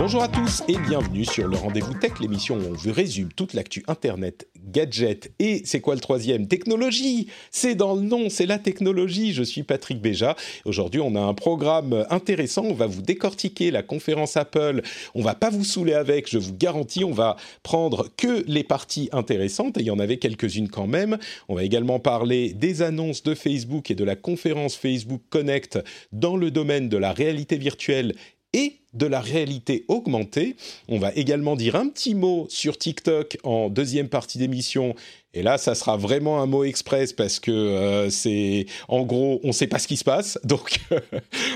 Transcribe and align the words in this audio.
Bonjour 0.00 0.22
à 0.22 0.28
tous 0.28 0.62
et 0.66 0.78
bienvenue 0.78 1.26
sur 1.26 1.46
le 1.46 1.58
Rendez-vous 1.58 1.92
Tech, 1.92 2.12
l'émission 2.22 2.56
où 2.56 2.62
on 2.70 2.72
vous 2.72 2.90
résume 2.90 3.30
toute 3.34 3.52
l'actu 3.52 3.84
Internet, 3.86 4.48
gadgets 4.56 5.30
et 5.38 5.60
c'est 5.66 5.82
quoi 5.82 5.94
le 5.94 6.00
troisième? 6.00 6.48
Technologie 6.48 7.28
C'est 7.50 7.74
dans 7.74 7.94
le 7.94 8.00
nom, 8.00 8.30
c'est 8.30 8.46
la 8.46 8.58
technologie. 8.58 9.34
Je 9.34 9.42
suis 9.42 9.62
Patrick 9.62 10.00
Béja. 10.00 10.36
Aujourd'hui, 10.64 11.02
on 11.02 11.16
a 11.16 11.20
un 11.20 11.34
programme 11.34 12.06
intéressant. 12.08 12.64
On 12.64 12.72
va 12.72 12.86
vous 12.86 13.02
décortiquer 13.02 13.70
la 13.70 13.82
conférence 13.82 14.38
Apple. 14.38 14.80
On 15.14 15.20
va 15.20 15.34
pas 15.34 15.50
vous 15.50 15.64
saouler 15.64 15.92
avec, 15.92 16.30
je 16.30 16.38
vous 16.38 16.56
garantis. 16.56 17.04
On 17.04 17.12
va 17.12 17.36
prendre 17.62 18.08
que 18.16 18.42
les 18.46 18.64
parties 18.64 19.10
intéressantes 19.12 19.76
et 19.76 19.80
il 19.80 19.86
y 19.86 19.90
en 19.90 19.98
avait 19.98 20.16
quelques-unes 20.16 20.70
quand 20.70 20.86
même. 20.86 21.18
On 21.50 21.54
va 21.54 21.62
également 21.62 21.98
parler 21.98 22.54
des 22.54 22.80
annonces 22.80 23.22
de 23.22 23.34
Facebook 23.34 23.90
et 23.90 23.94
de 23.94 24.04
la 24.04 24.16
conférence 24.16 24.76
Facebook 24.76 25.20
Connect 25.28 25.78
dans 26.10 26.38
le 26.38 26.50
domaine 26.50 26.88
de 26.88 26.96
la 26.96 27.12
réalité 27.12 27.58
virtuelle 27.58 28.14
et 28.52 28.80
de 28.92 29.06
la 29.06 29.20
réalité 29.20 29.84
augmentée. 29.88 30.56
On 30.88 30.98
va 30.98 31.12
également 31.14 31.56
dire 31.56 31.76
un 31.76 31.88
petit 31.88 32.14
mot 32.14 32.46
sur 32.48 32.76
TikTok 32.76 33.38
en 33.44 33.68
deuxième 33.68 34.08
partie 34.08 34.38
d'émission. 34.38 34.94
Et 35.32 35.42
là, 35.42 35.58
ça 35.58 35.76
sera 35.76 35.96
vraiment 35.96 36.42
un 36.42 36.46
mot 36.46 36.64
express 36.64 37.12
parce 37.12 37.38
que 37.38 37.52
euh, 37.52 38.10
c'est, 38.10 38.66
en 38.88 39.02
gros, 39.04 39.40
on 39.44 39.48
ne 39.48 39.52
sait 39.52 39.68
pas 39.68 39.78
ce 39.78 39.86
qui 39.86 39.96
se 39.96 40.04
passe. 40.04 40.38
Donc, 40.44 40.80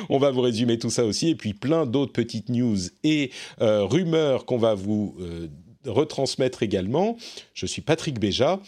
on 0.09 0.19
va 0.19 0.31
vous 0.31 0.43
résumer 0.43 0.79
tout 0.79 0.91
ça 0.91 1.05
aussi. 1.05 1.31
Et 1.31 1.35
puis, 1.35 1.55
plein 1.55 1.87
d'autres 1.87 2.13
petites 2.13 2.49
news 2.49 2.79
et 3.03 3.31
euh, 3.61 3.85
rumeurs 3.85 4.45
qu'on 4.47 4.59
va 4.59 4.75
vous 4.75 5.17
euh, 5.21 5.49
retransmettre 5.87 6.63
également. 6.63 7.17
Je 7.53 7.67
suis 7.67 7.83
Patrick 7.83 8.21
Béja. 8.21 8.61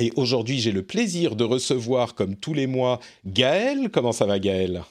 Et 0.00 0.10
aujourd'hui, 0.16 0.58
j'ai 0.58 0.72
le 0.72 0.82
plaisir 0.82 1.36
de 1.36 1.44
recevoir, 1.44 2.16
comme 2.16 2.34
tous 2.34 2.52
les 2.54 2.66
mois, 2.66 2.98
Gaël. 3.24 3.90
Comment 3.92 4.10
ça 4.10 4.26
va, 4.26 4.40
Gaël? 4.40 4.82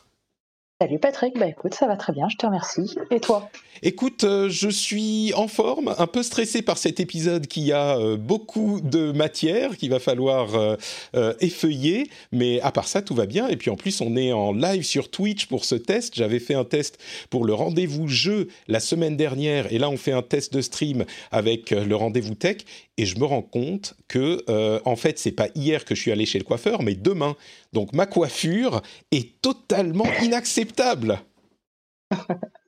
Salut 0.83 0.99
Patrick, 0.99 1.39
bah 1.39 1.47
écoute, 1.47 1.73
ça 1.75 1.87
va 1.87 1.95
très 1.95 2.11
bien, 2.11 2.27
je 2.27 2.35
te 2.35 2.45
remercie. 2.45 2.93
Et 3.09 3.21
toi? 3.21 3.49
Écoute, 3.83 4.25
euh, 4.25 4.49
je 4.49 4.67
suis 4.67 5.33
en 5.33 5.47
forme, 5.47 5.95
un 5.97 6.07
peu 6.07 6.23
stressé 6.23 6.61
par 6.61 6.77
cet 6.77 6.99
épisode 6.99 7.47
qui 7.47 7.71
a 7.71 7.97
euh, 7.97 8.17
beaucoup 8.17 8.81
de 8.81 9.13
matière 9.13 9.77
qu'il 9.77 9.89
va 9.89 9.99
falloir 9.99 10.55
euh, 10.55 11.33
effeuiller, 11.39 12.09
mais 12.33 12.59
à 12.61 12.73
part 12.73 12.89
ça, 12.89 13.01
tout 13.01 13.15
va 13.15 13.25
bien. 13.25 13.47
Et 13.47 13.55
puis 13.55 13.69
en 13.69 13.77
plus, 13.77 14.01
on 14.01 14.17
est 14.17 14.33
en 14.33 14.51
live 14.51 14.83
sur 14.83 15.09
Twitch 15.09 15.45
pour 15.45 15.63
ce 15.63 15.75
test. 15.75 16.15
J'avais 16.15 16.39
fait 16.39 16.53
un 16.53 16.65
test 16.65 16.97
pour 17.29 17.45
le 17.45 17.53
rendez-vous 17.53 18.09
jeu 18.09 18.49
la 18.67 18.81
semaine 18.81 19.15
dernière, 19.15 19.71
et 19.71 19.79
là, 19.79 19.89
on 19.89 19.97
fait 19.97 20.11
un 20.11 20.21
test 20.21 20.53
de 20.53 20.59
stream 20.59 21.05
avec 21.31 21.71
le 21.71 21.95
rendez-vous 21.95 22.35
tech. 22.35 22.57
Et 22.97 23.05
je 23.05 23.17
me 23.17 23.25
rends 23.25 23.41
compte 23.41 23.95
que, 24.07 24.43
en 24.85 24.95
fait, 24.95 25.17
c'est 25.17 25.31
pas 25.31 25.47
hier 25.55 25.83
que 25.83 25.95
je 25.95 26.01
suis 26.01 26.11
allé 26.11 26.25
chez 26.25 26.37
le 26.37 26.43
coiffeur, 26.43 26.83
mais 26.83 26.93
demain. 26.93 27.35
Donc 27.73 27.93
ma 27.93 28.05
coiffure 28.05 28.81
est 29.11 29.41
totalement 29.41 30.05
inacceptable. 30.21 31.19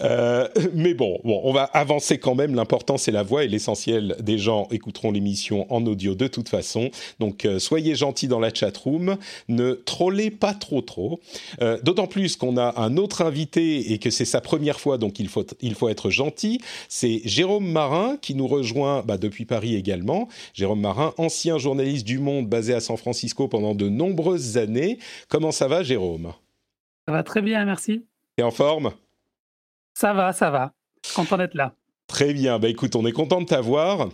Euh, 0.00 0.48
mais 0.74 0.94
bon, 0.94 1.20
bon, 1.22 1.40
on 1.44 1.52
va 1.52 1.64
avancer 1.64 2.18
quand 2.18 2.34
même. 2.34 2.54
L'important, 2.54 2.96
c'est 2.96 3.12
la 3.12 3.22
voix 3.22 3.44
et 3.44 3.48
l'essentiel 3.48 4.16
des 4.20 4.38
gens 4.38 4.66
écouteront 4.70 5.12
l'émission 5.12 5.66
en 5.72 5.84
audio 5.86 6.14
de 6.14 6.26
toute 6.26 6.48
façon. 6.48 6.90
Donc, 7.20 7.44
euh, 7.44 7.58
soyez 7.58 7.94
gentils 7.94 8.28
dans 8.28 8.40
la 8.40 8.52
chat 8.52 8.76
room. 8.76 9.16
Ne 9.48 9.72
trollez 9.72 10.30
pas 10.30 10.54
trop, 10.54 10.80
trop. 10.80 11.20
Euh, 11.60 11.78
D'autant 11.82 12.06
plus 12.06 12.36
qu'on 12.36 12.56
a 12.56 12.80
un 12.80 12.96
autre 12.96 13.22
invité 13.22 13.92
et 13.92 13.98
que 13.98 14.10
c'est 14.10 14.24
sa 14.24 14.40
première 14.40 14.80
fois, 14.80 14.98
donc 14.98 15.18
il 15.20 15.28
faut, 15.28 15.44
il 15.60 15.74
faut 15.74 15.88
être 15.88 16.10
gentil. 16.10 16.60
C'est 16.88 17.20
Jérôme 17.24 17.70
Marin 17.70 18.16
qui 18.20 18.34
nous 18.34 18.46
rejoint 18.46 19.02
bah, 19.02 19.18
depuis 19.18 19.44
Paris 19.44 19.76
également. 19.76 20.28
Jérôme 20.54 20.80
Marin, 20.80 21.12
ancien 21.18 21.58
journaliste 21.58 22.06
du 22.06 22.18
Monde 22.18 22.48
basé 22.48 22.74
à 22.74 22.80
San 22.80 22.96
Francisco 22.96 23.48
pendant 23.48 23.74
de 23.74 23.88
nombreuses 23.88 24.56
années. 24.56 24.98
Comment 25.28 25.52
ça 25.52 25.68
va, 25.68 25.82
Jérôme? 25.82 26.32
Ça 27.06 27.12
va 27.12 27.22
très 27.22 27.42
bien, 27.42 27.64
merci. 27.64 28.04
T'es 28.36 28.42
en 28.42 28.50
forme? 28.50 28.92
Ça 29.94 30.12
va, 30.12 30.32
ça 30.32 30.50
va. 30.50 30.72
Content 31.14 31.36
d'être 31.38 31.54
là. 31.54 31.74
Très 32.06 32.32
bien. 32.32 32.58
Bah 32.58 32.68
écoute, 32.68 32.96
on 32.96 33.06
est 33.06 33.12
content 33.12 33.40
de 33.40 33.46
t'avoir. 33.46 34.08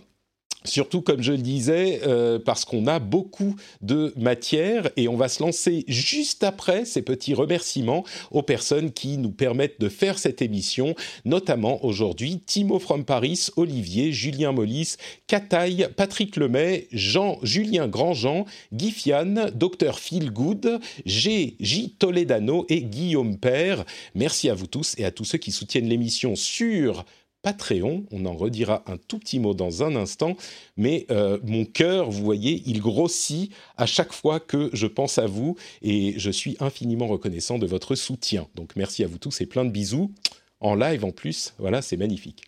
Surtout, 0.65 1.01
comme 1.01 1.21
je 1.21 1.31
le 1.31 1.37
disais, 1.37 2.01
euh, 2.05 2.37
parce 2.37 2.65
qu'on 2.65 2.85
a 2.85 2.99
beaucoup 2.99 3.55
de 3.81 4.13
matière 4.17 4.89
et 4.97 5.07
on 5.07 5.15
va 5.15 5.29
se 5.29 5.41
lancer 5.41 5.85
juste 5.87 6.43
après 6.43 6.83
ces 6.83 7.01
petits 7.01 7.33
remerciements 7.33 8.03
aux 8.31 8.43
personnes 8.43 8.91
qui 8.91 9.17
nous 9.17 9.31
permettent 9.31 9.79
de 9.79 9.87
faire 9.87 10.19
cette 10.19 10.41
émission, 10.41 10.95
notamment 11.23 11.83
aujourd'hui 11.85 12.41
Timo 12.45 12.77
from 12.77 13.05
Paris, 13.05 13.47
Olivier, 13.55 14.11
Julien 14.11 14.51
Mollis, 14.51 14.97
Cataille, 15.27 15.87
Patrick 15.95 16.35
Lemay, 16.35 16.89
Jean, 16.91 17.39
Julien 17.41 17.87
Grandjean, 17.87 18.45
Guy 18.73 18.91
Fian, 18.91 19.51
Dr 19.55 19.97
Phil 19.97 20.29
Good, 20.29 20.81
G. 21.05 21.55
J. 21.61 21.95
Toledano 21.97 22.65
et 22.67 22.81
Guillaume 22.81 23.37
Père. 23.37 23.85
Merci 24.13 24.49
à 24.49 24.55
vous 24.55 24.67
tous 24.67 24.93
et 24.97 25.05
à 25.05 25.11
tous 25.11 25.23
ceux 25.23 25.37
qui 25.37 25.53
soutiennent 25.53 25.87
l'émission 25.87 26.35
sur 26.35 27.05
Patreon. 27.41 28.05
On 28.11 28.25
en 28.25 28.33
redira 28.33 28.83
un 28.87 28.97
tout 28.97 29.19
petit 29.19 29.39
mot 29.39 29.53
dans 29.53 29.83
un 29.83 29.95
instant, 29.95 30.35
mais 30.77 31.05
euh, 31.11 31.39
mon 31.43 31.65
cœur, 31.65 32.09
vous 32.09 32.23
voyez, 32.23 32.63
il 32.65 32.81
grossit 32.81 33.51
à 33.77 33.85
chaque 33.85 34.13
fois 34.13 34.39
que 34.39 34.69
je 34.73 34.87
pense 34.87 35.17
à 35.17 35.25
vous 35.25 35.55
et 35.81 36.13
je 36.17 36.31
suis 36.31 36.57
infiniment 36.59 37.07
reconnaissant 37.07 37.59
de 37.59 37.65
votre 37.65 37.95
soutien. 37.95 38.47
Donc 38.55 38.75
merci 38.75 39.03
à 39.03 39.07
vous 39.07 39.17
tous 39.17 39.41
et 39.41 39.45
plein 39.45 39.65
de 39.65 39.71
bisous 39.71 40.11
en 40.59 40.75
live 40.75 41.05
en 41.05 41.11
plus. 41.11 41.53
Voilà, 41.57 41.81
c'est 41.81 41.97
magnifique. 41.97 42.43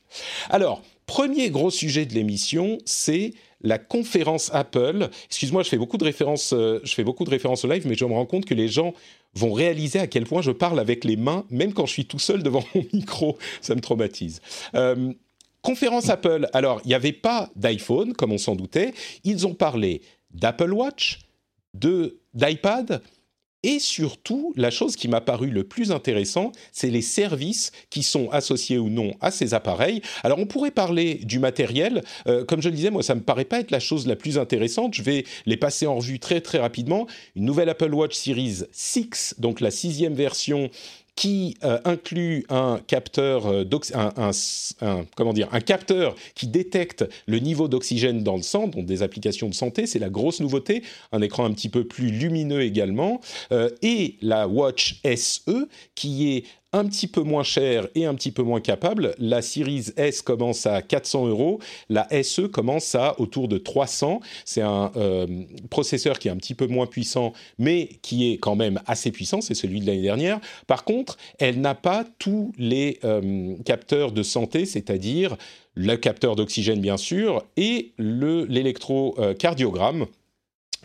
Alors, 0.49 0.81
premier 1.05 1.49
gros 1.49 1.71
sujet 1.71 2.05
de 2.05 2.13
l'émission, 2.13 2.77
c'est 2.85 3.33
la 3.63 3.77
conférence 3.77 4.49
Apple. 4.53 5.09
Excuse-moi, 5.27 5.63
je 5.63 5.69
fais 5.69 5.77
beaucoup 5.77 5.97
de 5.97 6.03
références, 6.03 6.53
euh, 6.53 6.79
je 6.83 6.93
fais 6.93 7.03
beaucoup 7.03 7.23
de 7.23 7.29
références 7.29 7.63
au 7.63 7.67
live, 7.67 7.87
mais 7.87 7.95
je 7.95 8.05
me 8.05 8.13
rends 8.13 8.25
compte 8.25 8.45
que 8.45 8.53
les 8.53 8.67
gens 8.67 8.93
vont 9.33 9.53
réaliser 9.53 9.99
à 9.99 10.07
quel 10.07 10.25
point 10.25 10.41
je 10.41 10.51
parle 10.51 10.79
avec 10.79 11.03
les 11.03 11.15
mains, 11.15 11.45
même 11.49 11.73
quand 11.73 11.85
je 11.85 11.93
suis 11.93 12.05
tout 12.05 12.19
seul 12.19 12.43
devant 12.43 12.63
mon 12.75 12.85
micro. 12.93 13.37
Ça 13.61 13.75
me 13.75 13.81
traumatise. 13.81 14.41
Euh, 14.75 15.13
conférence 15.61 16.09
Apple. 16.09 16.47
Alors, 16.53 16.81
il 16.85 16.89
n'y 16.89 16.93
avait 16.93 17.13
pas 17.13 17.49
d'iPhone, 17.55 18.13
comme 18.13 18.31
on 18.31 18.37
s'en 18.37 18.55
doutait. 18.55 18.93
Ils 19.23 19.47
ont 19.47 19.53
parlé 19.53 20.01
d'Apple 20.31 20.73
Watch, 20.73 21.19
d'iPad 21.73 23.01
et 23.63 23.79
surtout, 23.79 24.53
la 24.55 24.71
chose 24.71 24.95
qui 24.95 25.07
m'a 25.07 25.21
paru 25.21 25.51
le 25.51 25.63
plus 25.63 25.91
intéressant, 25.91 26.51
c'est 26.71 26.89
les 26.89 27.03
services 27.03 27.71
qui 27.91 28.01
sont 28.01 28.29
associés 28.31 28.79
ou 28.79 28.89
non 28.89 29.11
à 29.21 29.29
ces 29.29 29.53
appareils. 29.53 30.01
Alors, 30.23 30.39
on 30.39 30.47
pourrait 30.47 30.71
parler 30.71 31.15
du 31.15 31.37
matériel. 31.37 32.03
Euh, 32.27 32.43
comme 32.43 32.61
je 32.61 32.69
le 32.69 32.75
disais, 32.75 32.89
moi, 32.89 33.03
ça 33.03 33.13
me 33.13 33.21
paraît 33.21 33.45
pas 33.45 33.59
être 33.59 33.69
la 33.69 33.79
chose 33.79 34.07
la 34.07 34.15
plus 34.15 34.39
intéressante. 34.39 34.95
Je 34.95 35.03
vais 35.03 35.25
les 35.45 35.57
passer 35.57 35.85
en 35.85 35.97
revue 35.97 36.19
très 36.19 36.41
très 36.41 36.57
rapidement. 36.57 37.05
Une 37.35 37.45
nouvelle 37.45 37.69
Apple 37.69 37.93
Watch 37.93 38.15
Series 38.15 38.63
6, 38.71 39.35
donc 39.37 39.61
la 39.61 39.69
sixième 39.69 40.15
version 40.15 40.71
qui 41.15 41.57
inclut 41.61 42.45
un 42.49 42.79
capteur 42.87 43.65
qui 46.35 46.47
détecte 46.47 47.05
le 47.27 47.39
niveau 47.39 47.67
d'oxygène 47.67 48.23
dans 48.23 48.37
le 48.37 48.41
sang, 48.41 48.67
donc 48.67 48.85
des 48.85 49.03
applications 49.03 49.49
de 49.49 49.53
santé, 49.53 49.85
c'est 49.85 49.99
la 49.99 50.09
grosse 50.09 50.39
nouveauté. 50.39 50.83
Un 51.11 51.21
écran 51.21 51.45
un 51.45 51.53
petit 51.53 51.69
peu 51.69 51.83
plus 51.83 52.11
lumineux 52.11 52.61
également, 52.61 53.21
euh, 53.51 53.69
et 53.81 54.17
la 54.21 54.47
Watch 54.47 55.01
SE 55.15 55.67
qui 55.95 56.29
est 56.29 56.43
un 56.73 56.85
petit 56.85 57.07
peu 57.07 57.21
moins 57.21 57.43
cher 57.43 57.87
et 57.95 58.05
un 58.05 58.15
petit 58.15 58.31
peu 58.31 58.43
moins 58.43 58.61
capable. 58.61 59.13
La 59.17 59.41
Series 59.41 59.87
S 59.97 60.21
commence 60.21 60.65
à 60.65 60.81
400 60.81 61.27
euros, 61.27 61.59
la 61.89 62.07
SE 62.23 62.47
commence 62.47 62.95
à 62.95 63.19
autour 63.19 63.47
de 63.47 63.57
300. 63.57 64.21
C'est 64.45 64.61
un 64.61 64.91
euh, 64.95 65.27
processeur 65.69 66.19
qui 66.19 66.27
est 66.27 66.31
un 66.31 66.37
petit 66.37 66.55
peu 66.55 66.67
moins 66.67 66.87
puissant, 66.87 67.33
mais 67.57 67.89
qui 68.01 68.31
est 68.31 68.37
quand 68.37 68.55
même 68.55 68.79
assez 68.85 69.11
puissant. 69.11 69.41
C'est 69.41 69.55
celui 69.55 69.81
de 69.81 69.87
l'année 69.87 70.01
dernière. 70.01 70.39
Par 70.67 70.83
contre, 70.83 71.17
elle 71.39 71.61
n'a 71.61 71.75
pas 71.75 72.05
tous 72.19 72.51
les 72.57 72.99
capteurs 73.65 74.11
de 74.11 74.23
santé, 74.23 74.65
c'est-à-dire 74.65 75.35
le 75.75 75.95
capteur 75.95 76.35
d'oxygène 76.35 76.81
bien 76.81 76.97
sûr 76.97 77.43
et 77.57 77.93
l'électrocardiogramme. 77.97 80.05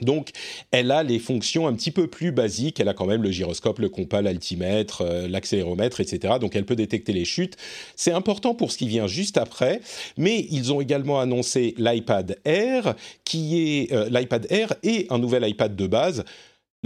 Donc, 0.02 0.30
elle 0.70 0.90
a 0.90 1.02
les 1.02 1.18
fonctions 1.18 1.66
un 1.66 1.74
petit 1.74 1.90
peu 1.90 2.06
plus 2.06 2.32
basiques. 2.32 2.80
Elle 2.80 2.88
a 2.88 2.94
quand 2.94 3.06
même 3.06 3.22
le 3.22 3.30
gyroscope, 3.30 3.78
le 3.78 3.88
compas, 3.88 4.22
l'altimètre, 4.22 5.02
euh, 5.02 5.28
l'accéléromètre, 5.28 6.00
etc. 6.00 6.34
Donc, 6.40 6.56
elle 6.56 6.66
peut 6.66 6.76
détecter 6.76 7.12
les 7.12 7.24
chutes. 7.24 7.56
C'est 7.96 8.12
important 8.12 8.54
pour 8.54 8.72
ce 8.72 8.78
qui 8.78 8.88
vient 8.88 9.06
juste 9.06 9.38
après. 9.38 9.80
Mais 10.16 10.46
ils 10.50 10.72
ont 10.72 10.80
également 10.80 11.20
annoncé 11.20 11.74
l'iPad 11.78 12.38
Air, 12.44 12.94
qui 13.24 13.60
est 13.60 13.92
euh, 13.92 14.08
l'iPad 14.10 14.46
Air 14.50 14.74
et 14.82 15.06
un 15.10 15.18
nouvel 15.18 15.48
iPad 15.48 15.74
de 15.74 15.86
base. 15.86 16.24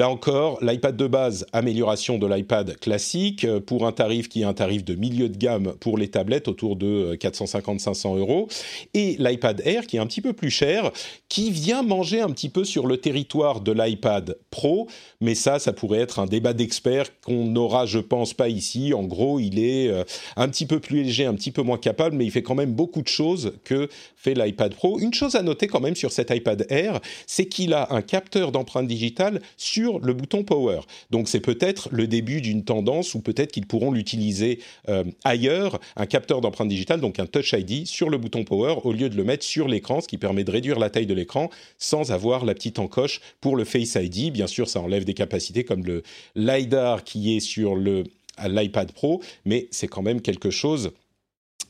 Là 0.01 0.09
encore, 0.09 0.65
l'iPad 0.65 0.97
de 0.97 1.07
base, 1.07 1.45
amélioration 1.53 2.17
de 2.17 2.27
l'iPad 2.27 2.79
classique 2.79 3.45
euh, 3.45 3.61
pour 3.61 3.87
un 3.87 3.93
tarif 3.93 4.31
qui 4.31 4.41
est 4.41 4.45
un 4.45 4.55
tarif 4.55 4.83
de 4.83 4.95
milieu 4.95 5.29
de 5.29 5.37
gamme 5.37 5.75
pour 5.79 5.99
les 5.99 6.09
tablettes 6.09 6.49
autour 6.49 6.77
de 6.77 7.19
450-500 7.21 8.15
euh, 8.15 8.19
euros. 8.21 8.49
Et 8.95 9.17
l'iPad 9.19 9.61
Air 9.63 9.87
qui 9.87 9.99
est 9.99 10.01
un 10.01 10.07
petit 10.07 10.23
peu 10.23 10.33
plus 10.33 10.49
cher, 10.49 10.91
qui 11.29 11.51
vient 11.51 11.83
manger 11.83 12.23
un 12.23 12.31
petit 12.31 12.49
peu 12.49 12.65
sur 12.65 12.87
le 12.87 12.97
territoire 12.97 13.61
de 13.61 13.73
l'iPad 13.73 14.39
Pro. 14.51 14.87
Mais 15.21 15.35
ça, 15.35 15.59
ça 15.59 15.75
pourrait 15.75 15.99
être 15.99 16.19
un 16.19 16.25
débat 16.25 16.55
d'experts 16.55 17.21
qu'on 17.21 17.45
n'aura, 17.45 17.85
je 17.85 17.99
pense, 17.99 18.33
pas 18.33 18.49
ici. 18.49 18.95
En 18.95 19.03
gros, 19.03 19.39
il 19.39 19.59
est 19.59 19.89
euh, 19.89 20.05
un 20.37 20.49
petit 20.49 20.65
peu 20.65 20.81
plus 20.81 21.03
léger, 21.03 21.27
un 21.27 21.35
petit 21.35 21.51
peu 21.51 21.61
moins 21.61 21.77
capable, 21.77 22.17
mais 22.17 22.25
il 22.25 22.31
fait 22.31 22.43
quand 22.43 22.55
même 22.55 22.73
beaucoup 22.73 23.03
de 23.03 23.09
choses 23.09 23.53
que 23.65 23.91
fait 24.17 24.33
l'iPad 24.33 24.75
Pro. 24.75 24.99
Une 24.99 25.13
chose 25.13 25.35
à 25.35 25.43
noter 25.43 25.67
quand 25.67 25.81
même 25.81 25.95
sur 25.95 26.11
cet 26.11 26.31
iPad 26.31 26.65
Air, 26.71 27.01
c'est 27.27 27.45
qu'il 27.45 27.75
a 27.75 27.93
un 27.93 28.01
capteur 28.01 28.51
d'empreinte 28.51 28.87
digitale 28.87 29.43
sur 29.59 29.90
le 29.99 30.13
bouton 30.13 30.45
Power. 30.45 30.81
Donc 31.11 31.29
c'est 31.29 31.41
peut-être 31.41 31.89
le 31.91 32.07
début 32.07 32.41
d'une 32.41 32.65
tendance 32.65 33.15
ou 33.15 33.21
peut-être 33.21 33.53
qu'ils 33.53 33.67
pourront 33.67 33.91
l'utiliser 33.91 34.61
euh, 34.89 35.05
ailleurs, 35.25 35.81
un 35.97 36.07
capteur 36.07 36.41
d'empreinte 36.41 36.69
digitale, 36.69 37.01
donc 37.01 37.19
un 37.19 37.27
Touch 37.27 37.53
ID 37.53 37.87
sur 37.87 38.11
le 38.11 38.19
bouton 38.19 38.45
Power 38.45 38.77
au 38.85 38.93
lieu 38.93 39.09
de 39.09 39.17
le 39.17 39.25
mettre 39.25 39.45
sur 39.45 39.69
l'écran, 39.69 40.01
ce 40.01 40.09
qui 40.09 40.19
permet 40.19 40.45
de 40.45 40.51
réduire 40.51 40.79
la 40.79 40.91
taille 40.91 41.07
de 41.07 41.15
l'écran 41.15 41.51
sans 41.79 42.13
avoir 42.13 42.45
la 42.45 42.55
petite 42.55 42.79
encoche 42.79 43.21
pour 43.41 43.57
le 43.57 43.65
Face 43.65 43.97
ID. 43.97 44.33
Bien 44.33 44.47
sûr, 44.47 44.69
ça 44.69 44.81
enlève 44.81 45.05
des 45.05 45.15
capacités 45.15 45.65
comme 45.65 45.85
le 45.85 46.03
LiDAR 46.35 47.05
qui 47.05 47.37
est 47.37 47.41
sur 47.41 47.75
le 47.75 48.05
l'iPad 48.49 48.93
Pro, 48.93 49.23
mais 49.45 49.69
c'est 49.71 49.89
quand 49.89 50.03
même 50.03 50.23
quelque 50.23 50.51
chose 50.51 50.93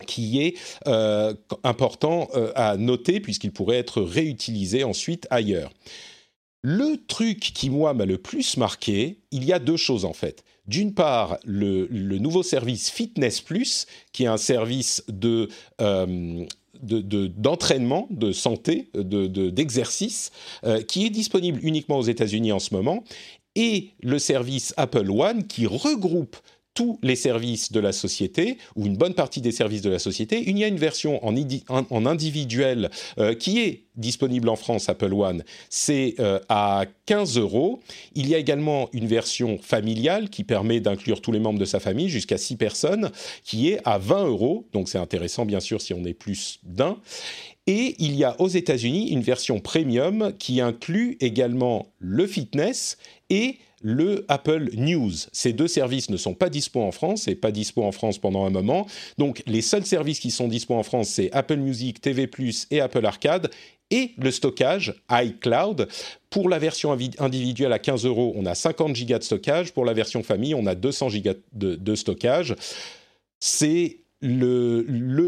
qui 0.06 0.40
est 0.40 0.56
euh, 0.87 1.34
important 1.62 2.28
euh, 2.34 2.52
à 2.55 2.76
noter 2.76 3.20
puisqu'il 3.20 3.52
pourrait 3.52 3.76
être 3.76 4.00
réutilisé 4.00 4.84
ensuite 4.84 5.26
ailleurs. 5.31 5.70
Le 6.62 6.96
truc 7.06 7.40
qui, 7.40 7.70
moi, 7.70 7.94
m'a 7.94 8.04
le 8.04 8.18
plus 8.18 8.56
marqué, 8.56 9.18
il 9.30 9.44
y 9.44 9.52
a 9.52 9.58
deux 9.58 9.76
choses 9.78 10.04
en 10.04 10.12
fait. 10.12 10.44
D'une 10.66 10.94
part, 10.94 11.38
le, 11.44 11.86
nouveau 12.18 12.42
service 12.42 12.90
Fitness 12.90 13.40
Plus, 13.40 13.86
qui 14.12 14.24
est 14.24 14.28
un 14.28 14.36
service. 14.36 15.04
Euh, 15.80 16.44
d'entraînement, 16.82 18.08
de, 18.10 18.32
santé, 18.32 18.88
d'exercice, 18.94 20.30
euh, 20.64 20.80
qui 20.80 21.04
est 21.04 21.10
disponible 21.10 21.60
uniquement 21.62 21.98
aux 21.98 22.04
États-Unis 22.04 22.52
en 22.52 22.58
ce 22.58 22.72
moment, 22.72 23.04
et 23.54 23.90
le 24.00 24.18
service 24.18 24.72
Apple 24.78 25.10
One 25.10 25.46
qui 25.46 25.66
regroupe 25.66 26.36
tous 26.75 26.99
les 27.02 27.17
services 27.17 27.72
de 27.72 27.81
la 27.81 27.93
société, 27.93 28.58
ou 28.76 28.87
une 28.87 28.96
bonne 28.96 29.14
partie 29.14 29.40
des 29.40 29.52
services 29.52 29.82
de 29.82 29.90
la 29.90 29.99
société. 29.99 30.44
Il 30.46 30.58
y 30.58 30.64
a 30.64 30.69
une 30.69 30.78
version 30.78 31.20
en, 31.25 32.06
individuel 32.06 32.90
euh, 33.19 33.34
qui 33.34 33.61
est 33.61 33.84
disponible 33.96 34.49
en 34.49 34.56
France, 34.56 34.88
Apple 34.88 35.12
One, 35.12 35.44
c'est 35.69 36.14
euh, 36.20 36.38
à 36.49 36.84
15 37.06 37.38
euros. 37.38 37.81
Il 38.14 38.28
y 38.28 38.34
a 38.34 38.38
également 38.38 38.88
une 38.93 39.06
version 39.06 39.58
familiale 39.58 40.31
qui 40.31 40.44
permet 40.44 40.81
d'inclure 40.81 41.20
tous 41.20 41.32
les 41.32 41.40
membres 41.40 41.58
de 41.58 41.64
sa 41.64 41.81
famille, 41.81 42.08
jusqu'à 42.08 42.38
6 42.38 42.56
personnes, 42.56 43.11
qui 43.44 43.69
est 43.69 43.81
à 43.84 43.99
20 43.99 44.26
euros. 44.26 44.67
Donc 44.72 44.88
c'est 44.88 44.99
intéressant, 44.99 45.44
bien 45.44 45.61
sûr, 45.61 45.81
si 45.81 45.93
on 45.93 46.05
est 46.05 46.14
plus 46.14 46.61
d'un. 46.62 46.99
Et 47.67 47.94
il 47.99 48.17
y 48.17 48.25
a 48.25 48.40
aux 48.40 48.49
États-Unis 48.49 49.11
une 49.11 49.22
version 49.22 49.61
premium 49.61 50.32
qui 50.38 50.61
inclut 50.61 51.17
également 51.20 51.87
le 51.99 52.26
fitness 52.26 52.96
et 53.28 53.58
le 53.81 54.25
Apple 54.29 54.71
News. 54.75 55.12
Ces 55.32 55.53
deux 55.53 55.69
services 55.69 56.11
ne 56.11 56.17
sont 56.17 56.35
pas 56.35 56.50
dispo 56.50 56.81
en 56.81 56.93
France 56.93 57.29
et 57.29 57.35
pas 57.35 57.50
dispo 57.50 57.82
en 57.82 57.93
France 57.93 58.19
pendant 58.19 58.44
un 58.44 58.50
moment. 58.50 58.87
Donc 59.19 59.43
les 59.47 59.62
seuls 59.62 59.87
services 59.87 60.21
qui 60.21 60.31
sont 60.31 60.49
dispo 60.49 60.75
en 60.75 60.82
France, 60.82 61.09
c'est 61.09 61.31
Apple 61.32 61.56
Music, 61.56 62.00
TV+, 62.00 62.29
et 62.71 62.81
Apple 62.81 63.05
Arcade 63.05 63.50
et 63.91 64.12
le 64.19 64.31
stockage 64.31 64.94
iCloud. 65.11 65.88
Pour 66.29 66.49
la 66.49 66.59
version 66.59 66.97
individuelle 67.19 67.73
à 67.73 67.79
15 67.79 68.05
euros, 68.05 68.32
on 68.37 68.47
a 68.47 68.55
50 68.55 68.94
gigas 68.94 69.19
de 69.19 69.25
stockage. 69.25 69.73
Pour 69.73 69.85
la 69.85 69.94
version 69.94 70.23
famille, 70.23 70.55
on 70.55 70.67
a 70.67 70.75
200 70.75 71.09
gigas 71.09 71.35
de, 71.53 71.75
de 71.75 71.94
stockage. 71.94 72.55
C'est 73.41 73.99
le, 74.22 74.84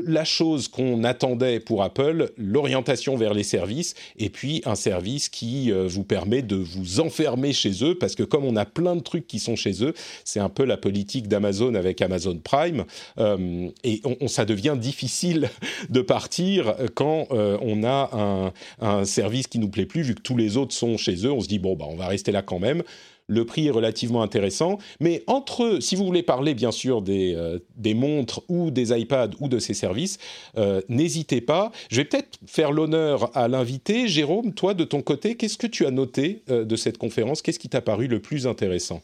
la 0.07 0.25
chose 0.25 0.69
qu'on 0.69 1.03
attendait 1.05 1.61
pour 1.61 1.83
Apple, 1.83 2.31
l'orientation 2.37 3.17
vers 3.17 3.33
les 3.33 3.43
services, 3.43 3.95
et 4.19 4.29
puis 4.29 4.61
un 4.67 4.75
service 4.75 5.29
qui 5.29 5.73
euh, 5.73 5.87
vous 5.87 6.05
permet 6.05 6.43
de 6.43 6.57
vous 6.57 7.01
enfermer 7.01 7.53
chez 7.53 7.85
eux, 7.85 7.97
parce 7.97 8.15
que 8.15 8.23
comme 8.23 8.45
on 8.45 8.57
a 8.57 8.67
plein 8.67 8.95
de 8.95 9.01
trucs 9.01 9.27
qui 9.27 9.39
sont 9.39 9.57
chez 9.57 9.83
eux, 9.83 9.95
c'est 10.25 10.41
un 10.41 10.51
peu 10.51 10.65
la 10.65 10.77
politique 10.77 11.29
d'Amazon 11.29 11.75
avec 11.75 12.03
Amazon 12.03 12.39
Prime, 12.43 12.85
euh, 13.19 13.69
et 13.83 14.03
on, 14.05 14.29
ça 14.29 14.45
devient 14.45 14.77
difficile 14.79 15.49
de 15.89 16.01
partir 16.03 16.75
quand 16.95 17.29
euh, 17.31 17.57
on 17.63 17.85
a 17.85 18.11
un, 18.13 18.53
un, 18.87 19.05
service 19.05 19.47
qui 19.47 19.59
nous 19.59 19.69
plaît 19.69 19.87
plus, 19.87 20.03
vu 20.03 20.15
que 20.15 20.23
tous 20.23 20.37
les 20.37 20.57
autres 20.57 20.75
sont 20.75 20.97
chez 20.99 21.27
eux, 21.27 21.33
on 21.33 21.41
se 21.41 21.49
dit 21.49 21.59
bon 21.59 21.77
bah 21.77 21.87
on 21.89 21.97
va 21.97 22.07
rester 22.09 22.31
là 22.31 22.43
quand 22.43 22.59
même 22.59 22.83
le 23.33 23.45
prix 23.45 23.67
est 23.67 23.71
relativement 23.71 24.23
intéressant. 24.23 24.79
Mais 25.01 25.25
entre, 25.27 25.79
si 25.81 25.97
vous 25.97 26.05
voulez 26.05 26.23
parler 26.23 26.55
bien 26.55 26.71
sûr 26.71 27.03
des, 27.03 27.35
euh, 27.35 27.59
montres 27.95 28.43
ou 28.49 28.71
des 28.71 28.99
iPads 28.99 29.31
ou 29.41 29.49
de 29.49 29.59
ces 29.59 29.75
services, 29.75 30.19
euh, 30.57 30.81
n'hésitez 30.89 31.41
pas. 31.41 31.73
Je 31.91 31.97
vais 31.97 32.05
peut-être 32.05 32.39
faire 32.47 32.73
l'honneur 32.73 33.37
à 33.37 33.49
l'invité. 33.49 34.09
Jérôme, 34.09 34.53
toi 34.55 34.75
de 34.75 34.85
ton 34.85 35.03
côté, 35.03 35.37
qu'est-ce 35.37 35.59
que 35.59 35.67
tu 35.67 35.87
as 35.87 35.91
noté 35.91 36.43
euh, 36.51 36.65
de 36.65 36.77
cette 36.77 36.99
conférence? 36.99 37.43
Qu'est-ce 37.43 37.59
qui 37.59 37.69
t'a 37.69 37.81
paru 37.81 38.07
le 38.07 38.21
plus 38.21 38.47
intéressant? 38.47 39.03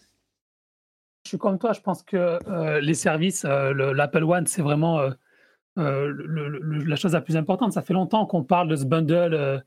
Je 1.25 1.31
suis 1.31 1.39
comme 1.39 1.59
toi, 1.59 1.73
je 1.73 1.81
pense 1.81 2.03
que 2.03 2.39
les 2.81 2.95
services, 2.95 3.45
l'Apple 3.45 4.25
One, 4.25 4.47
c'est 4.47 4.63
vraiment 4.63 4.99
la 5.77 6.97
chose 6.97 7.13
la 7.13 7.21
plus 7.21 7.37
importante. 7.37 7.73
Ça 7.73 7.83
fait 7.83 7.93
longtemps 7.93 8.25
qu'on 8.25 8.45
parle 8.45 8.69
de 8.69 8.77
ce 8.77 8.87
bundle 8.87 9.63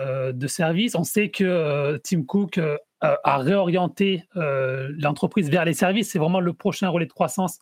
de 0.00 0.46
services. 0.48 0.96
On 0.96 1.04
sait 1.04 1.28
que 1.28 2.00
Tim 2.02 2.24
Cook 2.24 2.58
euh, 3.04 3.14
à 3.22 3.38
réorienter 3.38 4.24
euh, 4.34 4.92
l'entreprise 4.98 5.48
vers 5.48 5.64
les 5.64 5.72
services. 5.72 6.10
C'est 6.10 6.18
vraiment 6.18 6.40
le 6.40 6.52
prochain 6.52 6.88
relais 6.88 7.06
de 7.06 7.12
croissance 7.12 7.60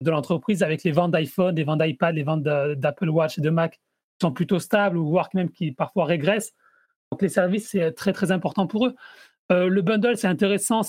de 0.00 0.10
l'entreprise 0.10 0.64
avec 0.64 0.82
les 0.82 0.90
ventes 0.90 1.12
d'iPhone, 1.12 1.54
les 1.54 1.62
ventes 1.62 1.80
d'iPad, 1.80 2.16
les 2.16 2.24
ventes 2.24 2.42
d'Apple 2.42 3.08
Watch 3.08 3.38
et 3.38 3.40
de 3.40 3.50
Mac 3.50 3.74
qui 3.74 4.26
sont 4.26 4.32
plutôt 4.32 4.58
stables 4.58 4.96
ou 4.96 5.08
voire 5.10 5.28
même 5.32 5.48
qui 5.48 5.70
parfois 5.70 6.06
régressent. 6.06 6.54
Donc 7.12 7.22
les 7.22 7.28
services, 7.28 7.68
c'est 7.68 7.92
très 7.92 8.12
très 8.12 8.32
important 8.32 8.66
pour 8.66 8.88
eux. 8.88 8.96
Euh, 9.52 9.68
le 9.68 9.80
bundle, 9.80 10.16
c'est 10.16 10.26
intéressant 10.26 10.80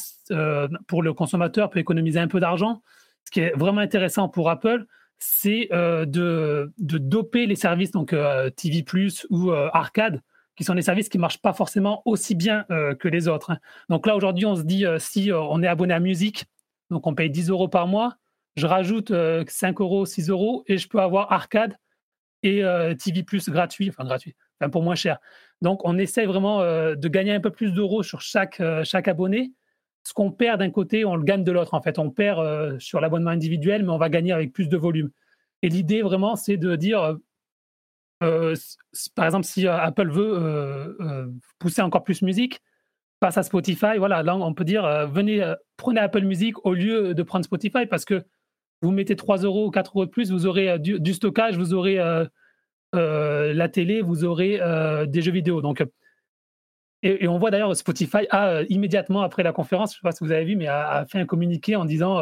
pour 0.87 1.03
le 1.03 1.13
consommateur, 1.13 1.69
peut 1.69 1.79
économiser 1.79 2.19
un 2.19 2.27
peu 2.27 2.39
d'argent. 2.39 2.81
Ce 3.23 3.29
qui 3.29 3.41
est 3.41 3.55
vraiment 3.55 3.81
intéressant 3.81 4.29
pour 4.29 4.49
Apple, 4.49 4.85
c'est 5.19 5.69
de, 5.71 6.73
de, 6.79 6.97
doper 6.97 7.45
les 7.45 7.55
services, 7.55 7.91
donc 7.91 8.15
TV 8.55 8.83
ou 9.29 9.51
Arcade, 9.51 10.21
qui 10.59 10.65
sont 10.65 10.75
des 10.75 10.81
services 10.81 11.07
qui 11.07 11.17
marchent 11.17 11.41
pas 11.41 11.53
forcément 11.53 12.01
aussi 12.03 12.35
bien 12.35 12.65
euh, 12.69 12.93
que 12.93 13.07
les 13.07 13.29
autres. 13.29 13.51
Hein. 13.51 13.59
Donc 13.87 14.05
là, 14.05 14.17
aujourd'hui, 14.17 14.45
on 14.45 14.57
se 14.57 14.63
dit, 14.63 14.85
euh, 14.85 14.99
si 14.99 15.31
euh, 15.31 15.39
on 15.39 15.63
est 15.63 15.67
abonné 15.67 15.93
à 15.93 16.01
musique, 16.01 16.47
donc 16.89 17.07
on 17.07 17.15
paye 17.15 17.29
10 17.29 17.49
euros 17.49 17.69
par 17.69 17.87
mois, 17.87 18.17
je 18.57 18.67
rajoute 18.67 19.13
5 19.47 19.79
euros, 19.79 20.05
6 20.05 20.29
euros, 20.29 20.65
et 20.67 20.77
je 20.77 20.89
peux 20.89 20.99
avoir 20.99 21.31
arcade 21.31 21.77
et 22.43 22.61
TV 23.01 23.23
Plus 23.23 23.47
gratuit, 23.47 23.87
enfin 23.87 24.03
gratuit, 24.03 24.35
enfin 24.59 24.69
pour 24.69 24.83
moins 24.83 24.95
cher. 24.95 25.19
Donc 25.61 25.85
on 25.85 25.97
essaie 25.97 26.25
vraiment 26.25 26.59
de 26.59 27.07
gagner 27.07 27.31
un 27.31 27.39
peu 27.39 27.51
plus 27.51 27.71
d'euros 27.71 28.03
sur 28.03 28.19
chaque, 28.19 28.61
chaque 28.83 29.07
abonné. 29.07 29.53
Ce 30.03 30.13
qu'on 30.13 30.31
perd 30.31 30.59
d'un 30.59 30.71
côté, 30.71 31.05
on 31.05 31.15
le 31.15 31.23
gagne 31.23 31.45
de 31.45 31.51
l'autre. 31.53 31.73
En 31.73 31.81
fait, 31.81 31.99
on 31.99 32.09
perd 32.09 32.79
sur 32.81 32.99
l'abonnement 32.99 33.29
individuel, 33.29 33.83
mais 33.83 33.91
on 33.91 33.97
va 33.97 34.09
gagner 34.09 34.33
avec 34.33 34.51
plus 34.51 34.67
de 34.67 34.75
volume. 34.75 35.11
Et 35.61 35.69
l'idée 35.69 36.01
vraiment, 36.01 36.35
c'est 36.35 36.57
de 36.57 36.75
dire 36.75 37.17
par 38.19 39.25
exemple, 39.25 39.45
si 39.45 39.67
euh, 39.67 39.77
Apple 39.77 40.09
veut 40.09 40.33
euh, 40.37 41.27
pousser 41.57 41.81
encore 41.81 42.03
plus 42.03 42.21
musique, 42.21 42.61
face 43.21 43.37
à 43.37 43.43
Spotify, 43.43 43.97
voilà, 43.97 44.23
là 44.23 44.35
on 44.35 44.53
peut 44.53 44.63
dire 44.63 45.07
venez, 45.09 45.43
prenez 45.75 45.99
Apple 45.99 46.21
Music 46.21 46.65
au 46.65 46.73
lieu 46.73 47.13
de 47.13 47.23
prendre 47.23 47.43
Spotify 47.43 47.85
parce 47.85 48.05
que 48.05 48.23
vous 48.81 48.91
mettez 48.91 49.17
3 49.17 49.39
euros 49.39 49.67
ou 49.67 49.71
4 49.71 49.91
euros 49.91 50.05
de 50.05 50.09
plus, 50.09 50.31
vous 50.31 50.45
aurez 50.45 50.79
du, 50.79 51.13
stockage, 51.13 51.57
vous 51.57 51.73
aurez 51.73 51.97
la 52.93 53.69
télé, 53.69 54.01
vous 54.01 54.23
aurez 54.23 54.61
des 55.07 55.21
jeux 55.21 55.33
vidéo. 55.33 55.61
Donc, 55.61 55.83
et, 57.03 57.27
on 57.27 57.37
voit 57.37 57.51
d'ailleurs 57.51 57.75
Spotify 57.75 58.25
a 58.29 58.61
immédiatement 58.69 59.21
après 59.21 59.43
la 59.43 59.51
conférence, 59.51 59.91
je 59.91 59.97
ne 59.97 59.99
sais 59.99 60.03
pas 60.03 60.13
si 60.13 60.23
vous 60.23 60.31
avez 60.31 60.45
vu, 60.45 60.55
mais 60.55 60.67
a, 60.67 61.05
fait 61.11 61.19
un 61.19 61.25
communiqué 61.25 61.75
en 61.75 61.83
disant 61.83 62.21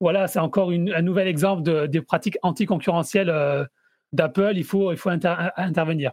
voilà, 0.00 0.28
c'est 0.28 0.38
encore 0.38 0.70
un 0.70 1.02
nouvel 1.02 1.28
exemple 1.28 1.62
de, 1.62 1.84
des 1.84 2.00
pratiques 2.00 2.38
anticoncurrentielles 2.40 3.68
d'Apple, 4.12 4.52
il 4.56 4.64
faut, 4.64 4.92
il 4.92 4.98
faut 4.98 5.10
intervenir. 5.10 6.12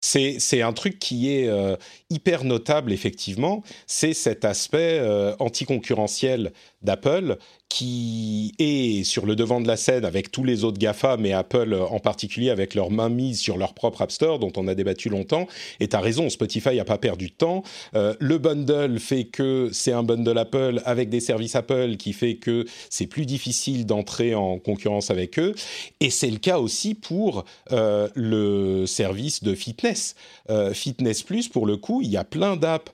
C'est 0.00 0.62
un 0.62 0.72
truc 0.72 0.98
qui 0.98 1.32
est 1.32 1.48
euh, 1.48 1.76
hyper 2.10 2.44
notable, 2.44 2.92
effectivement. 2.92 3.62
C'est 3.86 4.12
cet 4.12 4.44
aspect 4.44 4.98
euh, 5.00 5.34
anticoncurrentiel 5.40 6.52
d'Apple 6.82 7.38
qui 7.68 8.54
est 8.58 9.04
sur 9.04 9.26
le 9.26 9.34
devant 9.34 9.60
de 9.60 9.66
la 9.66 9.76
scène 9.76 10.04
avec 10.04 10.30
tous 10.30 10.44
les 10.44 10.64
autres 10.64 10.78
GAFA, 10.78 11.16
mais 11.16 11.32
Apple 11.32 11.74
en 11.90 11.98
particulier 11.98 12.50
avec 12.50 12.74
leur 12.74 12.90
main 12.90 13.08
mise 13.08 13.40
sur 13.40 13.58
leur 13.58 13.74
propre 13.74 14.02
App 14.02 14.12
Store, 14.12 14.38
dont 14.38 14.52
on 14.56 14.68
a 14.68 14.74
débattu 14.74 15.08
longtemps. 15.08 15.46
Et 15.80 15.88
tu 15.88 15.96
as 15.96 16.00
raison, 16.00 16.30
Spotify 16.30 16.76
n'a 16.76 16.84
pas 16.84 16.98
perdu 16.98 17.28
de 17.28 17.32
temps. 17.32 17.64
Euh, 17.94 18.14
le 18.20 18.38
bundle 18.38 18.98
fait 19.00 19.24
que 19.24 19.68
c'est 19.72 19.92
un 19.92 20.02
bundle 20.02 20.38
Apple 20.38 20.80
avec 20.84 21.08
des 21.08 21.20
services 21.20 21.56
Apple 21.56 21.96
qui 21.96 22.12
fait 22.12 22.36
que 22.36 22.66
c'est 22.88 23.06
plus 23.06 23.26
difficile 23.26 23.84
d'entrer 23.84 24.34
en 24.34 24.58
concurrence 24.58 25.10
avec 25.10 25.38
eux. 25.38 25.54
Et 26.00 26.10
c'est 26.10 26.30
le 26.30 26.38
cas 26.38 26.58
aussi 26.58 26.94
pour 26.94 27.44
euh, 27.72 28.08
le 28.14 28.86
service 28.86 29.42
de 29.42 29.54
fitness. 29.54 30.14
Euh, 30.50 30.72
fitness 30.72 31.22
Plus, 31.22 31.48
pour 31.48 31.66
le 31.66 31.76
coup, 31.76 32.00
il 32.00 32.10
y 32.10 32.16
a 32.16 32.24
plein 32.24 32.56
d'apps. 32.56 32.92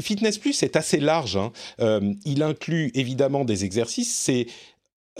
fitness 0.00 0.38
Plus 0.38 0.62
est 0.62 0.76
assez 0.76 1.00
large. 1.00 1.36
Hein. 1.36 1.52
il 2.24 2.42
inclut 2.42 2.90
évidemment 2.94 3.44
des 3.44 3.64
exercices 3.64 4.01
c'est 4.04 4.46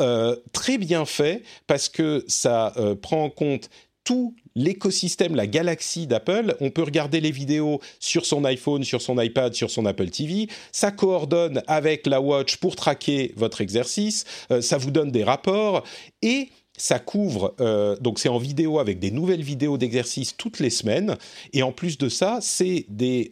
euh, 0.00 0.36
très 0.52 0.78
bien 0.78 1.04
fait 1.04 1.42
parce 1.66 1.90
que 1.90 2.24
ça 2.26 2.72
euh, 2.78 2.94
prend 2.94 3.24
en 3.24 3.30
compte 3.30 3.68
tout 4.04 4.34
l'écosystème, 4.54 5.36
la 5.36 5.46
galaxie 5.46 6.06
d'Apple. 6.06 6.56
On 6.60 6.70
peut 6.70 6.82
regarder 6.82 7.20
les 7.20 7.30
vidéos 7.30 7.78
sur 8.00 8.24
son 8.24 8.44
iPhone, 8.44 8.84
sur 8.84 9.02
son 9.02 9.20
iPad, 9.20 9.54
sur 9.54 9.70
son 9.70 9.84
Apple 9.84 10.08
TV. 10.08 10.48
Ça 10.72 10.92
coordonne 10.92 11.62
avec 11.66 12.06
la 12.06 12.22
Watch 12.22 12.56
pour 12.56 12.74
traquer 12.74 13.32
votre 13.36 13.60
exercice. 13.60 14.24
Euh, 14.50 14.62
ça 14.62 14.78
vous 14.78 14.90
donne 14.90 15.10
des 15.10 15.24
rapports 15.24 15.84
et 16.22 16.48
ça 16.74 16.98
couvre, 16.98 17.54
donc 18.00 18.18
c'est 18.18 18.30
en 18.30 18.38
vidéo 18.38 18.78
avec 18.78 18.98
des 18.98 19.10
nouvelles 19.10 19.42
vidéos 19.42 19.76
d'exercices 19.76 20.34
toutes 20.36 20.58
les 20.58 20.70
semaines. 20.70 21.16
Et 21.52 21.62
en 21.62 21.70
plus 21.70 21.98
de 21.98 22.08
ça, 22.08 22.38
c'est 22.40 22.86
des, 22.88 23.30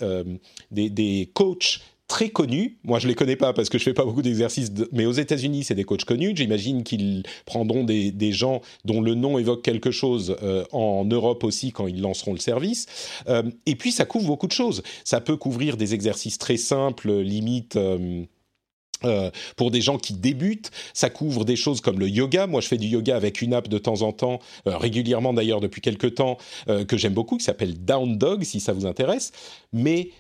des, 0.71 0.91
des 0.91 1.31
coachs 1.33 1.81
très 2.11 2.29
connus. 2.29 2.77
Moi, 2.83 2.99
je 2.99 3.07
les 3.07 3.15
connais 3.15 3.37
pas 3.37 3.53
parce 3.53 3.69
que 3.71 3.79
je 3.79 3.85
fais 3.85 3.95
pas 3.95 4.05
beaucoup 4.05 4.21
d'exercices, 4.21 4.73
mais 4.93 5.07
aux 5.07 5.13
États-Unis, 5.13 5.63
c'est 5.65 5.77
des 5.77 5.85
coachs 5.85 6.05
connus. 6.05 6.33
J'imagine 6.35 6.83
qu'ils 6.83 7.23
prendront 7.47 7.85
des, 7.85 8.33
gens 8.33 8.61
dont 8.85 9.01
le 9.01 9.15
nom 9.15 9.39
évoque 9.39 9.63
quelque 9.63 9.93
chose 9.93 10.37
euh, 10.43 10.65
en 10.73 11.05
Europe 11.05 11.45
aussi 11.45 11.71
quand 11.71 11.87
ils 11.87 12.01
lanceront 12.03 12.33
le 12.33 12.41
service. 12.41 12.87
Euh, 13.29 13.45
et 13.65 13.77
puis, 13.77 13.93
ça 13.93 14.05
couvre 14.05 14.27
beaucoup 14.27 14.49
de 14.49 14.53
choses. 14.53 14.83
Ça 15.05 15.21
peut 15.21 15.37
couvrir 15.37 15.77
des 15.77 15.95
exercices 15.95 16.37
très 16.37 16.57
simples, 16.57 17.13
limite. 17.13 17.77
Euh, 17.77 19.31
pour 19.57 19.71
des 19.71 19.81
gens 19.81 19.97
qui 19.97 20.13
débutent, 20.13 20.71
ça 20.93 21.09
couvre 21.09 21.47
des 21.47 21.57
choses 21.57 21.81
comme 21.81 22.01
le 22.01 22.09
yoga. 22.09 22.47
Moi, 22.47 22.61
je 22.61 22.69
fais 22.69 22.77
du 22.77 22.89
yoga 22.89 23.17
avec 23.17 23.41
une 23.41 23.55
app 23.55 23.69
de 23.69 23.79
temps 23.79 24.03
en 24.03 24.13
temps, 24.13 24.41
régulièrement 24.67 25.33
d'ailleurs 25.33 25.61
depuis 25.61 25.81
quelques 25.81 26.17
temps, 26.17 26.37
que 26.67 26.99
j'aime 26.99 27.15
beaucoup, 27.15 27.39
qui 27.39 27.45
s'appelle 27.45 27.83
Down 27.83 28.19
Dog, 28.19 28.43
si 28.43 28.61
ça 28.61 28.75
vous 28.75 28.85
intéresse. 28.85 29.33
Mais 29.73 30.11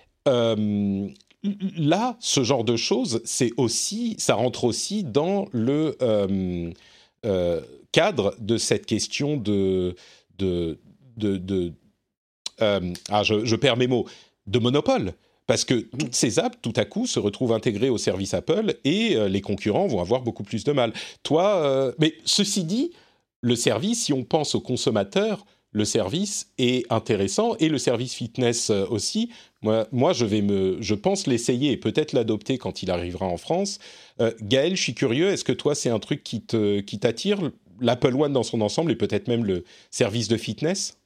là, 1.42 2.16
ce 2.20 2.42
genre 2.42 2.64
de 2.64 2.76
choses, 2.76 3.20
c'est 3.24 3.52
aussi, 3.56 4.14
ça 4.18 4.34
rentre 4.34 4.64
aussi 4.64 5.04
dans 5.04 5.46
le 5.52 5.96
euh, 6.02 6.70
euh, 7.24 7.60
cadre 7.92 8.34
de 8.38 8.56
cette 8.58 8.86
question 8.86 9.36
de, 9.36 9.94
de, 10.38 10.78
de, 11.16 11.72
euh, 12.60 12.92
ah, 13.08 13.22
je, 13.22 13.56
perds 13.56 13.76
mes 13.76 13.86
mots, 13.86 14.06
de 14.46 14.58
monopole. 14.58 15.14
Parce 15.46 15.64
que 15.64 15.74
toutes 15.74 16.14
ces 16.14 16.38
apps, 16.38 16.58
tout 16.62 16.72
à 16.76 16.84
coup, 16.84 17.06
se 17.06 17.18
retrouvent 17.18 17.52
intégrées 17.52 17.90
au 17.90 17.98
service 17.98 18.34
Apple 18.34 18.76
et 18.84 19.16
les 19.28 19.40
concurrents 19.40 19.88
vont 19.88 20.00
avoir 20.00 20.22
beaucoup 20.22 20.44
plus 20.44 20.62
de 20.62 20.70
mal. 20.70 20.92
Toi, 21.24 21.92
mais 21.98 22.14
ceci 22.24 22.62
dit, 22.62 22.92
le 23.40 23.56
service, 23.56 24.04
si 24.04 24.12
on 24.12 24.22
pense 24.22 24.54
aux 24.54 24.60
consommateurs, 24.60 25.44
le 25.72 25.84
service 25.84 26.50
est 26.58 26.90
intéressant 26.92 27.54
et 27.60 27.68
le 27.68 27.78
service 27.78 28.14
fitness 28.14 28.70
aussi 28.70 29.30
moi, 29.62 29.86
moi, 29.92 30.12
je 30.12 30.24
vais 30.24 30.40
me, 30.40 30.80
je 30.80 30.94
pense 30.94 31.26
l'essayer 31.26 31.72
et 31.72 31.76
peut-être 31.76 32.12
l'adopter 32.12 32.56
quand 32.56 32.82
il 32.82 32.90
arrivera 32.90 33.26
en 33.26 33.36
France. 33.36 33.78
Euh, 34.20 34.32
Gaël, 34.40 34.74
je 34.74 34.82
suis 34.82 34.94
curieux. 34.94 35.28
Est-ce 35.28 35.44
que 35.44 35.52
toi, 35.52 35.74
c'est 35.74 35.90
un 35.90 35.98
truc 35.98 36.22
qui 36.22 36.42
te, 36.42 36.80
qui 36.80 36.98
t'attire, 36.98 37.38
l'Apple 37.80 38.14
One 38.14 38.32
dans 38.32 38.42
son 38.42 38.62
ensemble 38.62 38.90
et 38.90 38.96
peut-être 38.96 39.28
même 39.28 39.44
le 39.44 39.64
service 39.90 40.28
de 40.28 40.36
fitness? 40.36 40.96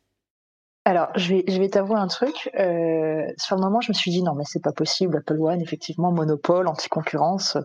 Alors, 0.85 1.09
je 1.17 1.35
vais, 1.35 1.45
je 1.49 1.59
vais 1.59 1.69
t'avouer 1.69 1.99
un 1.99 2.07
truc. 2.07 2.51
Euh, 2.59 3.27
sur 3.39 3.57
le 3.57 3.63
moment, 3.63 3.81
je 3.81 3.91
me 3.91 3.95
suis 3.95 4.11
dit 4.11 4.23
non, 4.23 4.35
mais 4.35 4.45
c'est 4.47 4.63
pas 4.63 4.73
possible. 4.73 5.17
Apple 5.17 5.41
One, 5.41 5.61
effectivement, 5.61 6.13
monopole, 6.13 6.69
anti-concurrence, 6.69 7.57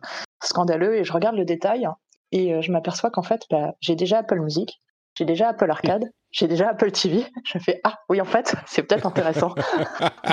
scandaleux. 0.41 0.96
Et 0.96 1.03
je 1.03 1.13
regarde 1.13 1.36
le 1.36 1.46
détail 1.46 1.88
et 2.32 2.53
euh, 2.53 2.62
je 2.62 2.72
m'aperçois 2.72 3.12
qu'en 3.12 3.24
fait, 3.24 3.44
bah, 3.51 3.75
j'ai 3.82 3.96
déjà 3.96 4.20
Apple 4.20 4.39
Music, 4.39 4.82
j'ai 5.20 5.26
déjà 5.26 5.50
Apple 5.50 5.70
Arcade, 5.70 6.10
j'ai 6.32 6.48
déjà 6.48 6.70
Apple 6.70 6.92
TV. 6.92 7.26
Je 7.44 7.60
fais 7.60 7.82
ah 7.84 8.00
oui 8.08 8.22
en 8.22 8.26
fait 8.26 8.56
c'est 8.66 8.84
peut-être 8.84 9.06
intéressant. 9.06 9.54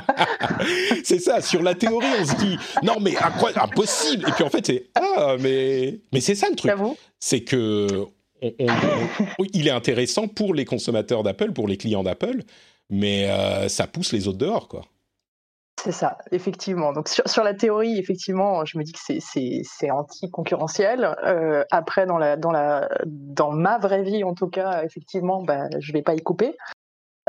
c'est 1.04 1.18
ça. 1.18 1.40
Sur 1.40 1.64
la 1.64 1.74
théorie 1.74 2.06
on 2.20 2.24
se 2.24 2.36
dit 2.36 2.56
non 2.84 2.98
mais 3.00 3.16
impossible 3.56 4.28
et 4.28 4.32
puis 4.32 4.44
en 4.44 4.48
fait 4.48 4.64
c'est 4.64 4.86
ah 4.94 5.34
mais 5.40 5.98
mais 6.12 6.20
c'est 6.20 6.36
ça 6.36 6.48
le 6.48 6.54
truc. 6.54 6.72
C'est 7.18 7.40
que 7.40 8.06
il 9.52 9.66
est 9.66 9.72
intéressant 9.72 10.28
pour 10.28 10.54
les 10.54 10.64
consommateurs 10.64 11.24
d'Apple, 11.24 11.50
pour 11.50 11.66
les 11.66 11.76
clients 11.76 12.04
d'Apple, 12.04 12.44
mais 12.88 13.28
euh, 13.28 13.68
ça 13.68 13.88
pousse 13.88 14.12
les 14.12 14.28
autres 14.28 14.38
dehors 14.38 14.68
quoi. 14.68 14.82
C'est 15.78 15.92
ça, 15.92 16.18
effectivement. 16.32 16.92
Donc 16.92 17.08
sur, 17.08 17.44
la 17.44 17.54
théorie, 17.54 17.98
effectivement, 17.98 18.64
je 18.64 18.78
me 18.78 18.82
dis 18.82 18.92
que 18.92 19.20
c'est 19.20 19.90
anti-concurrentiel. 19.90 21.16
Euh, 21.24 21.64
après, 21.70 22.06
dans, 22.06 22.18
la, 22.18 22.36
dans, 22.36 22.50
la, 22.50 22.88
dans 23.06 23.52
ma 23.52 23.78
vraie 23.78 24.02
vie, 24.02 24.24
en 24.24 24.34
tout 24.34 24.48
cas, 24.48 24.82
effectivement, 24.84 25.42
bah, 25.42 25.68
je 25.78 25.92
vais 25.92 26.02
pas 26.02 26.14
y 26.14 26.22
couper. 26.22 26.56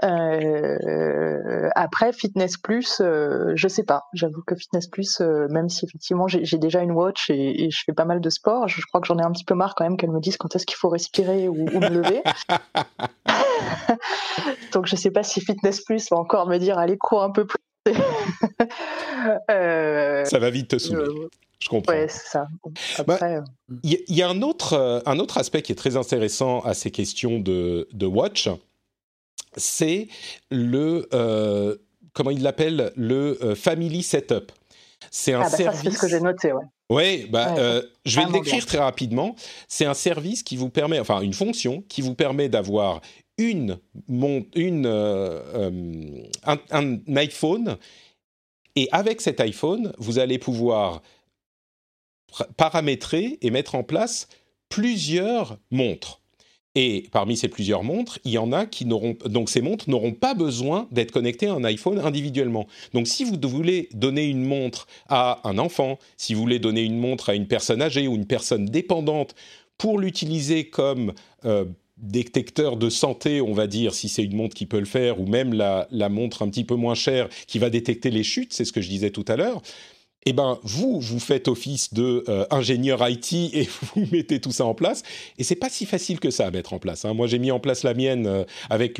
Euh, 0.04 1.70
après, 1.76 2.14
Fitness 2.14 2.58
Plus, 2.58 3.02
euh, 3.02 3.54
je 3.56 3.68
sais 3.68 3.84
pas. 3.84 4.04
J'avoue 4.14 4.42
que 4.46 4.56
Fitness 4.56 4.88
Plus, 4.88 5.22
euh, 5.22 5.48
même 5.50 5.70
si 5.70 5.86
effectivement 5.86 6.28
j'ai 6.28 6.58
déjà 6.58 6.82
une 6.82 6.92
watch 6.92 7.30
et, 7.30 7.70
je 7.72 7.84
fais 7.86 7.94
pas 7.94 8.06
mal 8.06 8.22
de 8.22 8.30
sport, 8.30 8.68
je, 8.68 8.82
crois 8.88 9.02
que 9.02 9.08
j'en 9.08 9.18
ai 9.18 9.24
un 9.24 9.32
petit 9.32 9.46
peu 9.46 9.56
marre 9.56 9.76
quand 9.76 9.84
même 9.84 9.98
qu'elle 9.98 10.12
me 10.12 10.20
dise 10.20 10.38
quand 10.38 10.56
est-ce 10.56 10.66
qu'il 10.66 10.78
faut 10.78 10.90
respirer 10.90 11.48
ou, 11.48 11.66
ou 11.74 11.80
me 11.80 11.90
lever. 11.90 12.22
Donc 14.74 14.86
je 14.86 14.96
sais 14.96 15.12
pas 15.12 15.24
si 15.24 15.42
Fitness 15.42 15.84
Plus 15.84 16.10
va 16.12 16.18
encore 16.18 16.48
me 16.48 16.58
dire 16.58 16.78
allez 16.78 16.98
cours 16.98 17.24
un 17.24 17.32
peu 17.32 17.46
plus 17.46 17.58
Euh, 19.50 20.24
ça 20.26 20.40
va 20.40 20.50
vite 20.50 20.70
te 20.70 20.78
saouler. 20.78 21.02
Euh, 21.02 21.30
je 21.60 21.68
comprends. 21.68 21.92
Ouais, 21.92 22.08
c'est 22.08 22.28
ça. 22.28 22.48
Bah, 23.06 23.20
euh, 23.24 23.42
il 23.84 23.98
y, 24.08 24.22
a 24.22 24.30
un 24.30 24.42
autre, 24.42 25.04
un 25.06 25.20
autre 25.20 25.38
aspect 25.38 25.62
qui 25.62 25.72
est 25.72 25.76
très 25.76 25.98
intéressant 25.98 26.62
à 26.62 26.74
ces 26.74 26.92
questions 26.92 27.40
de, 27.40 27.90
de 27.92 28.06
Watch, 28.06 28.48
c'est 29.58 30.08
le, 30.50 31.10
comment 32.14 32.30
il 32.30 32.42
l'appelle, 32.42 32.94
le 32.96 33.56
Family 33.56 34.04
Setup. 34.04 34.52
C'est 35.12 35.34
un 35.34 35.42
ah 35.42 35.50
bah 35.50 35.58
service. 35.58 35.82
c'est 35.84 35.92
ce 35.92 36.00
que 36.00 36.08
j'ai 36.08 36.22
noté, 36.22 36.54
ouais. 36.54 36.64
Oui, 36.90 37.28
bah, 37.30 37.82
je 38.06 38.20
vais 38.20 38.28
le 38.28 38.32
décrire 38.32 38.66
très 38.66 38.78
rapidement. 38.78 39.36
C'est 39.68 39.86
un 39.86 39.96
service 39.96 40.44
qui 40.44 40.56
vous 40.56 40.70
permet, 40.70 41.00
enfin 41.00 41.22
une 41.22 41.34
fonction 41.34 41.84
qui 41.90 42.02
vous 42.02 42.16
permet 42.16 42.50
d'avoir 42.50 43.02
une, 43.38 43.80
une, 44.56 44.86
euh, 44.86 45.42
euh, 45.56 46.24
un, 46.72 47.00
iPhone 47.16 47.78
et 48.76 48.90
avec 48.92 49.22
cet 49.22 49.40
iPhone, 49.40 49.94
vous 49.98 50.20
allez 50.20 50.38
pouvoir 50.38 51.02
paramétrer 52.58 53.38
et 53.42 53.52
mettre 53.52 53.76
en 53.76 53.84
place 53.84 54.28
plusieurs 54.70 55.58
montres. 55.72 56.22
Et 56.76 57.08
parmi 57.12 57.36
ces 57.36 57.48
plusieurs 57.48 57.84
montres, 57.84 58.20
il 58.24 58.32
y 58.32 58.38
en 58.38 58.52
a 58.52 58.68
qui 58.68 58.86
n'auront 58.86 59.18
donc 59.26 59.50
ces 59.50 59.62
montres 59.62 59.90
n'auront 59.90 60.14
pas 60.14 60.36
besoin 60.36 60.88
d'être 60.92 61.12
connectées 61.12 61.48
à 61.48 61.54
un 61.54 61.64
iPhone 61.64 61.98
individuellement. 61.98 62.68
Donc 62.94 63.08
si 63.08 63.24
vous 63.24 63.36
voulez 63.50 63.90
donner 63.94 64.26
une 64.26 64.46
montre 64.46 64.86
à 65.10 65.42
un 65.50 65.58
enfant, 65.58 65.98
si 66.18 66.36
vous 66.36 66.42
voulez 66.42 66.60
donner 66.60 66.82
une 66.82 67.00
montre 67.00 67.30
à 67.30 67.34
une 67.34 67.48
personne 67.48 67.82
âgée 67.82 68.08
ou 68.08 68.14
une 68.14 68.28
personne 68.28 68.66
dépendante 68.66 69.34
pour 69.80 69.98
l'utiliser 69.98 70.70
comme 70.70 71.14
euh, 71.46 71.66
détecteur 71.98 72.78
de 72.78 72.90
santé, 72.90 73.42
on 73.42 73.54
va 73.54 73.68
dire, 73.68 73.94
si 73.94 74.10
c'est 74.10 74.24
une 74.24 74.36
montre 74.36 74.56
qui 74.56 74.66
peut 74.66 74.80
le 74.80 74.86
faire, 74.86 75.20
ou 75.20 75.26
même 75.26 75.54
la, 75.54 75.88
montre 76.10 76.42
un 76.44 76.50
petit 76.50 76.64
peu 76.64 76.76
moins 76.76 76.96
chère 76.96 77.28
qui 77.48 77.60
va 77.60 77.70
détecter 77.70 78.12
les 78.12 78.24
chutes, 78.24 78.54
c'est 78.54 78.66
ce 78.66 78.72
que 78.72 78.82
je 78.82 78.90
disais 78.90 79.10
tout 79.10 79.26
à 79.28 79.36
l'heure. 79.36 79.62
Eh 80.30 80.34
ben, 80.34 80.60
vous, 80.64 81.00
vous 81.00 81.20
faites 81.20 81.48
office 81.48 81.94
de 81.94 82.26
euh, 82.28 82.46
ingénieur 82.52 83.08
IT 83.08 83.34
et 83.34 83.70
vous 83.96 84.06
mettez 84.12 84.42
tout 84.42 84.52
ça 84.52 84.66
en 84.66 84.74
place. 84.74 85.04
Et 85.38 85.44
c'est 85.44 85.56
pas 85.56 85.70
si 85.70 85.86
facile 85.86 86.20
que 86.20 86.32
ça 86.32 86.46
à 86.46 86.52
mettre 86.52 86.74
en 86.74 86.80
place. 86.80 87.06
Hein. 87.06 87.14
Moi, 87.14 87.28
j'ai 87.28 87.40
mis 87.40 87.50
en 87.50 87.62
place 87.62 87.84
la 87.84 87.94
mienne 87.94 88.28
euh, 88.28 88.44
avec 88.70 89.00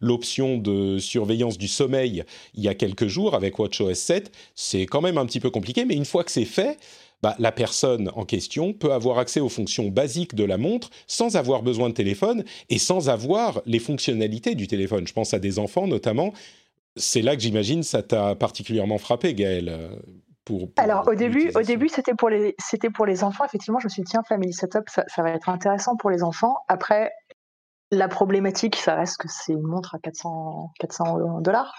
l'option 0.00 0.56
de 0.56 0.98
surveillance 0.98 1.58
du 1.58 1.68
sommeil 1.68 2.24
il 2.54 2.62
y 2.62 2.68
a 2.68 2.74
quelques 2.74 3.06
jours 3.06 3.34
avec 3.34 3.58
WatchOS 3.58 3.94
7. 3.94 4.32
C'est 4.54 4.86
quand 4.86 5.02
même 5.02 5.18
un 5.18 5.26
petit 5.26 5.40
peu 5.40 5.50
compliqué, 5.50 5.84
mais 5.84 5.94
une 5.94 6.06
fois 6.06 6.24
que 6.24 6.30
c'est 6.30 6.46
fait, 6.46 6.78
bah, 7.22 7.36
la 7.38 7.52
personne 7.52 8.10
en 8.16 8.24
question 8.24 8.72
peut 8.72 8.92
avoir 8.92 9.18
accès 9.18 9.38
aux 9.38 9.48
fonctions 9.48 9.88
basiques 9.88 10.34
de 10.34 10.44
la 10.44 10.58
montre 10.58 10.90
sans 11.06 11.36
avoir 11.36 11.62
besoin 11.62 11.88
de 11.88 11.94
téléphone 11.94 12.44
et 12.68 12.78
sans 12.78 13.08
avoir 13.08 13.62
les 13.64 13.78
fonctionnalités 13.78 14.56
du 14.56 14.66
téléphone. 14.66 15.06
Je 15.06 15.12
pense 15.12 15.32
à 15.32 15.38
des 15.38 15.60
enfants 15.60 15.86
notamment. 15.86 16.32
C'est 16.96 17.22
là 17.22 17.36
que 17.36 17.42
j'imagine 17.42 17.84
ça 17.84 18.02
t'a 18.02 18.34
particulièrement 18.34 18.98
frappé, 18.98 19.34
Gaël. 19.34 19.68
Euh, 19.68 19.94
pour, 20.44 20.70
Alors 20.76 21.06
au 21.06 21.14
début, 21.14 21.52
au 21.54 21.62
début 21.62 21.88
c'était 21.88 22.14
pour 22.14 22.28
les 22.28 22.56
c'était 22.58 22.90
pour 22.90 23.06
les 23.06 23.22
enfants. 23.22 23.44
Effectivement, 23.44 23.78
je 23.78 23.86
me 23.86 23.90
suis 23.90 24.02
dit 24.02 24.10
tiens 24.10 24.24
Family 24.28 24.52
Setup, 24.52 24.88
ça, 24.88 25.04
ça 25.06 25.22
va 25.22 25.30
être 25.30 25.48
intéressant 25.48 25.94
pour 25.94 26.10
les 26.10 26.24
enfants. 26.24 26.56
Après, 26.66 27.12
la 27.92 28.08
problématique, 28.08 28.74
ça 28.74 28.96
reste 28.96 29.18
que 29.18 29.28
c'est 29.28 29.52
une 29.52 29.62
montre 29.62 29.94
à 29.94 30.00
400 30.00 30.72
400 30.80 31.40
dollars 31.40 31.72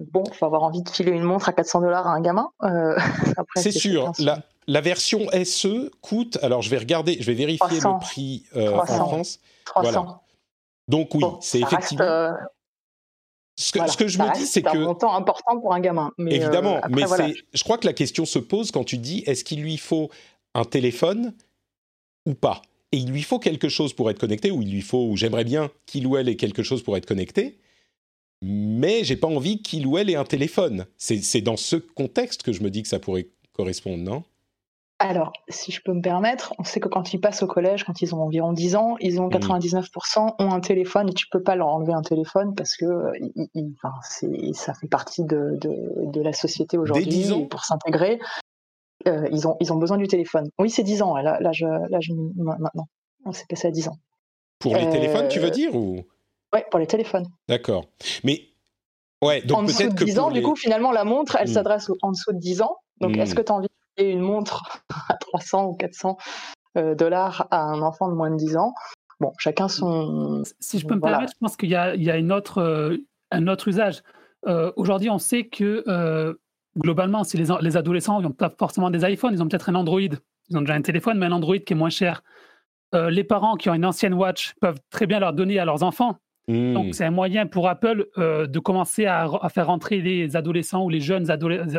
bon, 0.00 0.24
il 0.30 0.34
faut 0.34 0.46
avoir 0.46 0.62
envie 0.62 0.82
de 0.82 0.88
filer 0.88 1.12
une 1.12 1.22
montre 1.22 1.48
à 1.48 1.52
400 1.52 1.80
dollars 1.80 2.06
à 2.06 2.10
un 2.10 2.20
gamin. 2.20 2.48
Euh, 2.62 2.96
c'est 3.56 3.70
sûr. 3.70 4.12
La, 4.18 4.38
la 4.66 4.80
version 4.80 5.26
SE 5.44 5.90
coûte, 6.00 6.38
alors 6.42 6.62
je 6.62 6.70
vais 6.70 6.78
regarder, 6.78 7.16
je 7.20 7.26
vais 7.26 7.34
vérifier 7.34 7.80
le 7.80 8.00
prix 8.00 8.44
en 8.54 8.84
France. 8.84 9.40
300. 9.66 10.20
Donc 10.88 11.14
oui, 11.14 11.24
c'est 11.40 11.60
effectivement. 11.60 12.32
Ce 13.56 13.70
que, 13.96 14.08
je 14.08 14.18
me 14.18 14.34
dis, 14.34 14.46
c'est 14.46 14.62
que. 14.62 14.70
C'est 14.70 14.78
un 14.78 14.80
montant 14.80 15.14
important 15.14 15.60
pour 15.60 15.72
un 15.72 15.80
gamin. 15.80 16.10
évidemment, 16.18 16.80
mais 16.90 17.04
je 17.52 17.62
crois 17.62 17.78
que 17.78 17.86
la 17.86 17.92
question 17.92 18.24
se 18.24 18.40
pose 18.40 18.72
quand 18.72 18.84
tu 18.84 18.98
dis 18.98 19.22
est-ce 19.26 19.44
qu'il 19.44 19.62
lui 19.62 19.76
faut 19.76 20.10
un 20.54 20.64
téléphone 20.64 21.34
ou 22.26 22.34
pas? 22.34 22.62
Et 22.90 22.96
il 22.96 23.10
lui 23.10 23.22
faut 23.22 23.38
quelque 23.38 23.68
chose 23.68 23.92
pour 23.92 24.10
être 24.10 24.18
connecté, 24.18 24.50
ou 24.50 24.62
il 24.62 24.70
lui 24.70 24.82
faut, 24.82 25.06
ou 25.06 25.16
j'aimerais 25.16 25.44
bien 25.44 25.70
qu'il 25.86 26.06
ou 26.06 26.16
elle 26.16 26.28
ait 26.28 26.36
quelque 26.36 26.62
chose 26.62 26.82
pour 26.82 26.96
être 26.96 27.06
connecté, 27.06 27.58
mais 28.42 29.04
j'ai 29.04 29.16
pas 29.16 29.26
envie 29.26 29.62
qu'il 29.62 29.86
ou 29.86 29.98
elle 29.98 30.10
ait 30.10 30.16
un 30.16 30.24
téléphone. 30.24 30.86
C'est 30.96 31.40
dans 31.40 31.56
ce 31.56 31.76
contexte 31.76 32.42
que 32.42 32.52
je 32.52 32.62
me 32.62 32.70
dis 32.70 32.82
que 32.82 32.88
ça 32.88 32.98
pourrait 32.98 33.28
correspondre, 33.52 34.02
non? 34.02 34.24
Alors, 35.00 35.32
si 35.48 35.72
je 35.72 35.82
peux 35.82 35.92
me 35.92 36.00
permettre, 36.00 36.54
on 36.58 36.64
sait 36.64 36.78
que 36.78 36.88
quand 36.88 37.12
ils 37.12 37.20
passent 37.20 37.42
au 37.42 37.48
collège, 37.48 37.84
quand 37.84 38.00
ils 38.00 38.14
ont 38.14 38.22
environ 38.22 38.52
10 38.52 38.76
ans, 38.76 38.96
ils 39.00 39.20
ont 39.20 39.28
99% 39.28 39.82
mmh. 39.82 40.30
ont 40.38 40.52
un 40.52 40.60
téléphone 40.60 41.08
et 41.08 41.12
tu 41.12 41.26
peux 41.28 41.42
pas 41.42 41.56
leur 41.56 41.68
enlever 41.68 41.92
un 41.92 42.02
téléphone 42.02 42.54
parce 42.54 42.76
que 42.76 42.86
ça 44.54 44.72
fait 44.74 44.86
partie 44.86 45.24
de, 45.24 45.58
la 46.22 46.32
société 46.32 46.78
aujourd'hui 46.78 47.26
pour 47.50 47.64
s'intégrer. 47.64 48.20
Euh, 49.08 49.28
ils, 49.32 49.46
ont, 49.48 49.56
ils 49.60 49.72
ont 49.72 49.76
besoin 49.76 49.96
du 49.96 50.06
téléphone. 50.06 50.48
Oui, 50.58 50.70
c'est 50.70 50.84
10 50.84 51.02
ans, 51.02 51.16
là, 51.16 51.38
là, 51.40 51.52
je, 51.52 51.66
là 51.66 51.98
je, 52.00 52.12
maintenant. 52.36 52.86
On 53.26 53.32
s'est 53.32 53.46
passé 53.48 53.68
à 53.68 53.70
10 53.72 53.88
ans. 53.88 53.98
Pour 54.60 54.76
les 54.76 54.88
téléphones, 54.88 55.28
tu 55.28 55.40
veux 55.40 55.48
euh, 55.48 55.50
dire 55.50 55.74
ou... 55.74 55.96
Oui, 56.54 56.60
pour 56.70 56.78
les 56.78 56.86
téléphones. 56.86 57.26
D'accord. 57.48 57.84
Mais, 58.22 58.42
ouais, 59.22 59.42
donc 59.42 59.58
en 59.58 59.62
dessous 59.64 59.88
de 59.88 60.04
10 60.04 60.18
ans, 60.20 60.30
du 60.30 60.40
coup, 60.40 60.54
finalement, 60.54 60.92
la 60.92 61.04
montre, 61.04 61.36
elle 61.36 61.50
mmh. 61.50 61.52
s'adresse 61.52 61.90
en 62.00 62.12
dessous 62.12 62.32
de 62.32 62.38
10 62.38 62.62
ans. 62.62 62.76
Donc, 63.00 63.16
est-ce 63.16 63.32
mmh. 63.32 63.36
que 63.36 63.42
tu 63.42 63.52
as 63.52 63.54
envie 63.56 63.68
de 63.98 64.04
une 64.04 64.20
montre 64.20 64.82
à 65.08 65.16
300 65.16 65.66
ou 65.66 65.74
400 65.74 66.16
euh, 66.76 66.94
dollars 66.94 67.46
à 67.50 67.62
un 67.62 67.82
enfant 67.82 68.08
de 68.08 68.14
moins 68.14 68.30
de 68.30 68.36
10 68.36 68.56
ans 68.56 68.74
Bon, 69.20 69.32
chacun 69.38 69.68
son. 69.68 70.42
Si 70.58 70.80
je 70.80 70.86
peux 70.86 70.96
me 70.96 71.00
permettre, 71.00 71.32
je 71.32 71.38
pense 71.38 71.56
qu'il 71.56 71.68
y 71.68 71.76
a, 71.76 71.94
il 71.94 72.02
y 72.02 72.10
a 72.10 72.16
une 72.16 72.32
autre, 72.32 72.98
un 73.30 73.46
autre 73.46 73.68
usage. 73.68 74.02
Aujourd'hui, 74.74 75.08
on 75.08 75.18
sait 75.18 75.46
que 75.46 76.36
globalement, 76.78 77.24
si 77.24 77.36
les, 77.36 77.76
adolescents 77.76 78.20
n'ont 78.20 78.32
pas 78.32 78.50
forcément 78.50 78.90
des 78.90 79.08
iPhones, 79.08 79.34
ils 79.34 79.42
ont 79.42 79.48
peut-être 79.48 79.68
un 79.68 79.74
Android. 79.74 80.00
Ils 80.00 80.58
ont 80.58 80.60
déjà 80.60 80.74
un 80.74 80.82
téléphone, 80.82 81.18
mais 81.18 81.26
un 81.26 81.32
Android 81.32 81.58
qui 81.58 81.72
est 81.72 81.76
moins 81.76 81.90
cher. 81.90 82.22
Euh, 82.94 83.10
les 83.10 83.24
parents 83.24 83.56
qui 83.56 83.70
ont 83.70 83.74
une 83.74 83.86
ancienne 83.86 84.14
Watch 84.14 84.54
peuvent 84.60 84.80
très 84.90 85.06
bien 85.06 85.18
leur 85.18 85.32
donner 85.32 85.58
à 85.58 85.64
leurs 85.64 85.82
enfants. 85.82 86.18
Hmm. 86.48 86.74
Donc, 86.74 86.94
c'est 86.94 87.04
un 87.04 87.10
moyen 87.10 87.46
pour 87.46 87.68
Apple 87.68 88.06
euh, 88.18 88.46
de 88.46 88.58
commencer 88.58 89.06
à, 89.06 89.28
faire 89.48 89.68
rentrer 89.68 90.00
les 90.00 90.36
adolescents 90.36 90.84
ou 90.84 90.90
les 90.90 91.00
jeunes, 91.00 91.26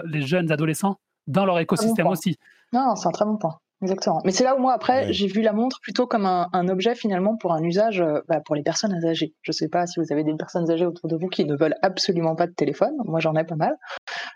les 0.05 0.21
jeunes 0.21 0.51
adolescents 0.51 0.97
dans 1.27 1.45
leur 1.45 1.59
écosystème 1.59 2.07
aussi. 2.07 2.37
Non, 2.73 2.95
c'est 2.95 3.07
un 3.07 3.11
très 3.11 3.25
bon 3.25 3.37
point. 3.37 3.57
Exactement. 3.81 4.21
Mais 4.23 4.31
c'est 4.31 4.45
là 4.45 4.55
où 4.55 4.59
moi, 4.59 4.73
après, 4.73 5.11
j'ai 5.11 5.27
vu 5.27 5.41
la 5.41 5.51
montre 5.51 5.79
plutôt 5.81 6.07
comme 6.07 6.25
un, 6.25 6.67
objet 6.69 6.95
finalement 6.95 7.35
pour 7.35 7.53
un 7.53 7.61
usage 7.61 8.01
euh, 8.01 8.21
bah, 8.27 8.39
pour 8.39 8.55
les 8.55 8.63
personnes 8.63 8.93
âgées. 9.05 9.33
Je 9.41 9.51
ne 9.51 9.53
sais 9.53 9.67
pas 9.67 9.85
si 9.85 9.99
vous 9.99 10.11
avez 10.11 10.23
des 10.23 10.33
personnes 10.35 10.71
âgées 10.71 10.85
autour 10.85 11.09
de 11.09 11.15
vous 11.17 11.27
qui 11.27 11.45
ne 11.45 11.55
veulent 11.55 11.75
absolument 11.81 12.35
pas 12.35 12.47
de 12.47 12.53
téléphone. 12.53 12.95
Moi, 13.03 13.19
j'en 13.19 13.35
ai 13.35 13.43
pas 13.43 13.55
mal. 13.55 13.75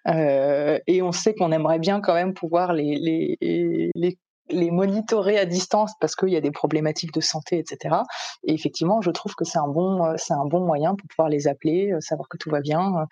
Euh, 0.08 0.78
et 0.88 1.02
on 1.02 1.12
sait 1.12 1.34
qu'on 1.34 1.52
aimerait 1.52 1.80
bien 1.80 2.02
quand 2.02 2.14
même 2.14 2.34
pouvoir 2.34 2.74
les, 2.74 2.96
les, 2.98 3.92
les, 3.96 4.18
les 4.50 4.72
monitorer 4.72 5.40
à 5.40 5.46
distance 5.46 5.94
parce 6.02 6.16
qu'il 6.16 6.30
y 6.30 6.38
a 6.38 6.42
des 6.42 6.52
problématiques 6.52 7.14
de 7.14 7.22
santé, 7.22 7.60
etc. 7.60 7.96
Et 8.44 8.54
effectivement, 8.54 9.02
je 9.02 9.10
trouve 9.10 9.36
que 9.36 9.46
c'est 9.46 9.60
un 9.60 9.70
bon, 9.70 10.06
euh, 10.06 10.14
c'est 10.18 10.34
un 10.34 10.46
bon 10.46 10.66
moyen 10.66 10.96
pour 10.96 11.08
pouvoir 11.08 11.30
les 11.30 11.48
appeler, 11.48 11.96
savoir 12.02 12.28
que 12.28 12.38
tout 12.38 12.50
va 12.50 12.60
bien. 12.60 13.08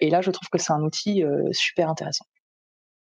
et 0.00 0.10
là, 0.10 0.20
je 0.20 0.30
trouve 0.30 0.48
que 0.52 0.58
c'est 0.58 0.72
un 0.72 0.82
outil 0.82 1.24
super 1.52 1.88
intéressant. 1.88 2.26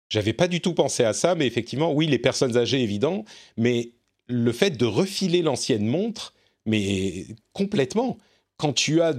J'avais 0.09 0.33
pas 0.33 0.47
du 0.47 0.61
tout 0.61 0.73
pensé 0.73 1.03
à 1.03 1.13
ça, 1.13 1.35
mais 1.35 1.45
effectivement, 1.47 1.91
oui, 1.91 2.07
les 2.07 2.19
personnes 2.19 2.57
âgées, 2.57 2.81
évident, 2.81 3.25
mais 3.57 3.91
le 4.27 4.51
fait 4.51 4.71
de 4.71 4.85
refiler 4.85 5.41
l'ancienne 5.41 5.85
montre, 5.85 6.33
mais 6.65 7.25
complètement. 7.53 8.17
Quand 8.57 8.73
tu 8.73 9.01
as 9.01 9.13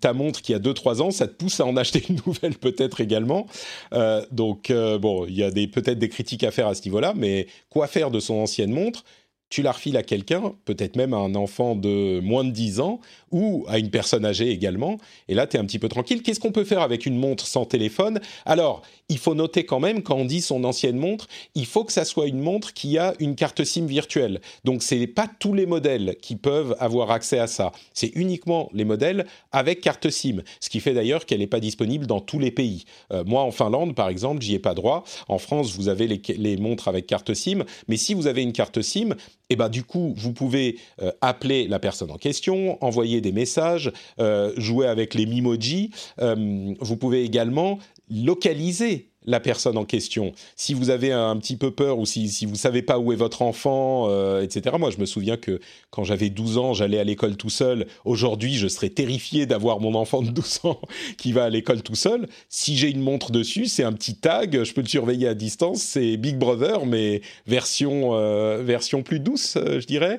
ta 0.00 0.12
montre 0.12 0.40
qui 0.40 0.54
a 0.54 0.60
2-3 0.60 1.02
ans, 1.02 1.10
ça 1.10 1.26
te 1.26 1.34
pousse 1.34 1.58
à 1.58 1.66
en 1.66 1.76
acheter 1.76 2.04
une 2.08 2.20
nouvelle 2.26 2.54
peut-être 2.58 3.00
également. 3.00 3.46
Euh, 3.92 4.24
donc, 4.30 4.70
euh, 4.70 4.98
bon, 4.98 5.26
il 5.26 5.34
y 5.34 5.42
a 5.42 5.50
peut-être 5.50 5.98
des 5.98 6.08
critiques 6.08 6.44
à 6.44 6.50
faire 6.50 6.68
à 6.68 6.74
ce 6.74 6.82
niveau-là, 6.84 7.12
mais 7.16 7.46
quoi 7.70 7.88
faire 7.88 8.10
de 8.10 8.20
son 8.20 8.34
ancienne 8.34 8.72
montre? 8.72 9.04
Tu 9.50 9.62
la 9.62 9.72
refiles 9.72 9.96
à 9.96 10.02
quelqu'un, 10.02 10.54
peut-être 10.64 10.96
même 10.96 11.14
à 11.14 11.18
un 11.18 11.34
enfant 11.34 11.76
de 11.76 12.20
moins 12.20 12.44
de 12.44 12.50
10 12.50 12.80
ans, 12.80 13.00
ou 13.30 13.64
à 13.68 13.78
une 13.78 13.90
personne 13.90 14.24
âgée 14.24 14.50
également, 14.50 14.98
et 15.28 15.34
là, 15.34 15.46
tu 15.46 15.56
es 15.56 15.60
un 15.60 15.64
petit 15.64 15.78
peu 15.78 15.88
tranquille. 15.88 16.22
Qu'est-ce 16.22 16.40
qu'on 16.40 16.52
peut 16.52 16.64
faire 16.64 16.82
avec 16.82 17.06
une 17.06 17.16
montre 17.16 17.46
sans 17.46 17.64
téléphone? 17.64 18.20
Alors, 18.46 18.82
il 19.08 19.18
faut 19.18 19.34
noter 19.34 19.64
quand 19.64 19.80
même, 19.80 20.02
quand 20.02 20.16
on 20.16 20.24
dit 20.24 20.40
son 20.40 20.64
ancienne 20.64 20.96
montre, 20.96 21.28
il 21.54 21.66
faut 21.66 21.84
que 21.84 21.92
ça 21.92 22.04
soit 22.04 22.26
une 22.26 22.40
montre 22.40 22.72
qui 22.72 22.98
a 22.98 23.14
une 23.18 23.36
carte 23.36 23.64
SIM 23.64 23.86
virtuelle. 23.86 24.40
Donc, 24.64 24.82
ce 24.82 24.94
n'est 24.94 25.06
pas 25.06 25.28
tous 25.38 25.54
les 25.54 25.66
modèles 25.66 26.16
qui 26.20 26.36
peuvent 26.36 26.76
avoir 26.78 27.10
accès 27.10 27.38
à 27.38 27.46
ça. 27.46 27.72
C'est 27.92 28.12
uniquement 28.14 28.70
les 28.72 28.84
modèles 28.84 29.26
avec 29.52 29.80
carte 29.80 30.10
SIM, 30.10 30.42
ce 30.60 30.70
qui 30.70 30.80
fait 30.80 30.94
d'ailleurs 30.94 31.26
qu'elle 31.26 31.40
n'est 31.40 31.46
pas 31.46 31.60
disponible 31.60 32.06
dans 32.06 32.20
tous 32.20 32.38
les 32.38 32.50
pays. 32.50 32.84
Euh, 33.12 33.24
moi, 33.24 33.42
en 33.42 33.50
Finlande, 33.50 33.94
par 33.94 34.08
exemple, 34.08 34.42
j'y 34.42 34.54
ai 34.54 34.58
pas 34.58 34.74
droit. 34.74 35.04
En 35.28 35.38
France, 35.38 35.74
vous 35.76 35.88
avez 35.88 36.06
les, 36.06 36.56
montres 36.56 36.88
avec 36.88 37.06
carte 37.06 37.34
SIM, 37.34 37.64
mais 37.88 37.96
si 37.96 38.14
vous 38.14 38.26
avez 38.26 38.42
une 38.42 38.52
carte 38.52 38.80
SIM, 38.80 39.16
eh 39.50 39.56
ben 39.56 39.68
du 39.68 39.84
coup, 39.84 40.14
vous 40.16 40.32
pouvez 40.32 40.78
euh, 41.02 41.12
appeler 41.20 41.68
la 41.68 41.78
personne 41.78 42.10
en 42.10 42.16
question, 42.16 42.82
envoyer 42.82 43.20
des 43.20 43.32
messages, 43.32 43.92
euh, 44.18 44.52
jouer 44.56 44.86
avec 44.86 45.14
les 45.14 45.26
Mimoji. 45.26 45.90
Euh, 46.20 46.74
vous 46.80 46.96
pouvez 46.96 47.24
également 47.24 47.78
localiser 48.10 49.10
la 49.24 49.40
personne 49.40 49.76
en 49.78 49.84
question. 49.84 50.32
Si 50.56 50.74
vous 50.74 50.90
avez 50.90 51.12
un 51.12 51.36
petit 51.36 51.56
peu 51.56 51.70
peur 51.70 51.98
ou 51.98 52.06
si, 52.06 52.46
vous 52.46 52.56
savez 52.56 52.82
pas 52.82 52.98
où 52.98 53.12
est 53.12 53.16
votre 53.16 53.42
enfant, 53.42 54.06
euh, 54.08 54.42
etc. 54.42 54.76
Moi, 54.78 54.90
je 54.90 54.98
me 54.98 55.06
souviens 55.06 55.36
que 55.36 55.60
quand 55.90 56.04
j'avais 56.04 56.30
12 56.30 56.58
ans, 56.58 56.74
j'allais 56.74 56.98
à 56.98 57.04
l'école 57.04 57.36
tout 57.36 57.50
seul. 57.50 57.86
Aujourd'hui, 58.04 58.54
je 58.54 58.68
serais 58.68 58.90
terrifié 58.90 59.46
d'avoir 59.46 59.80
mon 59.80 59.94
enfant 59.94 60.22
de 60.22 60.30
12 60.30 60.60
ans 60.64 60.80
qui 61.18 61.32
va 61.32 61.44
à 61.44 61.50
l'école 61.50 61.82
tout 61.82 61.94
seul. 61.94 62.28
Si 62.48 62.76
j'ai 62.76 62.90
une 62.90 63.00
montre 63.00 63.32
dessus, 63.32 63.66
c'est 63.66 63.84
un 63.84 63.92
petit 63.92 64.16
tag, 64.16 64.62
je 64.62 64.72
peux 64.72 64.82
le 64.82 64.88
surveiller 64.88 65.28
à 65.28 65.34
distance. 65.34 65.82
C'est 65.82 66.16
Big 66.16 66.36
Brother, 66.36 66.86
mais 66.86 67.22
version, 67.46 68.14
euh, 68.14 68.62
version 68.62 69.02
plus 69.02 69.20
douce, 69.20 69.56
euh, 69.56 69.80
je 69.80 69.86
dirais. 69.86 70.18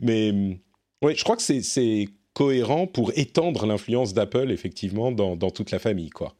Mais 0.00 0.32
oui, 1.02 1.14
je 1.16 1.22
crois 1.24 1.36
que 1.36 1.42
c'est 1.42 2.08
cohérent 2.34 2.86
pour 2.86 3.12
étendre 3.16 3.66
l'influence 3.66 4.14
d'Apple, 4.14 4.50
effectivement, 4.50 5.12
dans, 5.12 5.36
dans 5.36 5.50
toute 5.50 5.70
la 5.70 5.78
famille, 5.78 6.10
quoi. 6.10 6.34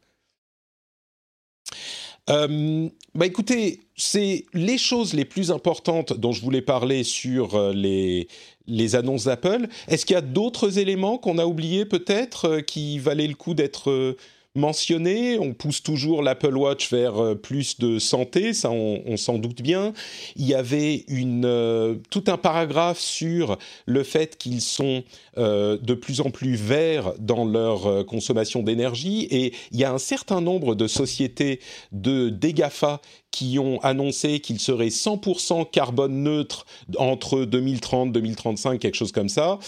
Euh, 2.29 2.87
bah 3.15 3.25
écoutez, 3.25 3.81
c'est 3.95 4.45
les 4.53 4.77
choses 4.77 5.13
les 5.13 5.25
plus 5.25 5.51
importantes 5.51 6.13
dont 6.13 6.31
je 6.31 6.41
voulais 6.41 6.61
parler 6.61 7.03
sur 7.03 7.55
euh, 7.55 7.73
les, 7.73 8.27
les 8.67 8.95
annonces 8.95 9.25
d'Apple. 9.25 9.67
Est-ce 9.87 10.05
qu'il 10.05 10.13
y 10.13 10.17
a 10.17 10.21
d'autres 10.21 10.77
éléments 10.77 11.17
qu'on 11.17 11.39
a 11.39 11.45
oubliés 11.45 11.85
peut-être 11.85 12.45
euh, 12.45 12.61
qui 12.61 12.99
valaient 12.99 13.27
le 13.27 13.33
coup 13.33 13.53
d'être 13.53 14.15
mentionné. 14.55 15.39
On 15.39 15.53
pousse 15.53 15.81
toujours 15.81 16.21
l'Apple 16.21 16.55
Watch 16.57 16.91
vers 16.91 17.17
euh, 17.17 17.35
plus 17.35 17.79
de 17.79 17.99
santé, 17.99 18.53
ça 18.53 18.69
on, 18.71 19.17
s'en 19.17 19.37
doute 19.37 19.61
bien. 19.61 19.93
Il 20.35 20.45
y 20.45 20.53
avait 20.53 21.05
euh, 21.09 21.95
tout 22.09 22.23
un 22.27 22.37
paragraphe 22.37 22.99
sur 22.99 23.57
le 23.85 24.03
fait 24.03 24.37
qu'ils 24.37 24.61
sont 24.61 25.03
euh, 25.37 25.77
de 25.77 25.93
plus 25.93 26.21
en 26.21 26.31
plus 26.31 26.55
verts 26.55 27.13
dans 27.19 27.45
leur 27.45 28.05
consommation 28.05 28.63
d'énergie 28.63 29.27
et 29.31 29.53
il 29.71 29.79
y 29.79 29.83
a 29.83 29.91
un 29.91 29.97
certain 29.97 30.41
nombre 30.41 30.75
de 30.75 30.87
sociétés 30.87 31.59
de 31.91 32.29
DEGAFA 32.29 33.01
qui 33.31 33.59
ont 33.59 33.79
annoncé 33.81 34.39
qu'ils 34.39 34.59
seraient 34.59 34.87
100% 34.87 35.69
carbone 35.69 36.23
neutre 36.23 36.65
entre 36.97 37.45
2030, 37.45 38.11
2035, 38.11 38.79
quelque 38.79 38.95
chose 38.95 39.11
comme 39.11 39.29
ça. 39.29 39.59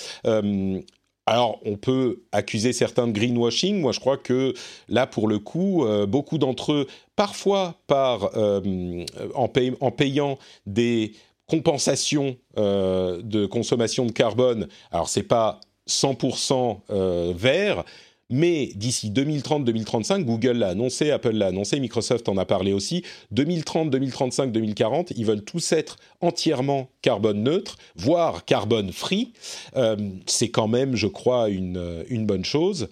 Alors, 1.26 1.60
on 1.66 1.78
peut 1.78 2.24
accuser 2.32 2.74
certains 2.74 3.08
de 3.08 3.14
greenwashing. 3.14 3.80
Moi, 3.80 3.94
je 3.94 4.00
crois 4.00 4.18
que 4.18 4.54
là, 4.90 5.08
pour 5.08 5.28
le 5.28 5.40
coup, 5.40 5.86
euh, 5.86 6.06
beaucoup 6.06 6.38
d'entre 6.38 6.74
eux, 6.74 6.88
parfois 7.16 7.76
par, 7.88 8.32
euh, 8.36 9.06
en, 9.34 9.48
payant 9.48 10.38
des 10.66 11.14
compensations 11.48 12.36
euh, 12.58 13.22
de 13.22 13.46
consommation 13.46 14.06
de 14.06 14.12
carbone, 14.12 14.68
alors 14.92 15.08
c'est 15.08 15.24
pas 15.24 15.62
100% 15.88 17.34
vert, 17.34 17.84
mais 18.30 18.72
d'ici 18.76 19.12
2030-2035, 19.12 20.24
Google 20.24 20.58
l'a 20.58 20.70
annoncé, 20.70 21.12
Apple 21.12 21.32
l'a 21.32 21.48
annoncé, 21.48 21.80
Microsoft 21.80 22.28
en 22.30 22.38
a 22.38 22.46
parlé 22.46 22.74
aussi, 22.74 23.04
2030, 23.32 23.90
2035, 23.90 24.52
2040, 24.52 25.12
ils 25.12 25.26
veulent 25.26 25.44
tous 25.44 25.72
être 25.72 25.98
entièrement 26.22 26.90
carbone 27.02 27.44
neutre, 27.44 27.78
voire 27.96 28.46
carbone 28.46 28.92
free. 28.92 29.34
Euh, 29.76 29.98
c'est 30.26 30.50
quand 30.50 30.68
même, 30.68 30.96
je 30.96 31.08
crois, 31.08 31.50
une, 31.50 32.04
une 32.10 32.26
bonne 32.26 32.46
chose. 32.46 32.88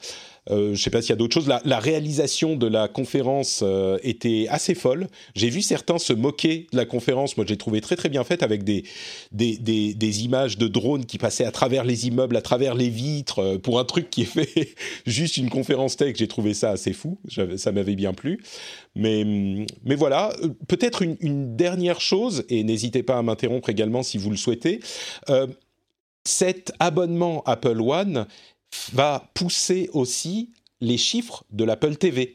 Euh, 0.49 0.67
je 0.67 0.71
ne 0.71 0.75
sais 0.75 0.89
pas 0.89 1.01
s'il 1.01 1.11
y 1.11 1.13
a 1.13 1.17
d'autres 1.17 1.35
choses. 1.35 1.47
La, 1.47 1.79
réalisation 1.79 2.55
de 2.55 2.65
la 2.65 2.87
conférence 2.87 3.61
euh, 3.63 3.99
était 4.01 4.47
assez 4.49 4.73
folle. 4.73 5.07
J'ai 5.35 5.49
vu 5.49 5.61
certains 5.61 5.99
se 5.99 6.13
moquer 6.13 6.67
de 6.71 6.77
la 6.77 6.85
conférence. 6.85 7.37
Moi, 7.37 7.45
j'ai 7.47 7.57
trouvé 7.57 7.79
très 7.79 7.95
très 7.95 8.09
bien 8.09 8.23
faite 8.23 8.41
avec 8.41 8.63
des 8.63 8.83
des, 9.31 9.57
des, 9.57 10.23
images 10.23 10.57
de 10.57 10.67
drones 10.67 11.05
qui 11.05 11.17
passaient 11.17 11.45
à 11.45 11.51
travers 11.51 11.83
les 11.83 12.07
immeubles, 12.07 12.35
à 12.35 12.41
travers 12.41 12.73
les 12.73 12.89
vitres, 12.89 13.39
euh, 13.39 13.57
pour 13.59 13.79
un 13.79 13.85
truc 13.85 14.09
qui 14.09 14.23
est 14.23 14.25
fait 14.25 14.73
juste 15.05 15.37
une 15.37 15.49
conférence 15.49 15.95
tech. 15.95 16.15
J'ai 16.17 16.27
trouvé 16.27 16.53
ça 16.55 16.71
assez 16.71 16.93
fou. 16.93 17.19
Ça 17.57 17.71
m'avait 17.71 17.95
bien 17.95 18.13
plu. 18.13 18.41
Mais, 18.95 19.23
mais 19.85 19.95
voilà, 19.95 20.33
peut-être 20.67 21.01
une, 21.01 21.55
dernière 21.55 22.01
chose, 22.01 22.43
et 22.49 22.63
n'hésitez 22.63 23.03
pas 23.03 23.17
à 23.17 23.21
m'interrompre 23.21 23.69
également 23.69 24.03
si 24.03 24.17
vous 24.17 24.29
le 24.29 24.37
souhaitez. 24.37 24.79
cet 26.23 26.71
abonnement 26.79 27.41
Apple 27.45 27.79
One 27.81 28.27
va 28.93 29.29
pousser 29.33 29.89
aussi 29.93 30.51
les 30.79 30.97
chiffres 30.97 31.43
de 31.51 31.63
l'Apple 31.63 31.95
TV. 31.95 32.33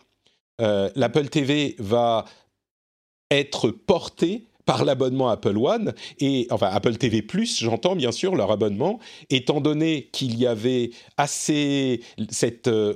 Euh, 0.61 0.90
L'Apple 0.94 1.29
TV 1.29 1.77
va 1.79 2.25
être 3.31 3.70
porté 3.70 4.46
par 4.64 4.85
l'abonnement 4.85 5.29
Apple 5.29 5.57
One 5.57 5.94
et 6.18 6.46
enfin 6.51 6.68
Apple 6.68 6.96
TV 6.96 7.22
Plus, 7.22 7.61
j'entends 7.61 7.96
bien 7.96 8.12
sûr 8.12 8.35
leur 8.35 8.51
abonnement, 8.51 8.99
étant 9.31 9.61
donné 9.61 10.09
qu'il 10.12 10.37
y 10.38 10.46
avait 10.46 10.90
assez 11.16 12.01
cette 12.31 12.68
euh, 12.68 12.94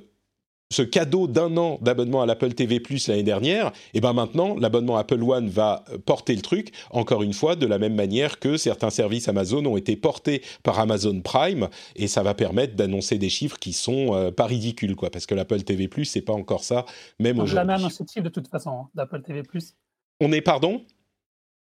ce 0.71 0.83
cadeau 0.83 1.27
d'un 1.27 1.57
an 1.57 1.79
d'abonnement 1.83 2.23
à 2.23 2.27
l'Apple 2.27 2.53
TV 2.55 2.81
Plus 2.81 3.09
l'année 3.09 3.23
dernière, 3.23 3.69
et 3.69 3.71
eh 3.95 4.01
ben 4.01 4.13
maintenant 4.13 4.57
l'abonnement 4.57 4.97
Apple 4.97 5.23
One 5.23 5.49
va 5.49 5.85
euh, 5.91 5.99
porter 5.99 6.35
le 6.35 6.43
truc. 6.43 6.73
Encore 6.91 7.23
une 7.23 7.33
fois, 7.33 7.57
de 7.57 7.67
la 7.67 7.79
même 7.79 7.95
manière 7.95 8.39
que 8.39 8.57
certains 8.57 8.91
services 8.91 9.29
Amazon 9.29 9.65
ont 9.67 9.77
été 9.77 9.97
portés 9.97 10.43
par 10.63 10.79
Amazon 10.79 11.21
Prime, 11.21 11.69
et 11.97 12.07
ça 12.07 12.23
va 12.23 12.35
permettre 12.35 12.77
d'annoncer 12.77 13.19
des 13.19 13.29
chiffres 13.29 13.59
qui 13.59 13.73
sont 13.73 14.15
euh, 14.15 14.31
pas 14.31 14.47
ridicules, 14.47 14.95
quoi, 14.95 15.11
parce 15.11 15.27
que 15.27 15.35
l'Apple 15.35 15.63
TV 15.63 15.89
Plus 15.89 16.05
c'est 16.05 16.23
pas 16.23 16.33
encore 16.33 16.63
ça, 16.63 16.85
même 17.19 17.37
aujourd'hui. 17.37 17.57
jamais 17.57 17.73
annoncé 17.75 18.05
de 18.05 18.09
chiffre 18.09 18.25
de 18.25 18.29
toute 18.29 18.49
façon 18.49 18.71
hein, 18.71 18.89
d'Apple 18.95 19.23
TV 19.23 19.43
Plus. 19.43 19.75
On 20.21 20.33
est 20.33 20.41
pardon? 20.41 20.83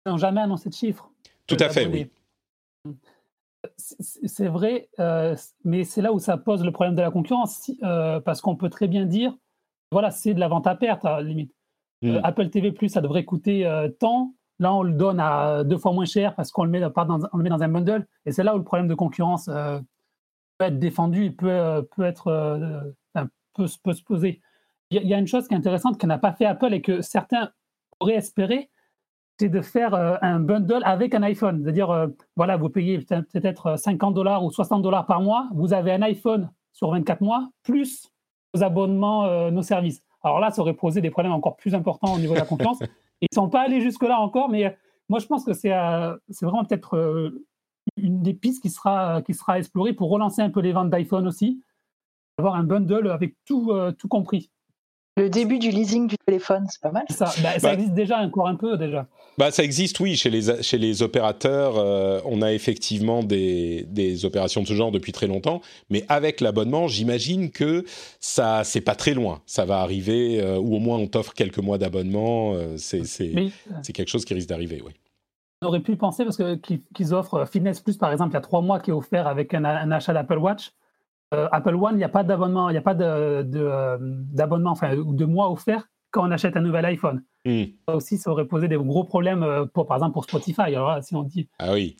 N'ont 0.06 0.18
jamais 0.18 0.42
annoncé 0.42 0.70
de 0.70 0.76
chiffres. 0.76 1.10
Tout 1.48 1.58
à 1.60 1.70
fait, 1.70 1.88
oui 1.88 2.08
c'est 3.78 4.48
vrai, 4.48 4.90
euh, 5.00 5.36
mais 5.64 5.84
c'est 5.84 6.02
là 6.02 6.12
où 6.14 6.20
ça 6.20 6.38
pose 6.38 6.64
le 6.64 6.72
problème 6.72 6.96
de 6.96 7.02
la 7.02 7.12
concurrence, 7.12 7.72
euh, 7.84 8.20
parce 8.20 8.42
qu'on 8.42 8.56
peut 8.56 8.70
très 8.70 8.88
bien 8.88 9.06
dire, 9.06 9.36
voilà, 9.92 10.12
c'est 10.12 10.34
de 10.34 10.40
la 10.40 10.48
vente 10.48 10.68
à 10.68 10.76
perte, 10.76 11.06
à 11.06 11.18
la 11.18 11.22
limite. 11.22 11.54
Euh, 12.04 12.20
mm. 12.20 12.22
Apple 12.24 12.50
TV+, 12.50 12.74
ça 12.88 13.02
devrait 13.02 13.26
coûter 13.26 13.70
tant. 14.00 14.34
Là, 14.60 14.74
on 14.74 14.84
le 14.84 14.94
donne 14.94 15.20
à 15.20 15.64
deux 15.64 15.78
fois 15.78 15.94
moins 15.94 16.06
cher 16.06 16.36
parce 16.36 16.52
qu'on 16.52 16.64
le, 16.64 16.70
met 16.70 16.80
dans, 16.80 16.92
on 16.96 17.38
le 17.38 17.44
met 17.44 17.50
dans 17.50 17.64
un 17.64 17.70
bundle. 17.70 18.06
Et 18.26 18.32
c'est 18.32 18.44
là 18.44 18.56
où 18.56 18.58
le 18.58 18.64
problème 18.64 18.88
de 18.88 18.96
concurrence 18.96 19.46
peut 19.46 20.66
être 20.66 20.80
défendu 20.80 21.26
et 21.26 21.32
peut, 21.32 21.88
peut, 21.96 22.04
être, 22.04 22.94
peut, 23.14 23.66
peut, 23.84 23.94
se 23.94 24.04
poser. 24.04 24.42
Il 24.90 25.02
y, 25.02 25.08
y, 25.08 25.14
a 25.14 25.18
une 25.18 25.28
chose 25.28 25.48
qui 25.48 25.54
est 25.54 25.58
intéressante 25.58 25.98
que 25.98 26.06
n'a 26.06 26.18
pas 26.18 26.34
fait 26.34 26.46
Apple 26.46 26.74
et 26.74 26.82
que 26.82 27.02
certains 27.02 27.52
auraient 28.00 28.16
espéré, 28.16 28.70
c'est 29.44 29.50
de 29.50 29.62
faire 29.62 29.94
euh, 29.94 30.16
un 30.22 30.40
bundle 30.40 30.80
avec 30.86 31.14
un 31.14 31.22
iPhone. 31.22 31.62
C'est-à-dire, 31.62 31.92
euh, 31.92 32.08
voilà, 32.38 32.56
vous 32.56 32.70
payez 32.70 33.00
peut-être 33.00 33.78
50 33.78 34.14
dollars 34.14 34.42
ou 34.46 34.52
60 34.52 34.82
dollars 34.82 35.06
par 35.06 35.20
mois, 35.20 35.50
vous 35.54 35.74
avez 35.74 35.92
un 35.92 36.02
iPhone 36.02 36.50
sur 36.72 36.92
24 36.92 37.20
mois, 37.20 37.50
plus 37.62 38.10
vos 38.54 38.64
abonnements, 38.64 39.26
euh, 39.26 39.52
nos 39.52 39.62
services. 39.62 40.02
Alors 40.24 40.40
là, 40.40 40.50
ça 40.52 40.62
aurait 40.62 40.76
posé 40.76 41.02
des 41.02 41.10
problèmes 41.10 41.34
encore 41.34 41.58
plus 41.58 41.76
importants 41.76 42.14
au 42.14 42.20
niveau 42.20 42.36
de 42.36 42.40
la 42.40 42.46
confiance. 42.46 42.80
Ils 43.22 43.28
ne 43.34 43.36
sont 43.36 43.50
pas 43.50 43.64
allés 43.64 43.82
jusque-là 43.82 44.18
encore, 44.18 44.48
mais 44.48 44.78
moi, 45.10 45.20
je 45.20 45.26
pense 45.26 45.44
que 45.44 45.52
c'est 45.52 45.72
vraiment 46.42 46.64
peut-être 46.64 47.34
une 47.98 48.22
des 48.22 48.34
pistes 48.34 48.62
qui 48.62 48.70
sera, 48.70 49.22
qui 49.24 49.34
sera 49.34 49.58
explorée 49.58 49.92
pour 49.92 50.10
relancer 50.10 50.42
un 50.42 50.50
peu 50.50 50.62
les 50.62 50.72
ventes 50.72 50.90
d'iPhone 50.90 51.28
aussi, 51.28 51.62
avoir 52.38 52.56
un 52.56 52.64
bundle 52.64 53.12
avec 53.12 53.36
tout, 53.46 53.74
tout 53.98 54.08
compris. 54.08 54.52
Le 55.16 55.30
début 55.30 55.60
du 55.60 55.70
leasing 55.70 56.08
du 56.08 56.16
téléphone, 56.18 56.66
c'est 56.70 56.82
pas 56.82 56.92
mal. 56.92 57.04
Ça, 57.10 57.26
bah, 57.44 57.60
ça 57.60 57.68
bah 57.68 57.74
existe 57.74 57.94
déjà 57.94 58.18
encore 58.18 58.48
un 58.48 58.56
peu 58.56 58.78
déjà. 58.78 59.06
Bah, 59.38 59.52
ça 59.52 59.64
existe, 59.64 60.00
oui, 60.00 60.16
chez 60.16 60.32
les, 60.32 60.64
chez 60.64 60.80
les 60.80 61.04
opérateurs. 61.04 61.78
Euh, 61.78 62.20
on 62.26 62.42
a 62.42 62.52
effectivement 62.52 63.22
des, 63.22 63.86
des, 63.90 64.26
opérations 64.26 64.64
de 64.64 64.68
ce 64.68 64.74
genre 64.74 64.92
depuis 64.92 65.12
très 65.12 65.28
longtemps. 65.28 65.62
Mais 65.92 66.04
avec 66.10 66.42
l'abonnement, 66.42 66.88
j'imagine 66.88 67.52
que 67.52 67.86
ça, 68.20 68.64
c'est 68.64 68.82
pas 68.82 68.96
très 68.96 69.14
loin. 69.14 69.42
Ça 69.46 69.66
va 69.66 69.82
arriver, 69.82 70.42
euh, 70.42 70.58
ou 70.58 70.76
au 70.76 70.80
moins 70.80 70.98
on 70.98 71.06
t'offre 71.06 71.34
quelques 71.34 71.60
mois 71.60 71.78
d'abonnement. 71.78 72.54
Euh, 72.56 72.78
c'est 72.78 73.94
quelque 73.94 74.10
chose 74.10 74.26
qui 74.26 74.34
risque 74.34 74.50
d'arriver, 74.50 74.82
oui. 74.84 74.94
On 75.62 75.68
aurait 75.68 75.80
pu 75.80 75.96
penser, 75.96 76.26
parce 76.26 76.38
qu'ils 76.38 77.14
offrent 77.14 77.46
Fitness 77.46 77.82
Plus, 77.82 77.98
par 77.98 78.12
exemple, 78.12 78.32
il 78.32 78.34
y 78.34 78.38
a 78.38 78.42
trois 78.42 78.62
mois 78.62 78.80
qui 78.80 78.90
est 78.90 78.94
offert 78.94 79.28
avec 79.28 79.54
un, 79.54 79.64
un 79.64 79.92
achat 79.92 80.14
d'Apple 80.14 80.40
Watch. 80.40 80.72
Euh, 81.34 81.48
Apple 81.52 81.76
One, 81.76 81.94
il 81.96 81.98
n'y 81.98 82.04
a 82.04 82.10
pas 82.10 82.24
d'abonnement, 82.24 82.70
il 82.70 82.74
n'y 82.74 82.78
a 82.78 82.82
pas 82.82 82.94
de, 82.94 83.04
euh, 83.04 83.98
d'abonnement, 84.00 84.72
enfin, 84.72 84.96
de 84.96 85.26
mois 85.26 85.52
offert 85.52 85.90
quand 86.12 86.28
on 86.28 86.32
achète 86.32 86.56
un 86.56 86.62
nouvel 86.62 86.86
iPhone. 86.86 87.24
Hmm. 87.46 87.64
Ça 87.88 87.96
aussi, 87.96 88.18
ça 88.18 88.30
aurait 88.30 88.46
posé 88.46 88.68
des 88.68 88.78
gros 88.78 89.04
problèmes, 89.04 89.44
euh, 89.44 89.66
pour, 89.66 89.88
par 89.88 89.98
exemple, 89.98 90.14
pour 90.14 90.26
Spotify. 90.26 90.76
Alors 90.76 91.04
si 91.04 91.16
on 91.16 91.24
dit. 91.24 91.50
Ah 91.60 91.74
oui. 91.74 91.98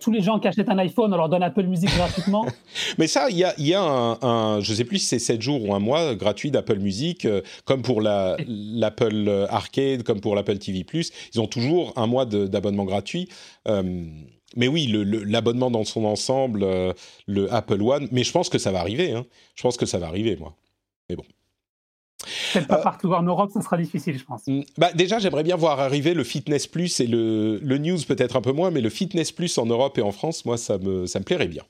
Tous 0.00 0.12
les 0.12 0.22
gens 0.22 0.38
qui 0.38 0.46
achètent 0.46 0.68
un 0.68 0.78
iPhone, 0.78 1.12
on 1.12 1.16
leur 1.16 1.28
donne 1.28 1.42
Apple 1.42 1.64
Music 1.64 1.90
gratuitement. 1.96 2.46
Mais 2.98 3.08
ça, 3.08 3.28
il 3.30 3.36
y 3.36 3.44
a, 3.44 3.52
y 3.58 3.74
a 3.74 3.82
un, 3.82 4.60
je 4.60 4.70
ne 4.70 4.76
sais 4.76 4.84
plus 4.84 4.98
si 4.98 5.06
c'est 5.06 5.18
7 5.18 5.42
jours 5.42 5.68
ou 5.68 5.74
un 5.74 5.80
mois 5.80 6.14
gratuit 6.14 6.52
d'Apple 6.52 6.78
Music, 6.78 7.26
comme 7.64 7.82
pour 7.82 8.00
la, 8.00 8.36
l'Apple 8.46 9.48
Arcade, 9.50 10.04
comme 10.04 10.20
pour 10.20 10.36
l'Apple 10.36 10.58
TV+. 10.58 10.86
Ils 11.34 11.40
ont 11.40 11.48
toujours 11.48 11.92
un 11.96 12.06
mois 12.06 12.26
d'abonnement 12.26 12.84
gratuit 12.84 13.28
mais 14.56 14.68
oui, 14.68 14.86
l'abonnement 15.26 15.70
dans 15.70 15.84
son 15.84 16.04
ensemble, 16.04 16.62
euh, 16.64 16.92
le 17.26 17.52
Apple 17.52 17.82
One, 17.82 18.08
mais 18.10 18.24
je 18.24 18.32
pense 18.32 18.48
que 18.48 18.58
ça 18.58 18.72
va 18.72 18.80
arriver. 18.80 19.12
Hein. 19.12 19.24
Je 19.54 19.62
pense 19.62 19.76
que 19.76 19.86
ça 19.86 19.98
va 19.98 20.08
arriver, 20.08 20.36
moi. 20.36 20.54
Mais 21.08 21.16
bon. 21.16 21.24
Peut-être 22.52 22.66
pas 22.66 22.80
euh, 22.80 22.82
partout 22.82 23.12
en 23.14 23.22
Europe, 23.22 23.50
ça 23.52 23.62
sera 23.62 23.76
difficile, 23.76 24.18
je 24.18 24.24
pense. 24.24 24.46
Mm, 24.46 24.62
bah 24.76 24.92
déjà, 24.92 25.18
j'aimerais 25.18 25.42
bien 25.42 25.56
voir 25.56 25.80
arriver 25.80 26.14
le 26.14 26.24
Fitness 26.24 26.66
Plus 26.66 27.00
et 27.00 27.06
le, 27.06 27.58
le 27.58 27.78
News 27.78 27.98
peut-être 28.06 28.36
un 28.36 28.42
peu 28.42 28.52
moins, 28.52 28.70
mais 28.70 28.80
le 28.80 28.90
Fitness 28.90 29.32
Plus 29.32 29.56
en 29.58 29.66
Europe 29.66 29.96
et 29.98 30.02
en 30.02 30.12
France, 30.12 30.44
moi, 30.44 30.58
ça 30.58 30.78
me, 30.78 31.06
ça 31.06 31.18
me 31.18 31.24
plairait 31.24 31.48
bien. 31.48 31.62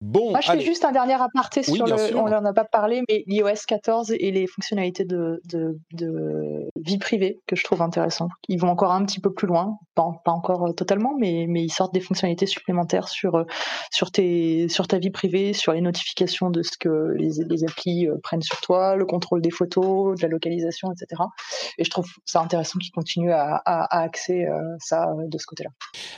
Bon, 0.00 0.30
Moi, 0.30 0.40
je 0.40 0.52
fais 0.52 0.60
juste 0.60 0.84
un 0.84 0.92
dernier 0.92 1.14
aparté 1.14 1.64
sur 1.64 1.84
le. 1.84 2.16
On 2.16 2.28
n'en 2.28 2.44
a 2.44 2.52
pas 2.52 2.64
parlé, 2.64 3.02
mais 3.08 3.24
l'iOS 3.26 3.64
14 3.66 4.12
et 4.12 4.30
les 4.30 4.46
fonctionnalités 4.46 5.04
de, 5.04 5.40
de, 5.50 6.68
vie 6.76 6.98
privée 6.98 7.40
que 7.48 7.56
je 7.56 7.64
trouve 7.64 7.82
intéressant. 7.82 8.28
Ils 8.48 8.60
vont 8.60 8.68
encore 8.68 8.92
un 8.92 9.04
petit 9.04 9.18
peu 9.18 9.32
plus 9.32 9.48
loin, 9.48 9.76
pas, 9.96 10.08
pas 10.24 10.30
encore 10.30 10.68
euh, 10.68 10.72
totalement, 10.72 11.14
mais, 11.18 11.46
mais 11.48 11.64
ils 11.64 11.72
sortent 11.72 11.92
des 11.92 12.00
fonctionnalités 12.00 12.46
supplémentaires 12.46 13.08
sur, 13.08 13.34
euh, 13.34 13.44
sur, 13.90 14.12
tes, 14.12 14.68
sur 14.68 14.86
ta 14.86 14.98
vie 14.98 15.10
privée, 15.10 15.52
sur 15.52 15.72
les 15.72 15.80
notifications 15.80 16.50
de 16.50 16.62
ce 16.62 16.78
que 16.78 17.14
les, 17.16 17.44
les 17.44 17.64
applis 17.64 18.06
euh, 18.06 18.14
prennent 18.22 18.42
sur 18.42 18.60
toi, 18.60 18.94
le 18.94 19.04
contrôle 19.04 19.42
des 19.42 19.50
photos, 19.50 20.16
de 20.16 20.22
la 20.22 20.28
localisation, 20.28 20.92
etc. 20.92 21.22
Et 21.76 21.84
je 21.84 21.90
trouve 21.90 22.06
ça 22.24 22.40
intéressant 22.40 22.78
qu'ils 22.78 22.92
continuent 22.92 23.32
à, 23.32 23.60
à, 23.64 24.02
axer 24.02 24.46
ça 24.78 25.08
de 25.26 25.38
ce 25.38 25.46
côté-là. 25.46 25.70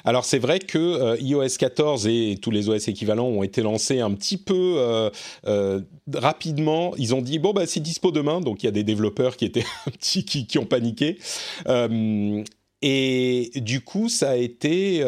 Alors, 0.05 0.25
c'est 0.25 0.39
vrai 0.39 0.59
que 0.59 1.19
iOS 1.21 1.57
14 1.59 2.07
et 2.07 2.39
tous 2.41 2.51
les 2.51 2.69
OS 2.69 2.89
équivalents 2.89 3.27
ont 3.27 3.43
été 3.43 3.63
un 3.75 4.15
petit 4.15 4.37
peu 4.37 4.75
euh, 4.77 5.11
euh, 5.47 5.81
rapidement. 6.13 6.95
Ils 6.97 7.15
ont 7.15 7.23
dit 7.23 7.39
bon 7.39 7.53
bah 7.53 7.67
c'est 7.67 7.81
dispo 7.81 8.11
demain, 8.11 8.41
donc 8.41 8.63
il 8.63 8.67
y 8.67 8.69
a 8.69 8.73
des 8.73 8.85
développeurs 8.85 9.37
qui 9.37 9.45
étaient 9.45 9.65
un 9.87 9.91
petit 9.91 10.25
qui, 10.25 10.59
ont 10.59 10.67
paniqué. 10.67 11.19
Euh, 11.69 12.43
et 12.83 13.51
du 13.57 13.83
coup, 13.83 14.09
ça 14.09 14.31
a 14.31 14.37
été, 14.37 15.05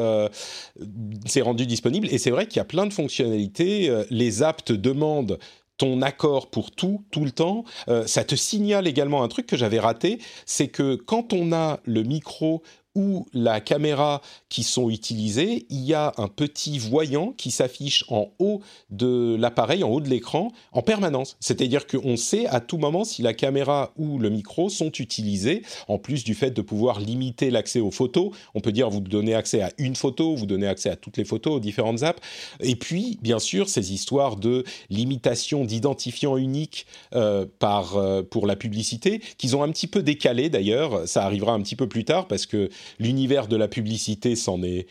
c'est 1.25 1.41
rendu 1.41 1.65
disponible. 1.65 2.07
Et 2.11 2.19
c'est 2.19 2.31
vrai 2.31 2.47
qu'il 2.47 2.59
y 2.59 2.61
a 2.61 2.67
plein 2.67 2.85
de 2.85 2.93
fonctionnalités. 2.93 3.91
les 4.11 4.43
apps 4.43 4.63
te 4.63 4.75
demandent 4.75 5.39
ton 5.79 6.03
accord 6.03 6.51
pour 6.51 6.71
tout, 6.71 7.03
tout 7.11 7.25
le 7.25 7.31
temps. 7.31 7.65
ça 8.05 8.25
te 8.25 8.35
signale 8.35 8.87
également 8.87 9.23
un 9.23 9.29
truc 9.29 9.47
que 9.47 9.57
j'avais 9.57 9.81
raté, 9.81 10.19
c'est 10.45 10.69
que 10.69 10.97
quand 10.97 11.33
on 11.33 11.51
a 11.55 11.81
le 11.85 12.03
micro 12.03 12.63
ou 12.95 13.27
la 13.33 13.61
caméra 13.61 14.21
qui 14.49 14.63
sont 14.63 14.91
utilisées, 14.91 15.67
il 15.71 15.81
y 15.81 15.95
a 15.95 16.13
un 16.19 16.29
petit 16.29 16.79
voyant 16.79 17.33
qui 17.33 17.51
s'affiche 17.51 18.05
en 18.09 18.29
haut 18.39 18.61
de 18.91 19.37
l'appareil, 19.39 19.83
en 19.83 19.89
haut 19.89 20.01
de 20.01 20.09
l'écran, 20.09 20.53
en 20.73 20.83
permanence. 20.83 21.37
C'est-à-dire 21.41 21.87
qu'on 21.87 22.17
sait 22.17 22.47
à 22.47 22.61
tout 22.61 22.79
moment 22.79 23.05
si 23.05 23.23
la 23.23 23.35
caméra 23.35 23.93
ou 23.97 24.19
le 24.19 24.29
micro 24.29 24.69
sont 24.69 24.93
utilisés, 24.93 25.63
en 25.89 25.99
plus 25.99 26.25
du 26.25 26.35
fait 26.35 26.51
de 26.51 26.63
pouvoir 26.63 27.01
limiter 27.01 27.51
l'accès 27.51 27.81
aux 27.81 27.91
photos. 27.91 28.31
On 28.55 28.61
peut 28.61 28.73
dire 28.73 28.91
vous 28.91 29.01
donnez 29.01 29.35
accès 29.35 29.63
à 29.63 29.73
une 29.79 29.97
photo, 29.97 30.35
vous 30.35 30.47
donnez 30.47 30.67
accès 30.67 30.91
à 30.91 30.97
toutes 30.97 31.17
les 31.17 31.25
photos, 31.25 31.57
aux 31.57 31.61
différentes 31.61 32.03
apps. 32.03 32.21
Et 32.61 32.77
puis, 32.77 33.19
bien 33.23 33.39
sûr, 33.39 33.69
ces 33.69 33.93
histoires 33.93 34.37
de 34.37 34.65
limitation 34.91 35.65
d'identifiants 35.65 36.37
uniques 36.37 36.87
euh, 37.15 37.47
euh, 37.63 38.23
pour 38.23 38.47
la 38.47 38.57
publicité, 38.57 39.21
qu'ils 39.39 39.57
ont 39.57 39.63
un 39.63 39.71
petit 39.71 39.87
peu 39.87 40.03
décalé 40.03 40.51
d'ailleurs. 40.51 41.09
Ça 41.09 41.25
arrivera 41.25 41.53
un 41.53 41.63
petit 41.63 41.77
peu 41.77 41.89
plus 41.89 42.05
tard 42.05 42.27
parce 42.27 42.47
que 42.47 42.69
l'univers 42.99 43.49
de 43.49 43.57
la 43.57 43.69
publicité 43.69 44.37
s'en 44.37 44.63
est, 44.63 44.87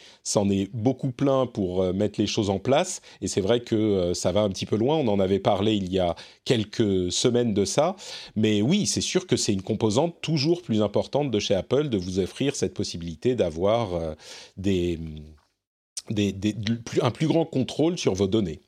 beaucoup 0.73 1.11
plein 1.11 1.45
pour 1.45 1.81
euh, 1.81 1.93
mettre 1.93 2.19
les 2.19 2.27
choses 2.27 2.49
en 2.49 2.59
place. 2.59 3.01
Et 3.21 3.27
c'est 3.27 3.41
vrai 3.41 3.61
que 3.61 3.75
euh, 3.75 4.13
ça 4.13 4.31
va 4.31 4.41
un 4.41 4.49
petit 4.49 4.65
peu 4.65 4.75
loin. 4.75 4.97
On 4.97 5.07
en 5.07 5.19
avait 5.19 5.39
parlé 5.39 5.75
il 5.75 5.91
y 5.91 5.99
a 5.99 6.15
quelques 6.45 7.11
semaines 7.11 7.53
de 7.53 7.65
ça. 7.65 7.95
Mais 8.35 8.61
oui, 8.61 8.85
c'est 8.87 9.01
sûr 9.01 9.27
que 9.27 9.35
c'est 9.35 9.53
une 9.53 9.61
composante 9.61 10.15
toujours 10.21 10.61
plus 10.61 10.81
importante 10.81 11.31
de 11.31 11.39
chez 11.39 11.55
Apple 11.55 11.89
de 11.89 11.97
vous 11.97 12.19
offrir 12.19 12.55
cette 12.55 12.73
possibilité 12.73 13.35
d'avoir 13.35 13.95
euh, 13.95 14.15
un 17.01 17.11
plus 17.11 17.27
grand 17.27 17.45
contrôle 17.45 17.97
sur 17.97 18.13
vos 18.13 18.27
données. 18.27 18.61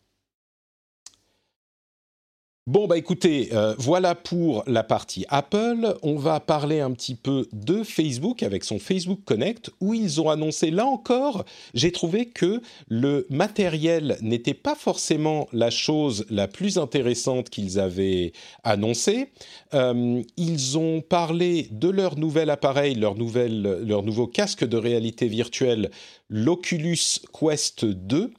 Bon, 2.65 2.87
bah 2.87 2.97
écoutez, 2.97 3.49
euh, 3.51 3.75
voilà 3.77 4.15
pour 4.15 4.63
la 4.67 4.83
partie 4.83 5.25
Apple. 5.27 5.97
On 6.01 6.15
va 6.15 6.39
parler 6.39 6.79
un 6.79 6.91
petit 6.91 7.13
peu 7.13 7.45
de 7.51 7.83
Facebook 7.83 8.41
avec 8.41 8.63
son 8.63 8.79
Facebook 8.79 9.19
Connect, 9.25 9.69
où 9.81 9.93
ils 9.93 10.21
ont 10.21 10.29
annoncé, 10.29 10.71
là 10.71 10.85
encore, 10.85 11.43
j'ai 11.73 11.91
trouvé 11.91 12.27
que 12.27 12.61
le 12.87 13.27
matériel 13.29 14.17
n'était 14.21 14.53
pas 14.53 14.75
forcément 14.75 15.49
la 15.51 15.71
chose 15.71 16.25
la 16.29 16.47
plus 16.47 16.77
intéressante 16.77 17.49
qu'ils 17.49 17.81
avaient 17.81 18.31
annoncé. 18.63 19.33
Euh, 19.73 20.21
ils 20.37 20.77
ont 20.77 21.01
parlé 21.01 21.67
de 21.69 21.89
leur 21.89 22.17
nouvel 22.17 22.49
appareil, 22.49 22.95
leur 22.95 23.15
nouveau 23.15 24.27
casque 24.27 24.63
de 24.63 24.77
réalité 24.77 25.27
virtuelle, 25.27 25.91
l'Oculus 26.29 27.19
Quest 27.37 27.83
2, 27.83 28.31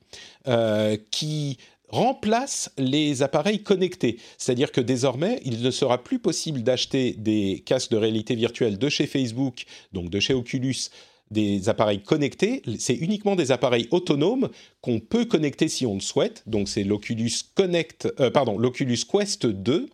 euh, 0.46 0.96
qui 1.10 1.58
remplace 1.94 2.70
les 2.76 3.22
appareils 3.22 3.62
connectés. 3.62 4.18
C'est-à-dire 4.36 4.72
que 4.72 4.80
désormais, 4.80 5.40
il 5.44 5.62
ne 5.62 5.70
sera 5.70 6.02
plus 6.02 6.18
possible 6.18 6.62
d'acheter 6.62 7.12
des 7.12 7.62
casques 7.64 7.92
de 7.92 7.96
réalité 7.96 8.34
virtuelle 8.34 8.78
de 8.78 8.88
chez 8.88 9.06
Facebook, 9.06 9.64
donc 9.92 10.10
de 10.10 10.18
chez 10.18 10.34
Oculus, 10.34 10.90
des 11.30 11.68
appareils 11.68 12.02
connectés. 12.02 12.62
C'est 12.78 12.94
uniquement 12.94 13.36
des 13.36 13.52
appareils 13.52 13.88
autonomes 13.92 14.48
qu'on 14.80 14.98
peut 14.98 15.24
connecter 15.24 15.68
si 15.68 15.86
on 15.86 15.94
le 15.94 16.00
souhaite. 16.00 16.42
Donc 16.46 16.68
c'est 16.68 16.84
l'Oculus 16.84 17.30
Connect, 17.54 18.12
euh, 18.18 18.30
pardon, 18.30 18.58
l'Oculus 18.58 18.98
Quest 19.10 19.46
2. 19.46 19.88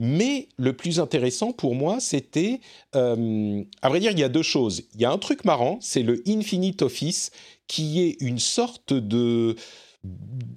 Mais 0.00 0.46
le 0.56 0.74
plus 0.74 1.00
intéressant 1.00 1.52
pour 1.52 1.74
moi, 1.74 1.98
c'était, 1.98 2.60
euh, 2.94 3.64
à 3.82 3.88
vrai 3.88 3.98
dire, 3.98 4.12
il 4.12 4.20
y 4.20 4.24
a 4.24 4.28
deux 4.28 4.44
choses. 4.44 4.84
Il 4.94 5.00
y 5.00 5.04
a 5.04 5.10
un 5.10 5.18
truc 5.18 5.44
marrant, 5.44 5.78
c'est 5.82 6.04
le 6.04 6.22
Infinite 6.28 6.82
Office, 6.82 7.32
qui 7.66 8.02
est 8.02 8.16
une 8.20 8.38
sorte 8.38 8.92
de 8.92 9.56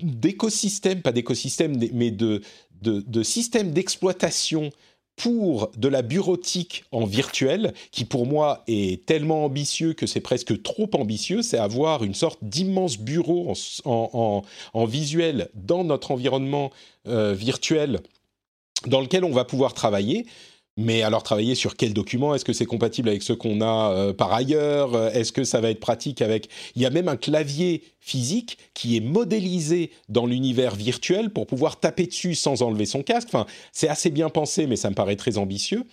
d'écosystème, 0.01 1.01
pas 1.01 1.11
d'écosystème, 1.11 1.77
mais 1.93 2.11
de, 2.11 2.41
de, 2.81 3.23
système 3.23 3.71
d'exploitation 3.71 4.71
pour 5.15 5.69
de 5.77 5.87
la 5.87 6.01
bureautique 6.01 6.85
en 6.91 7.05
virtuel, 7.05 7.73
qui 7.91 8.05
pour 8.05 8.25
moi 8.25 8.63
est 8.67 9.05
tellement 9.05 9.45
ambitieux 9.45 9.93
que 9.93 10.07
c'est 10.07 10.21
presque 10.21 10.63
trop 10.63 10.89
ambitieux, 10.93 11.41
c'est 11.41 11.57
avoir 11.57 12.03
une 12.03 12.15
sorte 12.15 12.39
d'immense 12.41 12.97
bureau 12.97 13.53
en, 13.85 14.43
en, 14.73 14.85
visuel 14.85 15.49
dans 15.53 15.83
notre 15.83 16.11
environnement 16.11 16.71
euh, 17.07 17.33
virtuel 17.33 17.99
dans 18.87 19.01
lequel 19.01 19.23
on 19.23 19.31
va 19.31 19.45
pouvoir 19.45 19.73
travailler. 19.73 20.25
Mais 20.77 21.01
alors 21.01 21.21
travailler 21.21 21.55
sur 21.55 21.75
quel 21.75 21.93
document 21.93 22.33
Est-ce 22.33 22.45
que 22.45 22.53
c'est 22.53 22.65
compatible 22.65 23.09
avec 23.09 23.23
ce 23.23 23.33
qu'on 23.33 23.59
a 23.61 23.91
euh, 23.91 24.13
par 24.13 24.31
ailleurs? 24.33 24.95
Est-ce 25.15 25.33
que 25.33 25.43
ça 25.43 25.59
va 25.59 25.69
être 25.69 25.81
pratique 25.81 26.21
avec? 26.21 26.49
Il 26.75 26.81
y 26.81 26.85
a 26.85 26.89
même 26.89 27.09
un 27.09 27.17
clavier 27.17 27.83
physique 27.99 28.57
qui 28.73 28.95
est 28.97 29.01
modélisé 29.01 29.91
dans 30.09 30.25
l'univers 30.25 30.75
virtuel 30.75 31.29
pour 31.29 31.45
pouvoir 31.45 31.79
taper 31.79 32.07
dessus 32.07 32.35
sans 32.35 32.61
enlever 32.61 32.85
son 32.85 33.03
casque. 33.03 33.27
Enfin, 33.27 33.45
c'est 33.71 33.89
assez 33.89 34.09
bien 34.09 34.29
pensé, 34.29 34.65
mais 34.65 34.75
ça 34.75 34.89
me 34.89 34.95
paraît 34.95 35.17
très 35.17 35.37
ambitieux. 35.37 35.83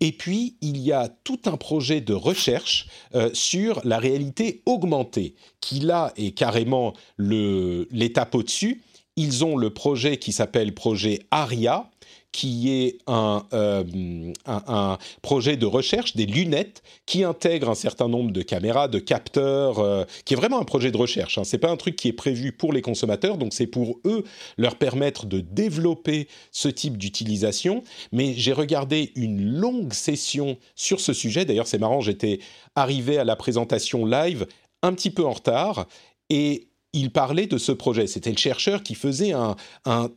Et 0.00 0.12
puis 0.12 0.56
il 0.62 0.78
y 0.78 0.90
a 0.90 1.08
tout 1.08 1.40
un 1.44 1.56
projet 1.56 2.00
de 2.00 2.14
recherche 2.14 2.88
euh, 3.14 3.30
sur 3.34 3.80
la 3.84 3.98
réalité 3.98 4.62
augmentée, 4.66 5.34
qui 5.60 5.80
là 5.80 6.12
est 6.16 6.32
carrément 6.32 6.94
l'étape 7.18 8.34
au-dessus. 8.34 8.82
Ils 9.16 9.44
ont 9.44 9.56
le 9.56 9.70
projet 9.70 10.16
qui 10.16 10.32
s'appelle 10.32 10.74
projet 10.74 11.20
ARIA, 11.30 11.88
qui 12.34 12.68
est 12.72 12.98
euh, 13.08 14.32
un, 14.44 14.62
un, 14.66 14.98
projet 15.22 15.56
de 15.56 15.66
recherche 15.66 16.16
des 16.16 16.26
lunettes 16.26 16.82
qui 17.06 17.22
intègre 17.22 17.70
un 17.70 17.76
certain 17.76 18.08
nombre 18.08 18.32
de 18.32 18.42
caméras, 18.42 18.88
de 18.88 18.98
capteurs, 18.98 19.78
euh, 19.78 20.02
qui 20.24 20.34
est 20.34 20.36
vraiment 20.36 20.58
un 20.58 20.64
projet 20.64 20.90
de 20.90 20.96
recherche. 20.96 21.38
Hein. 21.38 21.44
C'est 21.44 21.58
pas 21.58 21.70
un 21.70 21.76
truc 21.76 21.94
qui 21.94 22.08
est 22.08 22.12
prévu 22.12 22.50
pour 22.50 22.72
les 22.72 22.82
consommateurs, 22.82 23.38
donc 23.38 23.54
c'est 23.54 23.68
pour 23.68 24.00
eux 24.04 24.24
leur 24.58 24.74
permettre 24.74 25.26
de 25.26 25.38
développer 25.38 26.26
ce 26.50 26.66
type 26.66 26.98
d'utilisation. 26.98 27.84
Mais 28.10 28.34
j'ai 28.34 28.52
regardé 28.52 29.12
une 29.14 29.40
longue 29.40 29.92
session 29.92 30.58
sur 30.74 30.98
ce 30.98 31.12
sujet. 31.12 31.44
D'ailleurs, 31.44 31.68
c'est 31.68 31.78
marrant, 31.78 32.00
j'étais 32.00 32.40
arrivé 32.74 33.16
à 33.16 33.22
la 33.22 33.36
présentation 33.36 34.04
live 34.04 34.48
un 34.82 34.92
petit 34.92 35.10
peu 35.10 35.24
en 35.24 35.34
retard 35.34 35.86
et 36.30 36.66
il 36.92 37.12
parlait 37.12 37.46
de 37.46 37.58
ce 37.58 37.70
projet. 37.70 38.08
C'était 38.08 38.32
le 38.32 38.38
chercheur 38.38 38.82
qui 38.82 38.96
faisait 38.96 39.32
un, 39.32 39.54
un 39.84 40.10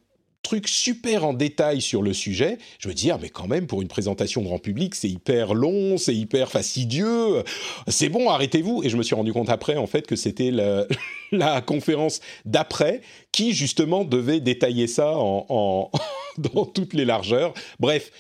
truc 0.44 0.68
super 0.68 1.26
en 1.26 1.34
détail 1.34 1.82
sur 1.82 2.02
le 2.02 2.14
sujet, 2.14 2.58
je 2.80 2.88
me 2.88 2.94
dis, 2.94 3.10
mais 3.22 3.30
quand 3.30 3.48
même, 3.48 3.68
pour 3.68 3.82
une 3.82 3.88
présentation 3.88 4.42
grand 4.42 4.60
public, 4.60 4.96
c'est 4.96 5.10
hyper 5.10 5.54
long, 5.54 5.98
c'est 5.98 6.16
hyper 6.16 6.50
fastidieux, 6.50 7.44
c'est 7.88 8.10
bon, 8.10 8.30
arrêtez-vous. 8.30 8.84
Et 8.84 8.90
je 8.90 8.98
me 8.98 9.04
suis 9.04 9.16
rendu 9.16 9.34
compte 9.34 9.50
après, 9.50 9.76
en 9.76 9.88
fait, 9.88 10.08
que 10.08 10.16
c'était 10.16 10.52
la, 10.52 10.86
la, 11.32 11.62
conférence 11.62 12.22
d'après 12.46 13.02
qui, 13.32 13.54
justement, 13.54 14.06
devait 14.06 14.40
détailler 14.40 14.88
ça 14.88 15.14
en, 15.16 15.92
dans 16.38 16.66
toutes 16.66 16.94
les 16.94 17.06
largeurs. 17.06 17.54
Bref, 17.80 18.12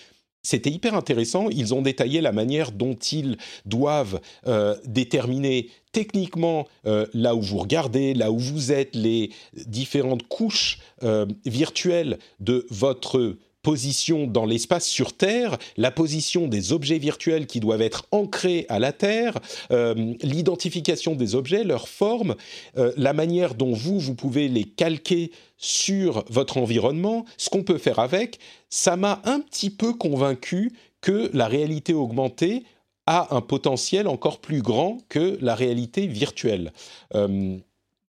c'était 0.47 0.69
hyper 0.69 0.93
intéressant. 0.93 1.49
Ils 1.49 1.73
ont 1.73 1.81
détaillé 1.81 2.21
la 2.21 2.31
manière 2.31 2.71
dont 2.71 2.93
ils 2.93 3.37
doivent 3.65 4.21
euh, 4.47 4.77
déterminer 4.85 5.69
techniquement 5.91 6.67
euh, 6.85 7.05
là 7.13 7.35
où 7.35 7.41
vous 7.41 7.57
regardez, 7.57 8.13
là 8.13 8.31
où 8.31 8.39
vous 8.39 8.71
êtes, 8.71 8.95
les 8.95 9.31
différentes 9.65 10.25
couches 10.29 10.79
euh, 11.03 11.25
virtuelles 11.45 12.17
de 12.39 12.65
votre 12.69 13.35
position 13.67 14.27
dans 14.27 14.45
l'espace 14.45 14.87
sur 14.87 15.11
Terre, 15.11 15.57
la 15.75 15.91
position 15.91 16.47
des 16.47 16.71
objets 16.71 16.99
virtuels 16.99 17.47
qui 17.47 17.59
doivent 17.59 17.81
être 17.81 18.05
ancrés 18.11 18.65
à 18.69 18.79
la 18.79 18.93
Terre, 18.93 19.39
euh, 19.71 20.13
l'identification 20.21 21.15
des 21.15 21.35
objets, 21.35 21.65
leur 21.65 21.89
forme, 21.89 22.35
euh, 22.77 22.93
la 22.95 23.11
manière 23.11 23.55
dont 23.55 23.73
vous, 23.73 23.99
vous 23.99 24.15
pouvez 24.15 24.47
les 24.47 24.63
calquer 24.63 25.31
sur 25.57 26.23
votre 26.29 26.55
environnement, 26.55 27.25
ce 27.35 27.49
qu'on 27.49 27.63
peut 27.63 27.77
faire 27.77 27.99
avec, 27.99 28.39
ça 28.69 28.95
m'a 28.95 29.21
un 29.25 29.41
petit 29.41 29.69
peu 29.69 29.91
convaincu 29.91 30.71
que 31.01 31.29
la 31.33 31.49
réalité 31.49 31.93
augmentée 31.93 32.63
a 33.05 33.35
un 33.35 33.41
potentiel 33.41 34.07
encore 34.07 34.39
plus 34.39 34.61
grand 34.61 34.99
que 35.09 35.37
la 35.41 35.55
réalité 35.55 36.07
virtuelle. 36.07 36.71
Euh, 37.15 37.57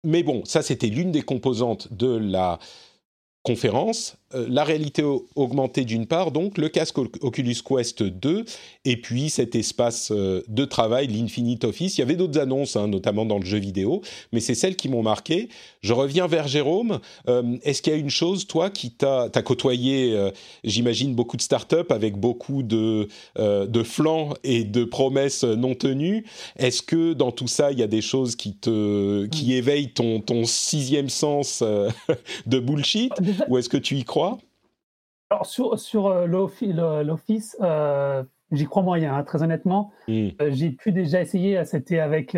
mais 0.03 0.21
bon, 0.21 0.43
ça 0.43 0.61
c'était 0.61 0.87
l'une 0.87 1.13
des 1.13 1.21
composantes 1.21 1.93
de 1.93 2.13
la 2.17 2.59
conférence, 3.45 4.17
la 4.33 4.63
réalité 4.63 5.03
augmentée 5.35 5.85
d'une 5.85 6.07
part, 6.07 6.31
donc 6.31 6.57
le 6.57 6.67
casque 6.69 6.97
Oculus 6.97 7.57
Quest 7.63 8.03
2, 8.03 8.45
et 8.83 8.97
puis 8.97 9.29
cet 9.29 9.55
espace 9.55 10.11
euh, 10.11 10.41
de 10.47 10.65
travail, 10.65 11.07
l'Infinite 11.07 11.63
Office. 11.63 11.97
Il 11.97 12.01
y 12.01 12.03
avait 12.03 12.15
d'autres 12.15 12.39
annonces, 12.39 12.75
hein, 12.75 12.87
notamment 12.87 13.25
dans 13.25 13.37
le 13.37 13.45
jeu 13.45 13.57
vidéo, 13.57 14.01
mais 14.31 14.39
c'est 14.39 14.55
celles 14.55 14.75
qui 14.75 14.89
m'ont 14.89 15.03
marqué. 15.03 15.49
Je 15.81 15.93
reviens 15.93 16.27
vers 16.27 16.47
Jérôme. 16.47 16.99
Euh, 17.27 17.57
est-ce 17.63 17.81
qu'il 17.81 17.93
y 17.93 17.95
a 17.95 17.99
une 17.99 18.09
chose, 18.09 18.47
toi, 18.47 18.69
qui 18.69 18.91
t'a 18.91 19.29
côtoyé, 19.43 20.31
j'imagine, 20.63 21.13
beaucoup 21.13 21.37
de 21.37 21.41
startups 21.41 21.75
avec 21.89 22.17
beaucoup 22.17 22.63
de, 22.63 23.07
de 23.37 23.83
flancs 23.83 24.33
et 24.43 24.63
de 24.63 24.83
promesses 24.83 25.43
non 25.43 25.75
tenues 25.75 26.25
Est-ce 26.57 26.81
que 26.81 27.13
dans 27.13 27.31
tout 27.31 27.47
ça, 27.47 27.71
il 27.71 27.79
y 27.79 27.83
a 27.83 27.87
des 27.87 28.01
choses 28.01 28.35
qui, 28.35 28.55
te, 28.55 29.25
qui 29.27 29.53
éveillent 29.53 29.91
ton, 29.91 30.19
ton 30.19 30.45
sixième 30.45 31.09
sens 31.09 31.63
de 32.45 32.59
bullshit 32.59 33.11
ou 33.47 33.57
est-ce 33.57 33.69
que 33.69 33.77
tu 33.77 33.97
y 33.97 34.03
crois 34.03 34.14
Alors, 35.29 35.45
sur, 35.45 35.79
sur 35.79 36.07
euh, 36.07 36.25
l'Office, 36.27 37.57
euh, 37.61 38.23
j'y 38.51 38.65
crois 38.65 38.83
moyen, 38.83 39.15
hein, 39.15 39.23
très 39.23 39.43
honnêtement. 39.43 39.91
Hmm. 40.07 40.29
Euh, 40.41 40.51
j'ai 40.51 40.71
pu 40.71 40.91
déjà 40.91 41.21
essayer, 41.21 41.63
c'était 41.65 41.99
avec 41.99 42.37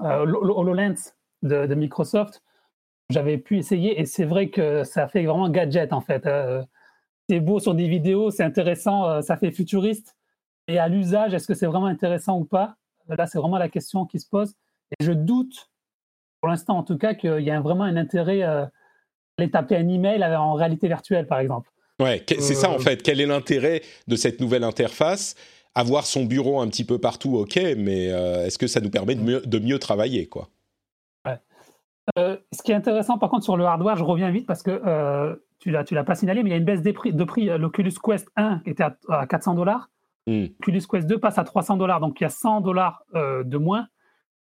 HoloLens 0.00 1.14
de, 1.42 1.74
Microsoft. 1.74 2.42
J'avais 3.10 3.38
pu 3.38 3.58
essayer 3.58 4.00
et 4.00 4.04
c'est 4.04 4.24
vrai 4.24 4.50
que 4.50 4.84
ça 4.84 5.08
fait 5.08 5.24
vraiment 5.24 5.48
gadget 5.48 5.94
en 5.94 6.02
fait. 6.02 6.28
c'est 7.28 7.40
beau 7.40 7.58
sur 7.58 7.74
des 7.74 7.88
vidéos, 7.88 8.30
c'est 8.30 8.42
intéressant, 8.42 9.22
ça 9.22 9.38
fait 9.38 9.50
futuriste. 9.50 10.14
Et 10.66 10.78
à 10.78 10.88
l'usage, 10.88 11.32
est-ce 11.32 11.46
que 11.46 11.54
c'est 11.54 11.66
vraiment 11.66 11.86
intéressant 11.86 12.38
ou 12.38 12.44
pas? 12.44 12.76
Là, 13.08 13.26
c'est 13.26 13.38
vraiment 13.38 13.56
la 13.56 13.70
question 13.70 14.04
qui 14.04 14.20
se 14.20 14.28
pose. 14.28 14.56
Et 14.90 15.04
je 15.04 15.12
doute, 15.12 15.70
pour 16.42 16.50
l'instant 16.50 16.76
en 16.76 16.82
tout 16.82 16.98
cas, 16.98 17.14
qu'il 17.14 17.40
y 17.40 17.50
a 17.50 17.60
vraiment 17.62 17.84
un 17.84 17.96
intérêt 17.96 18.42
aller 19.38 19.50
taper 19.50 19.76
un 19.76 19.88
email 19.88 20.22
en 20.24 20.54
réalité 20.54 20.88
virtuelle, 20.88 21.26
par 21.26 21.38
exemple. 21.38 21.70
Ouais, 22.00 22.24
c'est 22.28 22.54
ça 22.54 22.70
en 22.70 22.76
euh, 22.76 22.78
fait. 22.78 23.02
Quel 23.02 23.20
est 23.20 23.26
l'intérêt 23.26 23.82
de 24.06 24.16
cette 24.16 24.40
nouvelle 24.40 24.64
interface? 24.64 25.34
Avoir 25.74 26.06
son 26.06 26.24
bureau 26.24 26.60
un 26.60 26.68
petit 26.68 26.84
peu 26.84 26.98
partout, 26.98 27.36
ok, 27.36 27.56
mais 27.76 28.10
euh, 28.10 28.46
est-ce 28.46 28.58
que 28.58 28.66
ça 28.66 28.80
nous 28.80 28.90
permet 28.90 29.14
de 29.14 29.58
mieux, 29.58 29.78
travailler, 29.78 30.26
quoi? 30.26 30.48
Ouais. 31.26 31.38
Euh, 32.18 32.36
ce 32.52 32.62
qui 32.62 32.72
est 32.72 32.74
intéressant, 32.74 33.18
par 33.18 33.30
contre, 33.30 33.44
sur 33.44 33.56
le 33.56 33.64
hardware, 33.64 33.96
je 33.96 34.04
reviens 34.04 34.30
vite 34.30 34.46
parce 34.46 34.62
que 34.62 35.38
tu 35.60 35.70
l'as, 35.70 35.84
tu 35.84 35.94
l'as 35.94 36.04
pas 36.04 36.14
signalé, 36.14 36.42
mais 36.42 36.50
il 36.50 36.52
y 36.52 36.54
a 36.54 36.58
une 36.58 36.64
baisse 36.64 36.82
des 36.82 36.92
prix, 36.92 37.12
de 37.12 37.24
prix. 37.24 37.46
L'Oculus 37.46 37.92
Quest 38.02 38.28
1 38.36 38.62
était 38.64 38.84
à, 39.08 39.26
400 39.26 39.54
dollars. 39.54 39.90
Hmm. 40.26 40.46
L'Oculus 40.60 40.82
Quest 40.88 41.06
2 41.06 41.18
passe 41.18 41.38
à 41.38 41.44
300 41.44 41.76
dollars, 41.76 42.00
donc 42.00 42.20
il 42.20 42.24
y 42.24 42.26
a 42.26 42.30
100 42.30 42.60
dollars 42.60 43.02
de 43.14 43.56
moins. 43.58 43.88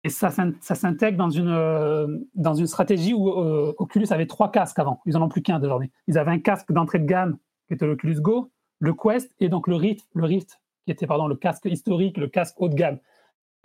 Et 0.05 0.11
ça, 0.11 0.31
ça 0.31 0.75
s'intègre 0.75 1.19
dans 1.19 1.31
une, 1.31 1.49
euh, 1.49 2.19
dans 2.35 2.55
une 2.55 2.67
stratégie 2.67 3.15
où 3.15 3.31
euh, 3.31 3.75
Oculus 3.79 4.07
avait 4.11 4.27
trois 4.27 4.51
casques 4.53 4.79
avant. 4.79 5.01
Ils 5.07 5.15
n'en 5.15 5.23
ont 5.23 5.29
plus 5.29 5.43
qu'un 5.43 5.59
désormais. 5.59 5.91
Ils 6.07 6.19
avaient 6.19 6.31
un 6.31 6.39
casque 6.39 6.71
d'entrée 6.73 7.01
de 7.01 7.07
gamme 7.07 7.37
qui 7.67 7.75
était 7.75 7.87
l'Oculus 7.87 8.21
Go, 8.21 8.53
le 8.79 8.95
Quest 8.95 9.35
et 9.41 9.49
donc 9.49 9.67
le 9.67 9.75
Rift, 9.75 10.09
le 10.15 10.25
Rift 10.25 10.61
qui 10.85 10.93
était 10.93 11.07
pardon, 11.07 11.27
le 11.27 11.35
casque 11.35 11.67
historique, 11.67 12.17
le 12.17 12.29
casque 12.29 12.55
haut 12.59 12.69
de 12.69 12.75
gamme. 12.75 12.99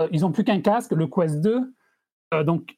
Euh, 0.01 0.07
ils 0.11 0.21
n'ont 0.21 0.31
plus 0.31 0.43
qu'un 0.43 0.59
casque, 0.59 0.91
le 0.91 1.07
Quest 1.07 1.39
2. 1.39 1.73
donc, 2.43 2.77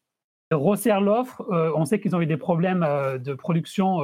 resserre 0.52 1.02
l'offre. 1.02 1.44
on 1.50 1.86
sait 1.86 2.00
qu'ils 2.00 2.15
ont 2.15 2.22
eu 2.22 2.28
des 2.28 2.38
problèmes 2.38 2.82
de 2.82 3.34
production 3.34 4.02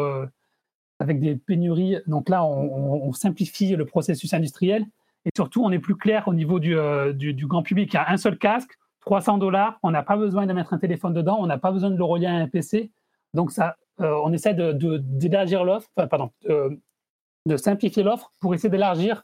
avec 0.99 1.19
des 1.19 1.35
pénuries. 1.35 1.97
Donc 2.07 2.29
là, 2.29 2.43
on, 2.43 3.11
simplifie 3.11 3.75
le 3.75 3.85
processus 3.85 4.33
industriel 4.33 4.87
et 5.25 5.29
surtout, 5.35 5.63
on 5.63 5.71
est 5.71 5.79
plus 5.79 5.95
clair 5.95 6.27
au 6.27 6.33
niveau 6.33 6.59
du, 6.59 6.75
du, 7.13 7.45
grand 7.45 7.61
public. 7.61 7.93
Il 7.93 7.95
y 7.95 7.99
a 7.99 8.09
un 8.09 8.17
seul 8.17 8.39
casque, 8.39 8.79
300 9.01 9.37
dollars, 9.37 9.79
on 9.83 9.91
n'a 9.91 10.03
pas 10.03 10.17
besoin 10.17 10.45
de 10.45 10.53
mettre 10.53 10.73
un 10.73 10.77
téléphone 10.77 11.13
dedans, 11.13 11.37
on 11.39 11.47
n'a 11.47 11.57
pas 11.57 11.71
besoin 11.71 11.89
de 11.89 11.97
le 11.97 12.03
relier 12.03 12.27
à 12.27 12.33
un 12.33 12.47
PC. 12.47 12.91
Donc 13.33 13.51
ça, 13.51 13.77
on 13.97 14.33
essaie 14.33 14.53
d'élargir 14.53 15.61
de, 15.61 15.65
l'offre, 15.65 15.89
pardon, 15.95 16.31
de 16.47 17.57
simplifier 17.57 18.03
l'offre 18.03 18.31
pour 18.39 18.53
essayer 18.53 18.69
d'élargir 18.69 19.23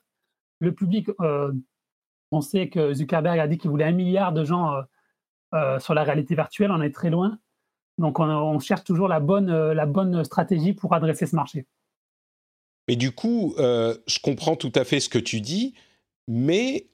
le 0.59 0.73
public. 0.73 1.09
on 2.31 2.41
sait 2.41 2.69
que 2.69 2.93
Zuckerberg 2.93 3.39
a 3.39 3.47
dit 3.47 3.57
qu'il 3.57 3.69
voulait 3.69 3.85
un 3.85 3.91
milliard 3.91 4.33
de 4.33 4.43
gens 4.43 4.83
euh, 5.53 5.79
sur 5.79 5.93
la 5.93 6.03
réalité 6.03 6.35
virtuelle, 6.35 6.71
on 6.71 6.81
est 6.81 6.93
très 6.93 7.09
loin. 7.09 7.39
Donc 7.97 8.19
on, 8.19 8.59
cherche 8.59 8.83
toujours 8.83 9.07
la 9.07 9.19
bonne, 9.19 9.49
euh, 9.49 9.73
la 9.73 9.85
bonne 9.85 10.23
stratégie 10.23 10.73
pour 10.73 10.93
adresser 10.93 11.25
ce 11.25 11.35
marché. 11.35 11.65
Et 12.89 12.95
du 12.95 13.11
coup, 13.11 13.55
euh, 13.57 13.97
je 14.07 14.19
comprends 14.19 14.55
tout 14.55 14.71
à 14.75 14.83
fait 14.83 14.99
ce 14.99 15.09
que 15.09 15.17
tu 15.17 15.41
dis, 15.41 15.73
mais 16.27 16.87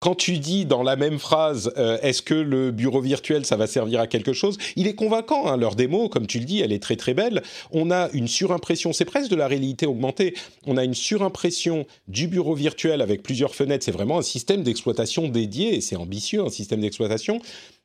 quand 0.00 0.14
tu 0.14 0.38
dis 0.38 0.64
dans 0.64 0.84
la 0.84 0.94
même 0.94 1.18
phrase, 1.18 1.72
euh, 1.76 1.98
est-ce 2.02 2.22
que 2.22 2.34
le 2.34 2.70
bureau 2.70 3.00
virtuel, 3.00 3.44
ça 3.44 3.56
va 3.56 3.66
servir 3.66 4.00
à 4.00 4.06
quelque 4.06 4.32
chose 4.32 4.56
Il 4.76 4.86
est 4.86 4.94
convaincant, 4.94 5.48
hein, 5.48 5.56
leur 5.56 5.74
démo, 5.74 6.08
comme 6.08 6.26
tu 6.26 6.38
le 6.38 6.44
dis, 6.44 6.60
elle 6.60 6.72
est 6.72 6.82
très 6.82 6.94
très 6.96 7.14
belle. 7.14 7.42
On 7.72 7.90
a 7.90 8.08
une 8.12 8.28
surimpression, 8.28 8.92
c'est 8.92 9.04
presque 9.04 9.30
de 9.30 9.36
la 9.36 9.48
réalité 9.48 9.86
augmentée. 9.86 10.34
On 10.66 10.76
a 10.76 10.84
une 10.84 10.94
surimpression 10.94 11.84
du 12.06 12.28
bureau 12.28 12.54
virtuel 12.54 13.02
avec 13.02 13.24
plusieurs 13.24 13.56
fenêtres. 13.56 13.84
C'est 13.84 13.92
vraiment 13.92 14.18
un 14.18 14.22
système 14.22 14.62
d'exploitation 14.62 15.28
dédié, 15.28 15.74
et 15.74 15.80
c'est 15.80 15.96
ambitieux, 15.96 16.42
un 16.42 16.50
système 16.50 16.80
d'exploitation. 16.80 17.40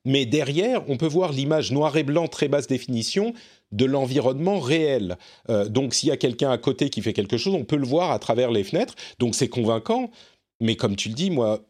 Mais 0.06 0.26
derrière, 0.26 0.88
on 0.90 0.98
peut 0.98 1.08
voir 1.08 1.32
l'image 1.32 1.72
noir 1.72 1.98
et 1.98 2.04
blanc 2.04 2.28
très 2.28 2.48
basse 2.48 2.68
définition 2.68 3.34
de 3.72 3.86
l'environnement 3.86 4.60
réel. 4.60 5.18
Euh, 5.50 5.68
donc 5.68 5.96
s'il 5.96 6.10
y 6.10 6.12
a 6.12 6.18
quelqu'un 6.18 6.52
à 6.52 6.60
côté 6.60 6.90
qui 6.90 7.02
fait 7.02 7.14
quelque 7.14 7.38
chose, 7.38 7.56
on 7.56 7.64
peut 7.64 7.78
le 7.78 7.88
voir 7.88 8.12
à 8.12 8.20
travers 8.20 8.52
les 8.52 8.64
fenêtres. 8.64 8.94
Donc 9.18 9.34
c'est 9.34 9.48
convaincant. 9.48 10.12
Mais 10.60 10.76
comme 10.76 10.96
tu 10.96 11.10
le 11.10 11.16
dis, 11.16 11.32
moi, 11.32 11.62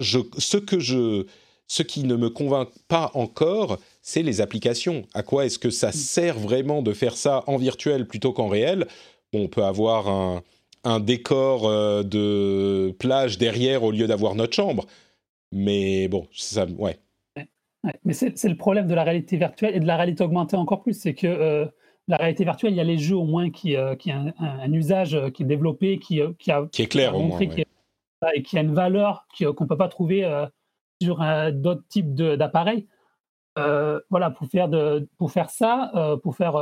ce, 0.00 0.56
que 0.56 0.78
je, 0.78 1.26
ce 1.66 1.82
qui 1.82 2.04
ne 2.04 2.16
me 2.16 2.30
convainc 2.30 2.68
pas 2.88 3.10
encore, 3.14 3.78
c'est 4.02 4.22
les 4.22 4.40
applications. 4.40 5.04
À 5.14 5.22
quoi 5.22 5.46
est-ce 5.46 5.58
que 5.58 5.70
ça 5.70 5.92
sert 5.92 6.38
vraiment 6.38 6.82
de 6.82 6.92
faire 6.92 7.16
ça 7.16 7.44
en 7.46 7.56
virtuel 7.56 8.06
plutôt 8.06 8.32
qu'en 8.32 8.48
réel? 8.48 8.86
On 9.32 9.48
peut 9.48 9.64
avoir 9.64 10.08
un, 10.08 10.42
décor 11.00 11.66
euh, 11.66 12.04
de 12.04 12.94
plage 13.00 13.38
derrière 13.38 13.82
au 13.82 13.90
lieu 13.90 14.06
d'avoir 14.06 14.36
notre 14.36 14.54
chambre. 14.54 14.86
Mais 15.50 16.06
bon, 16.06 16.28
ça, 16.32 16.64
ouais. 16.78 16.96
mais 18.04 18.12
c'est 18.12 18.48
le 18.48 18.56
problème 18.56 18.86
de 18.86 18.94
la 18.94 19.02
réalité 19.02 19.36
virtuelle 19.36 19.74
et 19.74 19.80
de 19.80 19.86
la 19.86 19.96
réalité 19.96 20.22
augmentée 20.22 20.56
encore 20.56 20.82
plus, 20.82 20.92
c'est 20.92 21.14
que 21.14 21.26
euh, 21.26 21.66
la 22.06 22.16
réalité 22.16 22.44
virtuelle, 22.44 22.72
il 22.72 22.76
y 22.76 22.80
a 22.80 22.84
les 22.84 22.98
jeux 22.98 23.16
au 23.16 23.24
moins 23.24 23.50
qui, 23.50 23.76
euh, 23.76 23.96
qui 23.96 24.12
ont 24.12 24.32
un, 24.38 24.72
usage 24.72 25.18
qui 25.34 25.42
est 25.42 25.46
développé, 25.46 25.98
qui, 25.98 26.20
qui, 26.38 26.52
a, 26.52 26.68
qui 26.70 26.82
est 26.82 26.86
clair 26.86 27.16
au 27.16 27.22
moins, 27.22 27.40
et 28.34 28.42
qui 28.42 28.58
a 28.58 28.62
une 28.62 28.74
valeur 28.74 29.26
qu'on 29.38 29.64
ne 29.64 29.68
peut 29.68 29.76
pas 29.76 29.88
trouver 29.88 30.24
euh, 30.24 30.46
sur 31.02 31.24
d'autres 31.52 31.86
types 31.88 32.14
d'appareils. 32.14 32.86
Euh, 33.58 34.00
voilà, 34.10 34.30
pour 34.30 34.46
faire, 34.48 34.68
de, 34.68 35.08
pour 35.16 35.30
faire 35.30 35.48
ça, 35.48 35.90
euh, 35.94 36.16
pour 36.18 36.36
faire, 36.36 36.54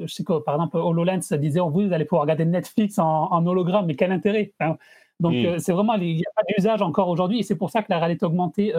je 0.00 0.12
sais 0.12 0.22
que 0.22 0.38
par 0.38 0.54
exemple, 0.54 0.76
HoloLens 0.76 1.36
disait 1.38 1.60
oh, 1.60 1.70
vous 1.70 1.92
allez 1.92 2.04
pouvoir 2.04 2.22
regarder 2.22 2.44
Netflix 2.44 2.98
en, 2.98 3.46
hologramme, 3.46 3.86
mais 3.86 3.96
quel 3.96 4.12
intérêt 4.12 4.52
hein. 4.60 4.76
Donc, 5.18 5.34
hmm. 5.34 5.58
c'est 5.58 5.72
vraiment, 5.72 5.94
il 5.94 6.16
n'y 6.16 6.22
a 6.22 6.30
pas 6.36 6.42
d'usage 6.46 6.82
encore 6.82 7.08
aujourd'hui, 7.08 7.40
et 7.40 7.42
c'est 7.42 7.56
pour 7.56 7.70
ça 7.70 7.82
que 7.82 7.86
la 7.88 7.98
réalité 7.98 8.26
augmentée, 8.26 8.72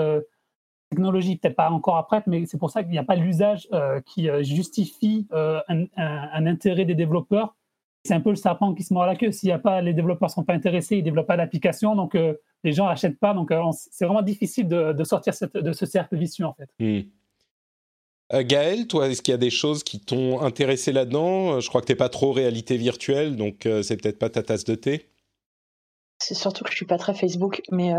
technologie 0.90 1.36
peut-être 1.36 1.56
pas 1.56 1.70
encore 1.70 1.98
après, 1.98 2.24
mais 2.28 2.46
c'est 2.46 2.60
pour 2.60 2.70
ça 2.70 2.84
qu'il 2.84 2.92
n'y 2.92 3.00
a 3.00 3.04
pas 3.04 3.16
l'usage 3.16 3.68
qui 4.06 4.30
justifie 4.44 5.28
un, 5.34 5.86
un, 5.98 6.46
intérêt 6.46 6.86
des 6.86 6.96
développeurs 6.96 7.56
c'est 8.08 8.14
un 8.14 8.22
peu 8.22 8.30
le 8.30 8.36
serpent 8.36 8.74
qui 8.74 8.84
se 8.84 8.94
mord 8.94 9.06
la 9.06 9.16
queue. 9.16 9.32
S'il 9.32 9.50
y 9.50 9.52
a 9.52 9.60
pas, 9.60 9.82
les 9.82 9.94
développeurs 9.94 10.30
sont 10.30 10.44
pas 10.44 10.54
intéressés, 10.54 10.98
ils 10.98 11.04
développent 11.04 11.28
pas 11.28 11.38
d'application, 11.38 11.96
donc 11.96 12.16
euh, 12.16 12.34
les 12.64 12.72
gens 12.72 12.88
n'achètent 12.88 13.20
pas. 13.20 13.34
Donc 13.34 13.52
euh, 13.52 13.62
c'est 13.74 14.06
vraiment 14.06 14.22
difficile 14.22 14.68
de, 14.68 15.04
sortir 15.04 15.34
de 15.54 15.72
ce 15.74 15.86
cercle 15.86 16.18
vicieux 16.18 16.46
en 16.46 16.54
fait. 16.54 17.08
Euh, 18.34 18.44
Gaël, 18.44 18.88
toi, 18.88 19.08
est-ce 19.08 19.22
qu'il 19.22 19.34
y 19.34 19.36
a 19.36 19.40
des 19.40 19.50
choses 19.50 19.84
qui 19.84 20.00
t'ont 20.00 20.42
intéressé 20.42 20.92
là-dedans? 20.92 21.60
Je 21.60 21.68
crois 21.70 21.82
que 21.82 21.88
tu 21.88 21.92
n'es 21.92 21.98
pas 21.98 22.10
trop 22.10 22.32
réalité 22.32 22.78
virtuelle, 22.78 23.36
donc 23.36 23.68
c'est 23.84 24.02
peut-être 24.02 24.20
pas 24.20 24.30
ta 24.30 24.44
tasse 24.44 24.64
de 24.64 24.76
thé. 24.76 25.10
C'est 26.20 26.36
surtout 26.36 26.64
que 26.64 26.72
je 26.72 26.76
suis 26.76 26.86
pas 26.86 26.98
très 26.98 27.14
Facebook, 27.14 27.62
mais. 27.72 27.94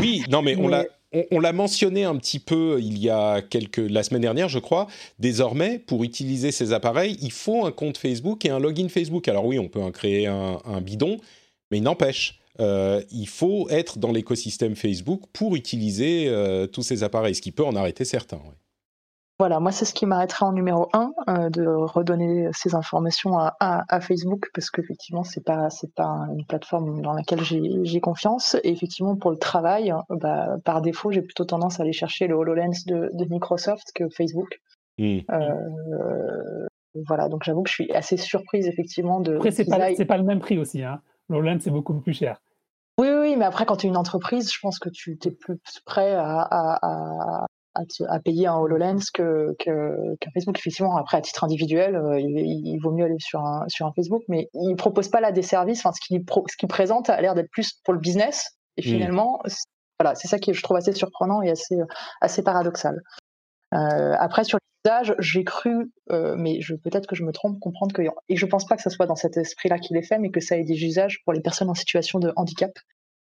Oui, 0.00 0.22
non, 0.28 0.42
mais, 0.42 0.56
on 0.56 0.68
l'a 0.68 0.84
on, 1.30 1.40
l'a 1.40 1.52
mentionné 1.52 2.04
un 2.04 2.16
petit 2.16 2.38
peu 2.38 2.78
il 2.80 2.98
y 2.98 3.08
a 3.08 3.40
quelques 3.40 3.78
la 3.78 4.02
semaine 4.02 4.22
dernière, 4.22 4.48
je 4.48 4.58
crois. 4.58 4.88
Désormais, 5.18 5.78
pour 5.78 6.04
utiliser 6.04 6.52
ces 6.52 6.72
appareils, 6.72 7.16
il 7.22 7.32
faut 7.32 7.64
un 7.64 7.72
compte 7.72 7.96
Facebook 7.96 8.44
et 8.44 8.50
un 8.50 8.58
login 8.58 8.88
Facebook. 8.88 9.26
Alors 9.28 9.46
oui, 9.46 9.58
on 9.58 9.68
peut 9.68 9.80
en 9.80 9.90
créer 9.90 10.26
un, 10.26 10.80
bidon, 10.80 11.18
mais 11.70 11.78
il 11.78 11.82
n'empêche. 11.82 12.40
Euh, 12.60 13.02
il 13.10 13.28
faut 13.28 13.68
être 13.70 13.98
dans 13.98 14.10
l'écosystème 14.10 14.74
Facebook 14.74 15.22
pour 15.32 15.54
utiliser 15.54 16.26
euh, 16.26 16.66
tous 16.66 16.82
ces 16.82 17.04
appareils, 17.04 17.34
ce 17.34 17.40
qui 17.40 17.52
peut 17.52 17.64
en 17.64 17.76
arrêter 17.76 18.04
certains. 18.04 18.40
Voilà, 19.38 19.60
moi 19.60 19.70
c'est 19.70 19.84
ce 19.84 19.94
qui 19.94 20.04
m'arrêterait 20.04 20.46
en 20.46 20.52
numéro 20.52 20.88
un, 20.92 21.12
euh, 21.28 21.48
de 21.48 21.64
redonner 21.64 22.48
ces 22.52 22.74
informations 22.74 23.38
à, 23.38 24.00
Facebook, 24.00 24.50
parce 24.52 24.68
qu'effectivement 24.68 25.22
c'est 25.22 25.44
pas 25.44 25.70
c'est 25.70 25.94
pas 25.94 26.26
une 26.36 26.44
plateforme 26.44 27.02
dans 27.02 27.12
laquelle 27.12 27.42
j'ai 27.42 28.00
confiance. 28.00 28.56
Et 28.64 28.72
effectivement 28.72 29.14
pour 29.14 29.30
le 29.30 29.36
travail, 29.36 29.94
bah, 30.10 30.56
par 30.64 30.82
défaut 30.82 31.12
j'ai 31.12 31.22
plutôt 31.22 31.44
tendance 31.44 31.78
à 31.78 31.84
aller 31.84 31.92
chercher 31.92 32.26
le 32.26 32.34
Hololens 32.34 32.84
de, 32.86 33.24
Microsoft 33.30 33.92
que 33.94 34.08
Facebook. 34.08 34.60
Mmh. 34.98 35.18
Euh, 35.30 36.66
voilà, 37.06 37.28
donc 37.28 37.44
j'avoue 37.44 37.62
que 37.62 37.70
je 37.70 37.74
suis 37.74 37.92
assez 37.92 38.16
surprise 38.16 38.66
effectivement 38.66 39.20
de. 39.20 39.36
Après 39.36 39.52
c'est 39.52 39.64
pas 39.64 39.78
pas 39.78 40.16
le 40.16 40.24
même 40.24 40.40
prix 40.40 40.58
aussi, 40.58 40.82
hein. 40.82 41.00
L'Hololens 41.28 41.60
c'est 41.60 41.70
beaucoup 41.70 41.94
plus 42.00 42.14
cher. 42.14 42.40
Oui, 42.98 43.06
oui, 43.12 43.36
mais 43.36 43.44
après, 43.44 43.64
quand 43.64 43.76
tu 43.76 43.86
es 43.86 43.88
une 43.88 43.96
entreprise, 43.96 44.52
je 44.52 44.58
pense 44.60 44.80
que 44.80 44.88
tu 44.88 45.16
es 45.24 45.30
plus 45.30 45.60
prêt 45.86 46.14
à, 46.14 46.40
à, 46.50 47.46
payer 48.24 48.46
un 48.46 48.56
HoloLens 48.56 49.10
que, 49.12 49.54
qu'un 49.58 50.30
Facebook. 50.32 50.58
Effectivement, 50.58 50.96
après, 50.96 51.16
à 51.16 51.20
titre 51.20 51.44
individuel, 51.44 51.96
euh, 51.96 52.20
il, 52.20 52.78
vaut 52.82 52.92
mieux 52.92 53.04
aller 53.04 53.18
sur 53.18 53.40
un, 53.40 53.64
sur 53.68 53.86
un 53.86 53.92
Facebook, 53.92 54.22
mais 54.28 54.48
il 54.54 54.70
ne 54.70 54.76
propose 54.76 55.08
pas 55.08 55.20
là 55.20 55.32
des 55.32 55.42
services. 55.42 55.80
Enfin, 55.80 55.92
ce 55.92 56.00
qu'il 56.00 56.24
ce 56.48 56.56
qu'il 56.56 56.68
présente 56.68 57.10
a 57.10 57.20
l'air 57.20 57.34
d'être 57.34 57.50
plus 57.50 57.74
pour 57.84 57.94
le 57.94 58.00
business. 58.00 58.56
Et 58.76 58.82
mmh. 58.82 58.84
finalement, 58.84 59.42
voilà, 59.98 60.14
c'est 60.14 60.28
ça 60.28 60.38
qui 60.38 60.52
je 60.52 60.62
trouve 60.62 60.76
assez 60.76 60.92
surprenant 60.92 61.42
et 61.42 61.50
assez, 61.50 61.76
assez 62.20 62.42
paradoxal. 62.42 63.00
Euh, 63.74 64.14
après, 64.18 64.44
sur 64.44 64.58
l'usage, 64.84 65.14
j'ai 65.18 65.44
cru, 65.44 65.90
euh, 66.10 66.34
mais 66.36 66.60
je, 66.60 66.74
peut-être 66.74 67.06
que 67.06 67.16
je 67.16 67.24
me 67.24 67.32
trompe, 67.32 67.58
comprendre 67.60 67.92
que, 67.92 68.02
et 68.28 68.36
je 68.36 68.46
pense 68.46 68.66
pas 68.66 68.76
que 68.76 68.82
ce 68.82 68.90
soit 68.90 69.06
dans 69.06 69.16
cet 69.16 69.36
esprit-là 69.36 69.78
qu'il 69.78 69.96
est 69.96 70.02
fait, 70.02 70.18
mais 70.18 70.30
que 70.30 70.40
ça 70.40 70.56
ait 70.56 70.64
des 70.64 70.84
usages 70.84 71.22
pour 71.24 71.32
les 71.32 71.40
personnes 71.40 71.70
en 71.70 71.74
situation 71.74 72.18
de 72.18 72.32
handicap. 72.36 72.70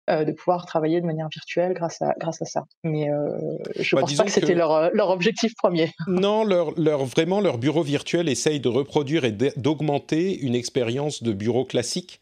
Euh, 0.08 0.24
de 0.24 0.32
pouvoir 0.32 0.68
travailler 0.68 1.02
de 1.02 1.06
manière 1.08 1.30
virtuelle 1.30 1.74
grâce 1.74 2.00
à, 2.04 2.14
grâce 2.20 2.40
à 2.40 2.46
ça. 2.46 2.66
Mais 2.84 3.10
euh, 3.10 3.40
je 3.76 3.96
ne 3.96 4.02
bah, 4.02 4.06
pense 4.06 4.14
pas 4.14 4.26
que 4.26 4.32
c'était 4.32 4.54
leur, 4.54 4.72
euh, 4.72 4.90
leur, 4.94 5.10
objectif 5.10 5.56
premier. 5.56 5.90
Non, 6.06 6.44
leur, 6.44 6.80
leur, 6.80 7.06
vraiment, 7.06 7.42
leur 7.42 7.58
bureau 7.58 7.82
virtuel 7.82 8.30
essaye 8.30 8.60
de 8.60 8.68
reproduire 8.68 9.26
et 9.26 9.32
d'augmenter 9.32 10.38
une 10.38 10.54
expérience 10.54 11.24
de 11.24 11.34
bureau 11.34 11.66
classique 11.66 12.20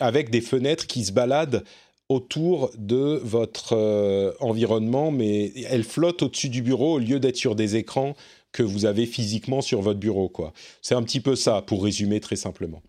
avec 0.00 0.30
des 0.30 0.40
fenêtres 0.40 0.86
qui 0.86 1.04
se 1.04 1.10
baladent 1.10 1.64
autour 2.08 2.70
de 2.78 3.20
votre 3.24 4.36
environnement, 4.40 5.10
mais 5.10 5.52
elles 5.68 5.84
flottent 5.84 6.22
au-dessus 6.22 6.48
du 6.48 6.62
bureau 6.62 6.94
au 6.94 6.98
lieu 6.98 7.18
d'être 7.18 7.36
sur 7.36 7.56
des 7.56 7.74
écrans 7.74 8.14
que 8.52 8.62
vous 8.62 8.84
avez 8.86 9.04
physiquement 9.06 9.60
sur 9.60 9.82
votre 9.82 9.98
bureau. 9.98 10.32
C'est 10.80 10.94
un 10.94 11.02
petit 11.02 11.20
peu 11.20 11.34
ça, 11.34 11.60
pour 11.60 11.82
résumer 11.82 12.20
très 12.20 12.36
simplement. 12.36 12.82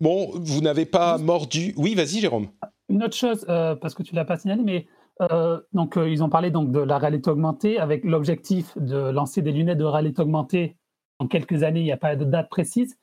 Bon, 0.00 0.30
vous 0.34 0.62
n'avez 0.62 0.86
pas 0.86 1.18
mordu. 1.18 1.74
Oui, 1.76 1.94
vas-y, 1.94 2.20
Jérôme. 2.20 2.48
Une 2.88 3.04
autre 3.04 3.16
chose, 3.16 3.44
euh, 3.50 3.76
parce 3.76 3.94
que 3.94 4.02
tu 4.02 4.14
l'as 4.14 4.24
pas 4.24 4.38
signalé, 4.38 4.62
mais 4.62 4.86
euh, 5.20 5.60
donc 5.74 5.98
euh, 5.98 6.08
ils 6.08 6.24
ont 6.24 6.30
parlé 6.30 6.50
donc 6.50 6.72
de 6.72 6.80
la 6.80 6.96
réalité 6.96 7.30
augmentée 7.30 7.78
avec 7.78 8.02
l'objectif 8.04 8.76
de 8.78 8.96
lancer 8.96 9.42
des 9.42 9.52
lunettes 9.52 9.76
de 9.76 9.84
réalité 9.84 10.22
augmentée 10.22 10.78
en 11.18 11.26
quelques 11.26 11.64
années. 11.64 11.80
Il 11.80 11.84
n'y 11.84 11.92
a 11.92 11.98
pas 11.98 12.16
de 12.16 12.24
date 12.24 12.48
précise, 12.48 12.96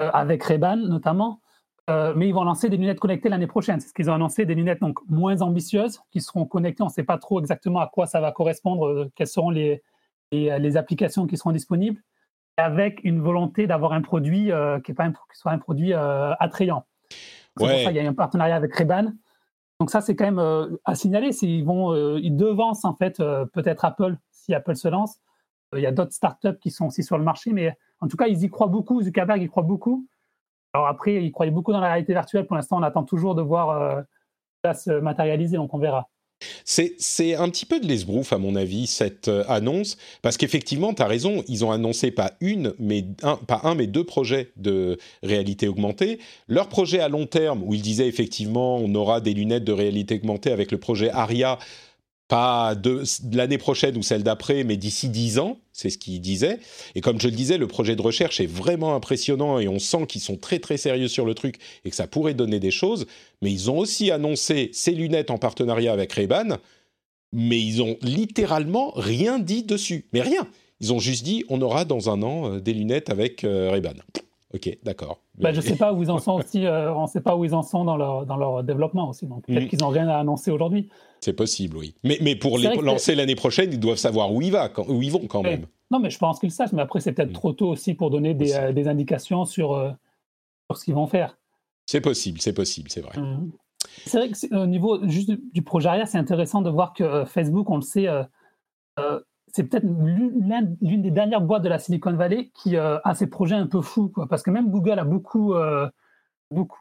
avec 0.00 0.42
Reban 0.42 0.76
notamment. 0.76 1.40
mais 1.88 2.28
ils 2.28 2.34
vont 2.34 2.42
lancer 2.42 2.68
des 2.68 2.76
lunettes 2.78 2.98
connectées 2.98 3.28
l'année 3.28 3.46
prochaine. 3.46 3.78
C'est 3.78 3.90
ce 3.90 3.94
qu'ils 3.94 4.10
ont 4.10 4.14
annoncé, 4.14 4.44
des 4.44 4.56
lunettes 4.56 4.80
donc 4.80 4.98
moins 5.08 5.40
ambitieuses 5.40 6.00
qui 6.10 6.20
seront 6.20 6.46
connectées. 6.46 6.82
On 6.82 6.86
ne 6.86 6.92
sait 6.92 7.04
pas 7.04 7.18
trop 7.18 7.38
exactement 7.38 7.78
à 7.78 7.86
quoi 7.86 8.06
ça 8.06 8.20
va 8.20 8.32
correspondre, 8.32 9.08
quelles 9.14 9.28
seront 9.28 9.50
les, 9.50 9.82
les 10.32 10.76
applications 10.76 11.28
qui 11.28 11.36
seront 11.36 11.52
disponibles 11.52 12.02
avec 12.56 13.00
une 13.04 13.20
volonté 13.20 13.66
d'avoir 13.66 13.92
un 13.92 14.02
produit 14.02 14.52
euh, 14.52 14.80
qui, 14.80 14.92
est 14.92 14.94
pas 14.94 15.10
soit 15.32 15.52
un 15.52 15.58
produit 15.58 15.92
euh, 15.92 16.34
attrayant. 16.38 16.84
C'est 17.10 17.18
pour 17.56 17.68
ça 17.68 17.92
qu'il 17.92 17.96
y 17.96 18.00
a 18.00 18.08
un 18.08 18.14
partenariat 18.14 18.56
avec 18.56 18.74
Reban. 18.74 19.12
Donc 19.80 19.90
ça, 19.90 20.00
c'est 20.00 20.16
quand 20.16 20.24
même 20.24 20.38
euh, 20.38 20.76
à 20.84 20.94
signaler. 20.94 21.30
Ils 21.42 21.64
vont, 21.64 22.16
ils 22.16 22.36
devancent 22.36 22.84
en 22.84 22.94
fait 22.94 23.18
peut-être 23.52 23.84
Apple 23.84 24.16
si 24.30 24.54
Apple 24.54 24.76
se 24.76 24.88
lance. 24.88 25.18
Il 25.74 25.80
y 25.80 25.86
a 25.86 25.92
d'autres 25.92 26.12
startups 26.12 26.58
qui 26.60 26.70
sont 26.70 26.86
aussi 26.86 27.02
sur 27.02 27.18
le 27.18 27.24
marché, 27.24 27.52
mais 27.52 27.76
en 28.00 28.06
tout 28.06 28.16
cas, 28.16 28.26
ils 28.26 28.44
y 28.44 28.50
croient 28.50 28.68
beaucoup. 28.68 29.02
Zuckerberg 29.02 29.42
y 29.42 29.48
croit 29.48 29.62
beaucoup. 29.62 30.06
Alors 30.72 30.86
après, 30.86 31.24
il 31.24 31.32
croyait 31.32 31.52
beaucoup 31.52 31.72
dans 31.72 31.80
la 31.80 31.88
réalité 31.88 32.12
virtuelle. 32.12 32.46
Pour 32.46 32.56
l'instant, 32.56 32.78
on 32.78 32.82
attend 32.82 33.04
toujours 33.04 33.34
de 33.34 33.42
voir 33.42 34.04
ça 34.64 34.74
se 34.74 34.90
matérialiser, 34.90 35.56
donc 35.56 35.74
on 35.74 35.78
verra. 35.78 36.08
C'est 36.64 37.34
un 37.34 37.48
petit 37.48 37.66
peu 37.66 37.80
de 37.80 37.86
l'esbrouf, 37.86 38.32
à 38.32 38.38
mon 38.38 38.56
avis, 38.56 38.86
cette 38.86 39.28
euh, 39.28 39.44
annonce, 39.48 39.96
parce 40.22 40.36
qu'effectivement, 40.36 40.94
tu 40.94 41.02
as 41.02 41.06
raison, 41.06 41.42
ils 41.48 41.64
ont 41.64 41.70
annoncé 41.70 42.10
pas 42.10 42.32
une, 42.40 42.74
mais 42.78 43.04
pas 43.46 43.60
un, 43.64 43.74
mais 43.74 43.86
deux 43.86 44.04
projets 44.04 44.50
de 44.56 44.98
réalité 45.22 45.68
augmentée. 45.68 46.18
Leur 46.48 46.68
projet 46.68 47.00
à 47.00 47.08
long 47.08 47.26
terme, 47.26 47.62
où 47.64 47.74
ils 47.74 47.82
disaient 47.82 48.08
effectivement, 48.08 48.76
on 48.76 48.94
aura 48.94 49.20
des 49.20 49.34
lunettes 49.34 49.64
de 49.64 49.72
réalité 49.72 50.16
augmentée 50.16 50.52
avec 50.52 50.72
le 50.72 50.78
projet 50.78 51.10
ARIA, 51.10 51.58
pas 52.28 52.74
de, 52.74 53.02
l'année 53.32 53.58
prochaine 53.58 53.96
ou 53.96 54.02
celle 54.02 54.22
d'après, 54.22 54.64
mais 54.64 54.76
d'ici 54.76 55.08
dix 55.08 55.38
ans, 55.38 55.58
c'est 55.72 55.90
ce 55.90 55.98
qu'ils 55.98 56.20
disaient. 56.20 56.58
Et 56.94 57.00
comme 57.00 57.20
je 57.20 57.28
le 57.28 57.34
disais, 57.34 57.58
le 57.58 57.66
projet 57.66 57.96
de 57.96 58.02
recherche 58.02 58.40
est 58.40 58.46
vraiment 58.46 58.94
impressionnant 58.94 59.58
et 59.58 59.68
on 59.68 59.78
sent 59.78 60.06
qu'ils 60.06 60.22
sont 60.22 60.36
très 60.36 60.58
très 60.58 60.76
sérieux 60.76 61.08
sur 61.08 61.26
le 61.26 61.34
truc 61.34 61.56
et 61.84 61.90
que 61.90 61.96
ça 61.96 62.06
pourrait 62.06 62.34
donner 62.34 62.60
des 62.60 62.70
choses. 62.70 63.06
Mais 63.42 63.52
ils 63.52 63.70
ont 63.70 63.78
aussi 63.78 64.10
annoncé 64.10 64.70
ces 64.72 64.92
lunettes 64.92 65.30
en 65.30 65.38
partenariat 65.38 65.92
avec 65.92 66.12
Ray-Ban, 66.12 66.58
mais 67.32 67.60
ils 67.60 67.82
ont 67.82 67.96
littéralement 68.00 68.92
rien 68.96 69.38
dit 69.38 69.62
dessus. 69.62 70.06
Mais 70.12 70.22
rien. 70.22 70.48
Ils 70.80 70.92
ont 70.92 70.98
juste 70.98 71.24
dit 71.24 71.44
on 71.48 71.60
aura 71.60 71.84
dans 71.84 72.10
un 72.10 72.22
an 72.22 72.54
euh, 72.54 72.60
des 72.60 72.72
lunettes 72.72 73.10
avec 73.10 73.44
euh. 73.44 73.70
Ok, 74.54 74.78
d'accord. 74.84 75.20
Bah, 75.36 75.52
je 75.52 75.56
ne 75.56 75.62
sais 75.62 75.76
pas 75.76 75.92
où 75.92 76.02
ils 76.02 76.10
en 76.10 76.18
sont 76.18 76.34
aussi. 76.34 76.64
Euh, 76.64 76.94
on 76.94 77.02
ne 77.02 77.06
sait 77.08 77.20
pas 77.20 77.36
où 77.36 77.44
ils 77.44 77.54
en 77.54 77.62
sont 77.62 77.84
dans 77.84 77.96
leur, 77.96 78.24
dans 78.24 78.36
leur 78.36 78.62
développement 78.62 79.08
aussi. 79.08 79.26
Donc 79.26 79.44
peut-être 79.44 79.64
mm. 79.64 79.68
qu'ils 79.68 79.80
n'ont 79.80 79.88
rien 79.88 80.08
à 80.08 80.16
annoncer 80.16 80.52
aujourd'hui. 80.52 80.88
C'est 81.20 81.32
possible, 81.32 81.76
oui. 81.76 81.94
Mais, 82.04 82.18
mais 82.20 82.36
pour 82.36 82.58
les 82.58 82.74
lancer 82.76 83.14
l'année 83.14 83.34
prochaine, 83.34 83.72
ils 83.72 83.80
doivent 83.80 83.98
savoir 83.98 84.32
où 84.32 84.40
ils, 84.40 84.52
va, 84.52 84.68
quand, 84.68 84.88
où 84.88 85.02
ils 85.02 85.10
vont 85.10 85.26
quand 85.26 85.42
même. 85.42 85.66
Non, 85.90 85.98
mais 85.98 86.10
je 86.10 86.18
pense 86.18 86.38
qu'ils 86.38 86.50
le 86.50 86.54
savent. 86.54 86.72
Mais 86.72 86.82
après, 86.82 87.00
c'est 87.00 87.12
peut-être 87.12 87.30
mm. 87.30 87.34
trop 87.34 87.52
tôt 87.52 87.68
aussi 87.68 87.94
pour 87.94 88.10
donner 88.10 88.34
des, 88.34 88.54
euh, 88.54 88.72
des 88.72 88.86
indications 88.86 89.44
sur, 89.44 89.72
euh, 89.72 89.90
sur 90.70 90.78
ce 90.78 90.84
qu'ils 90.84 90.94
vont 90.94 91.08
faire. 91.08 91.36
C'est 91.86 92.00
possible, 92.00 92.40
c'est 92.40 92.54
possible, 92.54 92.90
c'est 92.90 93.00
vrai. 93.00 93.18
Mm. 93.18 93.50
C'est 94.06 94.18
vrai 94.18 94.28
que 94.28 94.56
au 94.56 94.66
niveau 94.66 95.06
juste 95.08 95.32
du 95.52 95.62
projet 95.62 95.88
arrière, 95.88 96.08
c'est 96.08 96.18
intéressant 96.18 96.62
de 96.62 96.70
voir 96.70 96.94
que 96.94 97.24
Facebook, 97.26 97.68
on 97.70 97.76
le 97.76 97.82
sait, 97.82 98.08
c'est 99.54 99.62
peut-être 99.62 99.84
l'une 99.84 101.02
des 101.02 101.12
dernières 101.12 101.40
boîtes 101.40 101.62
de 101.62 101.68
la 101.68 101.78
Silicon 101.78 102.12
Valley 102.14 102.50
qui 102.54 102.76
euh, 102.76 102.98
a 103.04 103.14
ces 103.14 103.28
projets 103.28 103.54
un 103.54 103.68
peu 103.68 103.82
fous, 103.82 104.12
parce 104.28 104.42
que 104.42 104.50
même 104.50 104.68
Google 104.68 104.98
a 104.98 105.04
beaucoup, 105.04 105.54
euh, 105.54 105.88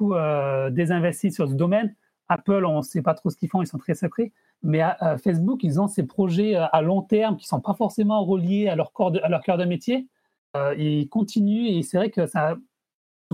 euh, 0.01 0.69
désinvesti 0.71 1.31
sur 1.31 1.47
ce 1.47 1.53
domaine. 1.53 1.95
Apple, 2.29 2.65
on 2.65 2.77
ne 2.77 2.81
sait 2.81 3.03
pas 3.03 3.13
trop 3.13 3.29
ce 3.29 3.37
qu'ils 3.37 3.49
font, 3.49 3.61
ils 3.61 3.67
sont 3.67 3.77
très 3.77 3.93
secrets. 3.93 4.33
Mais 4.63 4.81
Facebook, 5.23 5.63
ils 5.63 5.79
ont 5.79 5.87
ces 5.87 6.07
projets 6.07 6.55
à 6.55 6.81
long 6.81 7.03
terme 7.03 7.37
qui 7.37 7.45
ne 7.45 7.49
sont 7.49 7.61
pas 7.61 7.75
forcément 7.75 8.23
reliés 8.25 8.69
à 8.69 8.75
leur, 8.75 8.91
cœur 8.91 9.11
de 9.11 9.65
métier. 9.65 10.07
ils 10.77 11.07
continuent 11.09 11.67
et 11.67 11.83
c'est 11.83 11.97
vrai 11.97 12.09
que 12.09 12.25
ça. 12.25 12.55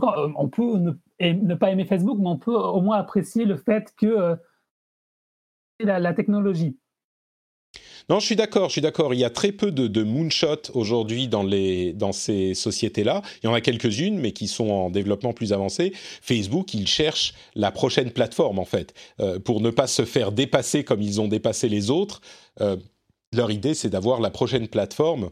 On 0.02 0.50
peut 0.50 0.78
ne, 1.20 1.54
pas 1.54 1.72
aimer 1.72 1.86
Facebook, 1.86 2.18
mais 2.20 2.28
on 2.28 2.38
peut 2.38 2.56
au 2.56 2.82
moins 2.82 2.98
apprécier 2.98 3.46
le 3.46 3.58
fait 3.58 3.94
que 3.96 4.38
la 5.80 6.14
technologie 6.14 6.78
non, 8.10 8.20
je 8.20 8.26
suis 8.26 8.36
d'accord, 8.36 8.70
je 8.70 8.74
suis 8.74 8.82
d'accord. 8.82 9.14
Il 9.14 9.20
y 9.20 9.24
a 9.24 9.30
très 9.30 9.52
peu 9.52 9.72
de, 9.72 9.88
de 9.88 10.04
moonshots 10.04 10.72
aujourd'hui 10.74 11.28
dans, 11.28 11.44
dans 11.44 12.12
ces 12.12 12.56
sociétés-là. 12.56 13.22
Il 13.44 13.48
y 13.48 13.50
en 13.50 13.54
a 13.54 13.62
quelques-unes, 13.62 14.18
mais 14.18 14.32
qui 14.32 14.48
sont 14.48 14.70
en 14.70 14.90
développement 14.90 15.32
plus 15.32 15.54
avancé. 15.54 15.94
Facebook, 16.22 16.74
ils 16.74 16.88
cherchent 16.88 17.36
la 17.56 17.72
prochaine 17.72 18.12
plateforme, 18.12 18.58
en 18.58 18.66
fait, 18.66 18.94
euh, 19.20 19.40
pour 19.40 19.62
ne 19.62 19.70
pas 19.70 19.88
se 19.88 20.06
faire 20.06 20.32
dépasser 20.32 20.84
comme 20.84 21.02
ils 21.02 21.22
ont 21.22 21.28
dépassé 21.28 21.70
les 21.70 21.92
autres. 21.92 22.22
Euh, 22.62 22.78
leur 23.32 23.52
idée, 23.52 23.76
c'est 23.76 23.90
d'avoir 23.90 24.22
la 24.22 24.32
prochaine 24.32 24.68
plateforme 24.68 25.30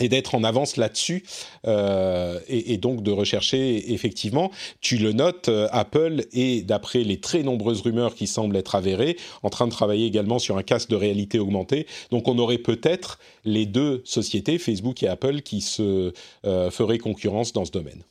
et 0.00 0.08
d'être 0.08 0.34
en 0.34 0.44
avance 0.44 0.76
là-dessus 0.76 1.24
euh, 1.66 2.38
et, 2.48 2.76
donc 2.76 3.02
de 3.02 3.10
rechercher 3.10 3.92
effectivement, 3.92 4.50
tu 4.80 4.98
le 4.98 5.12
notes, 5.12 5.48
euh, 5.48 5.68
Apple 5.72 6.24
est 6.32 6.66
d'après 6.66 7.02
les 7.02 7.18
très 7.18 7.42
nombreuses 7.42 7.80
rumeurs 7.80 8.14
qui 8.14 8.26
semblent 8.26 8.56
être 8.56 8.74
avérées, 8.74 9.16
en 9.42 9.50
train 9.50 9.66
de 9.66 9.72
travailler 9.72 10.06
également 10.06 10.38
sur 10.38 10.56
un 10.58 10.62
casque 10.62 10.90
de 10.90 10.96
réalité 10.96 11.38
augmentée. 11.38 11.86
Donc 12.10 12.28
on 12.28 12.38
aurait 12.38 12.58
peut-être 12.58 13.18
les 13.44 13.66
deux 13.66 14.02
sociétés, 14.04 14.58
Facebook 14.58 15.02
et 15.02 15.08
Apple, 15.08 15.40
qui 15.40 15.60
se 15.60 16.12
euh, 16.44 16.70
feraient 16.70 16.98
concurrence 16.98 17.52
dans 17.52 17.64
ce 17.64 17.72
domaine. 17.72 18.02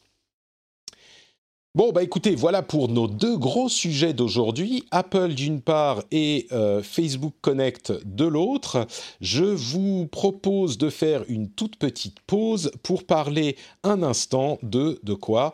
Bon, 1.76 1.91
bah 1.91 2.03
écoutez, 2.03 2.36
voilà 2.36 2.61
pour 2.61 2.88
nos 2.88 3.05
deux 3.05 3.38
gros 3.38 3.67
sujets 3.67 4.13
d'aujourd'hui, 4.13 4.86
Apple 4.91 5.34
d'une 5.34 5.59
part 5.59 6.03
et 6.09 6.47
euh, 6.53 6.82
Facebook 6.82 7.34
Connect 7.41 7.91
de 8.05 8.23
l'autre. 8.23 8.88
Je 9.19 9.43
vous 9.43 10.07
propose 10.07 10.78
de 10.78 10.89
faire 10.89 11.26
une 11.28 11.49
toute 11.49 11.76
petite 11.76 12.21
pause 12.21 12.71
pour 12.82 13.03
parler 13.03 13.57
un 13.84 14.03
instant 14.03 14.57
de, 14.63 15.01
de 15.03 15.13
quoi? 15.15 15.53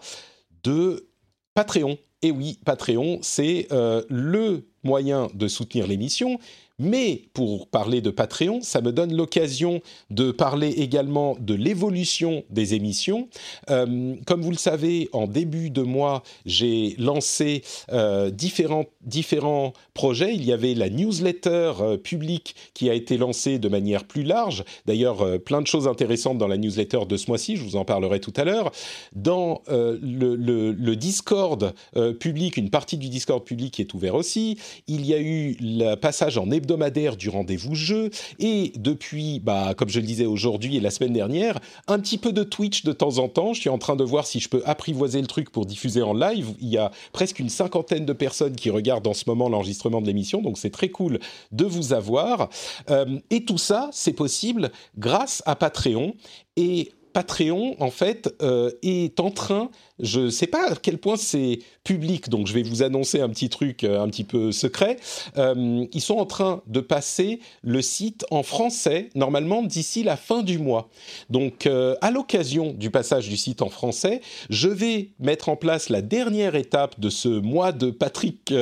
De 0.64 1.10
Patreon. 1.56 1.98
Et 2.22 2.30
oui, 2.30 2.60
Patreon, 2.66 3.18
c'est 3.24 3.66
euh, 3.72 4.04
le 4.08 4.68
moyen 4.84 5.28
de 5.34 5.48
soutenir 5.48 5.88
l'émission, 5.88 6.38
mais 6.82 7.22
pour 7.34 7.68
parler 7.68 8.02
de 8.02 8.10
Patreon, 8.10 8.62
ça 8.62 8.82
me 8.82 8.92
donne 8.92 9.16
l'occasion 9.16 9.82
de 10.10 10.32
parler 10.32 10.70
également 10.70 11.38
de 11.40 11.54
l'évolution 11.54 12.44
des 12.50 12.74
émissions. 12.74 13.30
Euh, 13.70 14.16
comme 14.26 14.42
vous 14.42 14.50
le 14.50 14.58
savez, 14.58 15.08
en 15.14 15.28
début 15.28 15.70
de 15.70 15.84
mois, 15.84 16.24
j'ai 16.46 16.96
lancé 16.98 17.62
euh, 17.92 18.32
différents, 18.32 18.86
différents 19.02 19.74
projets. 19.94 20.34
Il 20.34 20.44
y 20.44 20.52
avait 20.52 20.74
la 20.74 20.90
newsletter 20.90 21.74
euh, 21.80 21.98
publique 21.98 22.56
qui 22.74 22.90
a 22.90 22.96
été 22.96 23.18
lancée 23.18 23.60
de 23.60 23.70
manière 23.70 24.04
plus 24.06 24.24
large. 24.24 24.64
D'ailleurs, 24.88 25.40
plein 25.42 25.62
de 25.62 25.68
choses 25.68 25.88
intéressantes 25.88 26.40
dans 26.40 26.48
la 26.48 26.58
newsletter 26.58 27.06
de 27.08 27.16
ce 27.16 27.30
mois-ci, 27.30 27.58
je 27.58 27.64
vous 27.64 27.76
en 27.76 27.86
parlerai 27.86 28.20
tout 28.20 28.34
à 28.36 28.44
l'heure. 28.44 28.72
Dans 29.16 29.62
le, 29.70 30.36
le, 30.36 30.96
Discord 30.96 31.74
public, 32.20 32.58
une 32.58 32.70
partie 32.70 32.98
du 32.98 33.10
Discord 33.10 33.44
public 33.44 33.80
est 33.80 33.94
ouvert 33.94 34.16
aussi. 34.16 34.58
Il 34.88 35.06
y 35.06 35.14
a 35.14 35.20
eu 35.20 35.56
le 35.60 35.96
passage 35.96 36.38
en 36.38 36.50
hebdomadaire 36.50 36.71
du 37.18 37.30
rendez-vous 37.30 37.76
jeu 37.76 38.10
et 38.40 38.74
depuis, 38.76 39.40
bah, 39.40 39.74
comme 39.76 39.90
je 39.90 40.00
le 40.00 40.06
disais 40.06 40.26
aujourd'hui 40.26 40.78
et 40.78 40.80
la 40.80 40.90
semaine 40.90 41.14
dernière, 41.14 41.60
un 41.88 42.00
petit 42.00 42.18
peu 42.18 42.32
de 42.32 42.44
Twitch 42.44 42.84
de 42.84 42.92
temps 42.92 43.18
en 43.18 43.28
temps. 43.28 43.54
Je 43.54 43.62
suis 43.62 43.70
en 43.70 43.78
train 43.78 43.96
de 43.96 44.04
voir 44.04 44.26
si 44.26 44.40
je 44.40 44.50
peux 44.50 44.62
apprivoiser 44.66 45.22
le 45.22 45.28
truc 45.28 45.52
pour 45.52 45.66
diffuser 45.66 46.02
en 46.02 46.14
live. 46.14 46.54
Il 46.60 46.70
y 46.70 46.78
a 46.78 46.92
presque 47.12 47.40
une 47.40 47.50
cinquantaine 47.50 48.06
de 48.06 48.14
personnes 48.14 48.56
qui 48.56 48.70
regardent 48.70 49.08
en 49.08 49.14
ce 49.14 49.24
moment 49.28 49.50
l'enregistrement 49.50 50.02
de 50.02 50.08
l'émission, 50.08 50.42
donc 50.42 50.58
c'est 50.58 50.70
très 50.70 50.90
cool 50.90 51.20
de 51.52 51.66
vous 51.66 51.94
avoir. 51.94 52.50
Euh, 52.90 53.20
et 53.30 53.46
tout 53.46 53.58
ça, 53.58 53.90
c'est 53.92 54.14
possible 54.14 54.72
grâce 54.98 55.44
à 55.46 55.56
Patreon. 55.56 56.14
Et 56.58 56.92
Patreon, 57.14 57.76
en 57.80 57.92
fait, 57.92 58.34
euh, 58.42 58.72
est 58.84 59.20
en 59.20 59.32
train, 59.32 59.70
je 60.00 60.22
ne 60.22 60.30
sais 60.30 60.48
pas 60.48 60.72
à 60.72 60.76
quel 60.76 60.98
point 60.98 61.18
c'est 61.18 61.60
public, 61.84 62.30
donc 62.30 62.48
je 62.48 62.54
vais 62.54 62.64
vous 62.64 62.84
annoncer 62.84 63.22
un 63.22 63.30
petit 63.30 63.50
truc 63.50 63.84
euh, 63.84 64.02
un 64.02 64.08
petit 64.08 64.24
peu 64.24 64.52
secret. 64.52 64.98
Euh, 65.38 65.86
ils 65.94 66.02
sont 66.02 66.18
en 66.18 66.26
train 66.26 66.62
de 66.68 66.80
passer 66.80 67.40
le 67.64 67.82
site 67.82 68.26
en 68.32 68.44
français, 68.44 69.10
normalement 69.16 69.64
d'ici 69.64 70.04
la 70.04 70.18
fin 70.18 70.42
du 70.42 70.58
mois. 70.58 70.90
Donc, 71.30 71.66
à 71.66 72.12
l'occasion 72.12 72.74
du 72.74 72.90
passage 72.90 73.28
du 73.28 73.38
site 73.38 73.62
en 73.62 73.70
français, 73.70 74.22
je 74.50 74.68
vais 74.70 75.10
mettre 75.20 75.50
en 75.50 75.56
place 75.56 75.90
la 75.90 76.02
dernière 76.02 76.56
étape 76.56 77.00
de 77.00 77.10
ce 77.10 77.28
mois 77.28 77.72
de 77.72 77.92
Patrick 77.92 78.54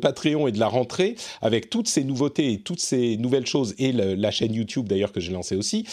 Patreon 0.00 0.48
et 0.48 0.52
de 0.52 0.58
la 0.58 0.68
rentrée, 0.68 1.16
avec 1.42 1.70
toutes 1.70 1.88
ces 1.88 2.04
nouveautés 2.04 2.52
et 2.52 2.60
toutes 2.60 2.80
ces 2.80 3.16
nouvelles 3.16 3.46
choses, 3.46 3.74
et 3.78 3.92
la 3.92 4.30
chaîne 4.30 4.54
YouTube 4.54 4.88
d'ailleurs 4.88 5.12
que 5.12 5.20
j'ai 5.20 5.32
lancée 5.32 5.56
aussi. 5.56 5.84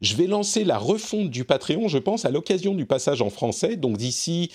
Je 0.00 0.14
vais 0.14 0.26
lancer 0.26 0.64
la 0.64 0.78
refonte 0.78 1.30
du 1.30 1.44
Patreon, 1.44 1.88
je 1.88 1.98
pense, 1.98 2.24
à 2.24 2.30
l'occasion 2.30 2.74
du 2.74 2.86
passage 2.86 3.22
en 3.22 3.30
français, 3.30 3.76
donc 3.76 3.96
d'ici 3.96 4.50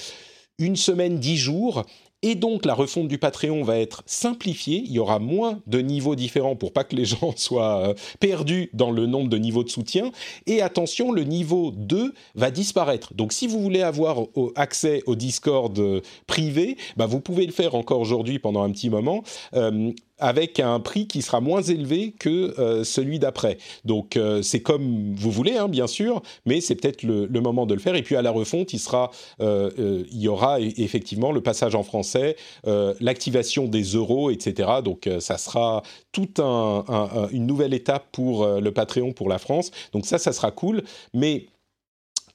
une 0.58 0.76
semaine, 0.76 1.20
dix 1.20 1.38
jours. 1.38 1.84
Et 2.26 2.36
donc 2.36 2.66
la 2.66 2.74
refonte 2.74 3.10
du 3.10 3.18
Patreon 3.18 3.64
va 3.64 3.78
être 3.78 4.02
simplifiée, 4.06 4.82
il 4.86 4.94
y 4.94 5.00
aura 5.00 5.20
moins 5.20 5.62
de 5.68 5.80
niveaux 5.80 6.16
différents 6.16 6.56
pour 6.56 6.72
pas 6.72 6.86
que 6.86 6.96
les 6.96 7.04
gens 7.06 7.34
soient 7.36 7.90
euh, 7.90 7.94
perdus 8.22 8.70
dans 8.74 8.92
le 8.92 9.06
nombre 9.06 9.30
de 9.30 9.38
niveaux 9.38 9.66
de 9.66 9.70
soutien. 9.70 10.10
Et 10.48 10.62
attention, 10.62 11.12
le 11.12 11.26
niveau 11.26 11.72
2 11.72 12.14
va 12.36 12.50
disparaître. 12.50 13.14
Donc 13.14 13.34
si 13.34 13.46
vous 13.46 13.60
voulez 13.60 13.82
avoir 13.82 14.20
accès 14.56 15.04
au 15.06 15.16
Discord 15.16 15.78
euh, 15.78 16.00
privé, 16.26 16.78
bah, 16.96 17.08
vous 17.08 17.20
pouvez 17.20 17.46
le 17.46 17.52
faire 17.52 17.76
encore 17.76 18.00
aujourd'hui 18.00 18.40
pendant 18.40 18.64
un 18.64 18.72
petit 18.72 18.90
moment. 18.90 19.24
Euh, 19.54 19.92
avec 20.24 20.62
un 20.62 20.80
prix 20.80 21.06
qui 21.06 21.22
sera 21.22 21.42
moins 21.42 21.62
élevé 21.62 22.14
que 22.18 22.58
euh, 22.58 22.86
celui 22.86 23.20
d'après. 23.20 23.58
Donc 23.84 24.16
euh, 24.16 24.42
c'est 24.42 24.62
comme 24.62 25.14
vous 25.16 25.32
voulez, 25.32 25.58
hein, 25.58 25.68
bien 25.68 25.86
sûr, 25.86 26.24
mais 26.46 26.62
c'est 26.62 26.76
peut-être 26.76 27.04
le, 27.04 27.28
moment 27.42 27.66
de 27.66 27.74
le 27.74 27.82
faire. 27.82 27.96
Et 27.96 28.04
puis 28.04 28.16
à 28.16 28.22
la 28.22 28.32
refonte, 28.32 28.72
il 28.72 28.80
euh, 29.42 30.04
y 30.14 30.30
aura 30.30 30.62
e-, 30.62 30.72
effectivement 30.78 31.34
le 31.34 31.42
passage 31.42 31.76
en 31.76 31.84
français, 31.84 32.38
l'activation 33.02 33.68
des 33.68 33.84
euros, 33.84 34.32
etc. 34.32 34.70
Donc 34.84 35.10
ça 35.20 35.38
sera 35.38 35.84
toute 36.14 36.40
une 36.40 37.46
nouvelle 37.46 37.74
étape 37.74 38.06
pour 38.14 38.48
le 38.48 38.72
Patreon 38.72 39.12
pour 39.12 39.28
la 39.28 39.40
France. 39.40 39.72
Donc 39.92 40.06
ça, 40.06 40.18
ça 40.18 40.32
sera 40.32 40.52
cool, 40.52 40.84
mais 41.14 41.48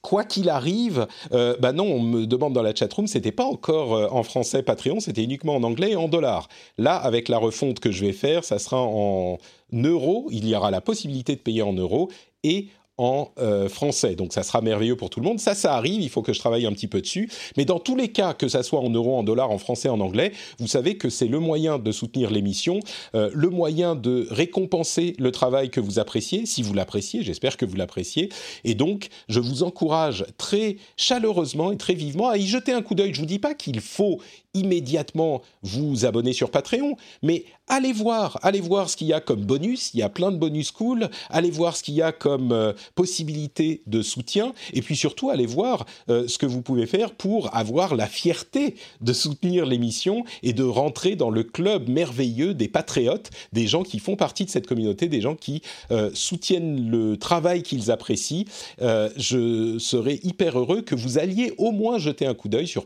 quoi 0.01 0.23
qu'il 0.23 0.49
arrive, 0.49 1.07
euh, 1.33 1.55
bah 1.59 1.73
non, 1.73 1.85
on 1.85 2.01
me 2.01 2.25
demande 2.25 2.53
dans 2.53 2.61
la 2.61 2.73
chatroom, 2.73 3.07
c'était 3.07 3.31
pas 3.31 3.45
encore 3.45 3.95
euh, 3.95 4.07
en 4.11 4.23
français 4.23 4.63
Patreon, 4.63 4.99
c'était 4.99 5.23
uniquement 5.23 5.55
en 5.55 5.63
anglais 5.63 5.91
et 5.91 5.95
en 5.95 6.07
dollars. 6.07 6.47
Là, 6.77 6.95
avec 6.95 7.27
la 7.27 7.37
refonte 7.37 7.79
que 7.79 7.91
je 7.91 8.05
vais 8.05 8.13
faire, 8.13 8.43
ça 8.43 8.59
sera 8.59 8.81
en 8.81 9.37
euros. 9.73 10.27
Il 10.31 10.47
y 10.47 10.55
aura 10.55 10.71
la 10.71 10.81
possibilité 10.81 11.35
de 11.35 11.41
payer 11.41 11.61
en 11.61 11.73
euros 11.73 12.09
et 12.43 12.69
en 12.99 13.31
euh, 13.39 13.69
français. 13.69 14.15
Donc 14.15 14.33
ça 14.33 14.43
sera 14.43 14.61
merveilleux 14.61 14.97
pour 14.97 15.09
tout 15.09 15.21
le 15.21 15.25
monde. 15.25 15.39
Ça, 15.39 15.55
ça 15.55 15.73
arrive, 15.73 16.01
il 16.01 16.09
faut 16.09 16.21
que 16.21 16.33
je 16.33 16.39
travaille 16.39 16.65
un 16.65 16.73
petit 16.73 16.87
peu 16.87 16.99
dessus. 16.99 17.31
Mais 17.55 17.63
dans 17.63 17.79
tous 17.79 17.95
les 17.95 18.09
cas, 18.09 18.33
que 18.33 18.49
ça 18.49 18.61
soit 18.61 18.81
en 18.81 18.89
euros, 18.89 19.17
en 19.17 19.23
dollars, 19.23 19.51
en 19.51 19.57
français, 19.57 19.87
en 19.87 20.01
anglais, 20.01 20.33
vous 20.59 20.67
savez 20.67 20.97
que 20.97 21.09
c'est 21.09 21.27
le 21.27 21.39
moyen 21.39 21.79
de 21.79 21.91
soutenir 21.93 22.29
l'émission, 22.29 22.81
euh, 23.15 23.31
le 23.33 23.49
moyen 23.49 23.95
de 23.95 24.27
récompenser 24.29 25.15
le 25.17 25.31
travail 25.31 25.69
que 25.69 25.79
vous 25.79 25.97
appréciez, 25.97 26.45
si 26.45 26.61
vous 26.61 26.73
l'appréciez, 26.73 27.23
j'espère 27.23 27.55
que 27.55 27.65
vous 27.65 27.77
l'appréciez. 27.77 28.29
Et 28.65 28.75
donc, 28.75 29.07
je 29.29 29.39
vous 29.39 29.63
encourage 29.63 30.25
très 30.37 30.75
chaleureusement 30.97 31.71
et 31.71 31.77
très 31.77 31.93
vivement 31.93 32.27
à 32.27 32.37
y 32.37 32.45
jeter 32.45 32.73
un 32.73 32.81
coup 32.81 32.95
d'œil. 32.95 33.13
Je 33.13 33.21
vous 33.21 33.25
dis 33.25 33.39
pas 33.39 33.53
qu'il 33.53 33.79
faut 33.79 34.19
immédiatement 34.53 35.41
vous 35.61 36.05
abonner 36.05 36.33
sur 36.33 36.49
Patreon, 36.49 36.95
mais 37.21 37.45
allez 37.67 37.93
voir, 37.93 38.39
allez 38.41 38.61
voir 38.61 38.89
ce 38.89 38.97
qu'il 38.97 39.07
y 39.07 39.13
a 39.13 39.21
comme 39.21 39.41
bonus. 39.41 39.91
Il 39.93 39.99
y 39.99 40.03
a 40.03 40.09
plein 40.09 40.31
de 40.31 40.37
bonus 40.37 40.71
cool. 40.71 41.09
Allez 41.29 41.51
voir 41.51 41.77
ce 41.77 41.83
qu'il 41.83 41.93
y 41.93 42.01
a 42.01 42.11
comme 42.11 42.51
euh, 42.51 42.73
possibilité 42.95 43.83
de 43.85 44.01
soutien, 44.01 44.53
et 44.73 44.81
puis 44.81 44.95
surtout 44.95 45.29
allez 45.29 45.45
voir 45.45 45.85
euh, 46.09 46.27
ce 46.27 46.37
que 46.37 46.45
vous 46.45 46.61
pouvez 46.61 46.87
faire 46.87 47.11
pour 47.11 47.55
avoir 47.55 47.95
la 47.95 48.07
fierté 48.07 48.75
de 49.01 49.13
soutenir 49.13 49.65
l'émission 49.65 50.23
et 50.41 50.53
de 50.53 50.63
rentrer 50.63 51.15
dans 51.15 51.29
le 51.29 51.43
club 51.43 51.87
merveilleux 51.87 52.53
des 52.53 52.67
patriotes, 52.67 53.29
des 53.53 53.67
gens 53.67 53.83
qui 53.83 53.99
font 53.99 54.15
partie 54.15 54.45
de 54.45 54.49
cette 54.49 54.67
communauté, 54.67 55.07
des 55.07 55.21
gens 55.21 55.35
qui 55.35 55.61
euh, 55.91 56.09
soutiennent 56.13 56.89
le 56.89 57.17
travail 57.17 57.61
qu'ils 57.61 57.91
apprécient. 57.91 58.45
je 58.79 59.77
serais 59.79 60.19
hyper 60.23 60.57
heureux 60.57 60.81
que 60.81 60.95
vous 60.95 61.17
alliez 61.19 61.53
au 61.57 61.71
moins 61.71 61.99
jeter 61.99 62.25
un 62.25 62.33
coup 62.33 62.49
d'œil 62.49 62.67
sur 62.67 62.85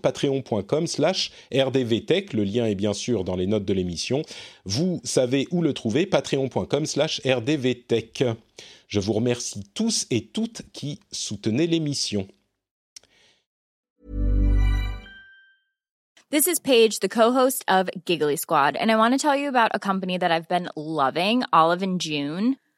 patreon.com/slash 1.54 1.64
rdvtech. 1.64 2.34
Le 2.34 2.44
lien 2.44 2.66
est 2.66 2.76
bien 2.76 2.94
sûr 2.94 3.24
dans 3.24 3.36
les 3.36 3.48
notes 3.48 3.66
de 3.66 3.74
l'émission. 3.74 4.24
Vous 4.66 5.02
savez 5.04 5.48
où 5.52 5.62
le 5.62 5.74
trouver, 5.74 6.06
patreon.com 6.06 6.86
slash 6.86 7.22
rdvtech. 7.26 8.24
Je 8.88 9.00
vous 9.00 9.14
remercie 9.14 9.64
tous 9.74 10.06
et 10.12 10.26
toutes 10.26 10.64
qui 10.74 11.00
soutenez 11.12 11.68
l'émission. 11.68 12.28
This 16.30 16.48
is 16.48 16.60
Paige, 16.60 17.00
the 17.00 17.08
co-host 17.08 17.64
of 17.68 17.90
Giggly 18.06 18.38
Squad, 18.38 18.76
and 18.76 18.90
I 18.90 18.96
want 18.96 19.14
to 19.14 19.20
tell 19.20 19.36
you 19.36 19.48
about 19.48 19.70
a 19.76 19.80
company 19.80 20.18
that 20.18 20.32
I've 20.32 20.48
been 20.48 20.68
loving, 20.76 21.44
Olive 21.54 21.84
and 21.84 22.02
June. 22.02 22.56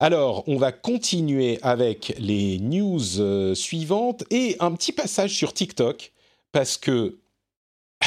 Alors, 0.00 0.44
on 0.46 0.56
va 0.56 0.70
continuer 0.70 1.58
avec 1.62 2.14
les 2.18 2.60
news 2.60 3.18
euh, 3.18 3.54
suivantes 3.56 4.22
et 4.30 4.56
un 4.60 4.72
petit 4.72 4.92
passage 4.92 5.34
sur 5.34 5.52
TikTok 5.52 6.12
parce 6.52 6.76
que 6.76 7.18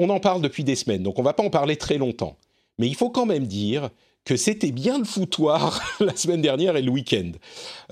on 0.00 0.10
en 0.10 0.18
parle 0.18 0.42
depuis 0.42 0.64
des 0.64 0.74
semaines, 0.74 1.04
donc 1.04 1.20
on 1.20 1.22
va 1.22 1.34
pas 1.34 1.44
en 1.44 1.50
parler 1.50 1.76
très 1.76 1.98
longtemps. 1.98 2.36
Mais 2.78 2.88
il 2.88 2.96
faut 2.96 3.10
quand 3.10 3.26
même 3.26 3.46
dire 3.46 3.90
que 4.24 4.36
c'était 4.36 4.72
bien 4.72 4.98
le 4.98 5.04
foutoir 5.04 5.80
la 6.00 6.16
semaine 6.16 6.42
dernière 6.42 6.76
et 6.76 6.82
le 6.82 6.90
week-end. 6.90 7.30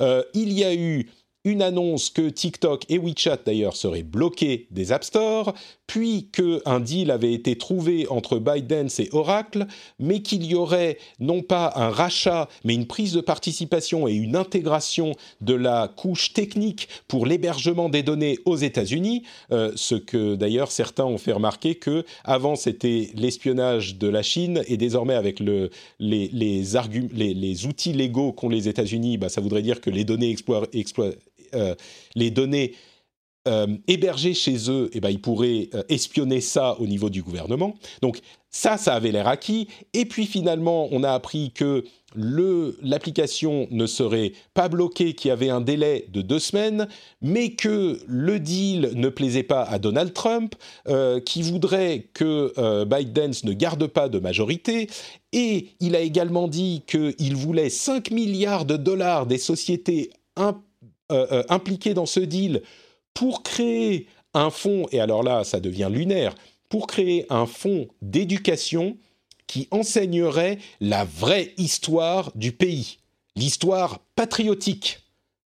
Euh, 0.00 0.24
il 0.34 0.52
y 0.52 0.64
a 0.64 0.74
eu 0.74 1.08
une 1.48 1.62
annonce 1.62 2.10
que 2.10 2.28
TikTok 2.28 2.84
et 2.90 2.98
WeChat 2.98 3.38
d'ailleurs 3.46 3.74
seraient 3.74 4.02
bloqués 4.02 4.66
des 4.70 4.92
App 4.92 5.02
Store, 5.02 5.54
puis 5.86 6.28
qu'un 6.30 6.80
deal 6.80 7.10
avait 7.10 7.32
été 7.32 7.56
trouvé 7.56 8.06
entre 8.08 8.38
ByteDance 8.38 9.00
et 9.00 9.08
Oracle, 9.12 9.66
mais 9.98 10.20
qu'il 10.20 10.44
y 10.44 10.54
aurait 10.54 10.98
non 11.18 11.40
pas 11.40 11.72
un 11.76 11.88
rachat, 11.88 12.48
mais 12.64 12.74
une 12.74 12.86
prise 12.86 13.14
de 13.14 13.22
participation 13.22 14.06
et 14.06 14.12
une 14.12 14.36
intégration 14.36 15.12
de 15.40 15.54
la 15.54 15.88
couche 15.88 16.34
technique 16.34 16.88
pour 17.08 17.24
l'hébergement 17.24 17.88
des 17.88 18.02
données 18.02 18.38
aux 18.44 18.56
États-Unis, 18.56 19.22
euh, 19.50 19.72
ce 19.74 19.94
que 19.94 20.34
d'ailleurs 20.34 20.70
certains 20.70 21.06
ont 21.06 21.18
fait 21.18 21.32
remarquer 21.32 21.76
que 21.76 22.04
avant 22.24 22.56
c'était 22.56 23.08
l'espionnage 23.14 23.96
de 23.96 24.08
la 24.08 24.22
Chine 24.22 24.62
et 24.66 24.76
désormais 24.76 25.14
avec 25.14 25.40
le, 25.40 25.70
les, 25.98 26.28
les, 26.28 27.66
outils 27.66 27.94
légaux 27.94 28.32
qu'ont 28.32 28.50
les 28.50 28.68
États-Unis, 28.68 29.16
bah, 29.16 29.30
ça 29.30 29.40
voudrait 29.40 29.62
dire 29.62 29.80
que 29.80 29.88
les 29.88 30.04
données 30.04 30.28
euh, 31.54 31.74
les 32.14 32.30
données 32.30 32.74
euh, 33.46 33.66
hébergés 33.86 34.34
chez 34.34 34.70
eux, 34.70 34.90
eh 34.92 35.00
ben, 35.00 35.08
ils 35.08 35.20
pourraient 35.20 35.70
euh, 35.72 35.82
espionner 35.88 36.40
ça 36.42 36.76
au 36.80 36.86
niveau 36.86 37.08
du 37.08 37.22
gouvernement. 37.22 37.76
Donc 38.02 38.20
ça, 38.50 38.76
ça 38.76 38.94
avait 38.94 39.10
l'air 39.10 39.26
acquis. 39.26 39.68
Et 39.94 40.04
puis 40.04 40.26
finalement, 40.26 40.88
on 40.90 41.02
a 41.02 41.12
appris 41.12 41.52
que 41.52 41.84
l'application 42.14 43.66
ne 43.70 43.86
serait 43.86 44.32
pas 44.54 44.68
bloquée, 44.68 45.14
qu'il 45.14 45.28
y 45.28 45.32
avait 45.32 45.50
un 45.50 45.60
délai 45.60 46.06
de 46.10 46.20
deux 46.20 46.38
semaines, 46.38 46.88
mais 47.22 47.50
que 47.50 47.98
le 48.06 48.40
deal 48.40 48.92
ne 48.94 49.08
plaisait 49.08 49.42
pas 49.42 49.62
à 49.62 49.78
Donald 49.78 50.14
Trump, 50.14 50.54
qui 51.26 51.42
voudrait 51.42 52.08
que 52.14 52.84
Biden 52.84 53.32
ne 53.44 53.52
garde 53.52 53.86
pas 53.88 54.08
de 54.08 54.18
majorité. 54.18 54.88
Et 55.34 55.68
il 55.80 55.94
a 55.94 56.00
également 56.00 56.48
dit 56.48 56.82
qu'il 56.86 57.36
voulait 57.36 57.68
5 57.68 58.10
milliards 58.10 58.64
de 58.64 58.78
dollars 58.78 59.26
des 59.26 59.38
sociétés 59.38 60.10
impliquées 61.10 61.94
dans 61.94 62.06
ce 62.06 62.20
deal 62.20 62.62
pour 63.14 63.42
créer 63.42 64.06
un 64.34 64.50
fonds, 64.50 64.86
et 64.92 65.00
alors 65.00 65.22
là, 65.22 65.44
ça 65.44 65.60
devient 65.60 65.88
lunaire, 65.90 66.34
pour 66.68 66.86
créer 66.86 67.26
un 67.30 67.46
fonds 67.46 67.88
d'éducation 68.02 68.96
qui 69.46 69.66
enseignerait 69.70 70.58
la 70.80 71.04
vraie 71.04 71.54
histoire 71.56 72.30
du 72.34 72.52
pays, 72.52 72.98
l'histoire 73.34 74.00
patriotique. 74.14 75.00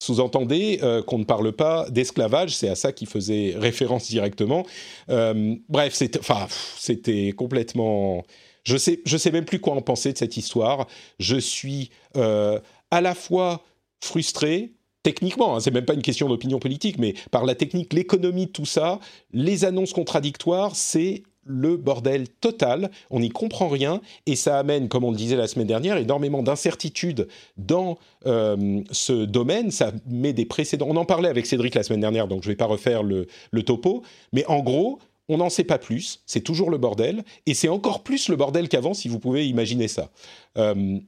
Sous-entendez 0.01 0.79
euh, 0.81 1.03
qu'on 1.03 1.17
ne 1.17 1.25
parle 1.25 1.51
pas 1.51 1.89
d'esclavage, 1.89 2.55
c'est 2.55 2.69
à 2.69 2.75
ça 2.75 2.93
qu'il 2.93 3.07
faisait 3.07 3.55
référence 3.57 4.07
directement. 4.07 4.65
Euh, 5.09 5.55
bref, 5.67 5.93
c'était 5.93 7.31
complètement... 7.33 8.23
Je 8.63 8.77
sais, 8.77 9.01
je 9.05 9.17
sais 9.17 9.31
même 9.31 9.45
plus 9.45 9.59
quoi 9.59 9.73
en 9.73 9.81
penser 9.81 10.13
de 10.13 10.17
cette 10.17 10.37
histoire. 10.37 10.87
Je 11.17 11.37
suis 11.37 11.89
euh, 12.15 12.59
à 12.91 13.01
la 13.01 13.15
fois 13.15 13.63
frustré, 14.01 14.73
techniquement, 15.03 15.55
hein, 15.55 15.59
c'est 15.59 15.71
même 15.71 15.85
pas 15.85 15.93
une 15.93 16.01
question 16.01 16.27
d'opinion 16.27 16.59
politique, 16.59 16.97
mais 16.97 17.13
par 17.31 17.45
la 17.45 17.55
technique, 17.55 17.93
l'économie, 17.93 18.49
tout 18.49 18.65
ça, 18.65 18.99
les 19.33 19.65
annonces 19.65 19.93
contradictoires, 19.93 20.75
c'est 20.75 21.23
le 21.49 21.77
bordel 21.77 22.29
total, 22.29 22.91
on 23.09 23.19
n'y 23.19 23.29
comprend 23.29 23.67
rien 23.67 24.01
et 24.27 24.35
ça 24.35 24.59
amène, 24.59 24.87
comme 24.87 25.03
on 25.03 25.11
le 25.11 25.17
disait 25.17 25.35
la 25.35 25.47
semaine 25.47 25.67
dernière, 25.67 25.97
énormément 25.97 26.43
d'incertitudes 26.43 27.27
dans 27.57 27.97
euh, 28.27 28.81
ce 28.91 29.25
domaine. 29.25 29.71
Ça 29.71 29.91
met 30.07 30.31
des 30.31 30.45
précédents. 30.45 30.85
On 30.89 30.95
en 30.95 31.05
parlait 31.05 31.29
avec 31.29 31.47
Cédric 31.47 31.73
la 31.73 31.83
semaine 31.83 32.01
dernière, 32.01 32.27
donc 32.27 32.43
je 32.43 32.49
ne 32.49 32.53
vais 32.53 32.57
pas 32.57 32.65
refaire 32.65 33.01
le, 33.03 33.25
topo, 33.63 34.03
mais 34.31 34.45
en 34.45 34.59
gros, 34.59 34.99
on 35.27 35.37
n'en 35.37 35.49
sait 35.49 35.63
pas 35.63 35.77
plus, 35.77 36.21
c'est 36.25 36.41
toujours 36.41 36.69
le 36.69 36.77
bordel, 36.77 37.23
et 37.45 37.53
c'est 37.53 37.67
encore 37.67 38.03
plus 38.03 38.29
le 38.29 38.35
bordel 38.35 38.69
qu'avant, 38.69 38.93
si 38.93 39.07
vous 39.07 39.19
pouvez 39.19 39.47
imaginer 39.47 39.87
ça. 39.87 40.11
Euh, 40.57 40.99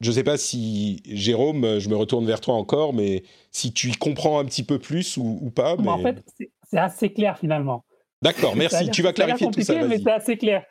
je 0.00 0.08
ne 0.08 0.14
sais 0.14 0.24
pas 0.24 0.36
si, 0.36 1.02
Jérôme, 1.06 1.78
je 1.78 1.88
me 1.88 1.96
retourne 1.96 2.26
vers 2.26 2.40
toi 2.40 2.54
encore, 2.54 2.92
mais 2.92 3.22
si 3.50 3.72
tu 3.72 3.88
y 3.88 3.92
comprends 3.92 4.38
un 4.38 4.44
petit 4.44 4.64
peu 4.64 4.78
plus 4.78 5.16
ou, 5.16 5.50
pas. 5.54 5.76
Mais... 5.76 5.88
En 5.88 5.98
fait, 5.98 6.24
c'est 6.64 6.78
assez 6.78 7.12
clair 7.12 7.38
finalement. 7.38 7.84
D'accord, 8.22 8.56
merci. 8.56 8.90
Tu 8.90 9.02
vas 9.02 9.12
clarifier 9.12 9.50
tout 9.50 9.60
ça. 9.60 9.86
Mais 9.86 9.98
c'est 9.98 10.10
assez 10.10 10.36
clair. 10.36 10.64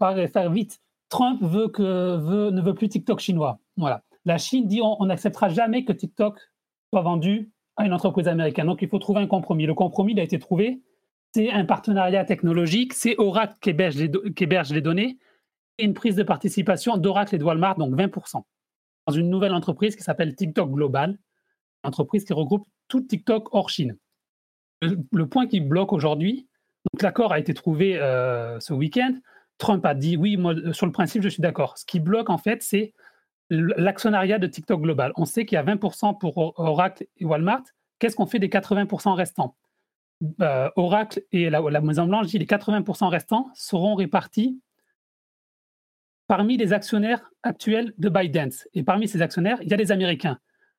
On 0.00 0.04
va 0.04 0.28
faire 0.28 0.50
vite. 0.50 0.80
Trump 1.08 1.40
veut 1.42 1.68
que, 1.68 2.16
veut, 2.16 2.50
ne 2.50 2.60
veut 2.60 2.74
plus 2.74 2.88
TikTok 2.88 3.20
chinois. 3.20 3.58
Voilà. 3.76 4.02
La 4.24 4.38
Chine 4.38 4.66
dit 4.66 4.80
on 4.82 5.04
n'acceptera 5.06 5.48
jamais 5.48 5.84
que 5.84 5.92
TikTok 5.92 6.38
soit 6.90 7.02
vendu 7.02 7.52
à 7.76 7.86
une 7.86 7.92
entreprise 7.92 8.26
américaine. 8.26 8.66
Donc 8.66 8.82
il 8.82 8.88
faut 8.88 8.98
trouver 8.98 9.20
un 9.20 9.26
compromis. 9.26 9.66
Le 9.66 9.74
compromis 9.74 10.12
il 10.12 10.20
a 10.20 10.22
été 10.22 10.38
trouvé 10.38 10.80
c'est 11.34 11.50
un 11.50 11.64
partenariat 11.64 12.24
technologique, 12.24 12.92
c'est 12.92 13.16
Oracle 13.18 13.56
qui 13.60 13.70
héberge, 13.70 13.96
les, 13.96 14.80
données, 14.80 15.18
et 15.78 15.84
une 15.84 15.94
prise 15.94 16.16
de 16.16 16.22
participation 16.22 16.96
d'Oracle 16.96 17.34
et 17.34 17.38
de 17.38 17.44
Walmart, 17.44 17.76
donc 17.76 17.94
20%, 17.94 18.42
dans 19.06 19.12
une 19.12 19.30
nouvelle 19.30 19.52
entreprise 19.52 19.96
qui 19.96 20.02
s'appelle 20.02 20.34
TikTok 20.34 20.70
Global, 20.70 21.18
entreprise 21.82 22.24
qui 22.24 22.32
regroupe 22.32 22.66
tout 22.88 23.00
TikTok 23.00 23.54
hors 23.54 23.70
Chine. 23.70 23.96
Le, 24.82 25.26
point 25.26 25.46
qui 25.46 25.60
bloque 25.60 25.92
aujourd'hui, 25.92 26.46
donc 26.92 27.02
l'accord 27.02 27.32
a 27.32 27.38
été 27.38 27.54
trouvé 27.54 27.98
euh, 27.98 28.60
ce 28.60 28.74
week-end, 28.74 29.14
Trump 29.58 29.84
a 29.86 29.94
dit 29.94 30.16
oui, 30.16 30.36
moi, 30.36 30.54
sur 30.72 30.86
le 30.86 30.92
principe, 30.92 31.22
je 31.22 31.28
suis 31.28 31.40
d'accord. 31.40 31.78
Ce 31.78 31.86
qui 31.86 32.00
bloque, 32.00 32.28
en 32.28 32.38
fait, 32.38 32.62
c'est 32.62 32.92
l'actionnariat 33.50 34.38
de 34.38 34.46
TikTok 34.46 34.80
Global. 34.80 35.12
On 35.16 35.24
sait 35.24 35.46
qu'il 35.46 35.56
y 35.56 35.58
a 35.58 35.64
20% 35.64 36.18
pour 36.18 36.58
Oracle 36.58 37.06
et 37.18 37.24
Walmart. 37.24 37.62
Qu'est-ce 37.98 38.16
qu'on 38.16 38.26
fait 38.26 38.38
des 38.38 38.48
80% 38.48 39.14
restants? 39.14 39.56
Euh, 40.40 40.70
Oracle 40.76 41.22
et 41.32 41.50
la, 41.50 41.60
Maison 41.80 42.06
Blanche 42.06 42.26
dit 42.28 42.38
les 42.38 42.46
80% 42.46 43.08
restants 43.08 43.50
seront 43.54 43.94
répartis 43.94 44.60
parmi 46.26 46.56
les 46.56 46.72
actionnaires 46.72 47.30
actuels 47.42 47.92
de 47.98 48.08
ByteDance. 48.08 48.66
Et 48.74 48.82
parmi 48.82 49.08
ces 49.08 49.22
actionnaires, 49.22 49.58
il 49.62 49.68
y 49.68 49.74
a 49.74 49.76
des 49.76 49.92
Américains. 49.92 50.38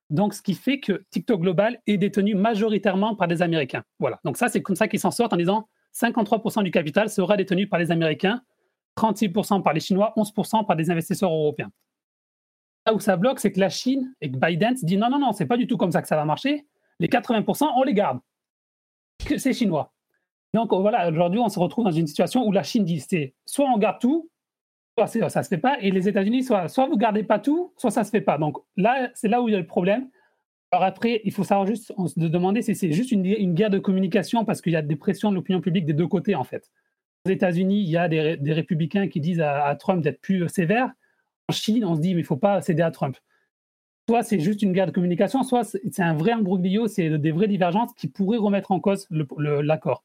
Donc, 0.10 0.34
ce 0.34 0.41
qui 0.41 0.54
fait 0.54 0.80
que 0.80 1.04
TikTok 1.10 1.41
Global 1.41 1.80
est 1.88 1.98
détenu 1.98 2.36
majoritairement 2.36 3.16
par 3.16 3.28
des 3.28 3.41
Américains. 3.41 3.84
Voilà. 4.00 4.20
Donc, 4.24 4.38
ça, 4.38 4.50
c'est 4.50 4.62
comme 4.62 4.76
ça 4.76 4.88
qu'ils 4.88 5.00
s'en 5.00 5.12
sortent 5.12 5.34
en 5.34 5.38
disant 5.38 5.68
53% 5.93 6.64
du 6.64 6.72
capital 6.72 7.10
sera 7.10 7.38
détenu 7.38 7.68
par 7.68 7.80
les 7.80 7.91
Américains, 7.91 8.41
36% 8.98 9.64
par 9.64 9.74
les 9.74 9.80
Chinois, 9.80 10.14
11% 10.16 10.66
par 10.66 10.76
des 10.76 10.91
investisseurs 10.91 11.32
européens. 11.32 11.72
Là 12.86 12.93
où 12.93 13.00
ça 13.00 13.18
bloque, 13.18 13.39
c'est 13.39 13.52
que 13.52 13.60
la 13.60 13.70
Chine 13.70 14.14
et 14.22 14.32
que 14.32 14.38
ByteDance 14.38 14.84
dit 14.84 14.98
non, 14.98 15.10
non, 15.10 15.20
non, 15.20 15.32
c'est 15.32 15.48
pas 15.48 15.58
du 15.58 15.66
tout 15.66 15.78
comme 15.78 15.91
ça 15.91 16.02
que 16.02 16.08
ça 16.08 16.16
va 16.16 16.26
marcher. 16.26 16.68
Les 17.00 17.08
80%, 17.08 17.68
on 17.76 17.84
les 17.84 17.93
garde 17.93 18.20
c'est 19.38 19.54
chinois. 19.54 19.93
Donc 20.54 20.74
voilà, 20.74 21.10
aujourd'hui, 21.10 21.39
on 21.39 21.50
se 21.50 21.60
retrouve 21.60 21.86
dans 21.86 21.91
une 21.91 22.08
situation 22.08 22.46
où 22.46 22.52
la 22.52 22.64
Chine 22.64 22.86
dit 22.86 23.00
c'est 23.00 23.34
soit 23.46 23.70
on 23.70 23.78
garde 23.78 24.00
tout, 24.00 24.30
ça 24.98 25.20
ne 25.20 25.43
se 25.43 25.50
fait 25.50 25.58
pas, 25.58 25.78
et 25.82 25.91
les 25.91 26.08
États-Unis, 26.08 26.43
soit, 26.43 26.68
soit 26.70 26.88
vous 26.88 26.98
gardez 26.98 27.24
pas 27.24 27.39
tout, 27.39 27.74
soit 27.78 27.91
ça 27.91 28.02
ne 28.02 28.06
se 28.06 28.12
fait 28.12 28.22
pas. 28.22 28.38
Donc 28.38 28.58
là, 28.78 29.10
c'est 29.14 29.28
là 29.28 29.41
où 29.41 29.50
il 29.50 29.52
y 29.52 29.56
a 29.56 29.60
le 29.60 29.68
problème. 29.68 30.10
Alors 30.72 30.84
après, 30.84 31.22
il 31.26 31.32
faut 31.32 31.43
savoir 31.43 31.68
juste 31.68 31.93
se 32.08 32.20
demander 32.20 32.62
si 32.62 32.76
c'est 32.76 32.91
juste 32.91 33.12
une, 33.12 33.54
guerre 33.54 33.70
de 33.70 33.80
communication 33.80 34.46
parce 34.46 34.62
qu'il 34.62 34.74
y 34.74 34.78
a 34.78 34.82
des 34.82 34.96
pressions 34.96 35.30
de 35.30 35.36
l'opinion 35.36 35.62
publique 35.62 35.86
des 35.86 35.93
deux 35.93 36.08
côtés 36.08 36.36
en 36.36 36.43
fait. 36.43 36.72
Aux 37.26 37.30
États-Unis, 37.30 37.82
il 37.82 37.89
y 37.89 37.98
a 37.98 38.08
des, 38.08 38.54
républicains 38.54 39.08
qui 39.08 39.20
disent 39.20 39.41
à, 39.41 39.76
Trump 39.76 40.02
d'être 40.02 40.22
plus 40.22 40.48
sévère. 40.50 40.91
En 41.50 41.54
Chine, 41.54 41.86
on 41.86 41.96
se 41.96 42.02
dit 42.02 42.10
mais 42.10 42.22
il 42.22 42.24
ne 42.24 42.28
faut 42.28 42.38
pas 42.38 42.62
céder 42.62 42.82
à 42.82 42.91
Trump 42.91 43.18
soit 44.08 44.24
c'est 44.24 44.39
juste 44.39 44.62
une 44.62 44.72
guerre 44.72 44.86
de 44.86 44.91
communication, 44.91 45.43
soit 45.43 45.64
c'est 45.64 46.00
un 46.00 46.14
vrai 46.14 46.32
imbroglio, 46.32 46.88
c'est 46.88 47.18
des 47.18 47.32
vraies 47.32 47.48
divergences 47.48 47.91
qui 47.96 48.08
pourraient 48.08 48.38
remettre 48.38 48.72
en 48.72 48.80
cause 48.80 49.08
l'accord. 49.10 50.04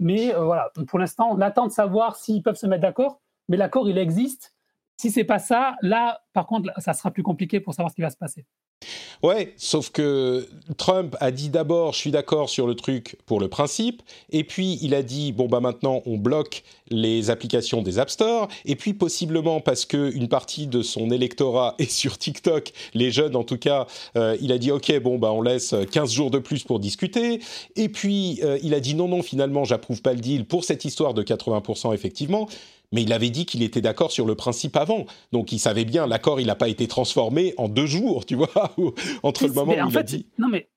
Mais 0.00 0.34
euh, 0.34 0.44
voilà, 0.44 0.70
pour 0.86 0.98
l'instant, 0.98 1.30
on 1.32 1.40
attend 1.40 1.66
de 1.66 1.72
savoir 1.72 2.16
s'ils 2.16 2.42
peuvent 2.42 2.56
se 2.56 2.66
mettre 2.66 2.82
d'accord, 2.82 3.22
mais 3.48 3.56
l'accord, 3.56 3.88
il 3.88 3.98
existe. 3.98 4.54
Si 4.96 5.10
c'est 5.10 5.24
pas 5.24 5.38
ça, 5.38 5.76
là, 5.82 6.22
par 6.32 6.46
contre, 6.46 6.70
ça 6.80 6.94
sera 6.94 7.10
plus 7.10 7.22
compliqué 7.22 7.60
pour 7.60 7.74
savoir 7.74 7.90
ce 7.90 7.96
qui 7.96 8.02
va 8.02 8.10
se 8.10 8.16
passer. 8.16 8.46
Ouais, 9.22 9.54
sauf 9.56 9.90
que 9.90 10.46
Trump 10.76 11.16
a 11.20 11.30
dit 11.30 11.48
d'abord 11.48 11.94
je 11.94 11.98
suis 11.98 12.10
d'accord 12.10 12.50
sur 12.50 12.66
le 12.66 12.74
truc 12.74 13.16
pour 13.24 13.40
le 13.40 13.48
principe, 13.48 14.02
et 14.30 14.44
puis 14.44 14.78
il 14.82 14.94
a 14.94 15.02
dit 15.02 15.32
bon 15.32 15.46
bah 15.46 15.60
maintenant 15.60 16.02
on 16.04 16.18
bloque 16.18 16.62
les 16.90 17.30
applications 17.30 17.80
des 17.80 17.98
App 17.98 18.10
Store, 18.10 18.48
et 18.66 18.76
puis 18.76 18.92
possiblement 18.92 19.60
parce 19.60 19.86
que 19.86 20.14
une 20.14 20.28
partie 20.28 20.66
de 20.66 20.82
son 20.82 21.10
électorat 21.10 21.74
est 21.78 21.90
sur 21.90 22.18
TikTok, 22.18 22.72
les 22.92 23.10
jeunes 23.10 23.36
en 23.36 23.44
tout 23.44 23.56
cas, 23.56 23.86
euh, 24.16 24.36
il 24.42 24.52
a 24.52 24.58
dit 24.58 24.70
ok 24.70 25.00
bon 25.00 25.18
bah 25.18 25.32
on 25.32 25.40
laisse 25.40 25.74
15 25.90 26.12
jours 26.12 26.30
de 26.30 26.38
plus 26.38 26.62
pour 26.64 26.78
discuter, 26.78 27.40
et 27.74 27.88
puis 27.88 28.40
euh, 28.42 28.58
il 28.62 28.74
a 28.74 28.80
dit 28.80 28.94
non 28.94 29.08
non 29.08 29.22
finalement 29.22 29.64
j'approuve 29.64 30.02
pas 30.02 30.12
le 30.12 30.20
deal 30.20 30.44
pour 30.44 30.64
cette 30.64 30.84
histoire 30.84 31.14
de 31.14 31.22
80% 31.22 31.94
effectivement, 31.94 32.48
mais 32.92 33.02
il 33.02 33.12
avait 33.12 33.30
dit 33.30 33.46
qu'il 33.46 33.62
était 33.62 33.80
d'accord 33.80 34.12
sur 34.12 34.26
le 34.26 34.34
principe 34.34 34.76
avant. 34.76 35.06
Donc 35.32 35.52
il 35.52 35.58
savait 35.58 35.84
bien, 35.84 36.06
l'accord, 36.06 36.40
il 36.40 36.46
n'a 36.46 36.54
pas 36.54 36.68
été 36.68 36.86
transformé 36.88 37.54
en 37.56 37.68
deux 37.68 37.86
jours, 37.86 38.26
tu 38.26 38.34
vois, 38.34 38.48
entre 39.22 39.46
le 39.46 39.52
moment 39.52 39.72
où 39.72 39.90
il 39.90 39.98
a 39.98 40.02
dit. 40.02 40.26
Non, 40.38 40.48
mais 40.48 40.68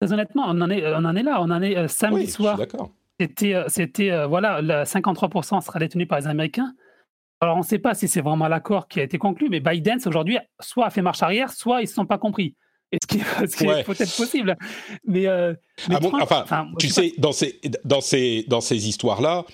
très 0.00 0.12
honnêtement, 0.12 0.44
on 0.46 0.60
en 0.60 0.70
est, 0.70 0.86
on 0.86 1.04
en 1.04 1.16
est 1.16 1.22
là, 1.22 1.40
on 1.40 1.50
en 1.50 1.62
est 1.62 1.76
euh, 1.76 1.88
samedi 1.88 2.28
soir. 2.28 2.56
D'accord. 2.56 2.90
C'était, 3.18 3.54
euh, 3.54 3.64
c'était 3.68 4.10
euh, 4.10 4.26
voilà, 4.26 4.62
le 4.62 4.84
53% 4.84 5.60
sera 5.60 5.78
détenu 5.78 6.06
par 6.06 6.20
les 6.20 6.26
Américains. 6.26 6.72
Alors 7.42 7.56
on 7.56 7.60
ne 7.60 7.64
sait 7.64 7.78
pas 7.78 7.94
si 7.94 8.06
c'est 8.06 8.20
vraiment 8.20 8.48
l'accord 8.48 8.86
qui 8.88 9.00
a 9.00 9.02
été 9.02 9.18
conclu, 9.18 9.48
mais 9.50 9.60
Biden 9.60 9.98
aujourd'hui 10.06 10.38
soit 10.60 10.86
a 10.86 10.90
fait 10.90 11.02
marche 11.02 11.22
arrière, 11.22 11.50
soit 11.50 11.80
ils 11.80 11.84
ne 11.84 11.88
se 11.88 11.94
sont 11.94 12.06
pas 12.06 12.18
compris. 12.18 12.54
Et 12.92 12.98
ce 13.00 13.06
qui, 13.06 13.18
est 13.18 13.84
peut-être 13.84 14.16
possible. 14.16 14.56
Mais, 15.06 15.26
mais 15.88 15.94
ah 15.94 16.08
enfin, 16.20 16.66
tu 16.78 16.88
sais, 16.88 17.12
dans 17.18 17.32
ces, 17.32 17.60
dans 17.84 18.00
ces, 18.00 18.44
dans 18.48 18.60
ces 18.60 18.88
histoires-là, 18.88 19.44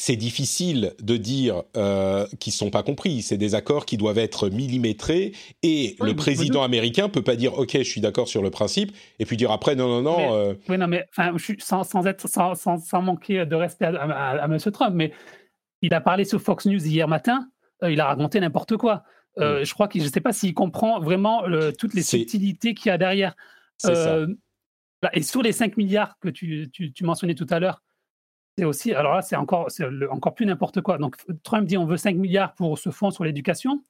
c'est 0.00 0.16
difficile 0.16 0.94
de 1.02 1.18
dire 1.18 1.62
euh, 1.76 2.26
qu'ils 2.38 2.52
ne 2.52 2.56
sont 2.56 2.70
pas 2.70 2.82
compris. 2.82 3.20
C'est 3.20 3.36
des 3.36 3.54
accords 3.54 3.84
qui 3.84 3.98
doivent 3.98 4.16
être 4.16 4.48
millimétrés 4.48 5.32
et 5.62 5.94
le 6.00 6.16
président 6.16 6.62
américain 6.62 7.10
peut 7.10 7.20
pas 7.20 7.36
dire 7.36 7.58
OK, 7.58 7.72
je 7.74 7.82
suis 7.82 8.00
d'accord 8.00 8.26
sur 8.26 8.42
le 8.42 8.48
principe 8.48 8.96
et 9.18 9.26
puis 9.26 9.36
dire 9.36 9.50
après 9.50 9.76
non 9.76 9.88
non 9.88 10.00
non. 10.00 10.34
Euh. 10.34 10.54
Oui 10.70 10.78
non 10.78 10.88
mais 10.88 11.06
sans, 11.58 11.84
sans, 11.84 12.06
être 12.06 12.26
sans, 12.30 12.54
sans, 12.54 13.02
manquer 13.02 13.44
de 13.44 13.54
respect 13.54 13.84
à, 13.84 14.42
à, 14.42 14.44
M. 14.46 14.56
Trump, 14.72 14.94
mais 14.94 15.12
il 15.82 15.92
a 15.92 16.00
parlé 16.00 16.24
sur 16.24 16.40
Fox 16.40 16.64
News 16.64 16.86
hier 16.86 17.06
matin. 17.06 17.50
Euh, 17.82 17.92
il 17.92 18.00
a 18.00 18.06
raconté 18.06 18.40
n'importe 18.40 18.78
quoi. 18.78 19.04
Mm. 19.36 19.64
Je 19.64 19.74
crois 19.74 19.86
que 19.86 19.98
je 19.98 20.04
ne 20.04 20.10
sais 20.10 20.22
pas 20.22 20.32
s'il 20.32 20.54
comprend 20.54 20.98
vraiment 20.98 21.42
toutes 21.78 21.92
les 21.92 22.02
subtilités 22.02 22.72
qu'il 22.72 22.88
y 22.88 22.92
a 22.92 22.96
derrière. 22.96 23.36
Ça. 23.76 24.26
Et 25.12 25.22
sur 25.22 25.42
les 25.42 25.52
5 25.52 25.76
milliards 25.76 26.18
que 26.20 26.30
tu, 26.30 26.70
tu, 26.72 26.92
tu 26.92 27.04
mentionnais 27.04 27.34
tout 27.34 27.46
à 27.50 27.58
l'heure, 27.58 27.82
c'est 28.60 28.66
aussi, 28.66 28.92
alors 28.92 29.14
là, 29.14 29.22
c'est 29.22 29.36
encore, 29.36 29.68
encore 30.10 30.34
plus 30.34 30.44
n'importe 30.44 30.82
quoi. 30.82 30.98
Donc, 30.98 31.16
Trump 31.44 31.66
dit 31.66 31.78
on 31.78 31.86
veut 31.86 31.96
5 31.96 32.14
milliards 32.16 32.52
pour 32.52 32.78
ce 32.78 32.90
fonds 32.90 33.10
sur 33.10 33.24
l'éducation. 33.24 33.82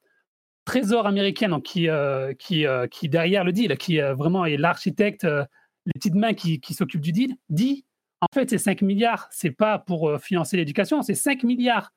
Trésor 0.65 1.09
américain, 1.09 1.49
donc, 1.49 1.65
qui, 1.65 1.89
euh, 1.89 2.35
qui, 2.35 2.67
euh, 2.67 2.87
qui 2.87 3.09
derrière 3.09 3.43
le 3.43 3.51
deal, 3.51 3.77
qui 3.79 4.01
euh, 4.01 4.15
vraiment 4.15 4.45
est 4.45 4.57
l'architecte, 4.57 5.25
les 5.25 5.93
petites 5.93 6.15
mains 6.15 6.35
qui, 6.35 6.61
s'occupent 6.73 7.01
du 7.01 7.11
deal, 7.11 7.35
dit 7.49 7.85
en 8.21 8.27
fait, 8.33 8.49
ces 8.49 8.59
5 8.59 8.83
milliards, 8.83 9.27
c'est 9.33 9.51
pas 9.51 9.81
pour 9.81 10.21
financer 10.21 10.57
l'éducation, 10.57 11.03
c'est 11.03 11.15
5 11.15 11.43
milliards 11.43 11.91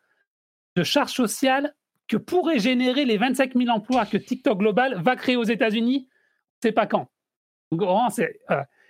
de 0.76 0.84
charges 0.84 1.14
sociales 1.14 1.76
que 2.08 2.18
pourraient 2.18 2.58
générer 2.58 3.06
les 3.06 3.18
25 3.18 3.54
000 3.54 3.70
emplois 3.70 4.08
que 4.08 4.18
TikTok 4.18 4.58
Global 4.58 5.00
va 5.00 5.16
créer 5.16 5.36
aux 5.36 5.44
États-Unis, 5.44 6.08
c'est 6.60 6.72
pas 6.72 6.88
quand. 6.88 7.12
C'est, 8.10 8.40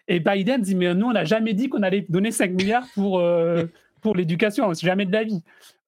et 0.07 0.19
Biden 0.19 0.61
dit, 0.61 0.75
mais 0.75 0.93
nous, 0.93 1.07
on 1.07 1.13
n'a 1.13 1.25
jamais 1.25 1.53
dit 1.53 1.69
qu'on 1.69 1.83
allait 1.83 2.05
donner 2.09 2.31
5 2.31 2.51
milliards 2.51 2.87
pour, 2.93 3.19
euh, 3.19 3.65
pour 4.01 4.15
l'éducation, 4.15 4.73
jamais 4.73 5.05
de 5.05 5.11
la 5.11 5.23
vie. 5.23 5.43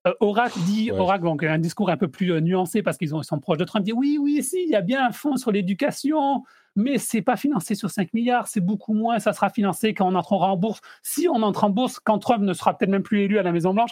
Euh, 0.07 0.13
Oracle 0.19 0.59
dit, 0.59 0.91
Oracle, 0.91 1.25
donc 1.25 1.43
un 1.43 1.57
discours 1.57 1.89
un 1.89 1.97
peu 1.97 2.07
plus 2.07 2.31
euh, 2.31 2.39
nuancé 2.39 2.81
parce 2.83 2.97
qu'ils 2.97 3.09
sont 3.09 3.39
proches 3.39 3.57
de 3.57 3.65
Trump, 3.65 3.83
dit 3.83 3.91
oui, 3.91 4.17
oui, 4.21 4.41
si, 4.43 4.63
il 4.63 4.69
y 4.69 4.75
a 4.75 4.81
bien 4.81 5.05
un 5.05 5.11
fonds 5.11 5.35
sur 5.35 5.51
l'éducation, 5.51 6.43
mais 6.75 6.97
c'est 6.97 7.23
pas 7.23 7.35
financé 7.35 7.75
sur 7.75 7.89
5 7.89 8.13
milliards, 8.13 8.47
c'est 8.47 8.61
beaucoup 8.61 8.93
moins, 8.93 9.19
ça 9.19 9.33
sera 9.33 9.49
financé 9.49 9.93
quand 9.93 10.07
on 10.07 10.15
entrera 10.15 10.51
en 10.51 10.57
bourse. 10.57 10.79
Si 11.01 11.27
on 11.27 11.41
entre 11.41 11.63
en 11.63 11.69
bourse, 11.69 11.99
quand 11.99 12.19
Trump 12.19 12.43
ne 12.43 12.53
sera 12.53 12.77
peut-être 12.77 12.91
même 12.91 13.03
plus 13.03 13.21
élu 13.21 13.39
à 13.39 13.43
la 13.43 13.51
Maison-Blanche. 13.51 13.91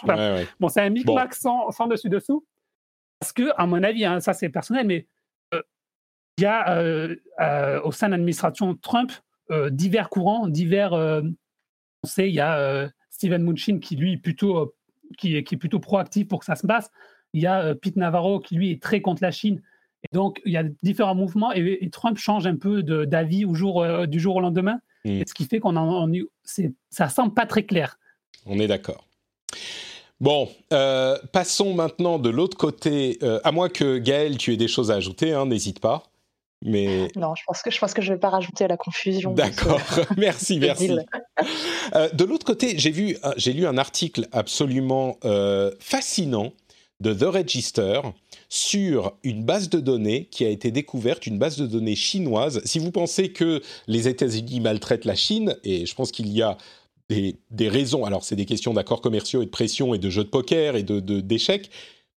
Bon, 0.60 0.68
c'est 0.68 0.80
un 0.80 0.90
micmac 0.90 1.34
sans, 1.34 1.70
sans 1.70 1.86
dessus-dessous. 1.86 2.46
Parce 3.18 3.32
que, 3.32 3.50
à 3.56 3.66
mon 3.66 3.82
avis, 3.82 4.04
hein, 4.04 4.20
ça 4.20 4.32
c'est 4.32 4.48
personnel, 4.48 4.86
mais 4.86 5.06
il 6.38 6.42
y 6.42 6.46
a 6.46 7.80
au 7.84 7.92
sein 7.92 8.06
de 8.06 8.12
l'administration 8.12 8.74
Trump 8.76 9.12
euh, 9.12 9.16
divers 9.70 10.08
courants, 10.08 10.48
divers. 10.48 10.92
Euh, 10.92 11.22
on 12.02 12.06
sait, 12.06 12.28
il 12.28 12.34
y 12.34 12.40
a 12.40 12.58
euh, 12.58 12.88
Steven 13.10 13.42
Munchin 13.42 13.78
qui, 13.78 13.96
lui, 13.96 14.16
plutôt, 14.16 14.74
qui, 15.18 15.42
qui, 15.44 15.54
est 15.54 15.58
plutôt 15.58 15.80
proactif 15.80 16.28
pour 16.28 16.40
que 16.40 16.44
ça 16.44 16.56
se 16.56 16.66
passe. 16.66 16.90
Il 17.32 17.42
y 17.42 17.46
a 17.46 17.74
Pete 17.74 17.96
Navarro 17.96 18.40
qui, 18.40 18.54
lui, 18.54 18.70
est 18.70 18.82
très 18.82 19.00
contre 19.00 19.22
la 19.22 19.30
Chine. 19.30 19.62
Et 20.04 20.14
donc, 20.14 20.40
il 20.44 20.52
y 20.52 20.56
a 20.56 20.64
différents 20.82 21.14
mouvements 21.14 21.52
et, 21.52 21.88
Trump 21.90 22.18
change 22.18 22.46
un 22.46 22.56
peu 22.56 22.82
d'avis 22.82 23.44
du 23.46 24.20
jour 24.20 24.36
au 24.36 24.40
lendemain. 24.40 24.80
Mm. 25.06 25.22
ce 25.26 25.34
qui 25.34 25.44
fait 25.44 25.60
qu'on 25.60 25.76
en, 25.76 26.10
ça 26.90 27.08
semble 27.08 27.34
pas 27.34 27.46
très 27.46 27.64
clair. 27.64 27.98
On 28.46 28.58
est 28.58 28.66
d'accord. 28.66 29.06
Bon, 30.20 30.48
passons 31.32 31.74
maintenant 31.74 32.18
de 32.18 32.30
l'autre 32.30 32.56
côté. 32.56 33.18
à 33.42 33.50
moins 33.50 33.68
que 33.70 33.98
Gaël, 33.98 34.36
tu 34.36 34.52
aies 34.52 34.56
des 34.58 34.68
choses 34.68 34.90
à 34.90 34.94
ajouter, 34.94 35.32
hein, 35.32 35.46
n'hésite 35.46 35.80
pas. 35.80 36.04
Mais 36.64 37.08
non, 37.14 37.34
je 37.34 37.42
pense 37.46 37.60
que 37.60 37.70
je 37.70 37.78
pense 37.78 37.92
que 37.92 38.00
je 38.00 38.14
vais 38.14 38.18
pas 38.18 38.30
rajouter 38.30 38.64
à 38.64 38.68
la 38.68 38.78
confusion. 38.78 39.34
D'accord, 39.34 39.80
merci, 40.16 40.58
merci. 40.58 40.90
Euh, 41.94 42.08
de 42.08 42.24
l'autre 42.24 42.46
côté, 42.46 42.78
j'ai 42.78 42.90
vu, 42.90 43.18
euh, 43.22 43.32
j'ai 43.36 43.52
lu 43.52 43.66
un 43.66 43.76
article 43.76 44.26
absolument 44.32 45.18
euh, 45.26 45.70
fascinant 45.78 46.54
de 47.00 47.12
The 47.12 47.24
Register 47.24 48.00
sur 48.48 49.12
une 49.22 49.44
base 49.44 49.68
de 49.68 49.78
données 49.78 50.24
qui 50.30 50.46
a 50.46 50.48
été 50.48 50.70
découverte, 50.70 51.26
une 51.26 51.38
base 51.38 51.58
de 51.58 51.66
données 51.66 51.96
chinoise. 51.96 52.62
Si 52.64 52.78
vous 52.78 52.92
pensez 52.92 53.30
que 53.30 53.60
les 53.86 54.08
États-Unis 54.08 54.60
maltraitent 54.60 55.04
la 55.04 55.16
Chine, 55.16 55.56
et 55.64 55.84
je 55.84 55.94
pense 55.94 56.12
qu'il 56.12 56.28
y 56.28 56.40
a 56.40 56.56
des, 57.10 57.36
des 57.50 57.68
raisons, 57.68 58.06
alors 58.06 58.24
c'est 58.24 58.36
des 58.36 58.46
questions 58.46 58.72
d'accords 58.72 59.02
commerciaux 59.02 59.42
et 59.42 59.46
de 59.46 59.50
pression 59.50 59.92
et 59.92 59.98
de 59.98 60.08
jeux 60.08 60.24
de 60.24 60.30
poker 60.30 60.76
et 60.76 60.82
de 60.82 61.00
d'échecs, 61.20 61.68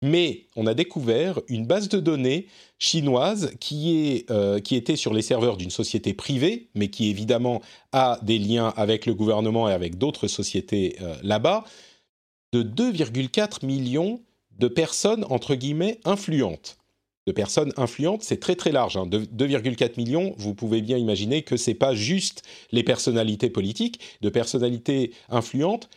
mais 0.02 0.46
on 0.56 0.68
a 0.68 0.74
découvert 0.74 1.40
une 1.48 1.66
base 1.66 1.90
de 1.90 2.00
données 2.00 2.48
chinoise 2.80 3.52
qui, 3.60 3.98
est, 3.98 4.32
euh, 4.32 4.60
qui 4.60 4.76
était 4.76 4.96
sur 4.96 5.14
les 5.14 5.22
serveurs 5.22 5.58
d'une 5.58 5.72
société 5.72 6.14
privée, 6.14 6.70
mais 6.76 6.90
qui 6.90 7.10
évidemment 7.10 7.62
a 7.92 8.20
des 8.22 8.38
liens 8.38 8.74
avec 8.76 9.06
le 9.06 9.16
gouvernement 9.16 9.70
et 9.70 9.74
avec 9.74 9.98
d'autres 9.98 10.28
sociétés 10.28 10.98
euh, 11.02 11.16
là-bas, 11.24 11.64
de 12.54 12.64
2,4 12.64 13.66
millions 13.66 14.22
de 14.58 14.68
personnes, 14.68 15.26
entre 15.30 15.56
guillemets, 15.56 16.00
influentes. 16.06 16.78
De 17.26 17.34
personnes 17.34 17.74
influentes, 17.76 18.24
c'est 18.24 18.40
très 18.40 18.56
très 18.56 18.72
large. 18.72 18.96
2,4 18.96 19.84
hein. 19.84 19.90
millions, 19.98 20.34
vous 20.38 20.54
pouvez 20.54 20.82
bien 20.82 20.98
imaginer 20.98 21.42
que 21.42 21.58
ce 21.58 21.72
n'est 21.72 21.76
pas 21.76 21.94
juste 21.94 22.44
les 22.72 22.84
personnalités 22.84 23.50
politiques, 23.50 24.00
de 24.22 24.30
personnalités 24.30 25.12
influentes 25.28 25.90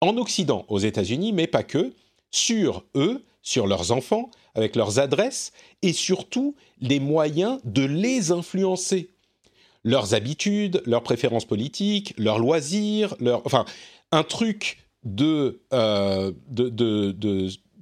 en 0.00 0.16
Occident, 0.16 0.64
aux 0.68 0.78
États-Unis, 0.78 1.32
mais 1.34 1.46
pas 1.46 1.62
que, 1.62 1.92
sur 2.30 2.84
eux, 2.94 3.22
sur 3.42 3.66
leurs 3.66 3.92
enfants, 3.92 4.30
avec 4.54 4.76
leurs 4.76 4.98
adresses, 4.98 5.52
et 5.82 5.92
surtout 5.92 6.54
les 6.80 7.00
moyens 7.00 7.60
de 7.64 7.84
les 7.84 8.32
influencer. 8.32 9.10
Leurs 9.82 10.14
habitudes, 10.14 10.82
leurs 10.84 11.02
préférences 11.02 11.46
politiques, 11.46 12.14
leurs 12.18 12.38
loisirs, 12.38 13.14
leur... 13.18 13.44
enfin, 13.46 13.64
un 14.12 14.24
truc 14.24 14.78
de, 15.04 15.62
euh, 15.72 16.32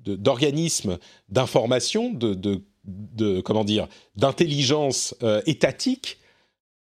d'organismes 0.04 0.98
d'information, 1.28 2.12
de, 2.12 2.34
de, 2.34 3.40
comment 3.40 3.64
dire, 3.64 3.88
d'intelligence 4.16 5.14
euh, 5.22 5.42
étatique, 5.46 6.18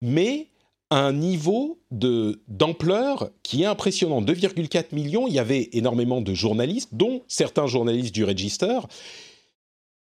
mais 0.01 0.47
un 0.95 1.13
niveau 1.13 1.79
d'ampleur 1.91 3.31
qui 3.41 3.63
est 3.63 3.65
impressionnant. 3.65 4.21
2,4 4.21 4.93
millions, 4.93 5.27
il 5.27 5.33
y 5.33 5.39
avait 5.39 5.69
énormément 5.73 6.21
de 6.21 6.33
journalistes, 6.33 6.89
dont 6.91 7.23
certains 7.27 7.67
journalistes 7.67 8.13
du 8.13 8.23
Register. 8.23 8.79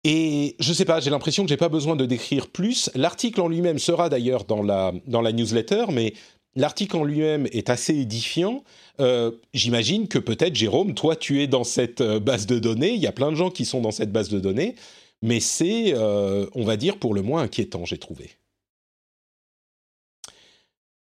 Et 0.04 0.56
je 0.60 0.74
sais 0.74 0.86
pas, 0.86 1.00
j'ai 1.00 1.10
l'impression 1.10 1.44
que 1.44 1.50
j'ai 1.50 1.58
pas 1.58 1.70
besoin 1.70 1.96
de 1.96 2.06
décrire 2.06 2.48
plus. 2.48 2.92
L'article 2.94 3.42
en 3.42 3.48
lui-même 3.48 3.80
sera 3.80 4.10
d'ailleurs 4.10 4.44
dans 4.44 4.62
la, 4.62 4.94
dans 5.08 5.22
la 5.22 5.32
newsletter, 5.32 5.86
mais 5.92 6.14
l'article 6.56 6.98
en 6.98 7.04
lui-même 7.04 7.48
est 7.52 7.72
assez 7.72 7.96
édifiant. 7.96 8.64
Euh, 9.00 9.32
j'imagine 9.56 10.08
que 10.08 10.20
peut-être, 10.20 10.56
Jérôme, 10.56 10.94
toi, 10.94 11.16
tu 11.16 11.42
es 11.42 11.48
dans 11.48 11.64
cette 11.64 12.02
euh, 12.02 12.20
base 12.20 12.46
de 12.46 12.60
données. 12.60 12.94
Il 12.94 13.02
y 13.02 13.08
a 13.08 13.12
plein 13.12 13.32
de 13.32 13.36
gens 13.36 13.50
qui 13.50 13.66
sont 13.66 13.82
dans 13.82 13.92
cette 13.92 14.12
base 14.12 14.30
de 14.30 14.40
données. 14.40 14.76
Mais 15.24 15.40
c'est, 15.40 15.94
euh, 15.96 16.46
on 16.54 16.64
va 16.64 16.78
dire, 16.78 17.00
pour 17.00 17.16
le 17.16 17.24
moins 17.24 17.42
inquiétant, 17.42 17.86
j'ai 17.86 17.98
trouvé. 17.98 18.30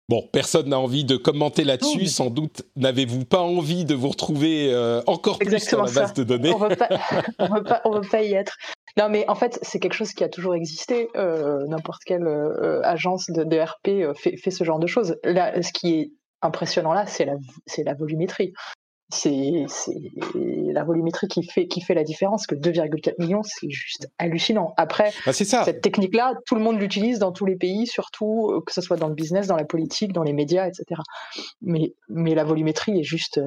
Bon, 0.08 0.28
personne 0.32 0.68
n'a 0.68 0.78
envie 0.78 1.04
de 1.04 1.16
commenter 1.16 1.64
là-dessus. 1.64 2.06
Sans 2.06 2.30
doute 2.30 2.62
n'avez-vous 2.76 3.24
pas 3.24 3.40
envie 3.40 3.84
de 3.84 3.94
vous 3.94 4.08
retrouver 4.08 4.72
encore 5.06 5.38
plus 5.38 5.58
sur 5.58 5.82
la 5.82 5.90
base 5.90 6.14
de 6.14 6.22
données. 6.24 6.52
On 6.52 6.68
ne 7.48 7.98
veut 7.98 8.08
pas 8.08 8.22
y 8.22 8.34
être. 8.34 8.56
Non, 8.96 9.10
mais 9.10 9.28
en 9.28 9.34
fait, 9.34 9.58
c'est 9.62 9.78
quelque 9.78 9.92
chose 9.92 10.12
qui 10.12 10.24
a 10.24 10.28
toujours 10.28 10.54
existé. 10.54 11.08
Euh, 11.16 11.66
n'importe 11.66 12.02
quelle 12.04 12.26
euh, 12.26 12.80
agence 12.82 13.26
de, 13.28 13.58
RP 13.58 13.88
euh, 13.88 14.14
fait, 14.14 14.36
fait, 14.38 14.50
ce 14.50 14.64
genre 14.64 14.78
de 14.78 14.86
choses. 14.86 15.16
Là, 15.22 15.60
ce 15.60 15.70
qui 15.72 15.94
est 15.94 16.12
impressionnant 16.40 16.94
là, 16.94 17.06
c'est 17.06 17.26
la, 17.26 17.34
la 17.84 17.94
volumétrie. 17.94 18.52
C'est 19.08 19.66
la 20.34 20.84
volumétrie 20.84 21.28
qui 21.28 21.44
fait, 21.44 21.68
qui 21.68 21.80
fait 21.80 21.94
la 21.94 22.04
différence. 22.04 22.46
Que 22.46 22.54
2,4 22.54 23.14
millions, 23.18 23.42
c'est 23.44 23.70
juste 23.70 24.08
hallucinant. 24.18 24.74
Après, 24.76 25.12
bah, 25.24 25.32
ça. 25.32 25.64
cette 25.64 25.80
technique-là, 25.80 26.34
tout 26.46 26.56
le 26.56 26.60
monde 26.60 26.80
l'utilise 26.80 27.18
dans 27.18 27.32
tous 27.32 27.46
les 27.46 27.56
pays, 27.56 27.86
surtout 27.86 28.62
que 28.66 28.72
ce 28.72 28.80
soit 28.80 28.96
dans 28.96 29.08
le 29.08 29.14
business, 29.14 29.46
dans 29.46 29.56
la 29.56 29.64
politique, 29.64 30.12
dans 30.12 30.24
les 30.24 30.32
médias, 30.32 30.66
etc. 30.66 31.00
Mais, 31.62 31.94
mais 32.08 32.34
la 32.34 32.44
volumétrie 32.44 32.98
est 32.98 33.04
juste, 33.04 33.40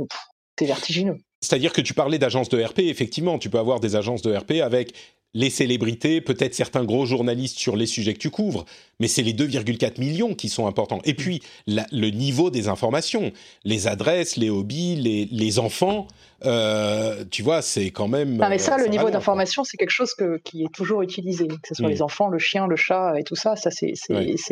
c'est 0.58 0.66
vertigineux. 0.66 1.18
C'est-à-dire 1.42 1.72
que 1.72 1.82
tu 1.82 1.94
parlais 1.94 2.20
d'agences 2.20 2.50
de 2.50 2.62
RP, 2.62 2.80
effectivement, 2.80 3.40
tu 3.40 3.50
peux 3.50 3.60
avoir 3.60 3.80
des 3.80 3.96
agences 3.96 4.22
de 4.22 4.36
RP 4.36 4.62
avec 4.62 4.94
les 5.34 5.50
célébrités, 5.50 6.22
peut-être 6.22 6.56
certains 6.56 6.84
gros 6.84 7.06
journalistes 7.06 7.58
sur 7.58 7.76
les 7.76 7.86
sujets 7.86 8.14
que 8.14 8.20
tu 8.20 8.32
couvres, 8.32 8.66
mais 9.00 9.08
c'est 9.08 9.22
les 9.22 9.34
2,4 9.34 10.00
millions 10.00 10.34
qui 10.34 10.50
sont 10.50 10.66
importants. 10.66 11.00
Et 11.06 11.14
puis, 11.14 11.42
le 11.68 12.10
niveau 12.10 12.50
des 12.50 12.68
informations, 12.68 13.32
les 13.64 13.88
adresses, 13.88 14.38
les 14.38 14.50
hobbies, 14.50 14.96
les, 14.96 15.60
enfants, 15.60 16.08
euh, 16.46 17.24
tu 17.30 17.44
vois, 17.44 17.62
c'est 17.62 17.92
quand 17.92 18.08
même... 18.08 18.38
Non, 18.38 18.50
mais 18.50 18.58
ça, 18.58 18.78
le 18.78 18.88
niveau 18.88 19.10
d'information, 19.10 19.64
c'est 19.64 19.78
quelque 19.78 19.92
chose 19.92 20.16
qui 20.44 20.64
est 20.64 20.74
toujours 20.74 21.04
utilisé, 21.04 21.48
que 21.48 21.68
ce 21.68 21.76
soit 21.76 21.88
mm. 21.88 21.92
les 21.92 22.02
enfants, 22.02 22.30
le 22.30 22.40
chien, 22.40 22.66
le 22.66 22.76
chat 22.76 23.14
et 23.20 23.24
tout 23.24 23.36
ça, 23.36 23.56
ça 23.56 23.70
c'est 23.72 23.94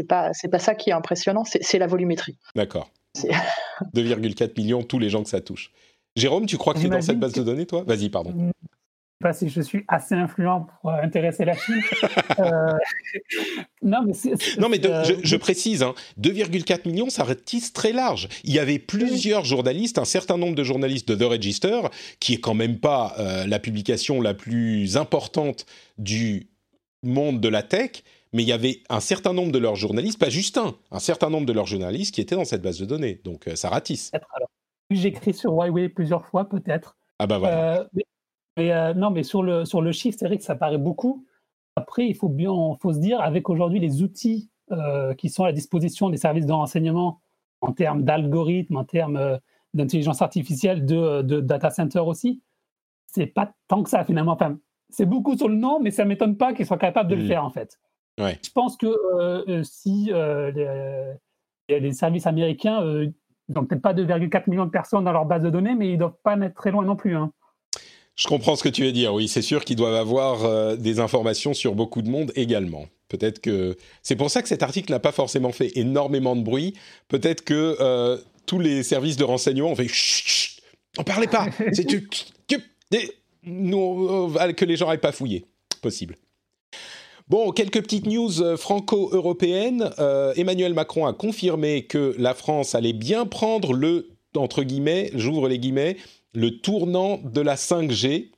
pas, 0.07 0.31
pas 0.51 0.59
ça 0.59 0.75
qui 0.75 0.91
est 0.91 0.93
impressionnant, 0.93 1.43
c'est 1.43 1.79
la 1.79 1.87
volumétrie. 1.87 2.37
D'accord. 2.55 2.91
2,4 3.95 4.51
millions, 4.57 4.83
tous 4.83 4.99
les 4.99 5.09
gens 5.09 5.23
que 5.23 5.29
ça 5.29 5.41
touche. 5.41 5.71
Jérôme, 6.15 6.45
tu 6.45 6.57
crois 6.57 6.73
que 6.73 6.79
tu 6.79 6.85
es 6.85 6.89
dans 6.89 7.01
cette 7.01 7.19
base 7.19 7.33
de 7.33 7.43
données, 7.43 7.65
toi? 7.65 7.83
Vas-y, 7.85 8.09
pardon. 8.09 8.51
Pas 9.19 9.33
si 9.33 9.49
je 9.49 9.61
suis 9.61 9.83
assez 9.87 10.13
influent 10.13 10.67
pour 10.81 10.91
intéresser 10.91 11.45
la 11.45 11.55
Chine. 11.55 11.81
Euh, 12.39 12.73
non, 13.81 14.03
mais, 14.05 14.13
non, 14.59 14.69
mais 14.69 14.85
euh, 14.85 15.03
je, 15.23 15.35
précise, 15.37 15.81
2,4 16.19 16.73
hein, 16.73 16.77
millions, 16.85 17.09
ça 17.09 17.23
ratisse 17.23 17.73
très 17.73 17.91
large. 17.91 18.29
Il 18.43 18.53
y 18.53 18.59
avait 18.59 18.77
plusieurs 18.77 19.43
journalistes, 19.43 19.97
un 19.97 20.05
certain 20.05 20.37
nombre 20.37 20.53
de 20.53 20.63
journalistes 20.63 21.07
de 21.07 21.15
The 21.15 21.27
Register, 21.27 21.81
qui 22.19 22.35
est 22.35 22.39
quand 22.39 22.53
même 22.53 22.79
pas 22.79 23.15
euh, 23.17 23.47
la 23.47 23.57
publication 23.57 24.21
la 24.21 24.35
plus 24.35 24.97
importante 24.97 25.65
du 25.97 26.47
monde 27.01 27.39
de 27.39 27.47
la 27.47 27.63
tech, 27.63 28.03
mais 28.33 28.43
il 28.43 28.49
y 28.49 28.53
avait 28.53 28.83
un 28.89 28.99
certain 28.99 29.33
nombre 29.33 29.51
de 29.51 29.59
leurs 29.59 29.75
journalistes, 29.75 30.19
pas 30.19 30.29
juste 30.29 30.57
un, 30.57 30.75
un 30.91 30.99
certain 30.99 31.31
nombre 31.31 31.47
de 31.47 31.53
leurs 31.53 31.67
journalistes 31.67 32.13
qui 32.13 32.21
étaient 32.21 32.35
dans 32.35 32.45
cette 32.45 32.61
base 32.61 32.79
de 32.79 32.85
données. 32.85 33.19
Donc 33.23 33.49
ça 33.55 33.69
ratisse. 33.69 34.11
J'écris 34.91 35.33
sur 35.33 35.53
Huawei 35.53 35.89
plusieurs 35.89 36.25
fois, 36.27 36.47
peut-être. 36.47 36.97
Ah 37.19 37.25
bah 37.25 37.39
voilà. 37.39 37.87
Mais 37.93 38.03
euh, 38.57 38.93
non, 38.93 39.11
mais 39.11 39.23
sur 39.23 39.43
le, 39.43 39.65
sur 39.65 39.81
le 39.81 39.91
chiffre, 39.91 40.17
c'est 40.19 40.25
vrai 40.25 40.37
que 40.37 40.43
ça 40.43 40.55
paraît 40.55 40.77
beaucoup. 40.77 41.25
Après, 41.75 42.07
il 42.07 42.15
faut 42.15 42.29
bien 42.29 42.51
faut 42.81 42.93
se 42.93 42.99
dire, 42.99 43.21
avec 43.21 43.49
aujourd'hui 43.49 43.79
les 43.79 44.01
outils 44.01 44.49
euh, 44.71 45.13
qui 45.13 45.29
sont 45.29 45.43
à 45.43 45.47
la 45.47 45.53
disposition 45.53 46.09
des 46.09 46.17
services 46.17 46.45
de 46.45 46.53
renseignement 46.53 47.21
en 47.61 47.71
termes 47.71 48.03
d'algorithmes, 48.03 48.77
en 48.77 48.83
termes 48.83 49.17
euh, 49.17 49.37
d'intelligence 49.73 50.21
artificielle, 50.21 50.85
de, 50.85 51.21
de, 51.21 51.39
data 51.39 51.69
center 51.69 51.99
aussi, 51.99 52.41
c'est 53.05 53.27
pas 53.27 53.53
tant 53.67 53.83
que 53.83 53.89
ça 53.89 54.03
finalement. 54.03 54.33
Enfin, 54.33 54.57
c'est 54.89 55.05
beaucoup 55.05 55.37
sur 55.37 55.49
le 55.49 55.55
nom, 55.55 55.79
mais 55.79 55.91
ça 55.91 56.05
m'étonne 56.05 56.37
pas 56.37 56.53
qu'ils 56.53 56.65
soient 56.65 56.77
capables 56.77 57.09
de 57.09 57.15
le 57.15 57.23
mmh. 57.23 57.27
faire 57.27 57.43
en 57.43 57.49
fait. 57.49 57.79
Ouais. 58.19 58.39
Je 58.43 58.49
pense 58.49 58.77
que 58.77 59.61
si 59.63 60.11
les, 60.11 61.79
les, 61.79 61.91
services 61.91 62.25
américains 62.25 62.81
n'ont 63.49 63.65
peut-être 63.65 63.81
pas 63.81 63.93
2,4 63.93 64.49
millions 64.49 64.65
de 64.65 64.71
personnes 64.71 65.03
dans 65.03 65.11
leur 65.11 65.25
base 65.25 65.43
de 65.43 65.49
données, 65.51 65.75
mais 65.75 65.91
ils 65.91 65.97
doivent 65.97 66.17
pas 66.23 66.35
être 66.37 66.55
très 66.55 66.71
loin 66.71 66.83
non 66.83 66.95
plus. 66.95 67.15
Hein. 67.15 67.31
Je 68.17 68.27
comprends 68.27 68.55
ce 68.55 68.63
que 68.63 68.69
tu 68.69 68.83
veux 68.83 68.91
dire. 68.91 69.13
Oui, 69.13 69.27
c'est 69.27 69.43
sûr 69.43 69.63
qu'ils 69.63 69.75
doivent 69.75 69.95
avoir 69.95 70.43
euh, 70.43 70.75
des 70.75 70.99
informations 70.99 71.53
sur 71.53 71.75
beaucoup 71.75 72.01
de 72.01 72.09
monde 72.09 72.31
également. 72.35 72.87
Peut-être 73.09 73.39
que 73.39 73.77
c'est 74.01 74.15
pour 74.15 74.31
ça 74.31 74.41
que 74.41 74.49
cet 74.49 74.63
article 74.63 74.91
n'a 74.91 74.99
pas 74.99 75.11
forcément 75.11 75.51
fait 75.51 75.77
énormément 75.77 76.35
de 76.35 76.41
bruit. 76.41 76.73
Peut-être 77.09 77.43
que 77.43 77.77
euh, 77.79 78.17
tous 78.47 78.59
les 78.59 78.81
services 78.81 79.17
de 79.17 79.23
renseignement 79.23 79.69
ont 79.69 79.75
fait 79.75 79.87
chut, 79.87 80.27
chut 80.27 80.61
on 80.97 81.03
parlait 81.03 81.27
pas. 81.27 81.47
c'est 81.73 81.85
que, 81.85 81.97
que 82.47 84.65
les 84.65 84.75
gens 84.75 84.87
n'aillent 84.87 84.97
pas 84.97 85.11
fouiller. 85.11 85.45
Possible. 85.83 86.15
Bon, 87.27 87.51
quelques 87.51 87.83
petites 87.83 88.07
news 88.07 88.41
euh, 88.41 88.57
franco-européennes. 88.57 89.91
Emmanuel 90.35 90.73
Macron 90.73 91.05
a 91.05 91.13
confirmé 91.13 91.83
que 91.83 92.15
la 92.17 92.33
France 92.33 92.73
allait 92.73 92.93
bien 92.93 93.27
prendre 93.27 93.73
le 93.73 94.09
entre 94.37 94.63
guillemets, 94.63 95.11
j'ouvre 95.13 95.47
les 95.47 95.59
guillemets, 95.59 95.97
le 96.37 96.59
tournant 96.59 97.19
de 97.23 97.41
la 97.41 97.55
5G. 97.55 98.29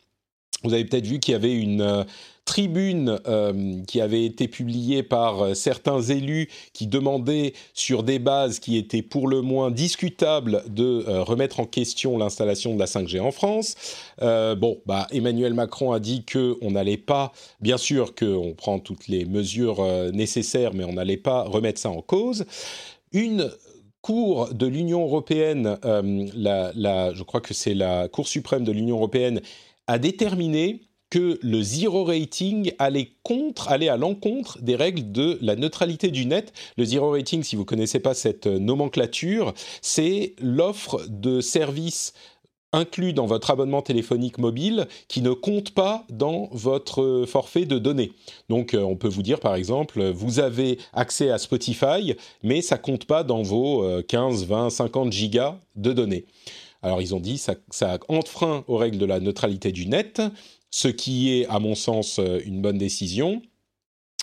Vous 0.63 0.73
avez 0.73 0.85
peut-être 0.85 1.05
vu 1.05 1.19
qu'il 1.19 1.33
y 1.33 1.35
avait 1.35 1.53
une 1.53 1.81
euh, 1.81 2.05
tribune 2.45 3.19
euh, 3.27 3.83
qui 3.87 3.99
avait 3.99 4.23
été 4.23 4.47
publiée 4.47 5.03
par 5.03 5.41
euh, 5.41 5.53
certains 5.53 6.01
élus 6.01 6.47
qui 6.71 6.87
demandaient 6.87 7.51
sur 7.73 8.03
des 8.03 8.17
bases 8.17 8.59
qui 8.59 8.77
étaient 8.77 9.01
pour 9.01 9.27
le 9.27 9.41
moins 9.41 9.69
discutables 9.69 10.63
de 10.69 11.03
remettre 11.07 11.59
en 11.59 11.65
question 11.65 12.17
l'installation 12.17 12.73
de 12.73 12.79
la 12.79 12.85
5G 12.85 13.19
en 13.19 13.31
France. 13.31 13.75
bon, 14.21 14.79
bah, 14.85 15.07
Emmanuel 15.11 15.53
Macron 15.53 15.91
a 15.91 15.99
dit 15.99 16.23
qu'on 16.23 16.71
n'allait 16.71 16.95
pas, 16.95 17.33
bien 17.59 17.77
sûr 17.77 18.15
qu'on 18.15 18.53
prend 18.53 18.79
toutes 18.79 19.09
les 19.09 19.25
mesures 19.25 19.83
nécessaires, 20.13 20.73
mais 20.73 20.85
on 20.85 20.93
n'allait 20.93 21.17
pas 21.17 21.43
remettre 21.43 21.81
ça 21.81 21.89
en 21.89 22.01
cause. 22.01 22.45
Une 23.11 23.51
Cour 24.01 24.53
de 24.53 24.65
l'Union 24.65 25.01
européenne, 25.01 25.77
euh, 25.85 26.27
la, 26.33 27.13
je 27.13 27.23
crois 27.23 27.41
que 27.41 27.53
c'est 27.53 27.73
la 27.73 28.07
Cour 28.07 28.27
suprême 28.27 28.63
de 28.63 28.71
l'Union 28.71 28.95
européenne, 28.95 29.41
a 29.87 29.97
déterminé 29.99 30.81
que 31.09 31.39
le 31.41 31.61
zero 31.61 32.03
rating 32.03 32.71
allait 32.77 33.09
à 33.89 33.97
l'encontre 33.97 34.61
des 34.61 34.75
règles 34.75 35.11
de 35.11 35.39
la 35.41 35.55
neutralité 35.55 36.11
du 36.11 36.25
net. 36.25 36.53
Le 36.77 36.85
zero 36.85 37.11
rating, 37.11 37.43
si 37.43 37.55
vous 37.55 37.65
connaissez 37.65 37.99
pas 37.99 38.13
cette 38.13 38.45
nomenclature, 38.45 39.53
c'est 39.81 40.35
l'offre 40.39 41.03
de 41.09 41.41
services 41.41 42.13
inclus 42.71 43.13
dans 43.13 43.25
votre 43.25 43.51
abonnement 43.51 43.81
téléphonique 43.81 44.37
mobile 44.37 44.87
qui 45.07 45.21
ne 45.21 45.31
compte 45.31 45.71
pas 45.71 46.05
dans 46.09 46.49
votre 46.51 47.25
forfait 47.27 47.65
de 47.65 47.79
données. 47.79 48.13
Donc 48.47 48.73
euh, 48.73 48.81
on 48.81 48.95
peut 48.95 49.07
vous 49.07 49.23
dire 49.23 49.39
par 49.39 49.55
exemple, 49.55 50.03
vous 50.09 50.39
avez 50.39 50.77
accès 50.93 51.31
à 51.31 51.37
Spotify, 51.37 52.15
mais 52.43 52.61
ça 52.61 52.77
compte 52.77 53.05
pas 53.05 53.23
dans 53.23 53.41
vos 53.41 53.85
15, 54.03 54.45
20, 54.45 54.69
50 54.69 55.11
gigas 55.11 55.57
de 55.75 55.93
données. 55.93 56.25
Alors 56.81 57.01
ils 57.01 57.13
ont 57.13 57.19
dit 57.19 57.37
ça, 57.37 57.55
ça 57.69 57.99
enfreint 58.07 58.63
aux 58.67 58.77
règles 58.77 58.97
de 58.97 59.05
la 59.05 59.19
neutralité 59.19 59.71
du 59.71 59.87
net, 59.87 60.21
ce 60.71 60.87
qui 60.87 61.33
est 61.33 61.47
à 61.47 61.59
mon 61.59 61.75
sens 61.75 62.19
euh, 62.19 62.39
une 62.45 62.61
bonne 62.61 62.77
décision. 62.77 63.41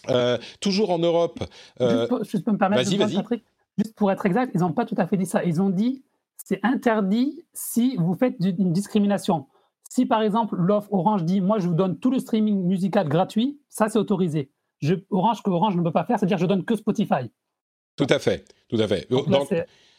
Euh, 0.09 0.39
toujours 0.61 0.91
en 0.91 0.99
Europe. 0.99 1.43
je 1.81 2.39
peux 2.39 2.53
me 2.53 2.59
permettre 2.59 2.85
vas-y, 2.85 2.97
vas-y. 2.97 3.43
Juste 3.79 3.95
pour 3.95 4.11
être 4.11 4.25
exact, 4.25 4.53
ils 4.55 4.61
n'ont 4.61 4.73
pas 4.73 4.87
tout 4.87 4.95
à 4.97 5.07
fait 5.07 5.17
dit 5.17 5.27
ça. 5.27 5.45
Ils 5.45 5.61
ont 5.61 5.69
dit 5.69 6.03
c'est 6.47 6.61
interdit 6.63 7.45
si 7.55 7.97
vous 7.97 8.15
faites 8.15 8.37
une 8.39 8.73
discrimination. 8.73 9.49
Si 9.91 10.07
par 10.07 10.23
exemple 10.23 10.55
l'offre 10.57 10.93
Orange 10.93 11.25
dit 11.25 11.41
moi 11.41 11.59
je 11.59 11.67
vous 11.67 11.75
donne 11.75 11.99
tout 11.99 12.11
le 12.11 12.21
streaming 12.21 12.63
musical 12.65 13.09
gratuit, 13.09 13.61
ça 13.69 13.89
c'est 13.89 13.99
autorisé. 13.99 14.53
Je, 14.79 14.95
Orange 15.11 15.43
que 15.43 15.51
Orange 15.51 15.77
ne 15.77 15.83
peut 15.83 15.91
pas 15.93 16.05
faire, 16.05 16.21
c'est-à-dire 16.21 16.39
je 16.39 16.47
donne 16.47 16.65
que 16.65 16.77
Spotify. 16.77 17.33
Tout 17.97 18.07
à 18.09 18.21
fait, 18.21 18.45
tout 18.69 18.77
à 18.77 18.87
fait. 18.87 19.09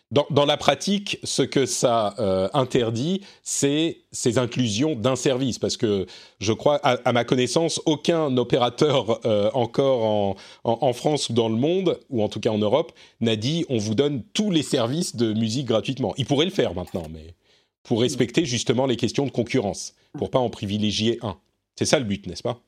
Dans, 0.10 0.46
la 0.46 0.56
pratique, 0.56 1.20
ce 1.26 1.42
que 1.42 1.66
ça 1.66 2.16
euh, 2.18 2.48
interdit, 2.54 3.26
c'est 3.44 4.04
ces 4.14 4.38
inclusions 4.38 4.96
d'un 4.96 5.18
service, 5.18 5.60
parce 5.60 5.76
que 5.76 6.06
je 6.40 6.54
crois, 6.54 6.78
à, 6.78 7.12
ma 7.12 7.26
connaissance, 7.26 7.82
aucun 7.86 8.38
opérateur 8.38 9.20
euh, 9.26 9.52
encore 9.54 10.38
en, 10.64 10.94
France 10.94 11.28
ou 11.30 11.34
dans 11.34 11.50
le 11.50 11.58
monde, 11.58 12.00
ou 12.10 12.24
en 12.24 12.30
tout 12.30 12.40
cas 12.40 12.52
en 12.52 12.58
Europe, 12.58 12.94
n'a 13.20 13.36
dit 13.36 13.66
on 13.68 13.80
vous 13.80 13.96
donne 13.96 14.24
tous 14.34 14.50
les 14.50 14.64
services 14.64 15.18
de 15.18 15.34
musique 15.34 15.66
gratuitement. 15.66 16.14
Il 16.18 16.26
pourrait 16.26 16.46
le 16.46 16.52
faire 16.52 16.74
maintenant, 16.74 17.04
mais 17.12 17.36
pour 17.84 18.00
respecter 18.00 18.46
justement 18.46 18.86
les 18.86 18.96
questions 18.96 19.26
de 19.26 19.32
concurrence, 19.32 19.94
pour 20.14 20.30
pas 20.30 20.40
en 20.40 20.50
privilégier 20.50 21.20
un. 21.22 21.36
C'est 21.76 21.86
ça 21.86 22.00
le 22.00 22.06
but, 22.06 22.28
n'est-ce 22.28 22.44
pas? 22.44 22.62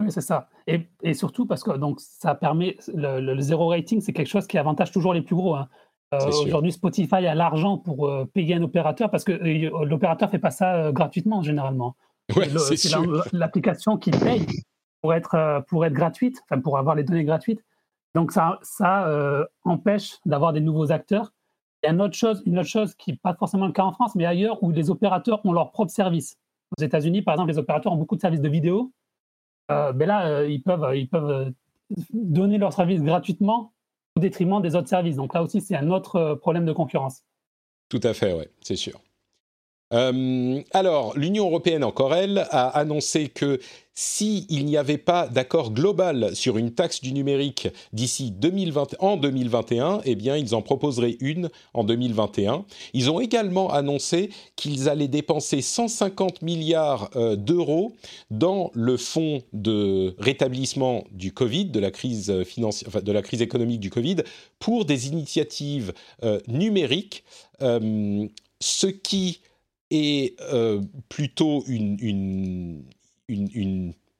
Oui, 0.00 0.10
c'est 0.10 0.22
ça. 0.22 0.48
Et, 0.66 1.12
surtout 1.12 1.44
parce 1.44 1.62
que 1.62 1.76
donc, 1.76 2.00
ça 2.00 2.34
permet, 2.34 2.78
le, 2.94 3.38
zéro 3.40 3.68
rating, 3.68 4.00
c'est 4.00 4.14
quelque 4.14 4.28
chose 4.28 4.46
qui 4.46 4.56
avantage 4.56 4.92
toujours 4.92 5.12
les 5.12 5.20
plus 5.20 5.36
gros. 5.36 5.54
Hein. 5.54 5.68
Euh, 6.12 6.26
aujourd'hui, 6.44 6.72
Spotify 6.72 7.26
a 7.26 7.34
l'argent 7.34 7.78
pour 7.78 8.08
euh, 8.08 8.24
payer 8.24 8.56
un 8.56 8.62
opérateur 8.62 9.10
parce 9.10 9.22
que 9.22 9.30
euh, 9.32 9.84
l'opérateur 9.84 10.28
fait 10.28 10.40
pas 10.40 10.50
ça 10.50 10.90
gratuitement 10.90 11.42
généralement. 11.42 11.94
c'est 12.28 12.90
l'application 13.32 13.96
qui 13.96 14.10
paye 14.10 14.46
pour 15.02 15.14
être 15.14 15.64
pour 15.68 15.84
être 15.86 15.92
gratuite, 15.92 16.42
pour 16.64 16.78
avoir 16.78 16.96
les 16.96 17.04
données 17.04 17.24
gratuites. 17.24 17.64
Donc 18.14 18.32
ça, 18.32 18.58
ça 18.62 19.08
empêche 19.64 20.18
d'avoir 20.26 20.52
des 20.52 20.60
nouveaux 20.60 20.90
acteurs. 20.90 21.32
Il 21.82 21.86
y 21.86 21.90
a 21.90 21.92
une 21.92 22.02
autre 22.02 22.14
chose, 22.14 22.42
une 22.44 22.58
autre 22.58 22.68
chose 22.68 22.94
qui 22.94 23.12
n'est 23.12 23.16
pas 23.16 23.34
forcément 23.34 23.66
le 23.66 23.72
cas 23.72 23.84
en 23.84 23.92
France, 23.92 24.14
mais 24.14 24.26
ailleurs 24.26 24.62
où 24.62 24.70
les 24.70 24.90
opérateurs 24.90 25.40
ont 25.46 25.52
leur 25.52 25.70
propre 25.70 25.92
service. 25.92 26.36
Aux 26.76 26.82
États-Unis, 26.82 27.22
par 27.22 27.34
exemple, 27.34 27.50
les 27.50 27.58
opérateurs 27.58 27.92
ont 27.92 27.96
beaucoup 27.96 28.16
de 28.16 28.20
services 28.20 28.42
de 28.42 28.48
vidéo. 28.48 28.92
mais 29.68 29.92
ben 29.94 30.06
là, 30.06 30.44
ils 30.44 30.62
peuvent 30.62 30.94
ils 30.94 31.08
peuvent 31.08 31.52
donner 32.12 32.58
leur 32.58 32.72
service 32.72 33.00
gratuitement 33.00 33.72
au 34.16 34.20
détriment 34.20 34.60
des 34.60 34.74
autres 34.74 34.88
services. 34.88 35.16
Donc 35.16 35.34
là 35.34 35.42
aussi, 35.42 35.60
c'est 35.60 35.76
un 35.76 35.90
autre 35.90 36.16
euh, 36.16 36.36
problème 36.36 36.64
de 36.64 36.72
concurrence. 36.72 37.22
Tout 37.88 38.00
à 38.02 38.14
fait, 38.14 38.32
oui, 38.32 38.44
c'est 38.60 38.76
sûr. 38.76 39.00
Euh, 39.92 40.62
alors, 40.72 41.16
l'Union 41.16 41.46
européenne, 41.46 41.84
encore 41.84 42.14
elle, 42.14 42.46
a 42.50 42.68
annoncé 42.68 43.28
que 43.28 43.58
s'il 44.02 44.64
n'y 44.64 44.78
avait 44.78 44.96
pas 44.96 45.28
d'accord 45.28 45.72
global 45.72 46.34
sur 46.34 46.56
une 46.56 46.72
taxe 46.72 47.02
du 47.02 47.12
numérique 47.12 47.68
d'ici 47.92 48.30
2020, 48.30 48.96
en 48.98 49.18
2021, 49.18 50.00
eh 50.06 50.14
bien, 50.14 50.38
ils 50.38 50.54
en 50.54 50.62
proposeraient 50.62 51.18
une 51.20 51.50
en 51.74 51.84
2021. 51.84 52.64
Ils 52.94 53.10
ont 53.10 53.20
également 53.20 53.70
annoncé 53.70 54.30
qu'ils 54.56 54.88
allaient 54.88 55.06
dépenser 55.06 55.60
150 55.60 56.40
milliards 56.40 57.10
euh, 57.14 57.36
d'euros 57.36 57.92
dans 58.30 58.70
le 58.72 58.96
fonds 58.96 59.42
de 59.52 60.14
rétablissement 60.18 61.04
du 61.12 61.34
Covid, 61.34 61.66
de 61.66 61.80
la 61.80 61.90
crise 61.90 62.32
enfin, 62.64 63.02
de 63.02 63.12
la 63.12 63.20
crise 63.20 63.42
économique 63.42 63.80
du 63.80 63.90
Covid, 63.90 64.16
pour 64.60 64.86
des 64.86 65.08
initiatives 65.08 65.92
euh, 66.22 66.40
numériques, 66.48 67.22
euh, 67.60 68.26
ce 68.60 68.86
qui 68.86 69.40
est 69.90 70.36
plutôt 71.08 71.64
une, 71.66 72.84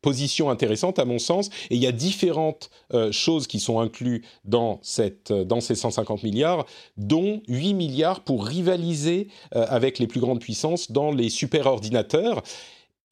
position 0.02 0.48
intéressante 0.48 0.98
à 0.98 1.04
mon 1.04 1.18
sens. 1.18 1.48
Et 1.68 1.74
il 1.74 1.82
y 1.82 1.86
a 1.86 1.92
différentes 1.92 2.70
euh, 2.94 3.12
choses 3.12 3.46
qui 3.46 3.60
sont 3.60 3.80
incluses 3.80 4.22
dans, 4.44 4.80
euh, 4.98 5.60
ces 5.60 5.74
150 5.74 6.22
milliards, 6.22 6.64
dont 6.96 7.42
8 7.48 7.74
milliards 7.74 8.20
pour 8.20 8.46
rivaliser 8.46 9.28
euh, 9.54 9.66
avec 9.68 9.98
les 9.98 10.06
plus 10.06 10.20
grandes 10.20 10.40
puissances 10.40 10.90
dans 10.90 11.12
les 11.12 11.28
superordinateurs. 11.28 12.42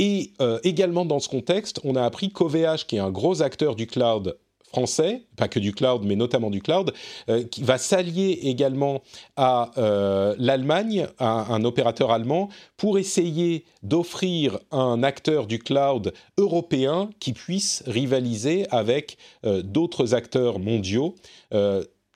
Et 0.01 0.33
également 0.63 1.05
dans 1.05 1.19
ce 1.19 1.29
contexte, 1.29 1.81
on 1.83 1.97
a 1.97 2.05
appris 2.05 2.31
qu'OVH, 2.31 2.87
qui 2.87 2.95
est 2.95 3.01
un 3.01 3.11
gros 3.11 3.43
acteur 3.43 3.75
du 3.75 3.89
cloud 3.89 4.39
français, 4.69 5.23
pas 5.37 5.49
que 5.49 5.59
du 5.59 5.73
cloud, 5.73 6.03
mais 6.05 6.17
notamment 6.17 6.51
du 6.51 6.61
cloud, 6.61 6.93
euh, 7.29 7.45
qui 7.45 7.63
va 7.63 7.79
s'allier 7.79 8.39
également 8.45 9.03
à 9.37 9.71
euh, 9.79 10.35
l'Allemagne, 10.39 11.07
à 11.19 11.53
un 11.53 11.65
opérateur 11.65 12.11
allemand, 12.11 12.49
pour 12.77 12.99
essayer 12.99 13.65
d'offrir 13.83 14.59
un 14.71 15.03
acteur 15.03 15.47
du 15.47 15.59
cloud 15.59 16.13
européen 16.37 17.11
qui 17.21 17.33
puisse 17.33 17.83
rivaliser 17.87 18.67
avec 18.71 19.17
euh, 19.45 19.63
d'autres 19.63 20.15
acteurs 20.15 20.59
mondiaux. 20.59 21.15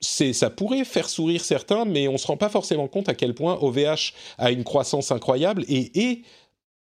Ça 0.01 0.49
pourrait 0.49 0.83
faire 0.83 1.07
sourire 1.07 1.45
certains, 1.45 1.85
mais 1.85 2.09
on 2.09 2.13
ne 2.13 2.17
se 2.17 2.27
rend 2.27 2.35
pas 2.35 2.49
forcément 2.49 2.89
compte 2.89 3.07
à 3.07 3.13
quel 3.13 3.33
point 3.33 3.57
OVH 3.61 4.13
a 4.37 4.51
une 4.51 4.65
croissance 4.65 5.11
incroyable 5.11 5.63
et 5.69 6.09
est 6.09 6.23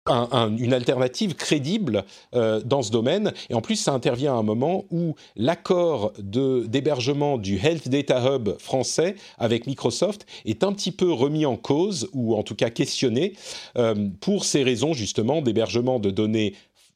une 0.08 0.72
alternative 0.72 1.34
crédible 1.34 2.04
euh, 2.34 2.60
dans 2.64 2.82
ce 2.82 2.90
domaine. 2.90 3.32
Et 3.50 3.54
en 3.54 3.60
plus, 3.60 3.76
ça 3.76 3.92
intervient 3.92 4.34
à 4.34 4.36
un 4.36 4.42
moment 4.42 4.84
où 4.90 5.14
l'accord 5.36 6.12
d'hébergement 6.18 7.38
du 7.38 7.56
Health 7.56 7.88
Data 7.88 8.34
Hub 8.34 8.58
français 8.58 9.16
avec 9.38 9.66
Microsoft 9.66 10.26
est 10.44 10.64
un 10.64 10.72
petit 10.72 10.92
peu 10.92 11.12
remis 11.12 11.46
en 11.46 11.56
cause, 11.56 12.08
ou 12.12 12.34
en 12.34 12.42
tout 12.42 12.54
cas 12.54 12.70
questionné, 12.70 13.34
euh, 13.76 14.08
pour 14.20 14.44
ces 14.44 14.62
raisons 14.62 14.92
justement 14.92 15.42
d'hébergement 15.42 15.98
de 15.98 16.10
données 16.10 16.54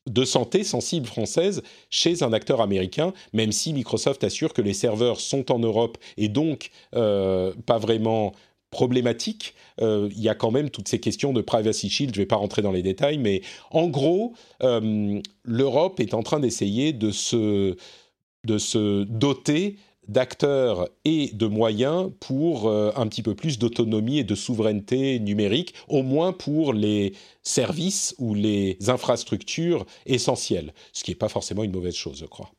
de 0.08 0.24
santé 0.24 0.64
sensibles 0.64 1.06
françaises 1.06 1.62
chez 1.90 2.22
un 2.22 2.32
acteur 2.32 2.60
américain, 2.60 3.12
même 3.32 3.52
si 3.52 3.72
Microsoft 3.72 4.24
assure 4.24 4.52
que 4.54 4.62
les 4.62 4.72
serveurs 4.72 5.20
sont 5.20 5.52
en 5.52 5.58
Europe 5.58 5.98
et 6.16 6.28
donc 6.28 6.70
euh, 6.94 7.52
pas 7.66 7.78
vraiment 7.78 8.32
problématique. 8.70 9.54
Euh, 9.80 10.08
il 10.12 10.20
y 10.20 10.28
a 10.28 10.34
quand 10.34 10.50
même 10.50 10.70
toutes 10.70 10.88
ces 10.88 11.00
questions 11.00 11.32
de 11.32 11.40
privacy 11.40 11.88
shield. 11.88 12.14
Je 12.14 12.20
ne 12.20 12.22
vais 12.24 12.28
pas 12.28 12.36
rentrer 12.36 12.62
dans 12.62 12.72
les 12.72 12.82
détails, 12.82 13.18
mais 13.18 13.42
en 13.70 13.88
gros, 13.88 14.34
euh, 14.62 15.20
l'Europe 15.44 16.00
est 16.00 16.14
en 16.14 16.22
train 16.22 16.40
d'essayer 16.40 16.92
de 16.92 17.10
se, 17.10 17.76
de 18.44 18.58
se 18.58 19.04
doter 19.04 19.76
d'acteurs 20.08 20.88
et 21.04 21.30
de 21.32 21.46
moyens 21.46 22.10
pour 22.20 22.68
euh, 22.68 22.90
un 22.96 23.06
petit 23.06 23.22
peu 23.22 23.34
plus 23.34 23.58
d'autonomie 23.58 24.18
et 24.18 24.24
de 24.24 24.34
souveraineté 24.34 25.20
numérique, 25.20 25.74
au 25.88 26.02
moins 26.02 26.32
pour 26.32 26.72
les 26.72 27.12
services 27.42 28.14
ou 28.18 28.34
les 28.34 28.76
infrastructures 28.88 29.86
essentielles, 30.06 30.74
ce 30.92 31.04
qui 31.04 31.12
n'est 31.12 31.16
pas 31.16 31.28
forcément 31.28 31.62
une 31.62 31.72
mauvaise 31.72 31.94
chose, 31.94 32.18
je 32.18 32.26
crois. 32.26 32.50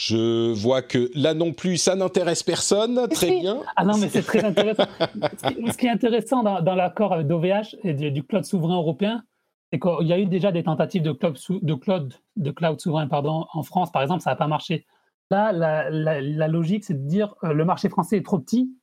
Je 0.00 0.54
vois 0.54 0.80
que 0.80 1.10
là 1.14 1.34
non 1.34 1.52
plus, 1.52 1.76
ça 1.76 1.94
n'intéresse 1.94 2.42
personne. 2.42 3.06
Très 3.08 3.30
bien. 3.40 3.60
Ah 3.76 3.84
non, 3.84 3.98
mais 3.98 4.08
c'est 4.08 4.22
très 4.22 4.42
intéressant. 4.42 4.84
Ce 4.98 5.76
qui 5.76 5.86
est 5.86 5.90
intéressant 5.90 6.42
dans, 6.42 6.74
l'accord 6.74 7.22
d'OVH 7.22 7.76
et 7.84 7.92
du, 7.92 8.22
cloud 8.22 8.46
souverain 8.46 8.76
européen, 8.76 9.22
c'est 9.70 9.78
qu'il 9.78 10.06
y 10.06 10.14
a 10.14 10.18
eu 10.18 10.24
déjà 10.24 10.52
des 10.52 10.62
tentatives 10.62 11.02
de 11.02 11.12
cloud, 11.12 11.36
de 11.50 11.74
cloud, 11.74 12.14
de 12.36 12.50
cloud 12.50 12.80
souverain 12.80 13.08
pardon, 13.08 13.44
en 13.52 13.62
France, 13.62 13.92
par 13.92 14.00
exemple, 14.00 14.22
ça 14.22 14.30
n'a 14.30 14.36
pas 14.36 14.46
marché. 14.46 14.86
Là, 15.30 15.52
la, 15.52 16.48
logique, 16.48 16.84
c'est 16.84 16.94
de 16.94 17.06
dire 17.06 17.34
euh, 17.44 17.52
le 17.52 17.66
marché 17.66 17.90
français 17.90 18.16
est 18.16 18.24
trop 18.24 18.38
petit. 18.38 18.74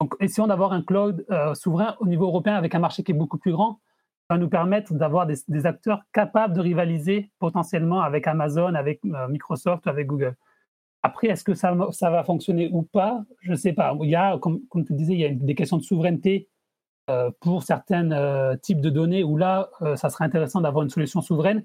Donc, 0.00 0.14
essayons 0.18 0.46
d'avoir 0.46 0.72
un 0.72 0.80
cloud 0.80 1.26
euh, 1.30 1.52
souverain 1.52 1.94
au 2.00 2.06
niveau 2.06 2.24
européen 2.24 2.54
avec 2.54 2.74
un 2.74 2.78
marché 2.78 3.02
qui 3.02 3.12
est 3.12 3.14
beaucoup 3.14 3.36
plus 3.36 3.52
grand 3.52 3.80
va 4.30 4.38
nous 4.38 4.48
permettre 4.48 4.94
d'avoir 4.94 5.26
des, 5.26 5.66
acteurs 5.66 6.02
capables 6.12 6.54
de 6.54 6.60
rivaliser 6.60 7.30
potentiellement 7.38 8.00
avec 8.00 8.26
Amazon, 8.26 8.74
avec 8.74 9.00
euh, 9.04 9.28
Microsoft, 9.28 9.86
avec 9.86 10.06
Google. 10.06 10.36
Après, 11.02 11.28
est-ce 11.28 11.44
que 11.44 11.54
ça, 11.54 11.74
va 11.74 12.24
fonctionner 12.24 12.68
ou 12.72 12.82
pas? 12.82 13.24
Je 13.40 13.52
ne 13.52 13.56
sais 13.56 13.72
pas. 13.72 13.96
Il 14.02 14.10
y 14.10 14.16
a, 14.16 14.36
comme, 14.38 14.60
comme 14.68 14.84
tu 14.84 14.92
disais, 14.92 15.14
il 15.14 15.20
y 15.20 15.24
a 15.24 15.30
des 15.30 15.54
questions 15.54 15.78
de 15.78 15.82
souveraineté 15.82 16.48
euh, 17.08 17.30
pour 17.40 17.62
certains 17.62 18.10
euh, 18.10 18.56
types 18.56 18.80
de 18.80 18.90
données 18.90 19.22
où 19.22 19.36
là, 19.36 19.70
ça 19.94 20.10
serait 20.10 20.24
intéressant 20.24 20.60
d'avoir 20.60 20.82
une 20.82 20.90
solution 20.90 21.20
souveraine. 21.20 21.64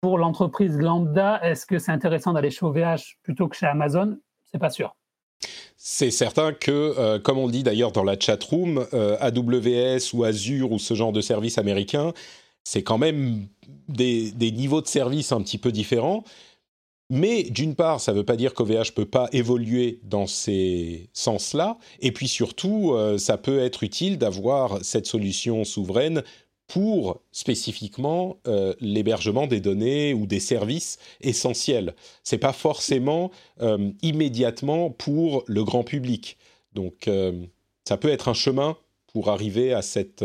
Pour 0.00 0.18
l'entreprise 0.18 0.78
lambda, 0.78 1.40
est-ce 1.42 1.64
que 1.64 1.78
c'est 1.78 1.92
intéressant 1.92 2.34
d'aller 2.34 2.50
chez 2.50 2.66
OVH 2.66 3.16
plutôt 3.22 3.48
que 3.48 3.56
chez 3.56 3.66
Amazon? 3.66 4.18
C'est 4.44 4.58
pas 4.58 4.70
sûr. 4.70 4.94
C'est 5.86 6.10
certain 6.10 6.54
que, 6.54 6.70
euh, 6.70 7.18
comme 7.18 7.36
on 7.36 7.48
dit 7.48 7.62
d'ailleurs 7.62 7.92
dans 7.92 8.04
la 8.04 8.18
chat 8.18 8.42
room, 8.42 8.86
euh, 8.94 9.18
AWS 9.20 10.14
ou 10.14 10.24
Azure 10.24 10.72
ou 10.72 10.78
ce 10.78 10.94
genre 10.94 11.12
de 11.12 11.20
service 11.20 11.58
américain 11.58 12.14
c'est 12.64 12.82
quand 12.82 12.98
même 12.98 13.46
des, 13.88 14.32
niveaux 14.50 14.80
de 14.80 14.86
service 14.86 15.32
un 15.32 15.42
petit 15.42 15.58
peu 15.58 15.70
différents. 15.70 16.24
Mais 17.10 17.42
d'une 17.44 17.74
part, 17.74 18.00
ça 18.00 18.12
ne 18.12 18.16
veut 18.16 18.24
pas 18.24 18.36
dire 18.36 18.54
qu'OVH 18.54 18.70
ne 18.70 18.94
peut 18.94 19.04
pas 19.04 19.28
évoluer 19.32 20.00
dans 20.04 20.26
ces 20.26 21.10
sens-là. 21.12 21.78
Et 22.00 22.12
puis 22.12 22.28
surtout, 22.28 22.92
euh, 22.94 23.18
ça 23.18 23.36
peut 23.36 23.58
être 23.58 23.82
utile 23.82 24.16
d'avoir 24.16 24.82
cette 24.82 25.06
solution 25.06 25.64
souveraine 25.64 26.22
pour 26.66 27.20
spécifiquement 27.30 28.38
euh, 28.46 28.74
l'hébergement 28.80 29.46
des 29.46 29.60
données 29.60 30.14
ou 30.14 30.26
des 30.26 30.40
services 30.40 30.98
essentiels. 31.20 31.94
Ce 32.22 32.34
n'est 32.34 32.40
pas 32.40 32.52
forcément 32.52 33.30
euh, 33.60 33.90
immédiatement 34.02 34.90
pour 34.90 35.44
le 35.46 35.62
grand 35.62 35.84
public. 35.84 36.38
Donc, 36.72 37.08
ça 37.84 37.96
peut 37.96 38.08
être 38.08 38.26
un 38.26 38.34
chemin 38.34 38.76
pour 39.12 39.28
arriver 39.28 39.72
à 39.72 39.80
cette 39.80 40.24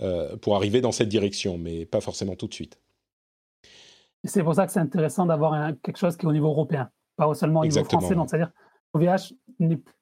euh, 0.00 0.36
pour 0.36 0.54
arriver 0.54 0.80
dans 0.80 0.92
cette 0.92 1.08
direction, 1.08 1.58
mais 1.58 1.84
pas 1.84 2.00
forcément 2.00 2.36
tout 2.36 2.46
de 2.46 2.54
suite. 2.54 2.78
C'est 4.22 4.44
pour 4.44 4.54
ça 4.54 4.64
que 4.64 4.70
c'est 4.70 4.78
intéressant 4.78 5.26
d'avoir 5.26 5.72
quelque 5.82 5.96
chose 5.96 6.16
qui 6.16 6.24
est 6.24 6.28
au 6.28 6.32
niveau 6.32 6.46
européen, 6.46 6.88
pas 7.16 7.34
seulement 7.34 7.60
au 7.60 7.66
niveau 7.66 7.82
français. 7.82 8.14
Donc, 8.14 8.30
c'est-à-dire, 8.30 8.52
OVH, 8.92 9.34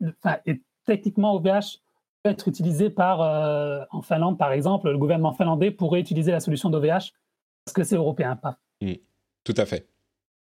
enfin, 0.02 0.36
et 0.44 0.60
techniquement, 0.84 1.34
OVH 1.36 1.78
être 2.28 2.48
utilisé 2.48 2.90
par, 2.90 3.20
euh, 3.22 3.84
en 3.90 4.02
Finlande, 4.02 4.38
par 4.38 4.52
exemple, 4.52 4.90
le 4.90 4.98
gouvernement 4.98 5.32
finlandais 5.32 5.70
pourrait 5.70 6.00
utiliser 6.00 6.32
la 6.32 6.40
solution 6.40 6.70
d'OVH 6.70 7.12
parce 7.64 7.74
que 7.74 7.84
c'est 7.84 7.96
européen. 7.96 8.36
Pas. 8.36 8.58
Mmh. 8.80 8.92
tout 9.44 9.54
à 9.56 9.66
fait. 9.66 9.88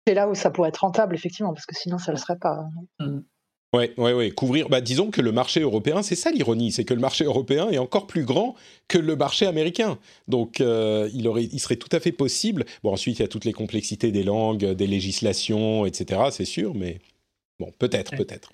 C'est 0.07 0.13
là 0.13 0.29
où 0.29 0.35
ça 0.35 0.51
pourrait 0.51 0.69
être 0.69 0.77
rentable, 0.77 1.15
effectivement, 1.15 1.53
parce 1.53 1.65
que 1.65 1.75
sinon, 1.75 1.97
ça 1.97 2.11
ne 2.11 2.17
le 2.17 2.21
serait 2.21 2.37
pas. 2.37 2.67
Mmh. 2.99 3.19
Oui, 3.73 3.89
ouais, 3.97 4.13
ouais. 4.13 4.31
Couvrir. 4.31 4.69
Bah, 4.69 4.79
disons 4.79 5.11
que 5.11 5.21
le 5.21 5.31
marché 5.31 5.61
européen, 5.61 6.01
c'est 6.01 6.15
ça 6.15 6.31
l'ironie, 6.31 6.71
c'est 6.71 6.85
que 6.85 6.93
le 6.93 7.01
marché 7.01 7.25
européen 7.25 7.69
est 7.69 7.77
encore 7.77 8.07
plus 8.07 8.23
grand 8.23 8.55
que 8.87 8.97
le 8.97 9.15
marché 9.15 9.45
américain. 9.47 9.97
Donc, 10.27 10.61
euh, 10.61 11.09
il, 11.13 11.27
aurait, 11.27 11.43
il 11.43 11.59
serait 11.59 11.75
tout 11.75 11.89
à 11.91 11.99
fait 11.99 12.11
possible. 12.11 12.65
Bon, 12.83 12.93
ensuite, 12.93 13.19
il 13.19 13.21
y 13.23 13.25
a 13.25 13.27
toutes 13.27 13.45
les 13.45 13.53
complexités 13.53 14.11
des 14.11 14.23
langues, 14.23 14.65
des 14.65 14.87
législations, 14.87 15.85
etc. 15.85 16.21
C'est 16.31 16.45
sûr, 16.45 16.73
mais 16.73 16.99
bon, 17.59 17.71
peut-être, 17.77 18.15
peut-être. 18.15 18.51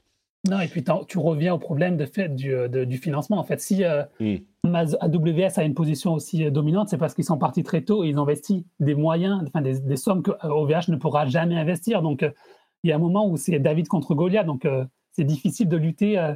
Non, 0.50 0.60
et 0.60 0.68
puis 0.68 0.84
tu 1.08 1.20
reviens 1.20 1.54
au 1.54 1.60
problème 1.60 1.98
de 1.98 2.06
fait 2.06 2.30
du, 2.30 2.54
euh, 2.54 2.68
du 2.86 2.98
financement. 2.98 3.38
En 3.38 3.44
fait, 3.44 3.62
si 3.62 3.84
euh, 3.84 4.04
hmm. 4.20 4.38
AWS 4.74 5.58
a 5.60 5.64
une 5.64 5.76
position 5.76 6.14
aussi 6.14 6.50
dominante, 6.50 6.90
c'est 6.90 6.98
parce 6.98 7.14
qu'ils 7.14 7.26
sont 7.26 7.38
partis 7.38 7.64
très 7.64 7.82
tôt 7.84 8.04
et 8.04 8.10
ils 8.10 8.18
ont 8.18 8.24
investi 8.24 8.66
des 8.80 8.96
moyens, 8.96 9.44
enfin 9.48 9.62
des, 9.62 9.80
des 9.80 9.96
sommes 9.98 10.24
que 10.24 10.32
OVH 10.44 10.90
ne 10.90 10.96
pourra 10.96 11.28
jamais 11.28 11.56
investir. 11.56 12.02
Donc, 12.02 12.26
il 12.84 12.90
y 12.90 12.92
a 12.92 12.96
un 12.96 13.00
moment 13.00 13.30
où 13.30 13.38
c'est 13.38 13.60
David 13.60 13.88
contre 13.88 14.16
Goliath. 14.16 14.48
Donc, 14.48 14.66
c'est 15.12 15.24
difficile 15.24 15.68
de 15.68 15.78
lutter, 15.78 16.18
euh, 16.18 16.34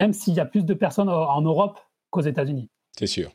même 0.00 0.12
s'il 0.12 0.34
y 0.34 0.40
a 0.40 0.46
plus 0.46 0.64
de 0.64 0.74
personnes 0.74 1.08
en 1.08 1.40
Europe 1.42 1.78
qu'aux 2.10 2.22
États-Unis. 2.22 2.68
C'est 2.98 3.06
sûr. 3.06 3.32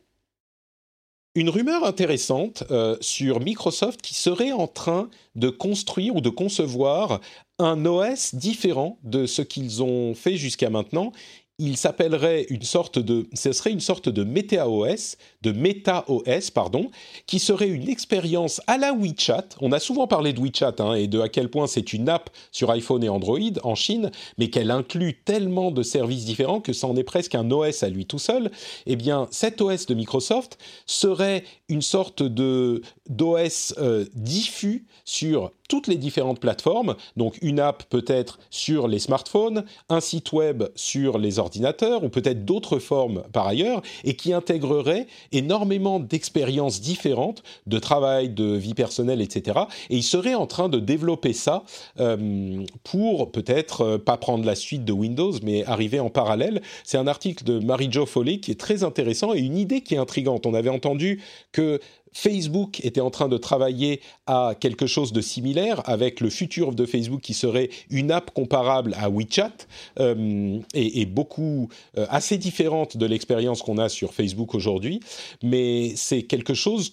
Une 1.34 1.49
rumeur 1.49 1.86
intéressante 1.86 2.66
euh, 2.72 2.97
sur 2.99 3.39
Microsoft 3.39 4.01
qui 4.01 4.16
serait 4.16 4.51
en 4.51 4.68
train 4.68 5.09
de 5.36 5.49
construire 5.49 6.18
ou 6.18 6.22
de 6.22 6.30
concevoir 6.30 7.22
un 7.62 7.86
OS 7.86 8.36
différent 8.36 8.97
de 9.03 9.26
ce 9.26 9.41
qu'ils 9.41 9.84
ont 9.84 10.14
fait 10.14 10.36
jusqu'à 10.38 10.70
maintenant. 10.70 11.12
Il 11.59 11.78
s'appellerait 11.78 12.47
une 12.49 12.64
sorte 12.64 12.99
de, 12.99 13.28
ce 13.34 13.51
serait 13.51 13.72
une 13.72 13.80
sorte 13.80 14.09
de 14.09 14.24
MetaOS, 14.24 15.16
de 15.41 15.51
MetaOS, 15.51 16.51
pardon, 16.53 16.91
qui 17.27 17.39
serait 17.39 17.69
une 17.69 17.89
expérience 17.89 18.61
à 18.67 18.77
la 18.77 18.93
WeChat. 18.93 19.49
On 19.59 19.71
a 19.71 19.79
souvent 19.79 20.07
parlé 20.07 20.33
de 20.33 20.39
WeChat 20.39 20.75
hein, 20.79 20.93
et 20.93 21.07
de 21.07 21.19
à 21.19 21.29
quel 21.29 21.49
point 21.49 21.67
c'est 21.67 21.93
une 21.93 22.09
app 22.09 22.29
sur 22.51 22.71
iPhone 22.71 23.03
et 23.03 23.09
Android 23.09 23.39
en 23.63 23.75
Chine, 23.75 24.11
mais 24.37 24.49
qu'elle 24.49 24.71
inclut 24.71 25.19
tellement 25.25 25.71
de 25.71 25.83
services 25.83 26.25
différents 26.25 26.61
que 26.61 26.73
ça 26.73 26.87
en 26.87 26.95
est 26.95 27.03
presque 27.03 27.35
un 27.35 27.49
OS 27.51 27.83
à 27.83 27.89
lui 27.89 28.05
tout 28.05 28.19
seul. 28.19 28.51
Eh 28.85 28.95
bien, 28.95 29.27
cet 29.31 29.61
OS 29.61 29.85
de 29.85 29.93
Microsoft 29.93 30.57
serait 30.85 31.43
une 31.69 31.81
sorte 31.81 32.23
de 32.23 32.81
d'OS 33.09 33.73
euh, 33.77 34.05
diffus 34.13 34.85
sur 35.03 35.51
toutes 35.67 35.87
les 35.87 35.95
différentes 35.95 36.39
plateformes, 36.39 36.95
donc 37.15 37.37
une 37.41 37.59
app 37.59 37.83
peut-être 37.89 38.39
sur 38.49 38.87
les 38.87 38.99
smartphones, 38.99 39.63
un 39.89 40.01
site 40.01 40.33
web 40.33 40.63
sur 40.75 41.17
les 41.17 41.39
ordinateurs, 41.39 42.03
ou 42.03 42.09
peut-être 42.09 42.43
d'autres 42.43 42.79
formes 42.79 43.23
par 43.31 43.47
ailleurs, 43.47 43.81
et 44.03 44.15
qui 44.15 44.33
intégrerait 44.33 45.07
énormément 45.32 45.99
d'expériences 45.99 46.82
différentes, 46.82 47.43
de 47.67 47.79
travail, 47.79 48.29
de 48.29 48.55
vie 48.55 48.73
personnelle, 48.73 49.21
etc. 49.21 49.59
Et 49.89 49.97
il 49.97 50.03
serait 50.03 50.36
en 50.36 50.47
train 50.47 50.69
de 50.69 50.79
développer 50.79 51.34
ça 51.34 51.63
euh, 51.99 52.63
pour 52.84 53.32
peut-être 53.32 53.82
euh, 53.82 53.97
pas 53.97 54.17
prendre 54.17 54.45
la 54.45 54.55
suite 54.55 54.86
de 54.86 54.91
Windows, 54.91 55.34
mais 55.43 55.65
arriver 55.65 55.99
en 55.99 56.09
parallèle. 56.09 56.61
C'est 56.84 56.97
un 56.97 57.07
article 57.07 57.43
de 57.43 57.59
Marie-Jo 57.59 58.05
Foley 58.05 58.39
qui 58.39 58.51
est 58.51 58.59
très 58.59 58.84
intéressant 58.84 59.34
et 59.34 59.39
une 59.39 59.57
idée 59.57 59.82
qui 59.82 59.95
est 59.95 59.99
intrigante. 59.99 60.45
On 60.45 60.53
avait 60.53 60.69
entendu 60.69 61.21
que 61.51 61.79
Facebook 62.14 62.84
était 62.84 63.01
en 63.01 63.09
train 63.09 63.30
de 63.30 63.38
travailler 63.38 64.01
à 64.28 64.53
quelque 64.59 64.88
chose 64.88 65.14
de 65.14 65.22
similaire 65.22 65.82
avec 65.86 66.20
le 66.20 66.30
futur 66.30 66.74
de 66.74 66.86
Facebook 66.86 67.22
qui 67.22 67.34
serait 67.34 67.70
une 67.89 68.12
app 68.12 68.32
comparable 68.32 68.95
à 68.97 69.09
WeChat 69.09 69.51
euh, 69.99 70.59
et, 70.74 71.05
beaucoup 71.05 71.70
euh, 71.97 72.05
assez 72.09 72.38
différente 72.38 72.97
de 72.97 73.05
l'expérience 73.05 73.62
qu'on 73.62 73.78
a 73.78 73.89
sur 73.89 74.14
Facebook 74.14 74.55
aujourd'hui. 74.55 74.99
Mais 75.43 75.93
c'est 75.95 76.24
quelque 76.24 76.53
chose 76.53 76.91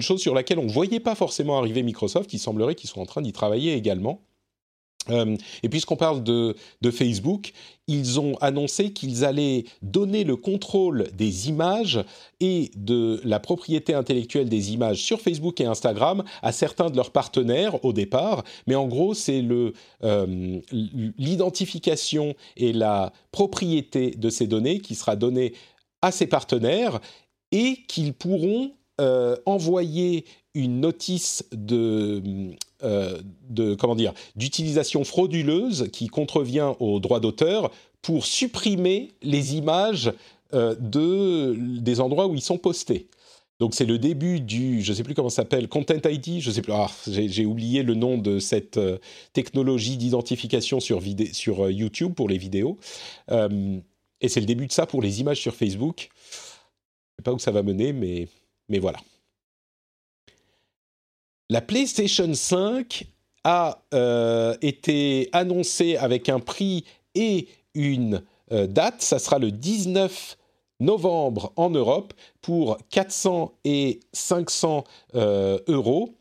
chose 0.00 0.20
sur 0.20 0.34
laquelle 0.34 0.58
on 0.58 0.64
ne 0.64 0.72
voyait 0.72 1.00
pas 1.00 1.14
forcément 1.14 1.58
arriver 1.58 1.82
Microsoft. 1.82 2.32
Il 2.32 2.38
semblerait 2.38 2.74
qu'ils 2.74 2.88
soient 2.88 3.02
en 3.02 3.06
train 3.06 3.22
d'y 3.22 3.32
travailler 3.32 3.74
également. 3.74 4.20
Euh, 5.10 5.36
et 5.62 5.68
puisqu'on 5.68 5.96
parle 5.96 6.22
de, 6.22 6.54
Facebook, 6.90 7.52
ils 7.88 8.20
ont 8.20 8.36
annoncé 8.40 8.92
qu'ils 8.92 9.24
allaient 9.24 9.64
donner 9.82 10.24
le 10.24 10.36
contrôle 10.36 11.08
des 11.12 11.48
images 11.48 12.04
et 12.40 12.70
de 12.76 13.20
la 13.24 13.40
propriété 13.40 13.94
intellectuelle 13.94 14.48
des 14.48 14.72
images 14.72 15.02
sur 15.02 15.20
Facebook 15.20 15.60
et 15.60 15.66
Instagram 15.66 16.24
à 16.42 16.52
certains 16.52 16.90
de 16.90 16.96
leurs 16.96 17.10
partenaires 17.10 17.84
au 17.84 17.92
départ. 17.92 18.44
Mais 18.66 18.74
en 18.74 18.86
gros, 18.86 19.14
c'est 19.14 19.44
euh, 20.04 20.60
l'identification 20.70 22.34
et 22.56 22.72
la 22.72 23.12
propriété 23.32 24.12
de 24.12 24.30
ces 24.30 24.46
données 24.46 24.80
qui 24.80 24.94
sera 24.94 25.16
donnée 25.16 25.52
à 26.02 26.12
ces 26.12 26.26
partenaires 26.26 27.00
et 27.52 27.82
qu'ils 27.88 28.12
pourront 28.12 28.72
euh, 29.00 29.36
envoyer 29.44 30.24
une 30.56 30.80
notice 30.80 31.44
euh, 31.70 33.20
de 33.48 33.74
comment 33.74 33.94
dire 33.94 34.12
d'utilisation 34.34 35.04
frauduleuse 35.04 35.88
qui 35.92 36.08
contrevient 36.08 36.72
aux 36.80 36.98
droits 36.98 37.20
d'auteur 37.20 37.70
pour 38.02 38.26
supprimer 38.26 39.12
les 39.22 39.56
images 39.56 40.12
euh, 40.54 40.74
de 40.80 41.56
des 41.80 42.00
endroits 42.00 42.26
où 42.26 42.34
ils 42.34 42.42
sont 42.42 42.58
postés. 42.58 43.08
Donc 43.58 43.74
c'est 43.74 43.86
le 43.86 43.98
début 43.98 44.40
du, 44.40 44.82
je 44.82 44.90
ne 44.90 44.96
sais 44.96 45.02
plus 45.02 45.14
comment 45.14 45.30
s'appelle, 45.30 45.66
Content 45.68 45.94
ID, 46.04 46.40
je 46.40 46.50
sais 46.50 46.60
plus, 46.60 46.74
ah, 46.74 46.90
j'ai 47.06 47.46
oublié 47.46 47.82
le 47.82 47.94
nom 47.94 48.18
de 48.18 48.38
cette 48.38 48.78
technologie 49.32 49.96
d'identification 49.96 50.78
sur, 50.78 51.00
sur 51.32 51.70
YouTube 51.70 52.12
pour 52.12 52.28
les 52.28 52.36
vidéos. 52.36 52.76
et 53.30 54.28
c'est 54.28 54.40
le 54.40 54.46
début 54.46 54.66
de 54.66 54.72
ça 54.72 54.84
pour 54.84 55.00
les 55.00 55.20
images 55.22 55.40
sur 55.40 55.54
Facebook. 55.54 56.10
Je 56.20 56.36
ne 56.36 57.16
sais 57.16 57.22
pas 57.24 57.32
où 57.32 57.38
ça 57.38 57.50
va 57.50 57.62
mener, 57.62 57.94
mais 57.94 58.28
mais 58.68 58.78
voilà. 58.78 58.98
La 61.48 61.60
PlayStation 61.60 62.32
5 62.34 63.06
a 63.44 63.84
euh, 63.94 64.56
été 64.62 65.28
annoncée 65.32 65.96
avec 65.96 66.28
un 66.28 66.40
prix 66.40 66.84
et 67.14 67.48
une 67.74 68.24
euh, 68.50 68.66
date. 68.66 69.00
Ça 69.02 69.20
sera 69.20 69.38
le 69.38 69.52
19 69.52 70.36
novembre 70.80 71.52
en 71.54 71.70
Europe 71.70 72.14
pour 72.40 72.78
400 72.90 73.52
et 73.64 74.00
500 74.12 74.84
euh, 75.14 75.58
euros 75.68 76.14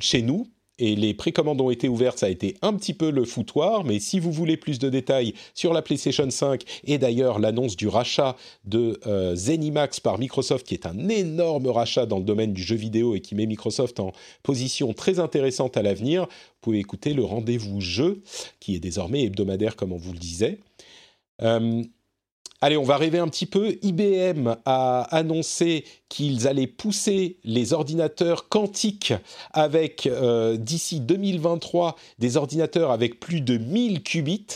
chez 0.00 0.22
nous 0.22 0.46
et 0.78 0.94
les 0.96 1.14
précommandes 1.14 1.60
ont 1.60 1.70
été 1.70 1.88
ouvertes, 1.88 2.18
ça 2.18 2.26
a 2.26 2.28
été 2.28 2.56
un 2.62 2.74
petit 2.74 2.94
peu 2.94 3.10
le 3.10 3.24
foutoir, 3.24 3.84
mais 3.84 3.98
si 3.98 4.20
vous 4.20 4.32
voulez 4.32 4.56
plus 4.56 4.78
de 4.78 4.88
détails 4.88 5.34
sur 5.54 5.72
la 5.72 5.82
PlayStation 5.82 6.28
5 6.28 6.62
et 6.84 6.98
d'ailleurs 6.98 7.38
l'annonce 7.38 7.76
du 7.76 7.88
rachat 7.88 8.36
de 8.64 9.00
euh, 9.06 9.34
Zenimax 9.34 10.00
par 10.00 10.18
Microsoft, 10.18 10.66
qui 10.66 10.74
est 10.74 10.86
un 10.86 11.08
énorme 11.08 11.68
rachat 11.68 12.06
dans 12.06 12.18
le 12.18 12.24
domaine 12.24 12.52
du 12.52 12.62
jeu 12.62 12.76
vidéo 12.76 13.14
et 13.14 13.20
qui 13.20 13.34
met 13.34 13.46
Microsoft 13.46 14.00
en 14.00 14.12
position 14.42 14.92
très 14.92 15.18
intéressante 15.18 15.76
à 15.76 15.82
l'avenir, 15.82 16.22
vous 16.22 16.60
pouvez 16.60 16.78
écouter 16.78 17.14
le 17.14 17.24
rendez-vous 17.24 17.80
jeu, 17.80 18.22
qui 18.60 18.74
est 18.74 18.80
désormais 18.80 19.24
hebdomadaire 19.24 19.76
comme 19.76 19.92
on 19.92 19.98
vous 19.98 20.12
le 20.12 20.18
disait. 20.18 20.58
Euh, 21.42 21.82
Allez, 22.62 22.78
on 22.78 22.84
va 22.84 22.96
rêver 22.96 23.18
un 23.18 23.28
petit 23.28 23.44
peu. 23.44 23.76
IBM 23.82 24.54
a 24.64 25.02
annoncé 25.14 25.84
qu'ils 26.08 26.48
allaient 26.48 26.66
pousser 26.66 27.36
les 27.44 27.74
ordinateurs 27.74 28.48
quantiques 28.48 29.12
avec, 29.52 30.06
euh, 30.06 30.56
d'ici 30.56 31.00
2023, 31.00 31.96
des 32.18 32.36
ordinateurs 32.38 32.90
avec 32.90 33.20
plus 33.20 33.42
de 33.42 33.58
1000 33.58 34.02
qubits. 34.02 34.46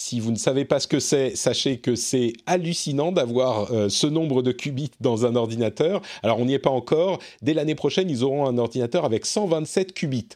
Si 0.00 0.20
vous 0.20 0.30
ne 0.30 0.36
savez 0.36 0.64
pas 0.64 0.78
ce 0.78 0.86
que 0.86 1.00
c'est, 1.00 1.34
sachez 1.34 1.80
que 1.80 1.96
c'est 1.96 2.32
hallucinant 2.46 3.10
d'avoir 3.10 3.72
euh, 3.72 3.88
ce 3.88 4.06
nombre 4.06 4.42
de 4.42 4.52
qubits 4.52 4.92
dans 5.00 5.26
un 5.26 5.34
ordinateur. 5.34 6.02
Alors 6.22 6.38
on 6.38 6.44
n'y 6.44 6.54
est 6.54 6.60
pas 6.60 6.70
encore. 6.70 7.18
Dès 7.42 7.52
l'année 7.52 7.74
prochaine, 7.74 8.08
ils 8.08 8.22
auront 8.22 8.46
un 8.46 8.58
ordinateur 8.58 9.04
avec 9.04 9.26
127 9.26 9.92
qubits. 9.92 10.28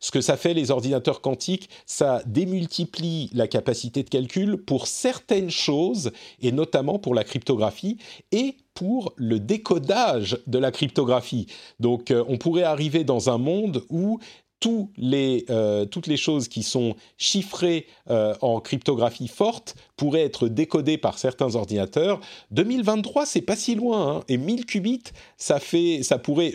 Ce 0.00 0.10
que 0.10 0.22
ça 0.22 0.38
fait, 0.38 0.54
les 0.54 0.70
ordinateurs 0.70 1.20
quantiques, 1.20 1.68
ça 1.84 2.22
démultiplie 2.24 3.28
la 3.34 3.46
capacité 3.46 4.02
de 4.02 4.08
calcul 4.08 4.56
pour 4.56 4.86
certaines 4.86 5.50
choses, 5.50 6.12
et 6.40 6.50
notamment 6.50 6.98
pour 6.98 7.14
la 7.14 7.22
cryptographie, 7.22 7.98
et 8.32 8.56
pour 8.72 9.12
le 9.16 9.38
décodage 9.38 10.38
de 10.46 10.58
la 10.58 10.70
cryptographie. 10.70 11.46
Donc 11.78 12.10
on 12.28 12.38
pourrait 12.38 12.62
arriver 12.62 13.04
dans 13.04 13.28
un 13.28 13.36
monde 13.36 13.84
où 13.90 14.18
euh, 14.66 15.84
toutes 15.86 16.06
les 16.06 16.16
choses 16.16 16.48
qui 16.48 16.62
sont 16.62 16.94
chiffrées 17.16 17.86
euh, 18.10 18.34
en 18.42 18.60
cryptographie 18.60 19.28
forte 19.28 19.74
pourraient 19.96 20.24
être 20.24 20.48
décodées 20.48 20.98
par 20.98 21.18
certains 21.18 21.54
ordinateurs. 21.54 22.20
2023, 22.50 23.26
c'est 23.26 23.40
pas 23.40 23.56
si 23.56 23.74
loin. 23.74 24.00
Hein. 24.16 24.24
et 24.28 24.36
1000 24.36 24.66
qubits, 24.66 25.02
ça 25.36 25.60
fait, 25.60 26.02
ça 26.02 26.18
pourrait, 26.18 26.52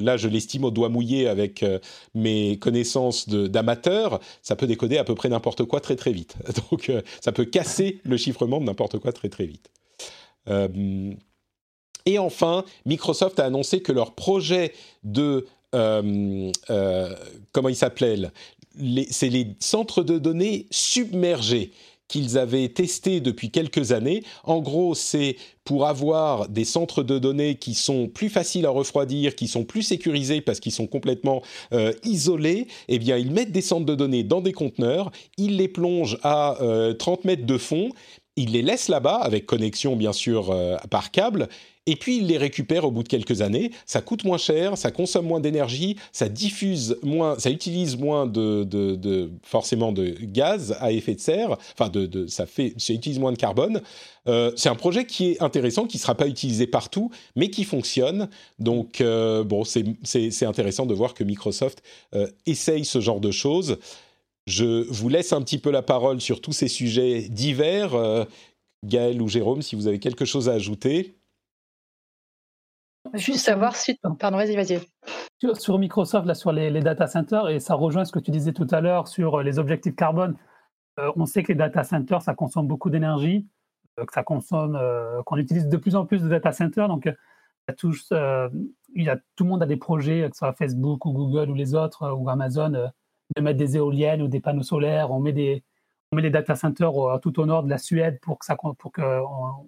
là 0.00 0.16
je 0.16 0.28
l'estime 0.28 0.64
au 0.64 0.70
doigt 0.70 0.88
mouillé 0.88 1.28
avec 1.28 1.62
euh, 1.62 1.78
mes 2.14 2.58
connaissances 2.58 3.28
d'amateur, 3.28 4.20
ça 4.42 4.56
peut 4.56 4.66
décoder 4.66 4.98
à 4.98 5.04
peu 5.04 5.14
près 5.14 5.28
n'importe 5.28 5.64
quoi 5.64 5.80
très 5.80 5.96
très 5.96 6.12
vite. 6.12 6.36
Donc 6.70 6.90
ça 7.20 7.32
peut 7.32 7.44
casser 7.44 8.00
le 8.04 8.16
chiffrement 8.16 8.60
de 8.60 8.64
n'importe 8.64 8.98
quoi 8.98 9.12
très 9.12 9.28
très 9.28 9.46
vite. 9.46 9.70
et 12.06 12.18
enfin, 12.18 12.64
Microsoft 12.84 13.40
a 13.40 13.44
annoncé 13.44 13.82
que 13.82 13.92
leur 13.92 14.14
projet 14.14 14.72
de 15.02 15.46
comment 17.52 17.68
il 17.68 17.76
s'appelait 17.76 18.18
C'est 19.10 19.28
les 19.28 19.48
centres 19.60 20.02
de 20.02 20.18
données 20.18 20.66
submergés 20.70 21.72
qu'ils 22.08 22.38
avaient 22.38 22.68
testés 22.68 23.20
depuis 23.20 23.50
quelques 23.50 23.92
années. 23.92 24.22
En 24.44 24.60
gros, 24.60 24.94
c'est 24.94 25.36
pour 25.64 25.86
avoir 25.86 26.48
des 26.48 26.64
centres 26.64 27.02
de 27.02 27.18
données 27.18 27.56
qui 27.56 27.74
sont 27.74 28.06
plus 28.06 28.28
faciles 28.28 28.64
à 28.64 28.70
refroidir, 28.70 29.34
qui 29.34 29.48
sont 29.48 29.64
plus 29.64 29.82
sécurisés 29.82 30.40
parce 30.40 30.60
qu'ils 30.60 30.72
sont 30.72 30.86
complètement 30.86 31.42
euh, 31.72 31.92
isolés. 32.04 32.68
Eh 32.86 33.00
bien, 33.00 33.16
ils 33.16 33.32
mettent 33.32 33.50
des 33.50 33.60
centres 33.60 33.86
de 33.86 33.94
données 33.96 34.22
dans 34.22 34.40
des 34.40 34.52
conteneurs, 34.52 35.10
ils 35.36 35.56
les 35.56 35.68
plongent 35.68 36.18
à 36.22 36.56
30 36.98 37.24
mètres 37.24 37.46
de 37.46 37.58
fond, 37.58 37.90
ils 38.36 38.52
les 38.52 38.62
laissent 38.62 38.88
là-bas 38.88 39.16
avec 39.16 39.46
connexion 39.46 39.96
bien 39.96 40.12
sûr 40.12 40.54
par 40.90 41.10
câble 41.10 41.48
et 41.86 41.96
puis 41.96 42.18
il 42.18 42.26
les 42.26 42.36
récupère 42.36 42.84
au 42.84 42.90
bout 42.90 43.02
de 43.02 43.08
quelques 43.08 43.40
années. 43.40 43.70
Ça 43.86 44.00
coûte 44.02 44.24
moins 44.24 44.38
cher, 44.38 44.76
ça 44.76 44.90
consomme 44.90 45.26
moins 45.26 45.40
d'énergie, 45.40 45.96
ça 46.12 46.28
diffuse 46.28 46.98
moins, 47.02 47.38
ça 47.38 47.50
utilise 47.50 47.96
moins 47.96 48.26
de, 48.26 49.30
forcément 49.42 49.92
de 49.92 50.16
gaz 50.20 50.76
à 50.80 50.90
effet 50.92 51.14
de 51.14 51.20
serre. 51.20 51.56
Enfin, 51.78 51.90
ça 52.28 52.46
fait, 52.46 52.74
ça 52.76 52.92
utilise 52.92 53.18
moins 53.18 53.32
de 53.32 53.38
carbone. 53.38 53.80
Euh, 54.26 54.50
c'est 54.56 54.68
un 54.68 54.74
projet 54.74 55.06
qui 55.06 55.30
est 55.30 55.42
intéressant, 55.42 55.86
qui 55.86 55.98
ne 55.98 56.02
sera 56.02 56.16
pas 56.16 56.26
utilisé 56.26 56.66
partout, 56.66 57.10
mais 57.36 57.50
qui 57.50 57.62
fonctionne. 57.62 58.28
Donc, 58.58 59.00
euh, 59.00 59.44
bon, 59.44 59.62
c'est 59.64 60.46
intéressant 60.46 60.86
de 60.86 60.94
voir 60.94 61.14
que 61.14 61.22
Microsoft 61.22 61.82
euh, 62.14 62.26
essaye 62.46 62.84
ce 62.84 63.00
genre 63.00 63.20
de 63.20 63.30
choses. 63.30 63.78
Je 64.46 64.90
vous 64.92 65.08
laisse 65.08 65.32
un 65.32 65.42
petit 65.42 65.58
peu 65.58 65.70
la 65.70 65.82
parole 65.82 66.20
sur 66.20 66.40
tous 66.40 66.52
ces 66.52 66.68
sujets 66.68 67.28
divers. 67.28 68.26
Gaël 68.84 69.20
ou 69.20 69.28
Jérôme, 69.28 69.62
si 69.62 69.74
vous 69.74 69.86
avez 69.88 69.98
quelque 69.98 70.24
chose 70.24 70.48
à 70.48 70.52
ajouter. 70.52 71.16
Juste 73.14 73.44
savoir 73.44 73.76
si. 73.76 73.98
Pardon, 74.18 74.36
vas-y, 74.36 74.56
vas-y. 74.56 74.80
Sur, 75.58 75.78
Microsoft, 75.78 76.26
là, 76.26 76.34
sur 76.34 76.52
les, 76.52 76.80
data 76.80 77.06
centers, 77.06 77.48
et 77.48 77.60
ça 77.60 77.74
rejoint 77.74 78.04
ce 78.04 78.12
que 78.12 78.18
tu 78.18 78.30
disais 78.30 78.52
tout 78.52 78.66
à 78.70 78.80
l'heure 78.80 79.06
sur 79.06 79.36
euh, 79.36 79.42
les 79.42 79.58
objectifs 79.58 79.94
carbone. 79.94 80.36
Euh, 80.98 81.12
on 81.14 81.26
sait 81.26 81.42
que 81.42 81.48
les 81.48 81.58
data 81.58 81.84
centers, 81.84 82.22
ça 82.22 82.34
consomme 82.34 82.66
beaucoup 82.66 82.88
d'énergie, 82.88 83.46
euh, 83.98 84.06
que 84.06 84.12
ça 84.12 84.22
consomme, 84.22 84.78
qu'on 85.26 85.36
utilise 85.36 85.68
de 85.68 85.76
plus 85.76 85.94
en 85.94 86.06
plus 86.06 86.22
de 86.22 86.28
data 86.28 86.52
centers. 86.52 86.88
Donc, 86.88 87.06
il 87.68 89.04
y 89.04 89.08
a 89.08 89.16
tout 89.36 89.44
le 89.44 89.50
monde 89.50 89.62
a 89.62 89.66
des 89.66 89.76
projets, 89.76 90.28
que 90.30 90.34
ce 90.34 90.38
soit 90.38 90.52
Facebook 90.54 91.04
ou 91.04 91.12
Google 91.12 91.50
ou 91.50 91.54
les 91.54 91.74
autres, 91.74 92.10
ou 92.12 92.30
Amazon, 92.30 92.90
de 93.34 93.42
mettre 93.42 93.58
des 93.58 93.76
éoliennes 93.76 94.22
ou 94.22 94.28
des 94.28 94.40
panneaux 94.40 94.62
solaires. 94.62 95.10
On 95.10 95.20
met 95.20 95.32
des, 95.32 95.64
on 96.12 96.16
met 96.16 96.22
les 96.22 96.30
data 96.30 96.54
centers 96.54 96.92
tout 97.22 97.40
au 97.40 97.46
nord 97.46 97.62
de 97.62 97.70
la 97.70 97.78
Suède 97.78 98.18
pour 98.20 98.38
que 98.38 98.46
ça, 98.46 98.56
pour 98.56 98.92
que 98.92 99.22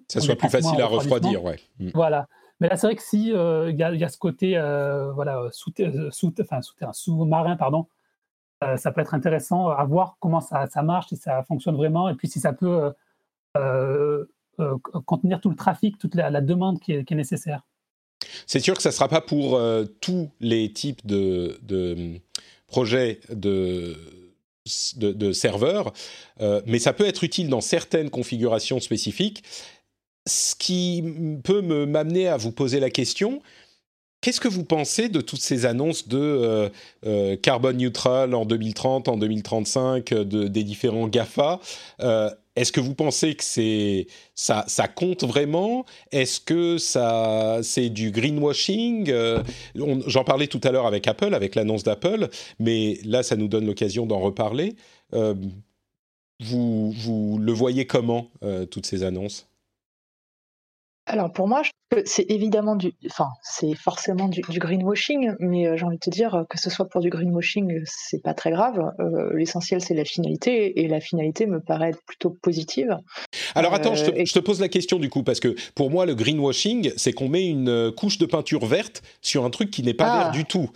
ça 0.08 0.20
soit 0.20 0.36
plus 0.36 0.48
facile 0.48 0.80
à 0.80 0.86
refroidir. 0.86 1.42
Ouais. 1.42 1.58
Mm. 1.78 1.90
Voilà. 1.94 2.28
Mais 2.60 2.68
là, 2.68 2.76
c'est 2.76 2.86
vrai 2.86 2.96
que 2.96 3.02
si 3.02 3.32
euh, 3.32 3.70
il 3.70 3.76
y, 3.78 4.04
a 4.04 4.08
ce 4.08 4.18
côté 4.18 4.56
euh, 4.56 5.12
voilà 5.12 5.48
sous, 5.52 5.72
sous, 6.10 6.34
enfin, 6.40 6.60
sous-marin, 6.92 7.56
pardon, 7.56 7.86
euh, 8.64 8.76
ça 8.76 8.90
peut 8.90 9.00
être 9.00 9.14
intéressant 9.14 9.68
à 9.68 9.84
voir 9.84 10.16
comment 10.18 10.40
ça, 10.40 10.66
ça, 10.66 10.82
marche, 10.82 11.08
si 11.08 11.16
ça 11.16 11.42
fonctionne 11.44 11.76
vraiment, 11.76 12.08
et 12.08 12.14
puis 12.14 12.28
si 12.28 12.40
ça 12.40 12.52
peut 12.52 12.92
contenir 15.06 15.40
tout 15.40 15.50
le 15.50 15.56
trafic, 15.56 15.98
toute 15.98 16.14
la, 16.14 16.40
demande 16.40 16.80
qui 16.80 16.92
est, 16.92 17.10
nécessaire. 17.12 17.62
C'est 18.46 18.60
sûr 18.60 18.74
que 18.74 18.82
ça 18.82 18.88
ne 18.88 18.94
sera 18.94 19.08
pas 19.08 19.20
pour 19.20 19.60
tous 20.00 20.30
les 20.40 20.72
types 20.72 21.06
de, 21.06 21.58
de 21.62 22.18
projets 22.68 23.20
de 23.30 23.96
de, 24.96 25.12
de, 25.12 25.32
serveurs, 25.32 25.94
mais 26.66 26.78
ça 26.78 26.92
peut 26.92 27.06
être 27.06 27.24
utile 27.24 27.48
dans 27.48 27.62
certaines 27.62 28.10
configurations 28.10 28.80
spécifiques 28.80 29.42
ce 30.28 30.54
qui 30.54 31.02
peut 31.42 31.62
m'amener 31.62 32.28
à 32.28 32.36
vous 32.36 32.52
poser 32.52 32.78
la 32.78 32.90
question. 32.90 33.42
Qu'est-ce 34.20 34.40
que 34.40 34.48
vous 34.48 34.64
pensez 34.64 35.08
de 35.08 35.20
toutes 35.20 35.40
ces 35.40 35.64
annonces 35.64 36.08
de 36.08 36.18
euh, 36.18 36.68
euh, 37.06 37.72
neutral 37.72 38.34
en 38.34 38.44
2030, 38.44 39.08
en 39.08 39.16
2035 39.16 40.12
euh, 40.12 40.24
des 40.24 40.64
différents 40.64 41.08
GAFA? 41.08 41.60
Est-ce 42.58 42.72
que 42.72 42.80
vous 42.80 42.94
pensez 42.94 43.36
que 43.36 43.44
c'est 43.44 44.08
ça, 44.34 44.64
compte 44.94 45.22
vraiment? 45.22 45.86
Est-ce 46.10 46.40
que 46.40 46.76
ça 46.76 47.60
c'est 47.62 47.88
du 47.88 48.10
greenwashing? 48.10 49.12
J'en 49.74 50.24
parlais 50.24 50.48
tout 50.48 50.60
à 50.64 50.72
l'heure 50.72 50.86
avec 50.86 51.06
Apple, 51.06 51.34
avec 51.34 51.54
l'annonce 51.54 51.84
d'Apple, 51.84 52.28
mais 52.58 52.98
là 53.04 53.22
ça 53.22 53.36
nous 53.36 53.46
donne 53.46 53.64
l'occasion 53.64 54.06
d'en 54.06 54.18
reparler. 54.18 54.74
vous, 55.12 56.92
vous 56.92 57.38
le 57.38 57.52
voyez 57.52 57.86
comment 57.86 58.30
toutes 58.70 58.86
ces 58.86 59.04
annonces? 59.04 59.48
Alors 61.08 61.32
pour 61.32 61.48
moi, 61.48 61.62
c'est 62.04 62.26
évidemment 62.30 62.76
du, 62.76 62.92
enfin 63.06 63.28
c'est 63.42 63.74
forcément 63.74 64.28
du, 64.28 64.42
greenwashing, 64.42 65.32
mais 65.40 65.66
euh, 65.66 65.76
j'ai 65.76 65.84
envie 65.84 65.96
de 65.96 66.00
te 66.00 66.10
dire 66.10 66.44
que 66.48 66.58
ce 66.58 66.70
soit 66.70 66.86
pour 66.86 67.00
du 67.00 67.08
greenwashing, 67.08 67.80
c'est 67.84 68.22
pas 68.22 68.34
très 68.34 68.50
grave. 68.50 68.78
Euh, 69.00 69.34
l'essentiel 69.34 69.80
c'est 69.80 69.94
la 69.94 70.04
finalité, 70.04 70.80
et 70.80 70.88
la 70.88 71.00
finalité 71.00 71.46
me 71.46 71.60
paraît 71.60 71.94
plutôt 72.06 72.36
positive. 72.42 72.96
Alors 73.54 73.72
attends, 73.74 73.94
je, 73.94 74.04
te, 74.04 74.38
euh, 74.38 74.42
pose 74.42 74.60
la 74.60 74.68
question 74.68 74.98
du 74.98 75.08
coup 75.08 75.22
parce 75.22 75.40
que 75.40 75.56
pour 75.74 75.90
moi 75.90 76.04
le 76.04 76.14
greenwashing, 76.14 76.92
c'est 76.96 77.12
qu'on 77.12 77.28
met 77.28 77.46
une 77.46 77.90
couche 77.96 78.18
de 78.18 78.26
peinture 78.26 78.66
verte 78.66 79.02
sur 79.22 79.44
un 79.44 79.50
truc 79.50 79.70
qui 79.70 79.82
n'est 79.82 79.94
pas 79.94 80.18
vert 80.18 80.28
ah. 80.28 80.36
du 80.36 80.44
tout. 80.44 80.68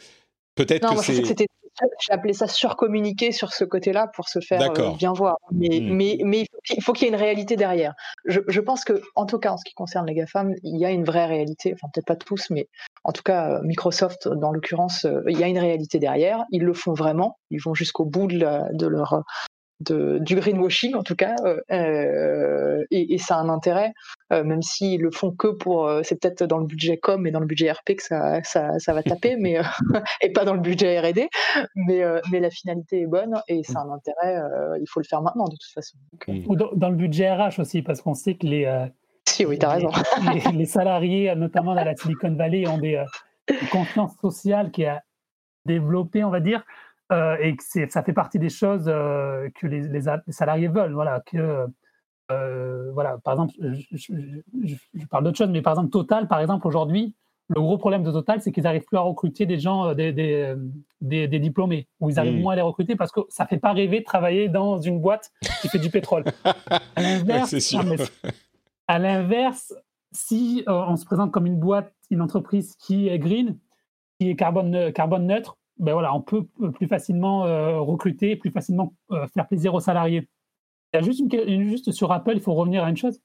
Peut-être 0.54 0.94
que 0.94 1.02
c'est 1.02 1.46
j'ai 1.80 2.12
appelé 2.12 2.32
ça 2.32 2.46
surcommuniquer 2.46 3.32
sur 3.32 3.52
ce 3.52 3.64
côté-là 3.64 4.08
pour 4.14 4.28
se 4.28 4.40
faire 4.40 4.70
euh, 4.78 4.90
bien 4.96 5.12
voir. 5.12 5.36
Mais, 5.50 5.80
hmm. 5.80 5.94
mais, 5.94 6.18
mais 6.24 6.46
il 6.70 6.82
faut 6.82 6.92
qu'il 6.92 7.06
y 7.06 7.10
ait 7.10 7.12
une 7.12 7.20
réalité 7.20 7.56
derrière. 7.56 7.94
Je, 8.24 8.40
je, 8.46 8.60
pense 8.60 8.84
que, 8.84 9.00
en 9.14 9.26
tout 9.26 9.38
cas, 9.38 9.52
en 9.52 9.56
ce 9.56 9.64
qui 9.64 9.74
concerne 9.74 10.06
les 10.06 10.14
GAFAM, 10.14 10.54
il 10.62 10.78
y 10.78 10.84
a 10.84 10.90
une 10.90 11.04
vraie 11.04 11.26
réalité. 11.26 11.72
Enfin, 11.74 11.88
peut-être 11.92 12.06
pas 12.06 12.16
tous, 12.16 12.50
mais 12.50 12.68
en 13.04 13.12
tout 13.12 13.22
cas, 13.22 13.50
euh, 13.50 13.60
Microsoft, 13.62 14.28
dans 14.28 14.52
l'occurrence, 14.52 15.04
euh, 15.04 15.22
il 15.28 15.38
y 15.38 15.44
a 15.44 15.48
une 15.48 15.58
réalité 15.58 15.98
derrière. 15.98 16.44
Ils 16.50 16.62
le 16.62 16.74
font 16.74 16.92
vraiment. 16.92 17.38
Ils 17.50 17.60
vont 17.60 17.74
jusqu'au 17.74 18.04
bout 18.04 18.26
de, 18.26 18.38
de 18.76 18.86
leur 18.86 19.22
du 19.90 20.36
greenwashing 20.36 20.94
en 20.94 21.02
tout 21.02 21.16
cas, 21.16 21.34
euh, 21.44 21.60
euh, 21.70 22.84
et, 22.90 23.18
ça 23.18 23.36
a 23.36 23.40
un 23.40 23.48
intérêt, 23.48 23.92
euh, 24.32 24.44
même 24.44 24.62
s'ils 24.62 25.00
le 25.00 25.10
font 25.10 25.30
que 25.30 25.48
pour, 25.48 25.90
c'est 26.02 26.20
peut-être 26.20 26.44
dans 26.44 26.58
le 26.58 26.66
budget 26.66 26.98
com 26.98 27.26
et 27.26 27.30
dans 27.30 27.40
le 27.40 27.46
budget 27.46 27.70
RP 27.70 27.96
que 27.96 28.02
ça, 28.02 28.42
ça, 28.42 28.92
va 28.92 29.02
taper, 29.02 29.36
mais 29.36 29.58
et 30.20 30.32
pas 30.32 30.44
dans 30.44 30.54
le 30.54 30.60
budget 30.60 31.00
R&D, 31.00 31.28
mais, 31.74 32.02
mais 32.30 32.40
la 32.40 32.50
finalité 32.50 33.02
est 33.02 33.06
bonne 33.06 33.40
et 33.48 33.62
ça 33.62 33.80
a 33.80 33.82
un 33.82 33.90
intérêt, 33.92 34.40
il 34.80 34.86
faut 34.88 35.00
le 35.00 35.06
faire 35.06 35.22
maintenant 35.22 35.44
de 35.44 35.56
toute 35.56 35.72
façon. 35.72 35.96
Ou 36.28 36.56
dans, 36.56 36.88
le 36.88 36.96
budget 36.96 37.32
RH 37.32 37.58
aussi, 37.58 37.82
parce 37.82 38.00
qu'on 38.00 38.14
sait 38.14 38.34
que 38.34 38.46
les 38.46 38.88
si, 39.28 39.46
oui, 39.46 39.56
as 39.62 39.68
raison. 39.68 39.90
Les, 40.52 40.66
salariés, 40.66 41.32
notamment 41.36 41.74
dans 41.74 41.84
la 41.84 41.94
Silicon 41.96 42.34
Valley, 42.34 42.66
ont 42.66 42.78
des, 42.78 43.02
une 43.48 43.68
confiance 43.68 44.12
sociale 44.20 44.70
qui 44.72 44.84
a 44.84 45.02
développé, 45.64 46.24
on 46.24 46.30
va 46.30 46.40
dire, 46.40 46.64
euh, 47.12 47.36
et 47.40 47.54
que 47.56 47.62
ça 47.90 48.02
fait 48.02 48.14
partie 48.14 48.38
des 48.38 48.48
choses 48.48 48.84
euh, 48.88 49.50
que 49.54 49.66
les, 49.66 50.00
salariés 50.28 50.68
veulent. 50.68 50.94
Voilà, 50.94 51.20
que, 51.20 51.66
euh, 52.30 52.90
voilà, 52.92 53.18
par 53.22 53.34
exemple, 53.34 53.52
je, 53.60 55.06
parle 55.10 55.24
d'autre 55.24 55.36
chose, 55.36 55.50
mais 55.50 55.60
par 55.60 55.74
exemple, 55.74 55.90
Total, 55.90 56.26
par 56.26 56.40
exemple, 56.40 56.66
aujourd'hui, 56.66 57.14
le 57.48 57.60
gros 57.60 57.76
problème 57.76 58.02
de 58.02 58.10
Total, 58.10 58.40
c'est 58.40 58.51
qu'ils 58.51 58.62
n'arrivent 58.62 58.86
plus 58.86 58.97
à 58.97 59.02
recruter 59.02 59.44
des 59.44 59.59
gens, 59.59 59.93
des, 59.93 60.12
des, 61.02 61.39
diplômés, 61.39 61.86
ou 62.01 62.09
ils 62.09 62.18
arrivent 62.18 62.39
mmh. 62.39 62.40
moins 62.40 62.55
à 62.55 62.56
les 62.56 62.62
recruter 62.62 62.97
parce 62.97 63.12
que 63.12 63.20
ça 63.28 63.44
ne 63.44 63.48
fait 63.48 63.59
pas 63.59 63.72
rêver 63.72 64.01
de 64.01 64.05
travailler 64.05 64.48
dans 64.48 64.80
une 64.80 64.98
boîte 64.98 65.32
qui 65.60 65.68
fait 65.68 65.78
du 65.78 65.90
pétrole. 65.90 66.24
À 68.89 68.98
l'inverse, 68.98 69.74
si 70.12 70.64
on 70.66 70.97
se 70.97 71.05
présente 71.05 71.30
comme 71.30 71.47
une 71.47 71.59
boîte, 71.59 71.93
une 72.10 72.20
entreprise 72.20 72.74
qui 72.76 73.09
est 73.09 73.18
green, 73.18 73.59
qui 74.18 74.28
est 74.28 74.36
carbone, 74.36 74.93
carbone 74.93 75.26
neutre, 75.26 75.56
ben 75.78 75.93
voilà, 75.93 76.15
on 76.15 76.20
peut 76.20 76.44
plus 76.74 76.86
facilement 76.86 77.47
euh, 77.47 77.81
recruter, 77.81 78.36
plus 78.36 78.51
facilement 78.51 78.94
euh, 79.11 79.27
faire 79.28 79.49
plaisir 79.49 79.74
aux 79.74 79.81
salariés. 79.81 80.28
Il 80.93 80.97
y 80.97 81.01
a 81.01 81.03
juste, 81.03 81.20
une, 81.20 81.69
juste 81.69 81.93
sur 81.93 82.12
Apple, 82.12 82.32
il 82.35 82.40
faut 82.40 82.55
revenir 82.55 82.85
à 82.85 82.90
une 82.90 82.97
chose, 82.97 83.20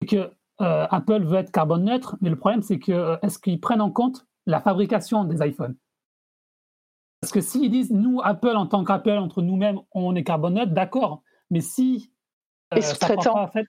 c'est 0.00 0.08
que 0.08 0.30
euh, 0.62 0.86
Apple 0.90 1.22
veut 1.24 1.36
être 1.36 1.52
carbone 1.52 1.84
neutre, 1.84 2.16
mais 2.20 2.30
le 2.30 2.36
problème 2.36 2.62
c'est 2.62 2.78
que 2.78 3.18
est-ce 3.22 3.38
qu'ils 3.38 3.60
prennent 3.60 3.82
en 3.82 3.90
compte 3.90 4.26
la 4.46 4.60
fabrication 4.60 5.24
des 5.24 5.46
iPhones? 5.46 5.76
Parce 7.20 7.32
que 7.32 7.40
s'ils 7.40 7.70
disent 7.70 7.90
nous 7.90 8.20
Apple 8.24 8.56
en 8.56 8.66
tant 8.66 8.84
qu'Apple 8.84 9.10
entre 9.10 9.42
nous-mêmes 9.42 9.78
on 9.92 10.14
est 10.14 10.24
carbone 10.24 10.54
neutre, 10.54 10.72
d'accord, 10.72 11.22
mais 11.50 11.60
si 11.60 12.10
les 12.72 12.82
sous-traitants, 12.82 13.38
en 13.38 13.48
fait, 13.48 13.66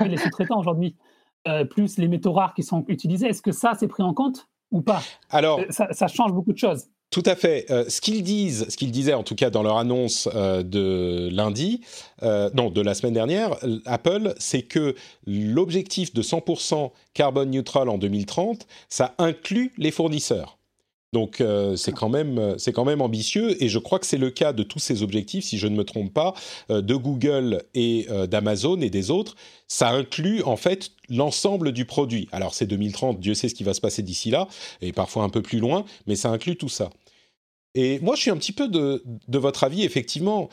les 0.00 0.16
sous-traitants 0.16 0.58
aujourd'hui. 0.58 0.96
plus 1.70 1.98
les 1.98 2.08
métaux 2.08 2.32
rares 2.32 2.52
qui 2.52 2.62
sont 2.62 2.84
utilisés. 2.88 3.28
Est-ce 3.28 3.42
que 3.42 3.52
ça, 3.52 3.74
c'est 3.78 3.86
pris 3.86 4.02
en 4.02 4.12
compte 4.12 4.48
ou 4.70 4.82
pas? 4.82 5.00
Alors, 5.30 5.60
ça, 5.70 6.08
change 6.08 6.32
beaucoup 6.32 6.52
de 6.52 6.58
choses. 6.58 6.90
Tout 7.10 7.22
à 7.26 7.34
fait. 7.34 7.66
ce 7.88 8.00
qu'ils 8.00 8.22
disent, 8.22 8.66
ce 8.68 8.76
qu'ils 8.76 8.92
disaient 8.92 9.14
en 9.14 9.24
tout 9.24 9.34
cas 9.34 9.50
dans 9.50 9.64
leur 9.64 9.78
annonce 9.78 10.28
de 10.28 11.28
lundi, 11.32 11.80
non, 12.22 12.70
de 12.70 12.80
la 12.80 12.94
semaine 12.94 13.14
dernière, 13.14 13.56
Apple, 13.84 14.34
c'est 14.38 14.62
que 14.62 14.94
l'objectif 15.26 16.14
de 16.14 16.22
100% 16.22 16.92
carbone 17.12 17.50
neutral 17.50 17.88
en 17.88 17.98
2030, 17.98 18.64
ça 18.88 19.14
inclut 19.18 19.72
les 19.76 19.90
fournisseurs. 19.90 20.59
Donc 21.12 21.40
euh, 21.40 21.74
c'est 21.74 21.92
quand 21.92 22.08
même 22.08 22.38
euh, 22.38 22.54
c'est 22.56 22.72
quand 22.72 22.84
même 22.84 23.00
ambitieux 23.00 23.60
et 23.62 23.68
je 23.68 23.80
crois 23.80 23.98
que 23.98 24.06
c'est 24.06 24.16
le 24.16 24.30
cas 24.30 24.52
de 24.52 24.62
tous 24.62 24.78
ces 24.78 25.02
objectifs 25.02 25.44
si 25.44 25.58
je 25.58 25.66
ne 25.66 25.74
me 25.74 25.82
trompe 25.82 26.14
pas 26.14 26.34
euh, 26.70 26.82
de 26.82 26.94
Google 26.94 27.64
et 27.74 28.06
d'Amazon 28.28 28.80
et 28.80 28.90
des 28.90 29.10
autres. 29.10 29.34
Ça 29.66 29.90
inclut 29.90 30.42
en 30.44 30.56
fait 30.56 30.92
l'ensemble 31.08 31.72
du 31.72 31.84
produit. 31.84 32.28
Alors 32.30 32.54
c'est 32.54 32.66
2030, 32.66 33.18
Dieu 33.18 33.34
sait 33.34 33.48
ce 33.48 33.54
qui 33.54 33.64
va 33.64 33.74
se 33.74 33.80
passer 33.80 34.02
d'ici 34.02 34.30
là 34.30 34.46
et 34.82 34.92
parfois 34.92 35.24
un 35.24 35.30
peu 35.30 35.42
plus 35.42 35.58
loin, 35.58 35.84
mais 36.06 36.14
ça 36.14 36.30
inclut 36.30 36.56
tout 36.56 36.68
ça. 36.68 36.90
Et 37.74 37.98
moi 38.00 38.14
je 38.14 38.20
suis 38.20 38.30
un 38.30 38.36
petit 38.36 38.52
peu 38.52 38.68
de, 38.68 39.02
de 39.26 39.38
votre 39.38 39.64
avis 39.64 39.82
effectivement. 39.82 40.48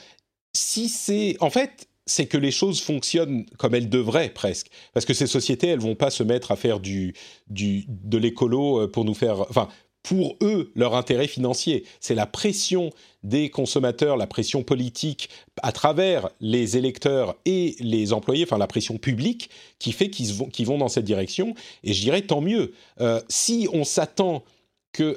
Si 0.56 0.90
c'est 0.90 1.38
en 1.40 1.52
fait 1.52 1.88
c'est 2.10 2.26
que 2.26 2.38
les 2.38 2.52
choses 2.52 2.82
fonctionnent 2.82 3.46
comme 3.58 3.76
elles 3.76 3.90
devraient 3.90 4.30
presque. 4.30 4.68
Parce 4.94 5.06
que 5.06 5.14
ces 5.14 5.28
sociétés, 5.28 5.68
elles 5.68 5.82
vont 5.82 5.96
pas 5.96 6.10
se 6.10 6.24
mettre 6.24 6.54
à 6.54 6.56
faire 6.56 6.80
du, 6.80 7.14
du 7.50 7.84
de 7.90 8.18
l'écolo 8.18 8.88
pour 8.88 9.04
nous 9.04 9.14
faire, 9.14 9.42
enfin, 9.42 9.68
pour 10.08 10.38
eux 10.42 10.72
leur 10.74 10.96
intérêt 10.96 11.28
financier. 11.28 11.84
C'est 12.00 12.16
la 12.16 12.26
pression 12.26 12.92
des 13.24 13.50
consommateurs, 13.50 14.16
la 14.16 14.26
pression 14.26 14.64
politique 14.64 15.30
à 15.62 15.74
travers 15.74 16.30
les 16.40 16.78
électeurs 16.78 17.36
et 17.44 17.76
les 17.82 18.14
employés, 18.14 18.46
enfin 18.46 18.58
la 18.58 18.68
pression 18.68 18.98
publique, 18.98 19.50
qui 19.80 19.92
fait 19.92 20.10
qu'ils 20.10 20.34
vont, 20.34 20.78
dans 20.78 20.88
cette 20.88 21.04
direction. 21.04 21.56
Et 21.84 21.94
je 21.94 22.02
dirais 22.02 22.22
tant 22.22 22.40
mieux. 22.40 22.74
Euh, 23.02 23.20
si 23.28 23.68
on 23.74 23.84
s'attend 23.84 24.44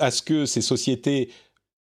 à 0.01 0.11
ce 0.11 0.23
que 0.23 0.45
ces 0.45 0.61
sociétés 0.61 1.31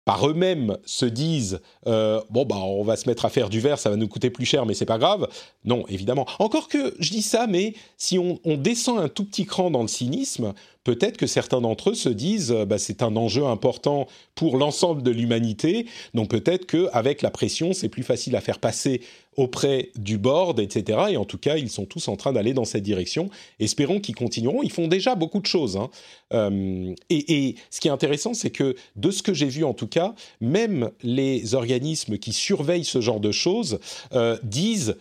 par 0.07 0.29
eux-mêmes 0.29 0.79
se 0.87 1.05
disent 1.05 1.61
euh, 1.87 2.21
bon 2.31 2.45
bah 2.45 2.57
on 2.57 2.83
va 2.83 2.97
se 2.97 3.09
mettre 3.09 3.25
à 3.25 3.31
faire 3.31 3.51
du 3.51 3.61
verre, 3.61 3.79
ça 3.79 3.91
va 3.91 3.97
nous 3.97 4.09
coûter 4.09 4.31
plus 4.31 4.47
cher, 4.47 4.65
mais 4.67 4.75
c'est 4.75 4.87
pas 4.87 4.99
grave. 4.99 5.29
Non, 5.65 5.85
évidemment. 5.89 6.27
Encore 6.39 6.69
que 6.69 6.95
je 6.99 7.11
dis 7.11 7.23
ça, 7.23 7.47
mais 7.47 7.75
si 7.99 8.19
on 8.19 8.39
descend 8.57 9.01
un 9.01 9.09
tout 9.09 9.25
petit 9.25 9.47
cran 9.47 9.71
dans 9.71 9.83
le 9.83 9.89
cynisme, 9.89 10.55
peut-être 10.85 11.17
que 11.17 11.27
certains 11.27 11.61
d'entre 11.61 11.91
eux 11.91 11.95
se 11.95 12.09
disent 12.09 12.53
euh, 12.53 12.65
bah, 12.65 12.79
c'est 12.79 13.03
un 13.03 13.17
enjeu 13.17 13.45
important 13.45 14.07
pour 14.35 14.57
l'ensemble 14.57 15.03
de 15.03 15.11
l'humanité, 15.11 15.87
donc 16.13 16.29
peut-être 16.29 16.67
qu'avec 16.67 17.23
la 17.23 17.31
pression, 17.31 17.73
c'est 17.73 17.89
plus 17.89 18.03
facile 18.03 18.37
à 18.37 18.41
faire 18.41 18.59
passer 18.59 19.01
auprès 19.37 19.91
du 19.97 20.19
board, 20.19 20.61
etc. 20.61 20.99
Et 21.11 21.17
en 21.17 21.25
tout 21.25 21.39
cas, 21.39 21.57
ils 21.57 21.71
sont 21.71 21.87
tous 21.87 22.09
en 22.09 22.17
train 22.17 22.33
d'aller 22.33 22.55
dans 22.55 22.65
cette 22.65 22.83
direction. 22.83 23.31
Espérons 23.59 24.01
qu'ils 24.01 24.15
continueront. 24.15 24.63
Ils 24.63 24.71
font 24.71 24.87
déjà 24.87 25.15
beaucoup 25.15 25.41
de 25.41 25.47
choses. 25.47 25.77
Hein. 25.77 25.91
Euh, 26.33 26.95
et, 27.11 27.57
ce 27.71 27.81
qui 27.81 27.89
est 27.89 27.91
intéressant, 27.91 28.35
c'est 28.35 28.51
que 28.51 28.77
de 28.97 29.11
ce 29.11 29.23
que 29.23 29.35
j'ai 29.35 29.49
vu 29.49 29.65
en 29.65 29.75
tout 29.75 29.89
cas, 29.89 30.15
même 30.41 30.91
les 31.03 31.55
organismes 31.55 32.19
qui 32.19 32.33
surveillent 32.33 32.85
ce 32.85 33.01
genre 33.01 33.21
de 33.21 33.33
choses 33.33 33.81
euh, 34.13 34.39
disent 34.43 34.97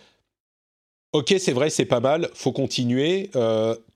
Ok, 1.11 1.35
c'est 1.37 1.51
vrai, 1.51 1.69
c'est 1.69 1.85
pas 1.85 1.99
mal, 1.99 2.29
faut 2.33 2.51
continuer. 2.51 3.29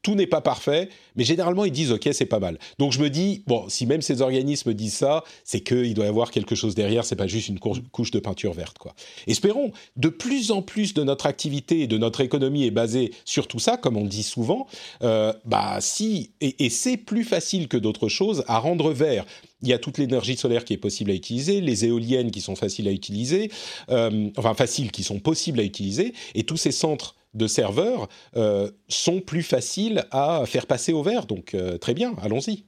Tout 0.08 0.16
n'est 0.16 0.26
pas 0.26 0.40
parfait, 0.40 0.88
mais 1.18 1.26
généralement 1.26 1.66
ils 1.66 1.72
disent 1.72 1.92
ok, 1.92 2.08
c'est 2.14 2.26
pas 2.26 2.40
mal. 2.40 2.58
Donc 2.80 2.94
je 2.94 3.00
me 3.02 3.10
dis 3.10 3.44
bon, 3.46 3.68
si 3.68 3.86
même 3.86 4.02
ces 4.02 4.22
organismes 4.22 4.74
disent 4.74 4.94
ça, 4.94 5.26
c'est 5.44 5.60
qu'il 5.60 5.94
doit 5.94 6.06
y 6.06 6.08
avoir 6.08 6.32
quelque 6.32 6.56
chose 6.56 6.76
derrière. 6.76 7.04
C'est 7.04 7.18
pas 7.18 7.28
juste 7.28 7.50
une 7.50 7.60
couche 7.60 8.12
de 8.12 8.20
peinture 8.20 8.54
verte, 8.54 8.78
quoi. 8.78 8.96
Espérons. 9.28 9.74
De 9.98 10.08
plus 10.08 10.52
en 10.52 10.62
plus 10.62 10.94
de 10.94 11.04
notre 11.04 11.26
activité 11.26 11.82
et 11.82 11.88
de 11.88 11.98
notre 11.98 12.22
économie 12.22 12.64
est 12.64 12.72
basée 12.72 13.12
sur 13.26 13.50
tout 13.50 13.60
ça, 13.60 13.76
comme 13.76 13.98
on 13.98 14.06
dit 14.06 14.24
souvent. 14.24 14.68
Euh, 15.02 15.34
bah 15.44 15.80
si, 15.82 16.32
et, 16.40 16.70
c'est 16.70 16.96
plus 16.96 17.26
facile 17.26 17.68
que 17.68 17.76
d'autres 17.76 18.08
choses 18.08 18.46
à 18.48 18.60
rendre 18.60 18.94
vert. 18.94 19.26
Il 19.62 19.68
y 19.68 19.74
a 19.74 19.78
toute 19.78 19.98
l'énergie 19.98 20.38
solaire 20.38 20.64
qui 20.64 20.72
est 20.72 20.78
possible 20.78 21.12
à 21.12 21.16
utiliser, 21.16 21.60
les 21.60 21.84
éoliennes 21.84 22.32
qui 22.32 22.40
sont 22.40 22.56
faciles 22.56 22.88
à 22.88 22.92
utiliser, 22.92 23.52
euh, 23.90 24.30
enfin 24.38 24.54
faciles 24.54 24.92
qui 24.92 25.04
sont 25.04 25.20
possibles 25.20 25.60
à 25.60 25.64
utiliser, 25.64 26.14
et 26.34 26.44
tous 26.44 26.56
ces 26.56 26.72
centres 26.72 27.17
de 27.38 27.48
serveurs 27.48 28.10
euh, 28.36 28.70
sont 28.88 29.22
plus 29.22 29.44
faciles 29.44 30.06
à 30.12 30.44
faire 30.46 30.68
passer 30.68 30.94
au 30.94 31.04
vert. 31.04 31.26
Donc 31.26 31.54
euh, 31.54 31.78
très 31.78 31.94
bien, 31.94 32.16
allons-y. 32.22 32.66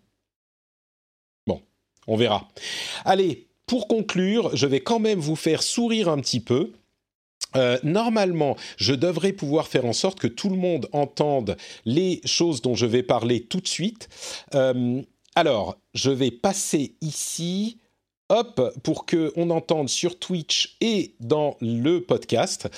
Bon, 1.48 1.62
on 2.08 2.16
verra. 2.16 2.48
Allez, 3.04 3.48
pour 3.66 3.88
conclure, 3.88 4.56
je 4.56 4.68
vais 4.68 4.80
quand 4.80 5.00
même 5.00 5.20
vous 5.20 5.36
faire 5.36 5.64
sourire 5.64 6.10
un 6.10 6.20
petit 6.20 6.40
peu. 6.40 6.72
Euh, 7.56 7.80
normalement, 7.84 8.56
je 8.78 8.94
devrais 8.94 9.34
pouvoir 9.34 9.68
faire 9.68 9.86
en 9.86 9.94
sorte 9.94 10.20
que 10.20 10.28
tout 10.28 10.50
le 10.50 10.58
monde 10.58 10.88
entende 10.92 11.58
les 11.86 12.22
choses 12.24 12.62
dont 12.62 12.76
je 12.76 12.86
vais 12.86 13.04
parler 13.04 13.44
tout 13.44 13.60
de 13.60 13.68
suite. 13.68 14.08
alors, 15.36 15.78
je 15.94 16.12
vais 16.12 16.32
passer 16.32 16.96
ici, 17.02 17.78
hop, 18.30 18.62
pour 18.84 19.06
que 19.06 19.32
on 19.36 19.50
entende 19.50 19.90
sur 19.90 20.20
Twitch 20.20 20.78
et 20.82 21.16
dans 21.20 21.58
le 21.62 22.00
podcast 22.00 22.70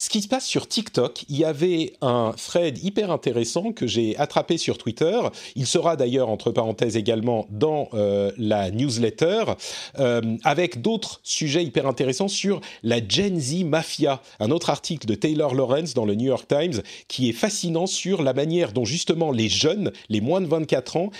ce 0.00 0.10
qui 0.10 0.22
se 0.22 0.28
passe 0.28 0.46
sur 0.46 0.68
TikTok, 0.68 1.24
il 1.28 1.38
y 1.38 1.44
avait 1.44 1.94
un 2.02 2.32
thread 2.36 2.82
hyper 2.84 3.10
intéressant 3.10 3.72
que 3.72 3.88
j'ai 3.88 4.16
attrapé 4.16 4.56
sur 4.56 4.78
Twitter. 4.78 5.18
Il 5.56 5.66
sera 5.66 5.96
d'ailleurs, 5.96 6.28
entre 6.28 6.52
parenthèses, 6.52 6.96
également 6.96 7.46
dans 7.50 7.88
euh, 7.94 8.30
la 8.38 8.70
newsletter, 8.70 9.44
euh, 9.98 10.20
avec 10.44 10.82
d'autres 10.82 11.20
sujets 11.24 11.64
hyper 11.64 11.86
intéressants 11.88 12.28
sur 12.28 12.60
la 12.84 13.06
Gen 13.06 13.40
Z 13.40 13.64
Mafia. 13.64 14.22
Un 14.38 14.52
autre 14.52 14.70
article 14.70 15.06
de 15.06 15.16
Taylor 15.16 15.54
Lawrence 15.54 15.94
dans 15.94 16.04
le 16.04 16.14
New 16.14 16.26
York 16.26 16.46
Times 16.46 16.80
qui 17.08 17.28
est 17.28 17.32
fascinant 17.32 17.86
sur 17.86 18.22
la 18.22 18.34
manière 18.34 18.72
dont 18.72 18.84
justement 18.84 19.32
les 19.32 19.48
jeunes, 19.48 19.90
les 20.08 20.20
moins 20.20 20.40
de 20.40 20.46
24 20.46 20.96
ans, 20.96 21.10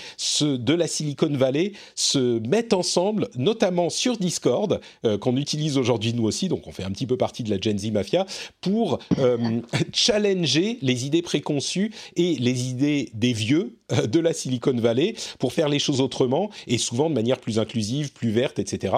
de 0.41 0.73
la 0.73 0.87
Silicon 0.87 1.31
Valley, 1.31 1.73
se 1.95 2.39
mettent 2.47 2.73
ensemble, 2.73 3.27
notamment 3.35 3.89
sur 3.89 4.15
Discord, 4.17 4.79
euh, 5.05 5.17
qu'on 5.17 5.35
utilise 5.35 5.77
aujourd'hui 5.77 6.13
nous 6.13 6.23
aussi, 6.23 6.47
donc 6.47 6.65
on 6.65 6.71
fait 6.71 6.83
un 6.83 6.91
petit 6.91 7.07
peu 7.07 7.17
partie 7.17 7.43
de 7.43 7.49
la 7.49 7.59
Gen 7.59 7.77
Z 7.77 7.91
Mafia, 7.91 8.25
euh, 9.17 9.61
challenger 9.93 10.77
les 10.81 11.05
idées 11.05 11.21
préconçues 11.21 11.91
et 12.15 12.35
les 12.35 12.69
idées 12.69 13.09
des 13.13 13.33
vieux 13.33 13.77
euh, 13.91 14.07
de 14.07 14.19
la 14.19 14.33
Silicon 14.33 14.75
Valley 14.75 15.15
pour 15.39 15.53
faire 15.53 15.69
les 15.69 15.79
choses 15.79 16.01
autrement 16.01 16.49
et 16.67 16.77
souvent 16.77 17.09
de 17.09 17.15
manière 17.15 17.39
plus 17.39 17.59
inclusive, 17.59 18.13
plus 18.13 18.29
verte, 18.29 18.59
etc. 18.59 18.93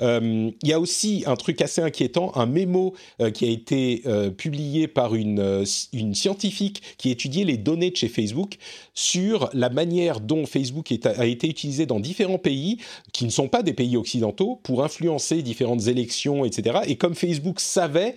Euh, 0.00 0.50
il 0.62 0.68
y 0.68 0.72
a 0.72 0.80
aussi 0.80 1.24
un 1.26 1.36
truc 1.36 1.60
assez 1.62 1.80
inquiétant, 1.80 2.32
un 2.36 2.46
mémo 2.46 2.94
qui 3.34 3.44
a 3.44 3.48
été 3.48 4.02
publié 4.36 4.88
par 4.88 5.14
une 5.14 5.64
scientifique 5.64 6.82
qui 6.98 7.10
étudiait 7.10 7.44
les 7.44 7.56
données 7.56 7.90
de 7.90 7.96
chez 7.96 8.08
Facebook 8.08 8.56
sur 8.94 9.50
la 9.52 9.70
manière 9.70 10.20
dont 10.20 10.46
Facebook 10.46 10.92
a 11.04 11.26
été 11.26 11.48
utilisé 11.48 11.86
dans 11.86 12.00
différents 12.00 12.38
pays 12.38 12.78
qui 13.12 13.24
ne 13.24 13.30
sont 13.30 13.48
pas 13.48 13.62
des 13.62 13.72
pays 13.72 13.96
occidentaux 13.96 14.60
pour 14.62 14.84
influencer 14.84 15.42
différentes 15.42 15.86
élections, 15.86 16.44
etc. 16.44 16.80
Et 16.86 16.96
comme 16.96 17.14
Facebook 17.14 17.60
savait 17.60 18.14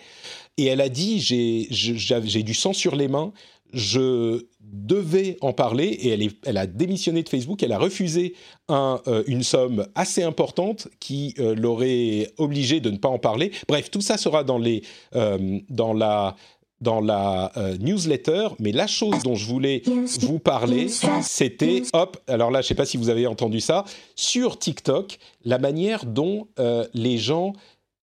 et 0.58 0.66
elle 0.66 0.82
a 0.82 0.90
dit 0.90 1.20
j'ai 1.20 2.44
du 2.44 2.54
sang 2.54 2.74
sur 2.74 2.96
les 2.96 3.08
mains, 3.08 3.34
je 3.74 4.46
devais 4.60 5.38
en 5.42 5.52
parler 5.52 5.86
et 5.86 6.10
elle, 6.10 6.30
elle 6.46 6.58
a 6.58 6.68
démissionné 6.68 7.24
de 7.24 7.30
Facebook, 7.30 7.64
elle 7.64 7.72
a 7.72 7.80
refusé 7.80 8.36
un, 8.70 9.02
euh, 9.08 9.24
une 9.28 9.44
somme 9.44 9.88
assez 9.96 10.24
importante 10.24 10.88
qui 11.00 11.34
euh, 11.40 11.56
l'aurait 11.56 12.32
obligé 12.38 12.80
de 12.80 12.90
ne 12.90 12.98
pas 12.98 13.10
en 13.10 13.20
parler. 13.20 13.52
Bref, 13.68 13.90
tout 13.92 14.02
ça 14.02 14.18
sera 14.18 14.44
dans, 14.44 14.60
les, 14.60 14.84
euh, 15.16 15.60
dans 15.70 15.94
la 15.94 16.36
dans 16.82 17.00
la 17.00 17.54
newsletter, 17.80 18.50
mais 18.60 18.74
la 18.74 18.88
chose 18.88 19.24
dont 19.24 19.36
je 19.36 19.46
voulais 19.46 19.84
vous 20.20 20.40
parler, 20.40 20.90
c'était, 21.22 21.82
hop, 21.94 22.18
alors 22.28 22.52
là, 22.52 22.60
je 22.60 22.66
ne 22.66 22.68
sais 22.68 22.76
pas 22.76 22.84
si 22.84 22.98
vous 22.98 23.08
avez 23.08 23.26
entendu 23.26 23.62
ça, 23.62 23.86
sur 24.18 24.60
TikTok, 24.60 25.18
la 25.46 25.60
manière 25.60 26.06
dont 26.06 26.50
les 26.94 27.18
gens 27.18 27.54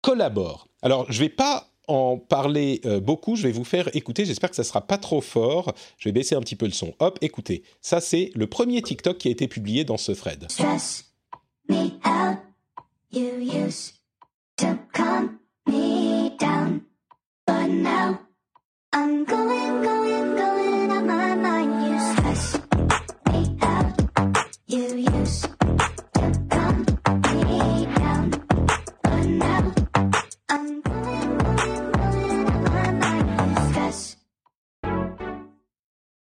collaborent. 0.01 0.67
Alors, 0.81 1.05
je 1.13 1.19
ne 1.19 1.25
vais 1.25 1.29
pas 1.29 1.70
en 1.91 2.19
parler 2.19 2.81
euh, 2.85 3.01
beaucoup. 3.01 3.37
Je 3.37 3.43
vais 3.43 3.53
vous 3.53 3.65
faire 3.65 3.95
écouter. 3.95 4.25
J'espère 4.25 4.51
que 4.51 4.57
ça 4.57 4.65
sera 4.65 4.81
pas 4.81 4.99
trop 4.99 5.21
fort. 5.21 5.75
Je 5.99 6.09
vais 6.09 6.13
baisser 6.13 6.35
un 6.35 6.41
petit 6.41 6.57
peu 6.57 6.67
le 6.67 6.73
son. 6.73 6.95
Hop, 7.01 7.19
écoutez. 7.21 7.63
Ça, 7.81 8.01
c'est 8.01 8.31
le 8.35 8.47
premier 8.47 8.81
TikTok 8.81 9.19
qui 9.19 9.29
a 9.29 9.31
été 9.31 9.49
publié 9.49 9.85
dans 9.85 9.97
ce 9.97 10.13
thread. 10.13 10.47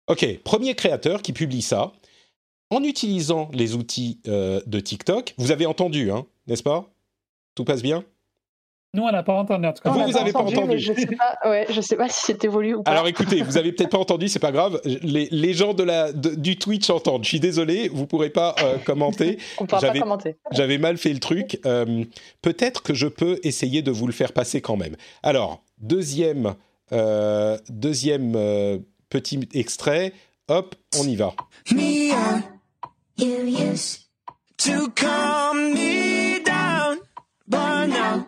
Ok, 0.09 0.25
premier 0.43 0.73
créateur 0.73 1.21
qui 1.21 1.33
publie 1.33 1.61
ça 1.61 1.91
en 2.71 2.83
utilisant 2.83 3.49
les 3.53 3.75
outils 3.75 4.19
euh, 4.27 4.59
de 4.65 4.79
TikTok. 4.79 5.35
Vous 5.37 5.51
avez 5.51 5.65
entendu, 5.65 6.11
hein, 6.11 6.25
n'est-ce 6.47 6.63
pas? 6.63 6.89
Tout 7.55 7.63
passe 7.63 7.83
bien? 7.83 8.03
Nous, 8.95 9.03
on 9.03 9.11
n'a 9.11 9.21
pas 9.21 9.33
entendu. 9.33 9.67
En 9.67 9.73
tout 9.73 9.83
cas, 9.83 9.91
vous, 9.91 9.99
vous 9.99 10.11
n'avez 10.13 10.31
pas 10.31 10.39
entendu. 10.39 10.79
Je 10.79 10.93
ne 10.93 10.97
sais, 10.97 11.05
pas, 11.05 11.37
ouais, 11.45 11.67
je 11.69 11.79
sais 11.79 11.95
pas 11.95 12.09
si 12.09 12.21
c'est 12.25 12.43
évolué 12.43 12.73
ou 12.73 12.81
pas. 12.81 12.89
Alors 12.89 13.07
écoutez, 13.07 13.43
vous 13.43 13.57
avez 13.57 13.71
peut-être 13.71 13.91
pas 13.91 13.99
entendu, 13.99 14.27
c'est 14.27 14.39
pas 14.39 14.51
grave. 14.51 14.81
Les, 14.83 15.27
les 15.29 15.53
gens 15.53 15.75
de 15.75 15.83
la, 15.83 16.11
de, 16.11 16.33
du 16.33 16.57
Twitch 16.57 16.89
entendent. 16.89 17.23
Je 17.23 17.29
suis 17.29 17.39
désolé, 17.39 17.87
vous 17.87 18.07
pourrez 18.07 18.31
pas 18.31 18.55
euh, 18.63 18.79
commenter. 18.79 19.37
on 19.59 19.65
ne 19.65 19.67
pourra 19.67 19.81
pas 19.81 19.99
commenter. 19.99 20.37
J'avais 20.51 20.79
mal 20.79 20.97
fait 20.97 21.13
le 21.13 21.19
truc. 21.19 21.59
Euh, 21.67 22.03
peut-être 22.41 22.81
que 22.81 22.95
je 22.95 23.05
peux 23.05 23.39
essayer 23.43 23.83
de 23.83 23.91
vous 23.91 24.07
le 24.07 24.13
faire 24.13 24.33
passer 24.33 24.59
quand 24.59 24.77
même. 24.77 24.95
Alors, 25.21 25.61
deuxième, 25.77 26.55
euh, 26.91 27.59
deuxième 27.69 28.33
euh, 28.35 28.79
petit 29.09 29.39
extrait. 29.53 30.13
Hop, 30.47 30.75
on 30.99 31.07
y 31.07 31.15
va. 31.15 31.35
Me, 31.71 32.11
you 33.17 33.45
used 33.45 34.07
to 34.57 34.89
calm 34.95 35.73
me 35.73 36.39
down, 36.43 36.97
but 37.47 37.87
now 37.87 38.25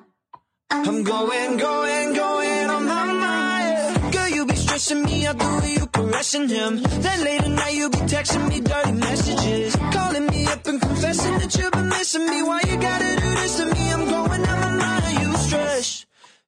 I'm 0.70 1.04
going, 1.04 1.58
going, 1.58 2.14
going 2.14 2.70
on 2.70 2.86
my 2.86 3.06
mind. 3.14 4.14
Girl, 4.14 4.28
you 4.28 4.46
be 4.46 4.56
stressing 4.56 5.04
me 5.04 5.26
out 5.26 5.40
the 5.40 5.60
way 5.62 5.74
you 5.74 5.88
caressing 5.88 6.48
him. 6.48 6.82
Then 7.02 7.24
late 7.24 7.42
at 7.42 7.50
night 7.50 7.74
you 7.74 7.90
be 7.90 7.98
texting 8.06 8.48
me 8.48 8.62
dirty 8.62 8.92
messages, 8.92 9.76
calling 9.92 10.28
me 10.28 10.46
up 10.46 10.68
and 10.68 10.80
confessing 10.80 11.40
that 11.40 11.56
you've 11.58 11.72
been 11.72 11.90
missing 11.90 12.26
me. 12.30 12.44
Why 12.44 12.62
you 12.68 12.78
gotta 12.78 13.16
do 13.20 13.30
this 13.42 13.58
to 13.58 13.66
me? 13.66 13.92
I'm 13.92 14.06
going 14.08 14.46
on 14.46 14.60
my 14.62 14.76
mind. 14.78 15.20
You 15.22 15.36
stress 15.38 16.06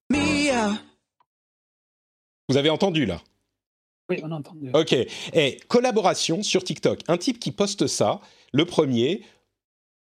me 0.10 0.52
out. 0.52 0.78
Vous 2.48 2.58
avez 2.58 2.70
entendu 2.70 3.06
là? 3.08 3.20
Oui, 4.10 4.20
on 4.24 4.32
a 4.32 4.36
entendu. 4.36 4.70
Ok. 4.74 4.96
Et 5.34 5.60
collaboration 5.68 6.44
sur 6.44 6.64
TikTok. 6.64 7.00
Un 7.08 7.18
type 7.18 7.40
qui 7.40 7.52
poste 7.52 7.88
ça, 7.88 8.20
le 8.52 8.66
premier, 8.66 9.22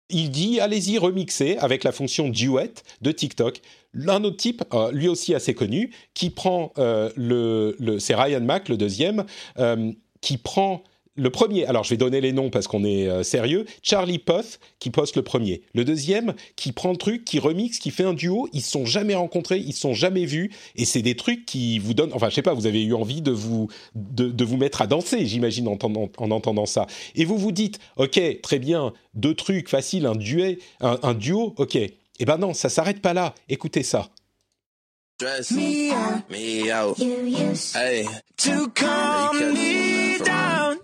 il 0.09 0.31
dit 0.31 0.59
allez-y 0.59 0.97
remixer 0.97 1.57
avec 1.57 1.83
la 1.83 1.91
fonction 1.91 2.29
duet 2.29 2.73
de 3.01 3.11
TikTok. 3.11 3.61
Un 4.07 4.23
autre 4.23 4.37
type, 4.37 4.63
euh, 4.73 4.91
lui 4.91 5.07
aussi 5.07 5.35
assez 5.35 5.53
connu, 5.53 5.91
qui 6.13 6.29
prend 6.29 6.73
euh, 6.77 7.09
le, 7.15 7.75
le 7.79 7.99
c'est 7.99 8.15
Ryan 8.15 8.41
Mack, 8.41 8.69
le 8.69 8.77
deuxième, 8.77 9.25
euh, 9.59 9.91
qui 10.21 10.37
prend 10.37 10.83
le 11.15 11.29
premier, 11.29 11.65
alors 11.65 11.83
je 11.83 11.89
vais 11.89 11.97
donner 11.97 12.21
les 12.21 12.31
noms 12.31 12.49
parce 12.49 12.67
qu'on 12.67 12.83
est 12.83 13.07
euh, 13.07 13.23
sérieux, 13.23 13.65
Charlie 13.81 14.19
Puth 14.19 14.59
qui 14.79 14.89
poste 14.91 15.17
le 15.17 15.23
premier. 15.23 15.61
Le 15.73 15.83
deuxième 15.83 16.33
qui 16.55 16.71
prend 16.71 16.91
le 16.91 16.97
truc, 16.97 17.25
qui 17.25 17.39
remixe, 17.39 17.79
qui 17.79 17.91
fait 17.91 18.03
un 18.03 18.13
duo, 18.13 18.47
ils 18.53 18.61
se 18.61 18.71
sont 18.71 18.85
jamais 18.85 19.15
rencontrés, 19.15 19.59
ils 19.59 19.73
se 19.73 19.81
sont 19.81 19.93
jamais 19.93 20.25
vus, 20.25 20.51
et 20.75 20.85
c'est 20.85 21.01
des 21.01 21.15
trucs 21.15 21.45
qui 21.45 21.79
vous 21.79 21.93
donnent, 21.93 22.13
enfin 22.13 22.29
je 22.29 22.35
sais 22.35 22.41
pas, 22.41 22.53
vous 22.53 22.65
avez 22.65 22.83
eu 22.83 22.93
envie 22.93 23.21
de 23.21 23.31
vous, 23.31 23.67
de, 23.95 24.29
de 24.29 24.45
vous 24.45 24.57
mettre 24.57 24.81
à 24.81 24.87
danser, 24.87 25.25
j'imagine, 25.25 25.67
en, 25.67 25.73
entendant, 25.73 26.09
en 26.17 26.31
entendant 26.31 26.65
ça. 26.65 26.87
Et 27.15 27.25
vous 27.25 27.37
vous 27.37 27.51
dites, 27.51 27.79
ok, 27.97 28.19
très 28.41 28.59
bien, 28.59 28.93
deux 29.13 29.33
trucs 29.33 29.67
faciles, 29.67 30.05
un, 30.05 30.15
duet, 30.15 30.59
un, 30.79 30.97
un 31.03 31.13
duo, 31.13 31.53
ok. 31.57 31.75
Eh 31.75 32.25
ben 32.25 32.37
non, 32.37 32.53
ça 32.53 32.69
s'arrête 32.69 33.01
pas 33.01 33.13
là, 33.13 33.35
écoutez 33.49 33.83
ça. 33.83 34.09
Dress 35.19 35.51
me 35.51 35.91
out, 35.91 36.23
me 36.29 36.71
out. 36.71 36.97
Hey, 37.75 38.07
to 38.37 38.69
calm 38.69 39.53
me 39.53 40.17
down. 40.23 40.77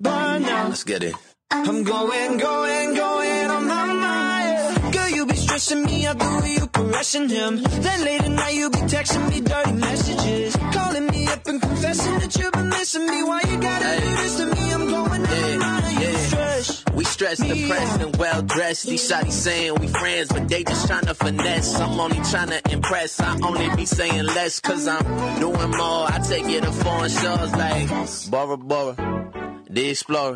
But 0.00 0.38
now, 0.40 0.68
let's 0.68 0.84
get 0.84 1.02
it. 1.02 1.14
I'm 1.50 1.84
going, 1.84 2.38
going, 2.38 2.94
going 2.94 3.50
on 3.50 3.66
my 3.66 3.92
mind. 3.92 4.92
Girl, 4.92 5.08
you 5.08 5.26
be 5.26 5.36
stressing 5.36 5.84
me 5.84 6.06
out 6.06 6.18
the 6.18 6.40
way 6.42 6.54
you 6.54 6.66
caressing 6.66 7.28
him. 7.28 7.62
Then 7.62 8.04
late 8.04 8.22
at 8.22 8.30
night 8.30 8.54
you 8.54 8.70
be 8.70 8.78
texting 8.78 9.28
me 9.30 9.40
dirty 9.40 9.72
messages, 9.72 10.56
calling 10.72 11.06
me 11.06 11.28
up 11.28 11.46
and 11.46 11.62
confessing 11.62 12.18
that 12.18 12.36
you've 12.36 12.52
been 12.52 12.68
missing 12.70 13.06
me. 13.06 13.22
Why 13.22 13.40
you 13.48 13.60
gotta 13.60 13.84
hey. 13.84 14.00
do 14.00 14.16
this 14.16 14.36
to 14.38 14.46
me? 14.46 14.72
I'm 14.72 14.88
going 14.88 15.22
yeah, 15.22 15.52
on 15.52 15.58
my 15.58 15.80
mind. 15.80 16.00
Yeah. 16.00 16.16
Stress. 16.16 16.84
We 16.94 17.04
stressed, 17.04 17.42
depressed, 17.42 18.00
and 18.00 18.16
well 18.16 18.42
dressed. 18.42 18.86
These 18.86 19.08
shotties 19.08 19.32
saying 19.32 19.74
we 19.80 19.86
friends, 19.86 20.28
but 20.28 20.48
they 20.48 20.64
just 20.64 20.86
trying 20.88 21.06
to 21.06 21.14
finesse. 21.14 21.78
I'm 21.78 22.00
only 22.00 22.20
trying 22.30 22.48
to 22.48 22.60
impress. 22.72 23.20
I 23.20 23.38
only 23.42 23.76
be 23.76 23.86
saying 23.86 24.24
less, 24.24 24.58
cause 24.60 24.88
I'm 24.88 25.40
doing 25.40 25.70
more. 25.70 26.10
I 26.10 26.18
take 26.26 26.46
it 26.46 26.64
to 26.64 26.72
foreign 26.72 27.10
shows 27.10 27.52
like 27.52 28.30
Bora 28.30 28.56
Bora. 28.56 29.33
Explorer. 29.76 30.34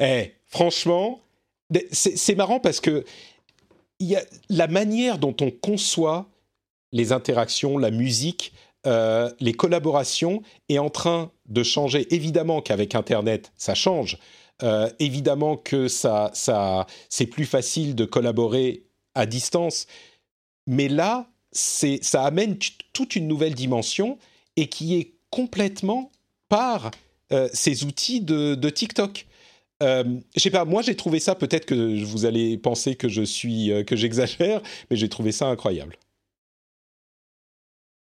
Eh, 0.00 0.32
franchement, 0.46 1.20
c'est 1.92 2.34
marrant 2.34 2.60
parce 2.60 2.80
que 2.80 3.04
y 4.00 4.16
a 4.16 4.22
la 4.48 4.66
manière 4.66 5.18
dont 5.18 5.36
on 5.40 5.50
conçoit 5.50 6.26
les 6.92 7.12
interactions, 7.12 7.78
la 7.78 7.90
musique, 7.90 8.52
euh, 8.86 9.30
les 9.40 9.52
collaborations 9.52 10.42
est 10.68 10.78
en 10.78 10.90
train 10.90 11.30
de 11.46 11.62
changer. 11.62 12.12
Évidemment 12.14 12.60
qu'avec 12.60 12.94
Internet, 12.94 13.52
ça 13.56 13.74
change. 13.74 14.18
Euh, 14.62 14.88
évidemment 15.00 15.56
que 15.56 15.88
ça, 15.88 16.30
ça, 16.34 16.86
c'est 17.08 17.26
plus 17.26 17.46
facile 17.46 17.94
de 17.94 18.04
collaborer 18.04 18.84
à 19.14 19.26
distance. 19.26 19.86
Mais 20.66 20.88
là, 20.88 21.26
ça 21.52 22.24
amène 22.24 22.58
toute 22.92 23.16
une 23.16 23.28
nouvelle 23.28 23.54
dimension 23.54 24.18
et 24.56 24.68
qui 24.68 24.96
est 24.96 25.14
complètement 25.30 26.10
par 26.48 26.90
euh, 27.34 27.48
ces 27.52 27.84
outils 27.84 28.20
de, 28.20 28.54
de 28.54 28.70
TikTok. 28.70 29.26
Euh, 29.82 30.04
je 30.36 30.40
sais 30.40 30.50
pas, 30.50 30.64
moi 30.64 30.82
j'ai 30.82 30.94
trouvé 30.94 31.18
ça, 31.18 31.34
peut-être 31.34 31.66
que 31.66 32.04
vous 32.04 32.26
allez 32.26 32.56
penser 32.56 32.94
que 32.94 33.08
je 33.08 33.22
suis, 33.22 33.72
euh, 33.72 33.82
que 33.82 33.96
j'exagère, 33.96 34.62
mais 34.88 34.96
j'ai 34.96 35.08
trouvé 35.08 35.32
ça 35.32 35.46
incroyable. 35.46 35.96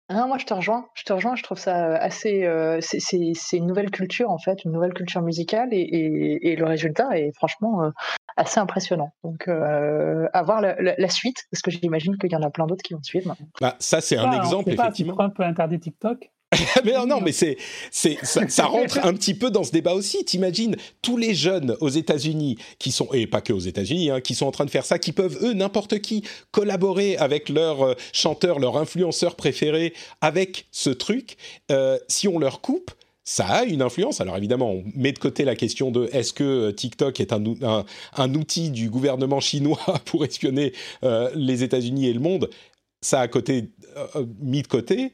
Ah 0.09 0.15
non, 0.15 0.27
moi 0.27 0.39
je 0.39 0.45
te 0.45 0.53
rejoins, 0.53 0.89
je 0.95 1.05
te 1.05 1.13
rejoins, 1.13 1.37
je 1.37 1.43
trouve 1.45 1.59
ça 1.59 1.95
assez. 1.97 2.45
Euh, 2.45 2.81
c'est 2.81 3.57
une 3.57 3.67
nouvelle 3.67 3.91
culture 3.91 4.31
en 4.31 4.39
fait, 4.39 4.65
une 4.65 4.73
nouvelle 4.73 4.93
culture 4.93 5.23
musicale 5.23 5.69
et, 5.73 5.79
et, 5.79 6.53
et 6.53 6.57
le 6.57 6.67
résultat 6.67 7.17
est 7.17 7.33
franchement 7.37 7.93
assez 8.37 8.59
impressionnant. 8.59 9.13
Donc 9.23 9.47
à 9.47 10.43
voir 10.43 10.61
la, 10.61 10.75
la, 10.81 11.09
suite, 11.09 11.47
parce 11.51 11.63
que 11.63 11.71
j'imagine 11.71 12.19
qu'il 12.19 12.33
y 12.33 12.37
en 12.37 12.43
a 12.43 12.51
plein 12.51 12.67
d'autres 12.67 12.83
qui 12.83 12.93
vont 12.93 13.03
suivre. 13.03 13.37
Bah, 13.61 13.77
ça 13.79 14.01
c'est 14.01 14.19
un 14.19 14.33
exemple 14.33 14.69
effectivement. 14.71 15.17
Pas, 15.17 15.25
un 15.25 15.31
peu 15.31 15.45
interdit 15.45 15.79
TikTok? 15.79 16.31
mais 16.85 16.93
non, 16.93 17.07
non, 17.07 17.21
mais 17.21 17.33
c'est, 17.33 17.57
c'est, 17.91 18.19
ça, 18.25 18.67
rentre 18.67 18.99
un 19.05 19.15
petit 19.15 19.35
peu 19.35 19.51
dans 19.51 19.65
ce 19.65 19.73
débat 19.73 19.95
aussi. 19.95 20.25
T'imagines 20.25 20.77
tous 21.01 21.17
les 21.17 21.35
jeunes 21.35 21.77
aux 21.81 21.89
États-Unis 21.89 22.59
qui 22.79 22.93
sont, 22.93 23.09
et 23.13 23.27
pas 23.27 23.41
que 23.41 23.53
aux 23.53 23.59
États-Unis, 23.59 24.11
hein, 24.11 24.21
qui 24.21 24.35
sont 24.35 24.47
en 24.47 24.51
train 24.51 24.65
de 24.65 24.71
faire 24.71 24.85
ça, 24.85 24.99
qui 24.99 25.13
peuvent 25.13 25.39
eux, 25.43 25.55
n'importe 25.55 26.01
qui, 26.01 26.25
collaborer 26.51 27.17
avec 27.17 27.49
leur 27.49 27.83
euh, 27.83 27.95
chanteur, 28.13 28.59
leur 28.59 28.77
influenceur 28.77 29.35
préféré, 29.35 29.95
avec 30.21 30.67
ce 30.71 30.91
truc. 30.91 31.37
Euh, 31.71 31.99
si 32.09 32.29
on 32.29 32.39
leur 32.39 32.61
coupe, 32.61 32.93
ça 33.25 33.47
a 33.47 33.65
une 33.65 33.83
influence. 33.83 34.21
Alors 34.21 34.37
évidemment, 34.37 34.73
on 34.73 34.85
met 34.95 35.13
de 35.13 35.19
côté 35.19 35.45
la 35.45 35.55
question 35.55 35.91
de 35.91 36.09
est-ce 36.13 36.33
que 36.33 36.45
euh, 36.45 36.73
TikTok 36.73 37.21
est 37.21 37.33
un, 37.33 37.43
un, 37.63 37.85
un, 38.17 38.35
outil 38.35 38.71
du 38.71 38.91
gouvernement 38.91 39.41
chinois 39.41 39.79
pour 40.05 40.25
espionner 40.25 40.73
euh, 41.05 41.31
les 41.35 41.63
États-Unis 41.63 42.09
et 42.09 42.13
le 42.13 42.21
monde? 42.21 42.51
Ça 43.01 43.21
a 43.21 43.29
côté, 43.29 43.71
euh, 44.17 44.27
mis 44.41 44.63
de 44.63 44.69
côté. 44.69 45.13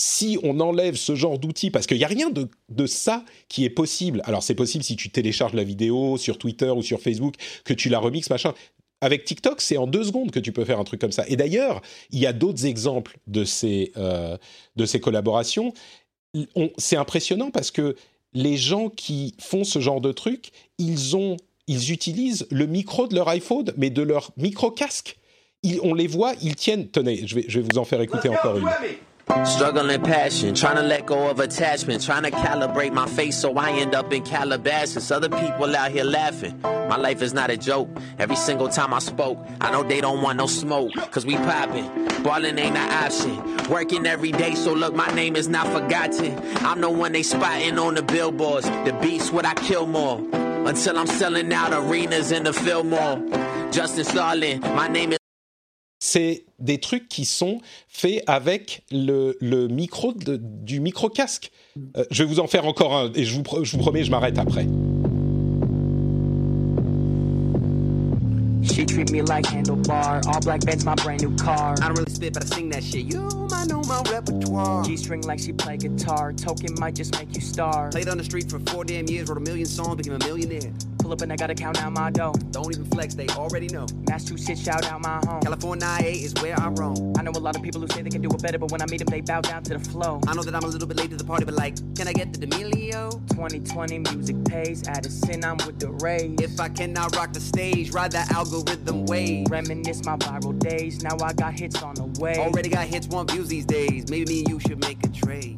Si 0.00 0.38
on 0.44 0.60
enlève 0.60 0.94
ce 0.94 1.16
genre 1.16 1.38
d'outils, 1.38 1.70
parce 1.70 1.86
qu'il 1.86 1.96
n'y 1.96 2.04
a 2.04 2.08
rien 2.08 2.30
de, 2.30 2.48
de, 2.68 2.86
ça 2.86 3.24
qui 3.48 3.64
est 3.64 3.70
possible. 3.70 4.22
Alors 4.24 4.44
c'est 4.44 4.54
possible 4.54 4.84
si 4.84 4.94
tu 4.94 5.10
télécharges 5.10 5.54
la 5.54 5.64
vidéo 5.64 6.16
sur 6.16 6.38
Twitter 6.38 6.70
ou 6.70 6.82
sur 6.82 7.00
Facebook, 7.00 7.34
que 7.64 7.74
tu 7.74 7.88
la 7.88 7.98
remixes, 7.98 8.30
machin. 8.30 8.54
Avec 9.00 9.24
TikTok, 9.24 9.60
c'est 9.60 9.76
en 9.76 9.86
deux 9.86 10.04
secondes 10.04 10.30
que 10.30 10.40
tu 10.40 10.52
peux 10.52 10.64
faire 10.64 10.80
un 10.80 10.84
truc 10.84 11.00
comme 11.00 11.12
ça. 11.12 11.24
Et 11.28 11.36
d'ailleurs, 11.36 11.82
il 12.10 12.18
y 12.18 12.26
a 12.26 12.32
d'autres 12.32 12.66
exemples 12.66 13.18
de 13.26 13.44
ces, 13.44 13.92
euh, 13.96 14.36
de 14.76 14.86
ces 14.86 15.00
collaborations. 15.00 15.72
C'est 16.78 16.96
impressionnant 16.96 17.50
parce 17.50 17.70
que 17.70 17.94
les 18.32 18.56
gens 18.56 18.88
qui 18.88 19.34
font 19.38 19.64
ce 19.64 19.78
genre 19.78 20.00
de 20.00 20.12
truc, 20.12 20.50
ils, 20.78 21.16
ont, 21.16 21.36
ils 21.68 21.92
utilisent 21.92 22.46
le 22.50 22.66
micro 22.66 23.06
de 23.06 23.14
leur 23.14 23.28
iPhone, 23.28 23.72
mais 23.76 23.90
de 23.90 24.02
leur 24.02 24.32
micro-casque. 24.36 25.16
on 25.82 25.94
les 25.94 26.08
voit, 26.08 26.34
ils 26.42 26.56
tiennent... 26.56 26.88
Tenez, 26.88 27.26
je 27.26 27.36
vais, 27.36 27.44
je 27.46 27.60
vais 27.60 27.66
vous 27.70 27.78
en 27.78 27.84
faire 27.84 28.00
écouter 28.00 28.28
encore 28.28 28.58
une. 28.58 28.68
Struggling 29.44 30.02
passion, 30.02 30.54
trying 30.54 30.76
to 30.76 30.82
let 30.82 31.06
go 31.06 31.28
of 31.30 31.40
attachment, 31.40 32.02
trying 32.02 32.22
to 32.22 32.30
calibrate 32.30 32.92
my 32.92 33.06
face 33.06 33.38
so 33.38 33.56
I 33.56 33.70
end 33.72 33.94
up 33.94 34.12
in 34.12 34.22
Calabasas. 34.22 35.10
Other 35.10 35.28
people 35.28 35.74
out 35.76 35.90
here 35.90 36.04
laughing. 36.04 36.60
My 36.62 36.96
life 36.96 37.22
is 37.22 37.34
not 37.34 37.50
a 37.50 37.56
joke. 37.56 37.88
Every 38.18 38.36
single 38.36 38.68
time 38.68 38.92
I 38.94 38.98
spoke, 38.98 39.38
I 39.60 39.70
know 39.70 39.82
they 39.82 40.00
don't 40.00 40.22
want 40.22 40.38
no 40.38 40.46
smoke. 40.46 40.92
Cause 41.10 41.26
we 41.26 41.36
popping, 41.36 41.86
ballin' 42.22 42.58
ain't 42.58 42.76
an 42.76 43.04
option. 43.04 43.68
Working 43.68 44.06
every 44.06 44.32
day, 44.32 44.54
so 44.54 44.72
look, 44.72 44.94
my 44.94 45.12
name 45.14 45.36
is 45.36 45.48
not 45.48 45.66
forgotten. 45.68 46.38
I'm 46.64 46.80
the 46.80 46.90
one 46.90 47.12
they 47.12 47.22
spotting 47.22 47.78
on 47.78 47.94
the 47.94 48.02
billboards. 48.02 48.66
The 48.66 48.98
beats 49.02 49.30
what 49.30 49.44
I 49.44 49.54
kill 49.54 49.86
more. 49.86 50.18
Until 50.68 50.98
I'm 50.98 51.06
selling 51.06 51.52
out 51.52 51.72
arenas 51.72 52.32
in 52.32 52.44
the 52.44 52.52
Fillmore. 52.52 53.22
Justin 53.70 54.04
Starlin, 54.04 54.60
my 54.60 54.88
name 54.88 55.12
is 55.12 55.18
c'est 55.98 56.44
des 56.58 56.78
trucs 56.78 57.08
qui 57.08 57.24
sont 57.24 57.60
faits 57.88 58.22
avec 58.26 58.82
le, 58.90 59.36
le 59.40 59.68
micro 59.68 60.12
de, 60.12 60.36
du 60.36 60.80
micro 60.80 61.08
casque. 61.08 61.50
Euh, 61.96 62.04
je 62.10 62.22
vais 62.22 62.28
vous 62.28 62.40
en 62.40 62.46
faire 62.46 62.66
encore 62.66 62.94
un 62.94 63.12
et 63.14 63.24
je 63.24 63.34
vous, 63.34 63.42
je 63.64 63.72
vous 63.72 63.78
promets, 63.78 64.04
je 64.04 64.10
m'arrête 64.10 64.38
après. 64.38 64.66
She 68.62 68.84
treat 68.84 69.10
me 69.10 69.22
like 69.22 69.46
handlebar. 69.46 70.20
All 70.28 70.40
black 70.40 70.64
Benz, 70.64 70.84
my 70.84 70.94
brand 70.96 71.22
new 71.22 71.34
car. 71.36 71.74
I 71.80 71.86
don't 71.86 71.98
really 71.98 72.12
spit, 72.12 72.34
but 72.34 72.44
I 72.44 72.46
sing 72.46 72.70
that 72.70 72.82
shit. 72.82 73.06
You 73.06 73.26
I 73.52 73.64
know 73.66 73.82
my 73.82 74.02
repertoire. 74.10 74.84
G 74.84 74.96
string 74.96 75.22
like 75.22 75.40
she 75.40 75.52
play 75.52 75.76
guitar. 75.78 76.32
Token 76.32 76.74
might 76.78 76.94
just 76.94 77.18
make 77.18 77.34
you 77.34 77.40
star. 77.40 77.90
Played 77.90 78.08
on 78.08 78.18
the 78.18 78.24
street 78.24 78.48
for 78.50 78.60
four 78.70 78.84
damn 78.84 79.08
years, 79.08 79.28
wrote 79.28 79.38
a 79.38 79.40
million 79.40 79.66
songs, 79.66 79.96
became 79.96 80.14
a 80.14 80.18
millionaire. 80.18 80.72
Up 81.12 81.22
and 81.22 81.32
I 81.32 81.36
gotta 81.36 81.54
count 81.54 81.82
out 81.82 81.92
my 81.92 82.10
dough. 82.10 82.32
Don't 82.50 82.72
even 82.72 82.84
flex, 82.86 83.14
they 83.14 83.28
already 83.28 83.68
know. 83.68 83.86
Massachusetts, 84.08 84.62
shout 84.62 84.84
out 84.86 85.00
my 85.00 85.20
home. 85.26 85.42
California 85.42 85.98
is 86.02 86.34
where 86.42 86.58
I 86.58 86.68
roam. 86.68 87.14
I 87.18 87.22
know 87.22 87.32
a 87.32 87.38
lot 87.38 87.56
of 87.56 87.62
people 87.62 87.80
who 87.80 87.88
say 87.88 88.02
they 88.02 88.10
can 88.10 88.22
do 88.22 88.30
it 88.30 88.42
better, 88.42 88.58
but 88.58 88.70
when 88.70 88.82
I 88.82 88.86
meet 88.86 88.98
them, 88.98 89.06
they 89.06 89.20
bow 89.20 89.40
down 89.40 89.62
to 89.64 89.74
the 89.78 89.90
flow. 89.90 90.20
I 90.26 90.34
know 90.34 90.42
that 90.42 90.54
I'm 90.54 90.64
a 90.64 90.66
little 90.66 90.88
bit 90.88 90.96
late 90.96 91.10
to 91.10 91.16
the 91.16 91.24
party, 91.24 91.44
but 91.44 91.54
like, 91.54 91.76
can 91.94 92.08
I 92.08 92.12
get 92.12 92.32
the 92.32 92.46
D'Amelio? 92.46 93.10
2020 93.30 93.98
music 93.98 94.36
pays, 94.44 94.86
Addison, 94.88 95.44
I'm 95.44 95.56
with 95.58 95.78
the 95.78 95.90
Rays. 95.90 96.40
If 96.40 96.60
I 96.60 96.68
cannot 96.68 97.14
rock 97.16 97.32
the 97.32 97.40
stage, 97.40 97.90
ride 97.92 98.12
that 98.12 98.32
algorithm 98.32 99.06
wave. 99.06 99.46
Reminisce 99.50 100.04
my 100.04 100.16
viral 100.16 100.58
days, 100.58 101.02
now 101.02 101.16
I 101.22 101.32
got 101.32 101.54
hits 101.54 101.82
on 101.82 101.94
the 101.94 102.20
way. 102.20 102.38
Already 102.38 102.68
got 102.68 102.86
hits, 102.86 103.06
want 103.08 103.30
views 103.30 103.48
these 103.48 103.64
days. 103.64 104.10
Maybe 104.10 104.24
me 104.26 104.38
and 104.40 104.48
you 104.48 104.60
should 104.60 104.80
make 104.80 105.04
a 105.04 105.08
trade. 105.08 105.57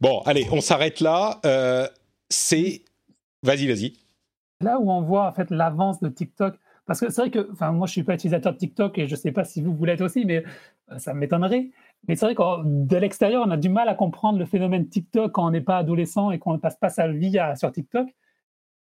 Bon, 0.00 0.20
allez, 0.26 0.46
on 0.52 0.60
s'arrête 0.60 1.00
là. 1.00 1.40
Euh, 1.44 1.88
c'est. 2.28 2.82
Vas-y, 3.42 3.66
vas-y. 3.66 3.94
Là 4.60 4.78
où 4.78 4.90
on 4.90 5.02
voit 5.02 5.26
en 5.26 5.32
fait 5.32 5.50
l'avance 5.50 6.00
de 6.00 6.08
TikTok, 6.08 6.54
parce 6.86 7.00
que 7.00 7.10
c'est 7.10 7.20
vrai 7.20 7.30
que, 7.30 7.50
enfin, 7.52 7.72
moi 7.72 7.86
je 7.86 7.92
suis 7.92 8.02
pas 8.02 8.14
utilisateur 8.14 8.52
de 8.52 8.58
TikTok 8.58 8.98
et 8.98 9.06
je 9.06 9.14
sais 9.14 9.32
pas 9.32 9.44
si 9.44 9.60
vous 9.60 9.74
voulez 9.74 9.92
être 9.92 10.02
aussi, 10.02 10.24
mais 10.24 10.44
euh, 10.90 10.98
ça 10.98 11.14
m'étonnerait. 11.14 11.70
Mais 12.06 12.14
c'est 12.14 12.26
vrai 12.26 12.34
que 12.34 12.42
de 12.64 12.96
l'extérieur, 12.96 13.44
on 13.46 13.50
a 13.50 13.56
du 13.56 13.68
mal 13.68 13.88
à 13.88 13.94
comprendre 13.94 14.38
le 14.38 14.46
phénomène 14.46 14.88
TikTok 14.88 15.32
quand 15.32 15.46
on 15.46 15.50
n'est 15.50 15.60
pas 15.60 15.78
adolescent 15.78 16.30
et 16.30 16.38
qu'on 16.38 16.52
ne 16.52 16.58
passe 16.58 16.76
pas 16.76 16.88
sa 16.88 17.08
vie 17.08 17.36
sur 17.56 17.72
TikTok. 17.72 18.08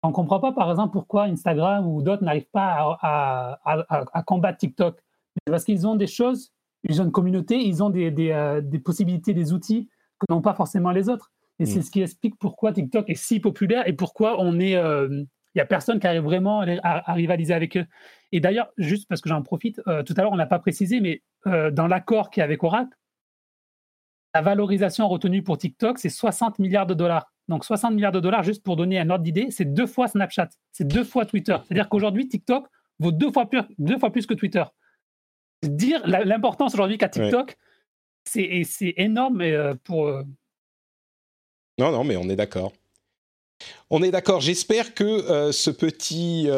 On 0.02 0.08
ne 0.08 0.12
comprend 0.12 0.38
pas, 0.38 0.52
par 0.52 0.70
exemple, 0.70 0.92
pourquoi 0.92 1.24
Instagram 1.24 1.86
ou 1.86 2.02
d'autres 2.02 2.24
n'arrivent 2.24 2.48
pas 2.52 2.96
à, 3.02 4.22
combattre 4.26 4.58
TikTok. 4.58 4.96
Parce 5.44 5.64
qu'ils 5.64 5.86
ont 5.86 5.96
des 5.96 6.06
choses, 6.06 6.52
ils 6.84 7.02
ont 7.02 7.04
une 7.04 7.12
communauté, 7.12 7.56
ils 7.58 7.82
ont 7.82 7.90
des, 7.90 8.30
euh, 8.30 8.62
possibilités, 8.82 9.34
des 9.34 9.52
outils 9.52 9.88
n'ont 10.28 10.42
pas 10.42 10.54
forcément 10.54 10.90
les 10.90 11.08
autres. 11.08 11.32
Et 11.58 11.66
c'est 11.66 11.82
ce 11.82 11.90
qui 11.90 12.00
explique 12.00 12.38
pourquoi 12.38 12.72
TikTok 12.72 13.10
est 13.10 13.14
si 13.14 13.38
populaire 13.38 13.86
et 13.86 13.92
pourquoi 13.92 14.40
on 14.40 14.58
est. 14.58 14.76
Il 15.54 15.58
n'y 15.58 15.62
a 15.62 15.66
personne 15.66 15.98
qui 15.98 16.06
arrive 16.06 16.22
vraiment 16.22 16.60
à, 16.60 17.12
rivaliser 17.12 17.52
avec 17.52 17.76
eux. 17.76 17.84
Et 18.30 18.40
d'ailleurs, 18.40 18.68
juste 18.78 19.08
parce 19.08 19.20
que 19.20 19.28
j'en 19.28 19.42
profite, 19.42 19.80
euh, 19.88 20.04
tout 20.04 20.14
à 20.16 20.22
l'heure, 20.22 20.32
on 20.32 20.36
n'a 20.36 20.46
pas 20.46 20.60
précisé, 20.60 21.00
mais 21.00 21.22
euh, 21.48 21.72
dans 21.72 21.88
l'accord 21.88 22.30
qui 22.30 22.38
est 22.38 22.42
avec 22.42 22.62
Oracle, 22.62 22.96
la 24.32 24.42
valorisation 24.42 25.08
retenue 25.08 25.42
pour 25.42 25.58
TikTok, 25.58 25.98
c'est 25.98 26.08
60 26.08 26.60
milliards 26.60 26.86
de 26.86 26.94
dollars. 26.94 27.32
Donc 27.48 27.64
60 27.64 27.94
milliards 27.94 28.12
de 28.12 28.20
dollars, 28.20 28.44
juste 28.44 28.62
pour 28.62 28.76
donner 28.76 29.00
un 29.00 29.10
ordre 29.10 29.24
d'idée, 29.24 29.48
c'est 29.50 29.64
deux 29.64 29.88
fois 29.88 30.06
Snapchat, 30.06 30.50
c'est 30.70 30.86
deux 30.86 31.02
fois 31.02 31.26
Twitter. 31.26 31.56
C'est-à-dire 31.64 31.88
qu'aujourd'hui, 31.88 32.28
TikTok 32.28 32.68
vaut 33.00 33.10
deux 33.10 33.32
fois, 33.32 33.46
plus, 33.50 33.62
deux 33.78 33.98
fois 33.98 34.12
plus 34.12 34.26
que 34.26 34.34
Twitter. 34.34 34.62
Dire 35.64 36.00
l'importance 36.06 36.74
aujourd'hui 36.74 36.96
qu'a 36.96 37.08
TikTok, 37.08 37.56
c'est 38.24 38.94
énorme 38.96 39.40
euh, 39.40 39.74
pour. 39.84 40.06
Euh, 40.06 40.22
non, 41.78 41.90
non, 41.92 42.04
mais 42.04 42.16
on 42.16 42.28
est 42.28 42.36
d'accord. 42.36 42.72
On 43.90 44.02
est 44.02 44.10
d'accord. 44.10 44.40
J'espère 44.40 44.94
que 44.94 45.04
euh, 45.04 45.52
ce 45.52 45.70
petit 45.70 46.48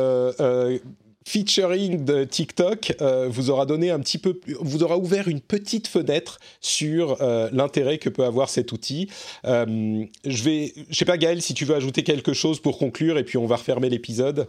featuring 1.25 2.05
de 2.05 2.25
TikTok 2.25 2.95
vous 3.29 3.51
aura 3.51 3.65
donné 3.65 3.93
un 3.93 4.01
petit 4.01 4.19
peu, 4.19 4.41
vous 4.61 4.83
aura 4.83 4.99
ouvert 4.99 5.29
une 5.29 5.41
petite 5.41 5.87
fenêtre 5.87 6.39
sur 6.61 7.17
l'intérêt 7.53 7.99
que 7.99 8.09
peut 8.09 8.25
avoir 8.25 8.49
cet 8.49 8.73
outil. 8.73 9.09
je 9.45 10.43
vais, 10.43 10.73
je 10.91 10.97
sais 10.97 11.05
pas 11.05 11.19
Gaël, 11.19 11.41
si 11.41 11.55
tu 11.55 11.65
veux 11.65 11.77
ajouter 11.77 12.03
quelque 12.03 12.33
chose 12.33 12.61
pour 12.61 12.77
conclure 12.77 13.19
et 13.19 13.25
puis 13.25 13.39
on 13.39 13.47
va 13.47 13.55
refermer 13.55 13.89
l'épisode. 13.89 14.49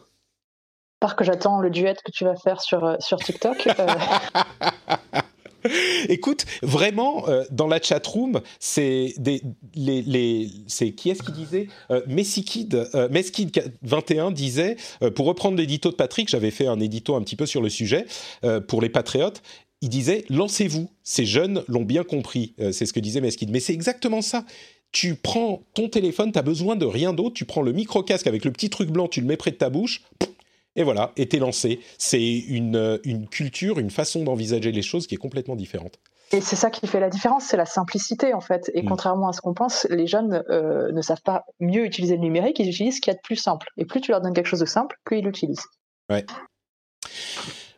Part 1.00 1.16
que 1.16 1.24
j'attends 1.24 1.60
le 1.60 1.70
duet 1.70 1.96
que 2.04 2.12
tu 2.12 2.24
vas 2.24 2.36
faire 2.36 2.60
sur 2.60 2.98
sur 3.00 3.20
TikTok. 3.20 3.68
Écoute, 6.10 6.46
vraiment, 6.62 7.28
euh, 7.28 7.44
dans 7.52 7.68
la 7.68 7.82
chatroom, 7.82 8.42
c'est 8.60 9.14
c'est 10.68 10.92
qui 10.92 11.10
est-ce 11.10 11.24
qui 11.24 11.32
disait 11.32 11.68
euh, 11.92 12.02
Messikid, 12.08 12.76
euh, 12.96 13.10
21 13.82 14.32
disait 14.32 14.78
pour 15.16 15.26
reprendre 15.26 15.58
l'édito 15.58 15.90
de 15.92 15.96
Patrick, 15.96 16.30
j'avais 16.30 16.52
fait 16.52 16.68
un 16.68 16.80
édito 16.80 17.16
un 17.16 17.22
petit 17.22 17.36
peu 17.36 17.46
sur 17.46 17.62
le 17.62 17.70
sujet 17.70 18.06
pour 18.68 18.82
les 18.82 18.90
patriotes. 18.90 19.42
Il 19.82 19.90
disait 19.90 20.26
lancez-vous. 20.30 20.90
Ces 21.04 21.26
jeunes 21.26 21.64
l'ont 21.68 21.84
bien 21.84 22.04
compris. 22.04 22.54
c'est 22.72 22.86
ce 22.86 22.94
que 22.94 23.00
disait 23.00 23.22
Meskid. 23.22 23.50
Mais 23.52 23.60
c'est 23.60 23.74
exactement 23.74 24.22
ça 24.22 24.46
tu 24.94 25.16
prends 25.16 25.64
ton 25.74 25.90
téléphone, 25.90 26.32
tu 26.32 26.40
besoin 26.44 26.76
de 26.76 26.86
rien 26.86 27.14
d'autre, 27.14 27.34
tu 27.34 27.46
prends 27.46 27.64
le 27.64 27.74
micro-casque 27.74 28.28
avec 28.28 28.46
le 28.46 28.52
petit 28.52 28.70
truc 28.70 28.92
blanc, 28.92 29.08
tu 29.08 29.22
le 29.22 29.26
mets 29.26 29.38
près 29.38 29.50
de 29.50 29.56
ta 29.56 29.72
bouche, 29.72 30.04
et 30.76 30.84
voilà, 30.84 31.12
et 31.18 31.28
t'es 31.28 31.40
lancé. 31.40 31.80
C'est 31.98 32.40
une, 32.40 32.76
euh, 32.76 32.98
une 33.04 33.28
culture, 33.28 33.80
une 33.80 33.92
façon 33.92 34.24
d'envisager 34.24 34.72
les 34.72 34.82
choses 34.82 35.08
qui 35.08 35.16
est 35.16 35.20
complètement 35.20 35.56
différente. 35.56 36.00
Et 36.32 36.42
c'est 36.42 36.56
ça 36.56 36.72
qui 36.72 36.88
fait 36.88 37.00
la 37.00 37.10
différence, 37.10 37.46
c'est 37.46 37.58
la 37.58 37.66
simplicité 37.66 38.34
en 38.34 38.42
fait. 38.42 38.72
Et 38.74 38.82
mm. 38.82 38.88
contrairement 38.88 39.28
à 39.28 39.34
ce 39.34 39.42
qu'on 39.42 39.54
pense, 39.54 39.86
les 39.90 40.08
jeunes 40.08 40.44
euh, 40.50 40.92
ne 40.92 41.02
savent 41.02 41.22
pas 41.22 41.46
mieux 41.60 41.86
utiliser 41.86 42.16
le 42.16 42.22
numérique, 42.22 42.60
ils 42.60 42.70
utilisent 42.70 42.96
ce 42.96 43.02
qu'il 43.02 43.12
y 43.12 43.16
a 43.16 43.18
de 43.18 43.22
plus 43.24 43.36
simple. 43.36 43.70
Et 43.78 43.86
plus 43.86 44.02
tu 44.02 44.12
leur 44.12 44.22
donnes 44.22 44.34
quelque 44.34 44.48
chose 44.48 44.62
de 44.62 44.66
simple, 44.66 44.98
plus 45.04 45.20
ils 45.20 45.26
l'utilisent. 45.26 45.66
Ouais. 46.10 46.26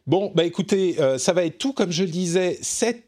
Bon, 0.07 0.31
bah 0.35 0.43
écoutez, 0.43 0.97
euh, 0.99 1.17
ça 1.17 1.33
va 1.33 1.45
être 1.45 1.57
tout. 1.57 1.73
Comme 1.73 1.91
je 1.91 2.03
le 2.03 2.11
disais, 2.11 2.59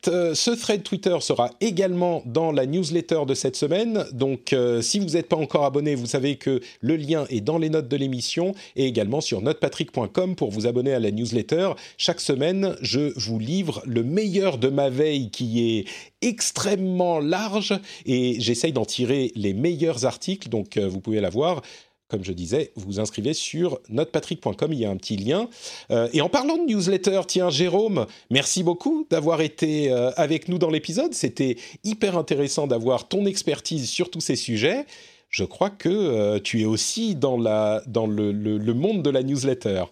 euh, 0.08 0.34
ce 0.34 0.50
thread 0.50 0.82
Twitter 0.82 1.16
sera 1.20 1.52
également 1.62 2.24
dans 2.26 2.52
la 2.52 2.66
newsletter 2.66 3.20
de 3.28 3.36
cette 3.36 3.56
semaine. 3.56 4.04
Donc, 4.14 4.52
euh, 4.52 4.82
si 4.82 4.98
vous 4.98 5.10
n'êtes 5.10 5.30
pas 5.30 5.36
encore 5.36 5.64
abonné, 5.64 5.94
vous 5.94 6.08
savez 6.08 6.38
que 6.38 6.60
le 6.82 6.96
lien 6.96 7.26
est 7.30 7.42
dans 7.42 7.60
les 7.60 7.70
notes 7.70 7.88
de 7.88 7.96
l'émission 7.98 8.56
et 8.76 8.88
également 8.88 9.22
sur 9.22 9.44
notepatrick.com 9.44 10.36
pour 10.36 10.50
vous 10.50 10.66
abonner 10.66 10.92
à 10.92 11.00
la 11.00 11.12
newsletter. 11.12 11.74
Chaque 12.00 12.20
semaine, 12.20 12.76
je 12.82 13.14
vous 13.20 13.38
livre 13.38 13.84
le 13.86 14.02
meilleur 14.02 14.58
de 14.58 14.70
ma 14.70 14.90
veille 14.90 15.30
qui 15.30 15.78
est 15.78 15.86
extrêmement 16.24 17.20
large 17.20 17.80
et 18.08 18.38
j'essaye 18.40 18.74
d'en 18.74 18.86
tirer 18.86 19.32
les 19.36 19.54
meilleurs 19.54 20.06
articles. 20.06 20.50
Donc, 20.50 20.80
vous 20.80 21.00
pouvez 21.00 21.22
la 21.22 21.30
voir 21.30 21.62
comme 22.10 22.24
je 22.24 22.32
disais, 22.32 22.72
vous 22.76 23.00
inscrivez 23.00 23.34
sur 23.34 23.80
notepatrick.com, 23.90 24.72
il 24.72 24.80
y 24.80 24.86
a 24.86 24.90
un 24.90 24.96
petit 24.96 25.18
lien. 25.18 25.50
Euh, 25.92 26.08
et 26.14 26.22
en 26.22 26.30
parlant 26.30 26.58
de 26.58 26.64
newsletter, 26.64 27.22
tiens, 27.28 27.50
Jérôme, 27.50 28.06
merci 28.32 28.64
beaucoup 28.64 29.06
d'avoir 29.10 29.42
été 29.42 29.92
euh, 29.92 30.12
avec 30.16 30.48
nous 30.48 30.58
dans 30.58 30.70
l'épisode. 30.70 31.14
C'était 31.14 31.58
hyper 31.84 32.18
intéressant 32.18 32.68
d'avoir 32.68 33.08
ton 33.08 33.26
expertise 33.26 33.90
sur 33.90 34.10
tous 34.10 34.22
ces 34.22 34.38
sujets. 34.38 34.86
Je 35.30 35.44
crois 35.44 35.70
que 35.70 35.90
euh, 35.90 36.40
tu 36.40 36.62
es 36.62 36.66
aussi 36.66 37.16
dans, 37.16 37.38
le, 37.38 38.74
monde 38.74 39.04
de 39.04 39.10
la 39.10 39.24
newsletter. 39.24 39.84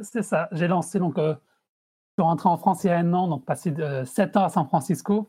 C'est 0.00 0.22
ça. 0.22 0.48
J'ai 0.52 0.68
lancé, 0.68 1.00
donc, 1.00 1.14
je 1.16 1.32
suis 1.32 2.22
rentré 2.22 2.48
en 2.48 2.58
France 2.58 2.84
il 2.84 2.88
y 2.88 2.90
a 2.90 2.98
un 2.98 3.12
an, 3.12 3.26
donc 3.26 3.44
passé 3.44 3.74
7 4.04 4.36
ans 4.36 4.44
à 4.44 4.48
San 4.50 4.66
Francisco. 4.66 5.28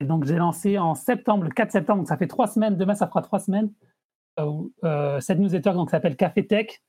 Et 0.00 0.06
donc, 0.06 0.24
j'ai 0.24 0.36
lancé 0.36 0.78
en 0.78 0.94
septembre, 0.96 1.44
le 1.44 1.50
4 1.50 1.70
septembre, 1.70 1.98
donc 1.98 2.08
ça 2.08 2.16
fait 2.16 2.26
trois 2.26 2.48
semaines. 2.48 2.76
Demain, 2.76 2.94
ça 2.94 3.06
fera 3.06 3.22
trois 3.22 3.38
semaines 3.38 3.70
cette 4.36 5.38
newsletter 5.38 5.72
donc, 5.72 5.90
s'appelle 5.90 6.16
Café 6.16 6.46
Tech, 6.46 6.82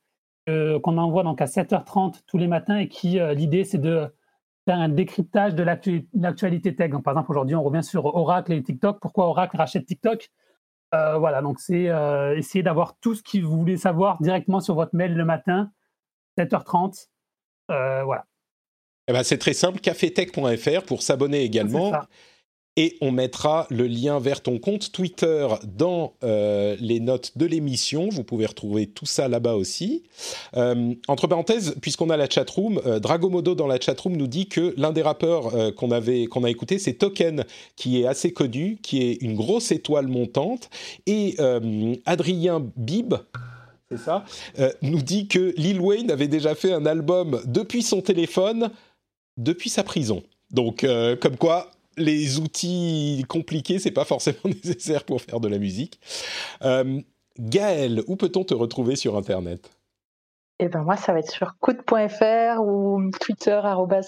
euh, 0.48 0.80
qu'on 0.80 0.98
envoie 0.98 1.22
donc 1.22 1.40
à 1.40 1.46
7h30 1.46 2.20
tous 2.26 2.38
les 2.38 2.48
matins 2.48 2.78
et 2.78 2.88
qui, 2.88 3.18
l'idée, 3.34 3.64
c'est 3.64 3.78
de 3.78 4.12
faire 4.66 4.78
un 4.78 4.88
décryptage 4.88 5.54
de 5.54 5.62
l'actualité 5.62 6.74
tech. 6.74 6.90
Donc, 6.90 7.02
par 7.04 7.14
exemple, 7.14 7.30
aujourd'hui, 7.32 7.56
on 7.56 7.62
revient 7.62 7.82
sur 7.82 8.06
Oracle 8.06 8.52
et 8.52 8.62
TikTok. 8.62 9.00
Pourquoi 9.00 9.26
Oracle 9.26 9.56
rachète 9.56 9.86
TikTok? 9.86 10.30
Voilà, 10.92 11.40
donc 11.40 11.58
c'est 11.58 11.90
essayer 12.36 12.62
d'avoir 12.62 12.96
tout 13.00 13.14
ce 13.14 13.22
que 13.22 13.38
vous 13.38 13.58
voulez 13.58 13.76
savoir 13.76 14.20
directement 14.20 14.60
sur 14.60 14.74
votre 14.74 14.94
mail 14.94 15.14
le 15.14 15.24
matin, 15.24 15.70
7h30. 16.38 17.08
voilà. 17.68 18.26
Eh 19.08 19.12
ben, 19.12 19.22
c'est 19.24 19.38
très 19.38 19.52
simple, 19.52 19.80
cafetech.fr 19.80 20.82
pour 20.86 21.02
s'abonner 21.02 21.42
également. 21.42 21.92
Et 22.76 22.96
on 23.02 23.10
mettra 23.10 23.66
le 23.68 23.86
lien 23.86 24.18
vers 24.18 24.40
ton 24.40 24.58
compte 24.58 24.92
Twitter 24.92 25.46
dans 25.64 26.14
euh, 26.24 26.74
les 26.80 27.00
notes 27.00 27.36
de 27.36 27.44
l'émission. 27.44 28.08
Vous 28.08 28.24
pouvez 28.24 28.46
retrouver 28.46 28.86
tout 28.86 29.04
ça 29.04 29.28
là-bas 29.28 29.56
aussi. 29.56 30.04
Euh, 30.56 30.94
entre 31.06 31.26
parenthèses, 31.26 31.74
puisqu'on 31.82 32.08
a 32.08 32.16
la 32.16 32.30
chatroom, 32.30 32.80
euh, 32.86 32.98
Dragomodo 32.98 33.54
dans 33.54 33.66
la 33.66 33.78
chatroom 33.78 34.16
nous 34.16 34.26
dit 34.26 34.48
que 34.48 34.72
l'un 34.78 34.92
des 34.92 35.02
rappeurs 35.02 35.54
euh, 35.54 35.70
qu'on 35.70 35.90
qu'on 36.30 36.44
a 36.44 36.50
écouté, 36.50 36.78
c'est 36.78 36.94
Token, 36.94 37.44
qui 37.76 38.00
est 38.00 38.06
assez 38.06 38.32
connu, 38.32 38.78
qui 38.82 39.02
est 39.02 39.20
une 39.20 39.34
grosse 39.34 39.70
étoile 39.70 40.08
montante, 40.08 40.70
et 41.06 41.36
Adrien 42.06 42.66
Bib. 42.76 43.14
C'est 43.90 43.98
ça, 43.98 44.24
nous 44.80 45.02
dit 45.02 45.28
que 45.28 45.52
Lil 45.58 45.78
Wayne 45.78 46.10
avait 46.10 46.28
déjà 46.28 46.54
fait 46.54 46.72
un 46.72 46.86
album 46.86 47.42
depuis 47.44 47.82
son 47.82 48.00
téléphone, 48.00 48.70
depuis 49.36 49.68
sa 49.68 49.82
prison. 49.82 50.22
Donc, 50.50 50.86
comme 51.20 51.36
quoi, 51.36 51.70
les 51.96 52.38
outils 52.38 53.24
compliqués, 53.28 53.78
c'est 53.78 53.90
pas 53.90 54.04
forcément 54.04 54.38
nécessaire 54.44 55.04
pour 55.04 55.20
faire 55.20 55.40
de 55.40 55.48
la 55.48 55.58
musique. 55.58 56.00
Euh, 56.62 57.00
Gaël, 57.38 58.02
où 58.06 58.16
peut-on 58.16 58.44
te 58.44 58.54
retrouver 58.54 58.96
sur 58.96 59.16
Internet? 59.16 59.70
Eh 60.58 60.68
ben 60.68 60.82
moi, 60.82 60.96
ça 60.96 61.12
va 61.12 61.18
être 61.18 61.30
sur 61.30 61.56
coud.fr 61.58 62.60
ou 62.60 63.10
Twitter 63.20 63.60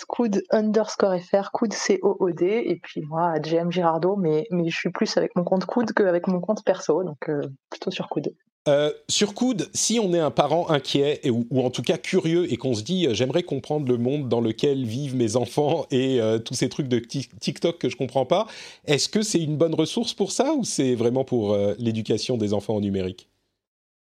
coud 0.07 0.43
underscore 0.51 1.19
fr, 1.19 1.51
coud 1.53 1.73
C-O-O-D, 1.73 2.45
et 2.67 2.77
puis 2.77 3.01
moi, 3.03 3.41
GM 3.41 3.73
Girardo, 3.73 4.15
mais, 4.15 4.47
mais 4.51 4.69
je 4.69 4.77
suis 4.77 4.91
plus 4.91 5.17
avec 5.17 5.35
mon 5.35 5.43
compte 5.43 5.65
coud 5.65 5.93
qu'avec 5.93 6.29
mon 6.29 6.41
compte 6.41 6.63
perso, 6.65 7.03
donc 7.03 7.29
euh, 7.29 7.41
plutôt 7.71 7.91
sur 7.91 8.09
coud. 8.09 8.33
Euh, 8.67 8.91
sur 9.11 9.35
Coude, 9.35 9.69
si 9.75 10.01
on 10.01 10.15
est 10.15 10.19
un 10.19 10.31
parent 10.31 10.71
inquiet 10.71 11.21
ou, 11.29 11.61
en 11.61 11.69
tout 11.69 11.83
cas 11.83 11.99
curieux 11.99 12.51
et 12.51 12.57
qu'on 12.57 12.73
se 12.73 12.83
dit 12.83 13.07
euh, 13.07 13.13
j'aimerais 13.13 13.43
comprendre 13.43 13.87
le 13.87 13.99
monde 13.99 14.31
dans 14.31 14.41
lequel 14.41 14.87
vivent 14.87 15.17
mes 15.17 15.37
enfants 15.37 15.85
et 15.91 16.21
euh, 16.21 16.39
tous 16.39 16.55
ces 16.55 16.71
trucs 16.71 16.89
de 16.89 16.99
TikTok 16.99 17.79
que 17.79 17.91
je 17.91 17.97
comprends 17.97 18.25
pas, 18.25 18.47
est-ce 18.87 19.11
que 19.11 19.21
c'est 19.21 19.43
une 19.43 19.59
bonne 19.59 19.75
ressource 19.75 20.15
pour 20.15 20.33
ça 20.33 20.55
ou 20.55 20.65
c'est 20.65 20.95
vraiment 20.95 21.25
pour 21.25 21.57
l'éducation 21.79 22.39
des 22.39 22.55
enfants 22.55 22.77
en 22.77 22.81
numérique? 22.81 23.29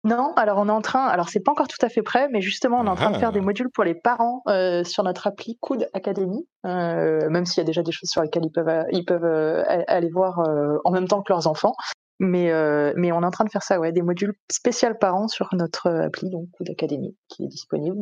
Non, 0.04 0.32
alors 0.36 0.58
on 0.58 0.68
est 0.68 0.72
en 0.72 0.80
train, 0.80 1.06
alors 1.06 1.28
c'est 1.28 1.40
pas 1.40 1.52
encore 1.52 1.68
tout 1.68 1.84
à 1.84 1.88
fait 1.88 2.02
prêt, 2.02 2.28
mais 2.30 2.40
justement 2.40 2.78
on 2.80 2.86
est 2.86 2.90
en 2.90 2.94
train 2.94 3.10
de 3.10 3.18
faire 3.18 3.32
des 3.32 3.40
ah. 3.40 3.42
modules 3.42 3.68
pour 3.74 3.84
les 3.84 3.94
parents 3.94 4.42
sur 4.84 5.02
notre 5.02 5.26
appli 5.26 5.58
Coude 5.60 5.88
Academy, 5.92 6.46
même 6.64 7.44
s'il 7.44 7.58
y 7.58 7.60
a 7.62 7.66
déjà 7.66 7.82
des 7.82 7.92
choses 7.92 8.08
sur 8.08 8.22
lesquelles 8.22 8.44
ils 8.46 8.52
peuvent, 8.52 8.84
ils 8.92 9.04
peuvent 9.04 9.64
aller 9.88 10.08
voir 10.08 10.40
en 10.84 10.90
même 10.90 11.08
temps 11.08 11.22
que 11.22 11.32
leurs 11.32 11.46
enfants. 11.46 11.74
Mais, 12.20 12.50
euh, 12.50 12.92
mais 12.96 13.12
on 13.12 13.22
est 13.22 13.26
en 13.26 13.30
train 13.30 13.44
de 13.44 13.50
faire 13.50 13.62
ça, 13.62 13.78
ouais, 13.78 13.92
des 13.92 14.02
modules 14.02 14.34
spéciaux 14.50 14.94
parents 14.98 15.28
sur 15.28 15.48
notre 15.52 15.88
appli, 15.88 16.30
donc 16.30 16.48
d'Académie, 16.60 17.16
qui 17.28 17.44
est 17.44 17.48
disponible. 17.48 17.98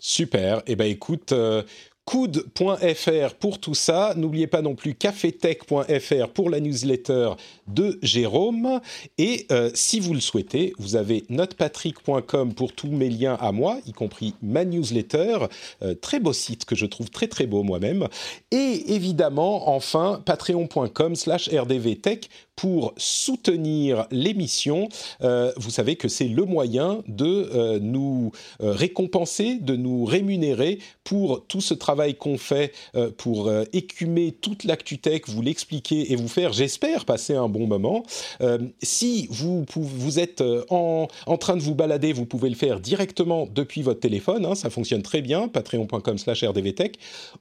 Super. 0.00 0.62
Eh 0.66 0.76
ben 0.76 0.86
écoute, 0.86 1.32
euh, 1.32 1.62
coude.fr 2.10 3.34
pour 3.38 3.60
tout 3.60 3.74
ça. 3.74 4.14
N'oubliez 4.16 4.46
pas 4.46 4.62
non 4.62 4.74
plus 4.74 4.94
cafetech.fr 4.94 6.28
pour 6.34 6.50
la 6.50 6.58
newsletter 6.58 7.32
de 7.68 7.98
Jérôme. 8.02 8.80
Et 9.16 9.46
euh, 9.52 9.70
si 9.74 10.00
vous 10.00 10.14
le 10.14 10.20
souhaitez, 10.20 10.72
vous 10.78 10.96
avez 10.96 11.24
notepatrick.com 11.28 12.54
pour 12.54 12.72
tous 12.72 12.90
mes 12.90 13.10
liens 13.10 13.36
à 13.40 13.52
moi, 13.52 13.78
y 13.86 13.92
compris 13.92 14.34
ma 14.42 14.64
newsletter. 14.64 15.46
Euh, 15.82 15.94
très 15.94 16.18
beau 16.18 16.32
site 16.32 16.64
que 16.64 16.74
je 16.74 16.86
trouve 16.86 17.10
très 17.10 17.28
très 17.28 17.46
beau 17.46 17.62
moi-même. 17.62 18.08
Et 18.50 18.94
évidemment, 18.94 19.68
enfin, 19.68 20.20
patreon.com 20.24 21.14
slash 21.14 21.48
rdvtech 21.48 22.28
pour 22.60 22.92
soutenir 22.98 24.06
l'émission. 24.10 24.88
Euh, 25.22 25.50
vous 25.56 25.70
savez 25.70 25.96
que 25.96 26.08
c'est 26.08 26.28
le 26.28 26.44
moyen 26.44 27.02
de 27.08 27.78
nous 27.78 28.32
récompenser, 28.60 29.56
de 29.56 29.76
nous 29.76 30.04
rémunérer 30.04 30.78
pour 31.04 31.44
tout 31.46 31.60
ce 31.60 31.74
travail 31.74 32.14
qu'on 32.14 32.38
fait 32.38 32.72
euh, 32.94 33.10
pour 33.16 33.48
euh, 33.48 33.64
écumer 33.72 34.32
toute 34.32 34.64
l'actu-tech, 34.64 35.22
vous 35.26 35.42
l'expliquer 35.42 36.12
et 36.12 36.16
vous 36.16 36.28
faire, 36.28 36.52
j'espère, 36.52 37.04
passer 37.04 37.34
un 37.34 37.48
bon 37.48 37.66
moment. 37.66 38.04
Euh, 38.40 38.58
si 38.82 39.26
vous, 39.30 39.64
vous 39.74 40.18
êtes 40.18 40.42
en, 40.70 41.08
en, 41.26 41.36
train 41.36 41.56
de 41.56 41.62
vous 41.62 41.74
balader, 41.74 42.12
vous 42.12 42.26
pouvez 42.26 42.48
le 42.48 42.54
faire 42.54 42.80
directement 42.80 43.48
depuis 43.52 43.82
votre 43.82 44.00
téléphone, 44.00 44.46
hein, 44.46 44.54
ça 44.54 44.70
fonctionne 44.70 45.02
très 45.02 45.22
bien, 45.22 45.48
patreon.com 45.48 46.18
slash 46.18 46.44
rdvtech, 46.44 46.98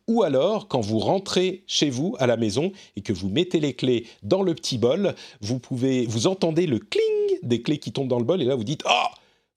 ou 0.07 0.23
alors 0.23 0.67
quand 0.67 0.81
vous 0.81 0.99
rentrez 0.99 1.63
chez 1.67 1.89
vous 1.89 2.15
à 2.19 2.27
la 2.27 2.37
maison 2.37 2.71
et 2.95 3.01
que 3.01 3.13
vous 3.13 3.29
mettez 3.29 3.59
les 3.59 3.73
clés 3.73 4.07
dans 4.23 4.41
le 4.41 4.55
petit 4.55 4.77
bol, 4.77 5.08
vous 5.41 6.27
entendez 6.27 6.65
le 6.65 6.79
cling 6.79 7.39
des 7.43 7.61
clés 7.61 7.79
qui 7.79 7.91
tombent 7.91 8.07
dans 8.07 8.19
le 8.19 8.25
bol 8.25 8.41
et 8.41 8.45
là 8.45 8.55
vous 8.55 8.63
dites 8.63 8.83
«Oh!» 8.89 9.07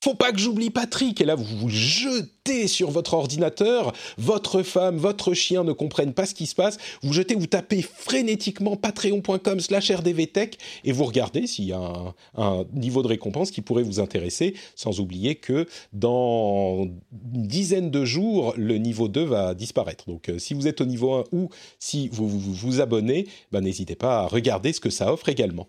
Faut 0.02 0.14
pas 0.14 0.32
que 0.32 0.38
j'oublie 0.38 0.70
Patrick. 0.70 1.20
Et 1.20 1.24
là, 1.24 1.36
vous 1.36 1.44
vous 1.44 1.68
jetez 1.68 2.66
sur 2.66 2.90
votre 2.90 3.14
ordinateur, 3.14 3.92
votre 4.18 4.62
femme, 4.64 4.96
votre 4.96 5.32
chien 5.32 5.62
ne 5.62 5.72
comprennent 5.72 6.12
pas 6.12 6.26
ce 6.26 6.34
qui 6.34 6.46
se 6.46 6.56
passe. 6.56 6.76
Vous 7.02 7.12
jetez, 7.12 7.36
vous 7.36 7.46
tapez 7.46 7.82
frénétiquement 7.82 8.76
patreon.com 8.76 9.60
slash 9.60 9.92
rdvtech 9.92 10.58
et 10.84 10.90
vous 10.90 11.04
regardez 11.04 11.46
s'il 11.46 11.66
y 11.66 11.72
a 11.72 12.14
un, 12.36 12.64
niveau 12.72 13.02
de 13.02 13.08
récompense 13.08 13.52
qui 13.52 13.60
pourrait 13.60 13.84
vous 13.84 14.00
intéresser, 14.00 14.54
sans 14.74 14.98
oublier 14.98 15.36
que 15.36 15.68
dans 15.92 16.88
une 17.34 17.46
dizaine 17.46 17.90
de 17.90 18.04
jours, 18.04 18.54
le 18.56 18.78
niveau 18.78 19.06
2 19.06 19.22
va 19.22 19.54
disparaître. 19.54 20.06
Donc 20.08 20.28
euh, 20.28 20.38
si 20.38 20.54
vous 20.54 20.66
êtes 20.66 20.80
au 20.80 20.84
niveau 20.84 21.14
1 21.14 21.24
ou 21.30 21.48
si 21.78 22.08
vous 22.08 22.28
vous, 22.28 22.80
abonnez, 22.80 23.28
ben, 23.52 23.60
n'hésitez 23.60 23.94
pas 23.94 24.22
à 24.22 24.26
regarder 24.26 24.72
ce 24.72 24.80
que 24.80 24.90
ça 24.90 25.12
offre 25.12 25.28
également. 25.28 25.68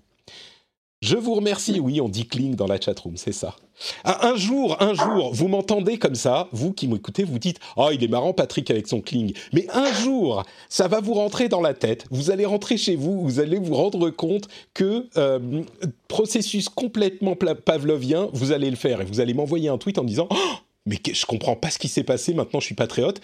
Je 1.03 1.17
vous 1.17 1.33
remercie. 1.33 1.81
Oui, 1.81 1.99
on 1.99 2.07
dit 2.07 2.25
cling 2.25 2.55
dans 2.55 2.65
la 2.65 2.79
chatroom, 2.79 3.17
c'est 3.17 3.33
ça. 3.33 3.57
Un 4.05 4.37
jour, 4.37 4.77
un 4.81 4.93
jour, 4.93 5.33
vous 5.33 5.49
m'entendez 5.49 5.97
comme 5.97 6.15
ça, 6.15 6.47
vous 6.53 6.71
qui 6.71 6.87
m'écoutez, 6.87 7.25
vous 7.25 7.39
dites 7.39 7.59
Oh, 7.75 7.89
il 7.91 8.01
est 8.01 8.07
marrant, 8.07 8.31
Patrick, 8.31 8.71
avec 8.71 8.87
son 8.87 9.01
cling. 9.01 9.33
Mais 9.51 9.67
un 9.73 9.91
jour, 9.91 10.43
ça 10.69 10.87
va 10.87 11.01
vous 11.01 11.13
rentrer 11.13 11.49
dans 11.49 11.59
la 11.59 11.73
tête. 11.73 12.05
Vous 12.09 12.31
allez 12.31 12.45
rentrer 12.45 12.77
chez 12.77 12.95
vous, 12.95 13.21
vous 13.21 13.41
allez 13.41 13.59
vous 13.59 13.75
rendre 13.75 14.11
compte 14.11 14.47
que 14.73 15.09
euh, 15.17 15.63
processus 16.07 16.69
complètement 16.69 17.35
pavlovien, 17.35 18.29
vous 18.31 18.53
allez 18.53 18.69
le 18.69 18.77
faire. 18.77 19.01
Et 19.01 19.05
vous 19.05 19.19
allez 19.19 19.33
m'envoyer 19.33 19.67
un 19.67 19.77
tweet 19.77 19.97
en 19.97 20.05
disant 20.05 20.29
oh, 20.31 20.53
mais 20.85 20.99
je 21.11 21.25
comprends 21.25 21.57
pas 21.57 21.69
ce 21.69 21.79
qui 21.79 21.89
s'est 21.89 22.03
passé, 22.03 22.33
maintenant 22.33 22.61
je 22.61 22.65
suis 22.67 22.75
patriote. 22.75 23.19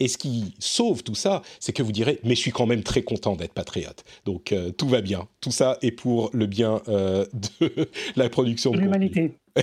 Et 0.00 0.08
ce 0.08 0.18
qui 0.18 0.54
sauve 0.58 1.02
tout 1.02 1.14
ça, 1.14 1.42
c'est 1.60 1.72
que 1.72 1.82
vous 1.82 1.92
direz, 1.92 2.18
mais 2.24 2.34
je 2.34 2.40
suis 2.40 2.50
quand 2.50 2.66
même 2.66 2.82
très 2.82 3.02
content 3.02 3.36
d'être 3.36 3.52
patriote. 3.52 4.04
Donc 4.24 4.52
euh, 4.52 4.70
tout 4.70 4.88
va 4.88 5.00
bien. 5.00 5.28
Tout 5.40 5.52
ça 5.52 5.78
est 5.82 5.92
pour 5.92 6.30
le 6.32 6.46
bien 6.46 6.82
euh, 6.88 7.24
de 7.60 7.88
la 8.16 8.28
production 8.28 8.72
de 8.72 8.78
l'humanité. 8.78 9.32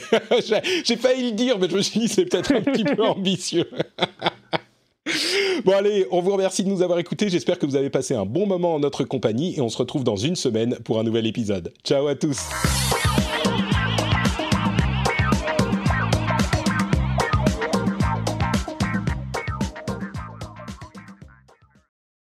J'ai 0.85 0.95
failli 0.95 1.31
le 1.31 1.35
dire, 1.35 1.59
mais 1.59 1.69
je 1.69 1.75
me 1.75 1.81
suis 1.81 1.99
dit, 1.99 2.07
c'est 2.07 2.25
peut-être 2.25 2.53
un 2.53 2.61
petit 2.61 2.85
peu 2.85 3.03
ambitieux. 3.05 3.69
Bon 5.65 5.73
allez, 5.73 6.07
on 6.11 6.21
vous 6.21 6.31
remercie 6.31 6.63
de 6.63 6.69
nous 6.69 6.81
avoir 6.81 6.97
écoutés. 6.99 7.27
J'espère 7.27 7.59
que 7.59 7.65
vous 7.65 7.75
avez 7.75 7.89
passé 7.89 8.15
un 8.15 8.25
bon 8.25 8.47
moment 8.47 8.75
en 8.75 8.79
notre 8.79 9.03
compagnie 9.03 9.57
et 9.57 9.61
on 9.61 9.69
se 9.69 9.77
retrouve 9.77 10.05
dans 10.05 10.15
une 10.15 10.37
semaine 10.37 10.77
pour 10.85 10.99
un 10.99 11.03
nouvel 11.03 11.27
épisode. 11.27 11.73
Ciao 11.83 12.07
à 12.07 12.15
tous. 12.15 12.39